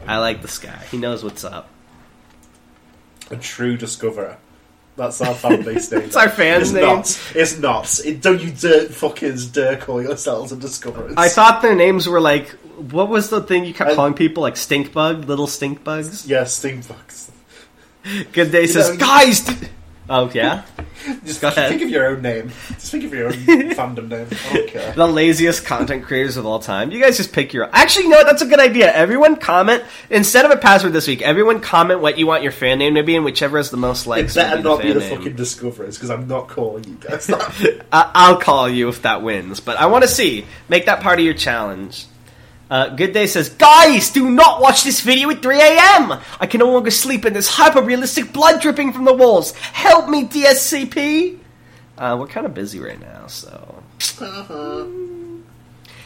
I 0.06 0.18
like 0.18 0.42
this 0.42 0.60
guy. 0.60 0.84
He 0.92 0.98
knows 0.98 1.24
what's 1.24 1.46
up. 1.46 1.70
A 3.30 3.38
true 3.38 3.78
discoverer. 3.78 4.38
That's 4.96 5.22
our 5.22 5.34
fan 5.34 5.64
base 5.64 5.92
name. 5.92 6.02
It's 6.02 6.16
our 6.16 6.30
fans' 6.30 6.64
it's 6.64 6.74
name. 6.74 6.84
Not. 6.86 7.22
It's 7.36 7.58
not. 7.60 8.00
It, 8.06 8.22
don't 8.22 8.42
you 8.42 8.52
dirt 8.52 8.90
fuckers 8.92 9.52
dare 9.52 9.78
call 9.78 10.02
yourselves 10.02 10.52
a 10.52 10.58
discoverers. 10.58 11.14
I 11.18 11.30
thought 11.30 11.62
their 11.62 11.76
names 11.76 12.08
were 12.08 12.22
like, 12.22 12.50
what 12.92 13.10
was 13.10 13.30
the 13.30 13.42
thing 13.42 13.66
you 13.66 13.74
kept 13.74 13.92
I- 13.92 13.96
calling 13.96 14.14
people? 14.14 14.42
Like 14.42 14.58
stink 14.58 14.92
bug? 14.94 15.26
Little 15.26 15.48
stink 15.48 15.84
bugs? 15.84 16.28
Yeah, 16.28 16.44
stink 16.44 16.88
bugs. 16.88 17.32
Good 18.32 18.52
day 18.52 18.66
says, 18.68 18.90
know, 18.90 18.98
guys! 18.98 19.42
d-" 19.42 19.68
Oh, 20.10 20.30
yeah? 20.34 20.64
Just 21.26 21.42
Go 21.42 21.48
ahead. 21.48 21.70
think 21.70 21.82
of 21.84 21.90
your 21.90 22.06
own 22.08 22.22
name. 22.22 22.50
Just 22.70 22.92
think 22.92 23.06
of 23.06 23.14
your 23.14 23.28
own 23.28 23.34
fandom 23.72 24.10
name. 24.10 24.28
I 24.50 24.54
don't 24.54 24.68
care. 24.68 24.92
the 24.94 25.08
laziest 25.08 25.66
content 25.66 26.04
creators 26.04 26.38
of 26.38 26.46
all 26.46 26.60
time. 26.60 26.92
You 26.92 27.02
guys 27.02 27.18
just 27.18 27.32
pick 27.34 27.54
your. 27.54 27.70
Actually, 27.74 28.06
you 28.06 28.10
know 28.12 28.18
what? 28.18 28.26
That's 28.26 28.42
a 28.42 28.46
good 28.46 28.60
idea. 28.60 28.92
Everyone 28.94 29.38
comment 29.38 29.84
instead 30.10 30.44
of 30.46 30.52
a 30.52 30.58
password 30.58 30.94
this 30.94 31.08
week. 31.08 31.22
Everyone 31.22 31.60
comment 31.62 32.02
what 32.02 32.18
you 32.20 32.28
want 32.28 32.44
your 32.44 32.52
fan 32.52 32.80
name 32.80 32.96
to 32.96 33.04
be, 33.04 33.16
and 33.16 33.24
whichever 33.26 33.58
has 33.58 33.70
the 33.72 33.78
most 33.78 34.06
It 34.06 34.10
likes. 34.10 34.36
will 34.36 34.44
better 34.44 34.58
be 34.58 34.64
not 34.64 34.82
be 34.82 34.92
the 34.94 35.00
name. 35.00 35.18
fucking 35.18 35.36
discoverers 35.36 35.96
because 35.98 36.10
I'm 36.12 36.28
not 36.28 36.50
calling 36.50 36.84
you 36.84 36.98
guys. 37.00 37.30
I- 37.92 38.12
I'll 38.14 38.38
call 38.40 38.68
you 38.70 38.90
if 38.90 39.02
that 39.04 39.22
wins, 39.24 39.60
but 39.60 39.78
I 39.78 39.86
want 39.88 40.04
to 40.04 40.08
see. 40.10 40.46
Make 40.70 40.86
that 40.88 41.02
part 41.02 41.20
of 41.20 41.26
your 41.26 41.34
challenge. 41.36 42.06
Uh, 42.72 42.88
Good 42.88 43.12
Day 43.12 43.28
says, 43.28 43.50
Guys, 43.50 44.12
do 44.12 44.30
not 44.30 44.62
watch 44.62 44.86
this 44.86 45.02
video 45.02 45.30
at 45.30 45.42
3 45.42 45.62
a.m. 45.62 46.14
I 46.40 46.48
can 46.48 46.60
no 46.60 46.72
longer 46.72 46.90
sleep 46.90 47.26
in 47.26 47.34
this 47.34 47.50
hyper-realistic 47.50 48.32
blood 48.32 48.62
dripping 48.62 48.94
from 48.94 49.04
the 49.04 49.14
walls. 49.14 49.52
Help 49.52 50.08
me, 50.08 50.24
DSCP. 50.26 51.38
Uh, 51.98 52.16
we're 52.18 52.28
kind 52.28 52.46
of 52.46 52.54
busy 52.54 52.80
right 52.80 53.00
now, 53.00 53.28
so. 53.28 53.84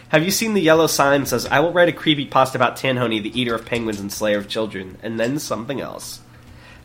Have 0.10 0.24
you 0.24 0.32
seen 0.32 0.56
the 0.56 0.62
yellow 0.62 0.88
sign 0.88 1.22
that 1.22 1.28
says, 1.28 1.46
I 1.46 1.60
will 1.60 1.72
write 1.72 1.90
a 1.90 1.94
creepy 1.94 2.26
post 2.26 2.56
about 2.56 2.78
Tanhony, 2.78 3.22
the 3.22 3.40
eater 3.40 3.54
of 3.54 3.66
penguins 3.66 4.00
and 4.00 4.12
slayer 4.12 4.40
of 4.40 4.48
children, 4.48 4.98
and 5.04 5.20
then 5.20 5.38
something 5.38 5.80
else. 5.80 6.20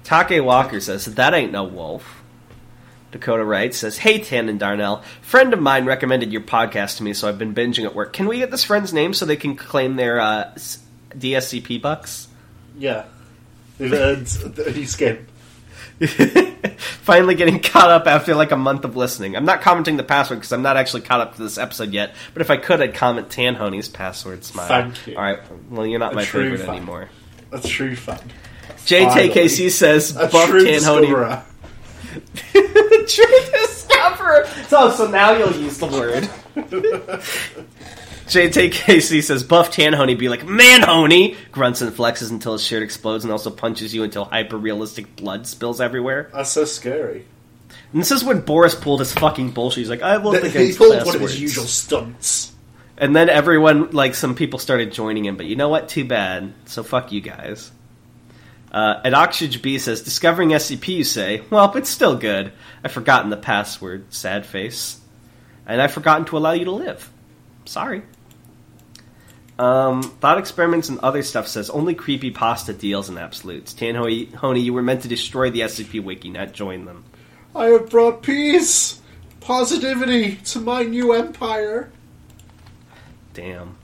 Take 0.04 0.44
Walker 0.44 0.80
says, 0.80 1.06
That 1.06 1.32
ain't 1.32 1.52
no 1.52 1.64
wolf. 1.64 2.19
Dakota 3.12 3.44
Wright 3.44 3.74
says, 3.74 3.98
Hey, 3.98 4.18
Tan 4.20 4.48
and 4.48 4.58
Darnell. 4.60 5.02
Friend 5.22 5.52
of 5.52 5.60
mine 5.60 5.84
recommended 5.86 6.32
your 6.32 6.42
podcast 6.42 6.98
to 6.98 7.02
me, 7.02 7.12
so 7.12 7.28
I've 7.28 7.38
been 7.38 7.54
binging 7.54 7.84
at 7.84 7.94
work. 7.94 8.12
Can 8.12 8.26
we 8.28 8.38
get 8.38 8.50
this 8.50 8.64
friend's 8.64 8.92
name 8.92 9.14
so 9.14 9.26
they 9.26 9.36
can 9.36 9.56
claim 9.56 9.96
their 9.96 10.20
uh, 10.20 10.52
DSCP 11.10 11.80
bucks? 11.82 12.28
yeah. 12.78 13.04
They've 13.78 13.92
earned 13.94 14.28
a. 14.66 15.26
Finally 16.00 17.34
getting 17.34 17.60
caught 17.60 17.90
up 17.90 18.06
after 18.06 18.34
like 18.34 18.52
a 18.52 18.56
month 18.56 18.84
of 18.84 18.96
listening. 18.96 19.36
I'm 19.36 19.44
not 19.44 19.62
commenting 19.62 19.96
the 19.96 20.02
password 20.02 20.38
because 20.38 20.52
I'm 20.52 20.62
not 20.62 20.76
actually 20.76 21.00
caught 21.02 21.20
up 21.20 21.36
to 21.36 21.42
this 21.42 21.58
episode 21.58 21.92
yet, 21.92 22.14
but 22.34 22.42
if 22.42 22.50
I 22.50 22.56
could, 22.58 22.80
I'd 22.82 22.94
comment 22.94 23.28
Tanhony's 23.30 23.88
password 23.88 24.44
smile. 24.44 24.68
Thank 24.68 25.06
you. 25.06 25.16
Alright, 25.16 25.40
well, 25.70 25.86
you're 25.86 25.98
not 25.98 26.12
A 26.12 26.16
my 26.16 26.24
favorite 26.24 26.60
fan. 26.60 26.68
anymore. 26.76 27.08
A 27.52 27.60
true 27.60 27.96
fan. 27.96 28.20
JTKC 28.86 29.70
says, 29.70 30.16
A 30.16 30.28
Buff 30.28 30.50
Tanhony. 30.50 31.10
Discoverer. 32.10 33.06
True 33.06 33.40
discoverer. 33.52 34.46
So, 34.68 34.90
so 34.90 35.10
now 35.10 35.32
you'll 35.32 35.56
use 35.56 35.78
the 35.78 35.86
word. 35.86 36.28
JTKC 38.30 39.24
says, 39.24 39.42
Buff 39.42 39.72
Tan 39.72 39.92
Honey 39.92 40.14
be 40.14 40.28
like, 40.28 40.46
Man, 40.46 40.82
Honey! 40.82 41.36
Grunts 41.50 41.80
and 41.82 41.92
flexes 41.92 42.30
until 42.30 42.52
his 42.52 42.64
shirt 42.64 42.82
explodes 42.84 43.24
and 43.24 43.32
also 43.32 43.50
punches 43.50 43.92
you 43.92 44.04
until 44.04 44.24
hyper 44.24 44.56
realistic 44.56 45.16
blood 45.16 45.48
spills 45.48 45.80
everywhere. 45.80 46.30
That's 46.32 46.50
so 46.50 46.64
scary. 46.64 47.26
And 47.92 48.00
this 48.00 48.12
is 48.12 48.22
when 48.22 48.40
Boris 48.42 48.76
pulled 48.76 49.00
his 49.00 49.12
fucking 49.12 49.50
bullshit. 49.50 49.78
He's 49.78 49.90
like, 49.90 50.02
I 50.02 50.18
won't 50.18 50.40
think 50.40 50.54
He 50.54 50.72
pulled 50.72 50.94
it's 50.94 51.06
one 51.06 51.16
of 51.16 51.22
his 51.22 51.40
usual 51.40 51.64
stunts. 51.64 52.52
And 52.96 53.16
then 53.16 53.28
everyone, 53.28 53.90
like, 53.90 54.14
some 54.14 54.34
people 54.34 54.58
started 54.58 54.92
joining 54.92 55.24
him, 55.24 55.36
but 55.36 55.46
you 55.46 55.56
know 55.56 55.68
what? 55.68 55.88
Too 55.88 56.04
bad. 56.04 56.52
So 56.66 56.84
fuck 56.84 57.10
you 57.10 57.20
guys. 57.20 57.72
Uh, 58.70 59.00
at 59.04 59.14
Oxygen 59.14 59.60
B 59.60 59.78
says, 59.78 60.02
discovering 60.02 60.50
SCP, 60.50 60.88
you 60.88 61.04
say? 61.04 61.42
Well, 61.50 61.68
but 61.68 61.78
it's 61.78 61.90
still 61.90 62.16
good. 62.16 62.52
I've 62.84 62.92
forgotten 62.92 63.30
the 63.30 63.36
password, 63.36 64.12
sad 64.12 64.46
face. 64.46 65.00
And 65.66 65.82
I've 65.82 65.92
forgotten 65.92 66.24
to 66.26 66.38
allow 66.38 66.52
you 66.52 66.64
to 66.66 66.70
live. 66.70 67.10
Sorry. 67.64 68.02
Um, 69.58 70.02
Thought 70.02 70.38
Experiments 70.38 70.88
and 70.88 70.98
other 71.00 71.22
stuff 71.22 71.46
says, 71.46 71.68
only 71.68 71.94
creepy 71.94 72.30
pasta 72.30 72.72
deals 72.72 73.08
and 73.08 73.18
absolutes. 73.18 73.74
Tanhony, 73.74 74.62
you 74.64 74.72
were 74.72 74.82
meant 74.82 75.02
to 75.02 75.08
destroy 75.08 75.50
the 75.50 75.60
SCP 75.60 76.02
wiki, 76.02 76.30
not 76.30 76.52
join 76.52 76.86
them. 76.86 77.04
I 77.54 77.66
have 77.66 77.90
brought 77.90 78.22
peace, 78.22 79.00
positivity 79.40 80.36
to 80.36 80.60
my 80.60 80.84
new 80.84 81.12
empire. 81.12 81.90
Damn. 83.34 83.76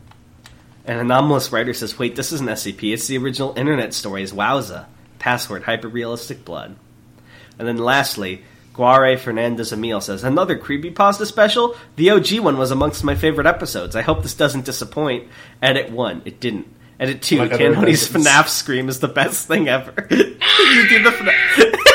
An 0.86 0.98
anomalous 0.98 1.50
writer 1.50 1.74
says, 1.74 1.98
wait, 1.98 2.14
this 2.14 2.30
isn't 2.30 2.48
SCP, 2.48 2.92
it's 2.92 3.08
the 3.08 3.18
original 3.18 3.52
internet 3.58 3.92
stories, 3.92 4.32
wowza. 4.32 4.86
Password, 5.18 5.64
hyper-realistic 5.64 6.44
blood. 6.44 6.76
And 7.58 7.66
then 7.66 7.78
lastly, 7.78 8.42
Guare 8.72 9.18
Fernandez 9.18 9.72
Emil 9.72 10.00
says, 10.00 10.22
another 10.22 10.56
creepypasta 10.56 11.26
special? 11.26 11.74
The 11.96 12.10
OG 12.10 12.38
one 12.38 12.56
was 12.56 12.70
amongst 12.70 13.02
my 13.02 13.16
favorite 13.16 13.48
episodes. 13.48 13.96
I 13.96 14.02
hope 14.02 14.22
this 14.22 14.34
doesn't 14.34 14.64
disappoint. 14.64 15.26
Edit 15.60 15.90
1, 15.90 16.22
it 16.24 16.38
didn't. 16.38 16.68
Edit 17.00 17.20
2, 17.20 17.38
Like 17.38 17.50
Tanhony's. 17.52 18.08
FNAF 18.08 18.46
scream 18.46 18.88
is 18.88 19.00
the 19.00 19.08
best 19.08 19.48
thing 19.48 19.68
ever. 19.68 20.06
you 20.10 20.88
do 20.88 21.02
the 21.02 21.10
FNAF... 21.10 21.72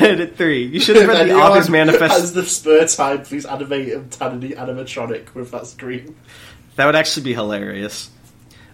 Edit 0.00 0.36
three. 0.36 0.64
You 0.64 0.80
should 0.80 0.96
have 0.96 1.08
read 1.08 1.28
the 1.28 1.34
author's 1.34 1.70
manifest. 1.70 2.12
Has 2.12 2.32
the 2.32 2.44
spare 2.44 2.86
time, 2.86 3.22
please 3.22 3.46
animate 3.46 3.88
him 3.88 4.08
tiny 4.10 4.50
animatronic 4.50 5.32
with 5.34 5.50
that 5.52 5.66
screen. 5.66 6.16
That 6.76 6.86
would 6.86 6.96
actually 6.96 7.24
be 7.24 7.34
hilarious. 7.34 8.10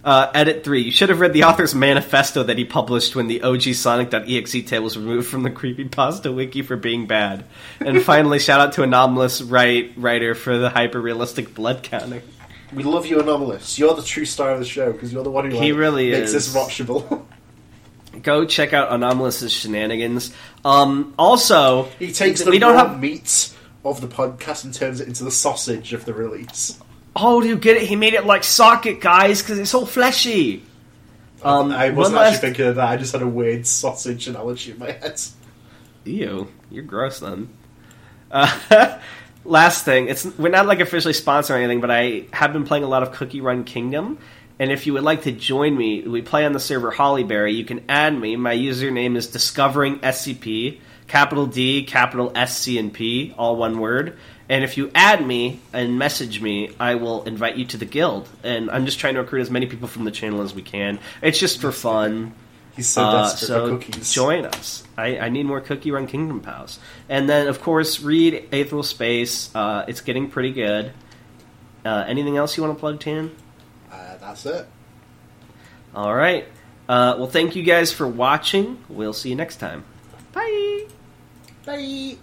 Uh, 0.05 0.29
edit 0.35 0.65
3. 0.65 0.83
You 0.83 0.91
should 0.91 1.11
have 1.11 1.21
read 1.21 1.33
the 1.33 1.45
author's 1.45 1.77
manifesto 1.77 2.43
that 2.43 2.59
he 2.59 2.65
published 2.65 3.15
when 3.15 3.29
the 3.29 3.43
OG 3.43 3.63
Sonic.exe 3.75 4.65
table 4.65 4.83
was 4.83 4.97
removed 4.99 5.29
from 5.29 5.45
the 5.45 5.51
Creepypasta 5.51 6.35
wiki 6.35 6.63
for 6.63 6.75
being 6.77 7.07
bad. 7.07 7.45
And 7.79 8.03
finally, 8.05 8.41
shout 8.41 8.61
out 8.61 8.73
to 8.75 8.83
Anomalous 8.83 9.41
write, 9.43 9.93
writer 9.97 10.35
for 10.35 10.59
the 10.59 10.71
hyper 10.71 11.01
realistic 11.01 11.55
blood 11.55 11.85
counting. 11.85 12.21
We 12.75 12.83
love 12.83 13.07
you, 13.07 13.21
Anomalous. 13.21 13.79
You're 13.79 13.95
the 13.95 14.03
true 14.03 14.25
star 14.25 14.51
of 14.51 14.59
the 14.59 14.65
show 14.65 14.91
because 14.93 15.13
you're 15.13 15.23
the 15.23 15.31
one 15.31 15.49
who 15.49 15.57
He 15.61 15.73
like, 15.73 15.79
really 15.79 16.11
makes 16.11 16.33
is. 16.33 16.53
this 16.53 16.55
watchable. 16.57 17.25
Go 18.23 18.45
check 18.45 18.73
out 18.73 18.93
Anomalous's 18.93 19.53
shenanigans. 19.53 20.35
Um, 20.65 21.15
also, 21.19 21.85
he 22.01 22.13
takes 22.13 22.43
the 22.43 22.51
we 22.51 22.59
don't 22.59 22.75
raw 22.75 22.89
have. 22.89 23.01
meat 23.01 23.55
of 23.85 24.01
the 24.01 24.09
podcast 24.09 24.65
and 24.65 24.75
turns 24.75 25.01
it 25.01 25.07
into 25.09 25.23
the 25.23 25.31
sausage 25.31 25.93
of 25.93 26.05
the 26.07 26.13
release. 26.13 26.79
Oh, 27.15 27.41
do 27.41 27.49
you 27.49 27.57
get 27.57 27.77
it? 27.77 27.83
He 27.83 27.97
made 27.97 28.15
it 28.15 28.25
like 28.25 28.45
socket, 28.45 29.01
guys, 29.01 29.43
because 29.43 29.59
it's 29.59 29.75
all 29.75 29.87
fleshy. 29.87 30.65
Um, 31.45 31.73
I 31.73 31.91
wasn't 31.91 32.17
last- 32.17 32.35
actually 32.35 32.49
thinking 32.49 32.67
of 32.67 32.77
that. 32.77 32.89
I 32.89 32.97
just 32.97 33.13
had 33.13 33.23
a 33.23 33.27
weird 33.27 33.67
sausage 33.67 34.29
analogy 34.29 34.71
in 34.73 34.79
my 34.79 34.93
head. 34.93 35.21
Ew, 36.05 36.49
you're 36.71 36.85
gross 36.85 37.21
then. 37.21 37.49
Uh, 38.31 38.99
last 39.45 39.85
thing, 39.85 40.09
it's 40.09 40.25
we're 40.25 40.49
not 40.51 40.67
like 40.67 40.81
officially 40.81 41.15
sponsoring 41.15 41.59
anything, 41.59 41.81
but 41.81 41.91
I 41.91 42.27
have 42.33 42.53
been 42.53 42.65
playing 42.65 42.85
a 42.85 42.89
lot 42.89 43.03
of 43.03 43.13
Cookie 43.13 43.41
Run 43.41 43.65
Kingdom. 43.65 44.19
And 44.59 44.71
if 44.71 44.87
you 44.87 44.93
would 44.93 45.03
like 45.03 45.23
to 45.23 45.33
join 45.33 45.77
me, 45.77 46.03
we 46.03 46.23
play 46.23 46.45
on 46.45 46.53
the 46.53 46.61
server 46.61 46.93
Hollyberry. 46.93 47.55
You 47.55 47.65
can 47.65 47.85
add 47.89 48.17
me. 48.17 48.37
My 48.37 48.55
username 48.55 49.17
is 49.17 49.27
Discovering 49.27 49.99
SCP, 49.99 50.79
capital 51.09 51.47
D, 51.47 51.85
capital 51.85 52.31
S 52.35 52.57
C 52.59 52.79
and 52.79 52.93
P, 52.93 53.35
all 53.37 53.57
one 53.57 53.81
word. 53.81 54.19
And 54.49 54.65
if 54.65 54.77
you 54.77 54.91
add 54.95 55.25
me 55.27 55.61
and 55.73 55.99
message 55.99 56.41
me, 56.43 56.75
I 56.79 56.97
will 56.97 57.25
invite 57.25 57.57
you 57.57 57.65
to 57.67 57.77
the 57.77 57.85
guild. 57.87 58.29
And 58.43 58.71
I'm 58.71 58.85
just 58.85 58.99
trying 58.99 59.15
to 59.15 59.21
recruit 59.23 59.41
as 59.43 59.51
many 59.51 59.67
people 59.67 59.89
from 59.89 60.05
the 60.05 60.11
channel 60.11 60.43
as 60.43 60.55
we 60.55 60.63
can. 60.63 60.99
It's 61.23 61.39
just 61.39 61.61
for 61.61 61.73
fun. 61.73 62.35
He's 62.75 62.89
so 62.89 63.03
Uh, 63.03 63.23
desperate 63.23 63.47
so 63.47 63.67
for 63.79 63.85
cookies. 63.85 64.13
join 64.13 64.45
us. 64.47 64.83
I, 64.97 65.19
I 65.19 65.29
need 65.29 65.45
more 65.47 65.61
Cookie 65.61 65.91
Run 65.91 66.07
Kingdom 66.07 66.41
pals. 66.41 66.79
And 67.09 67.29
then, 67.29 67.47
of 67.47 67.61
course, 67.61 68.01
read 68.01 68.49
Aetherial 68.51 68.85
Space. 68.85 69.55
Uh, 69.55 69.85
it's 69.89 70.01
getting 70.01 70.29
pretty 70.31 70.53
good. 70.53 70.93
Uh, 71.85 72.05
anything 72.07 72.37
else 72.37 72.57
you 72.57 72.63
want 72.63 72.75
to 72.77 72.81
plug, 72.81 72.99
Tan? 73.01 73.31
Uh, 73.93 74.17
that's 74.19 74.47
it. 74.47 74.67
All 75.95 76.15
right. 76.15 76.47
Uh, 76.89 77.15
well, 77.19 77.29
thank 77.29 77.55
you 77.57 77.63
guys 77.63 77.93
for 77.93 78.09
watching. 78.09 78.79
We'll 78.89 79.13
see 79.13 79.29
you 79.31 79.37
next 79.37 79.57
time. 79.57 79.85
Bye. 80.33 80.87
Bye. 81.67 82.17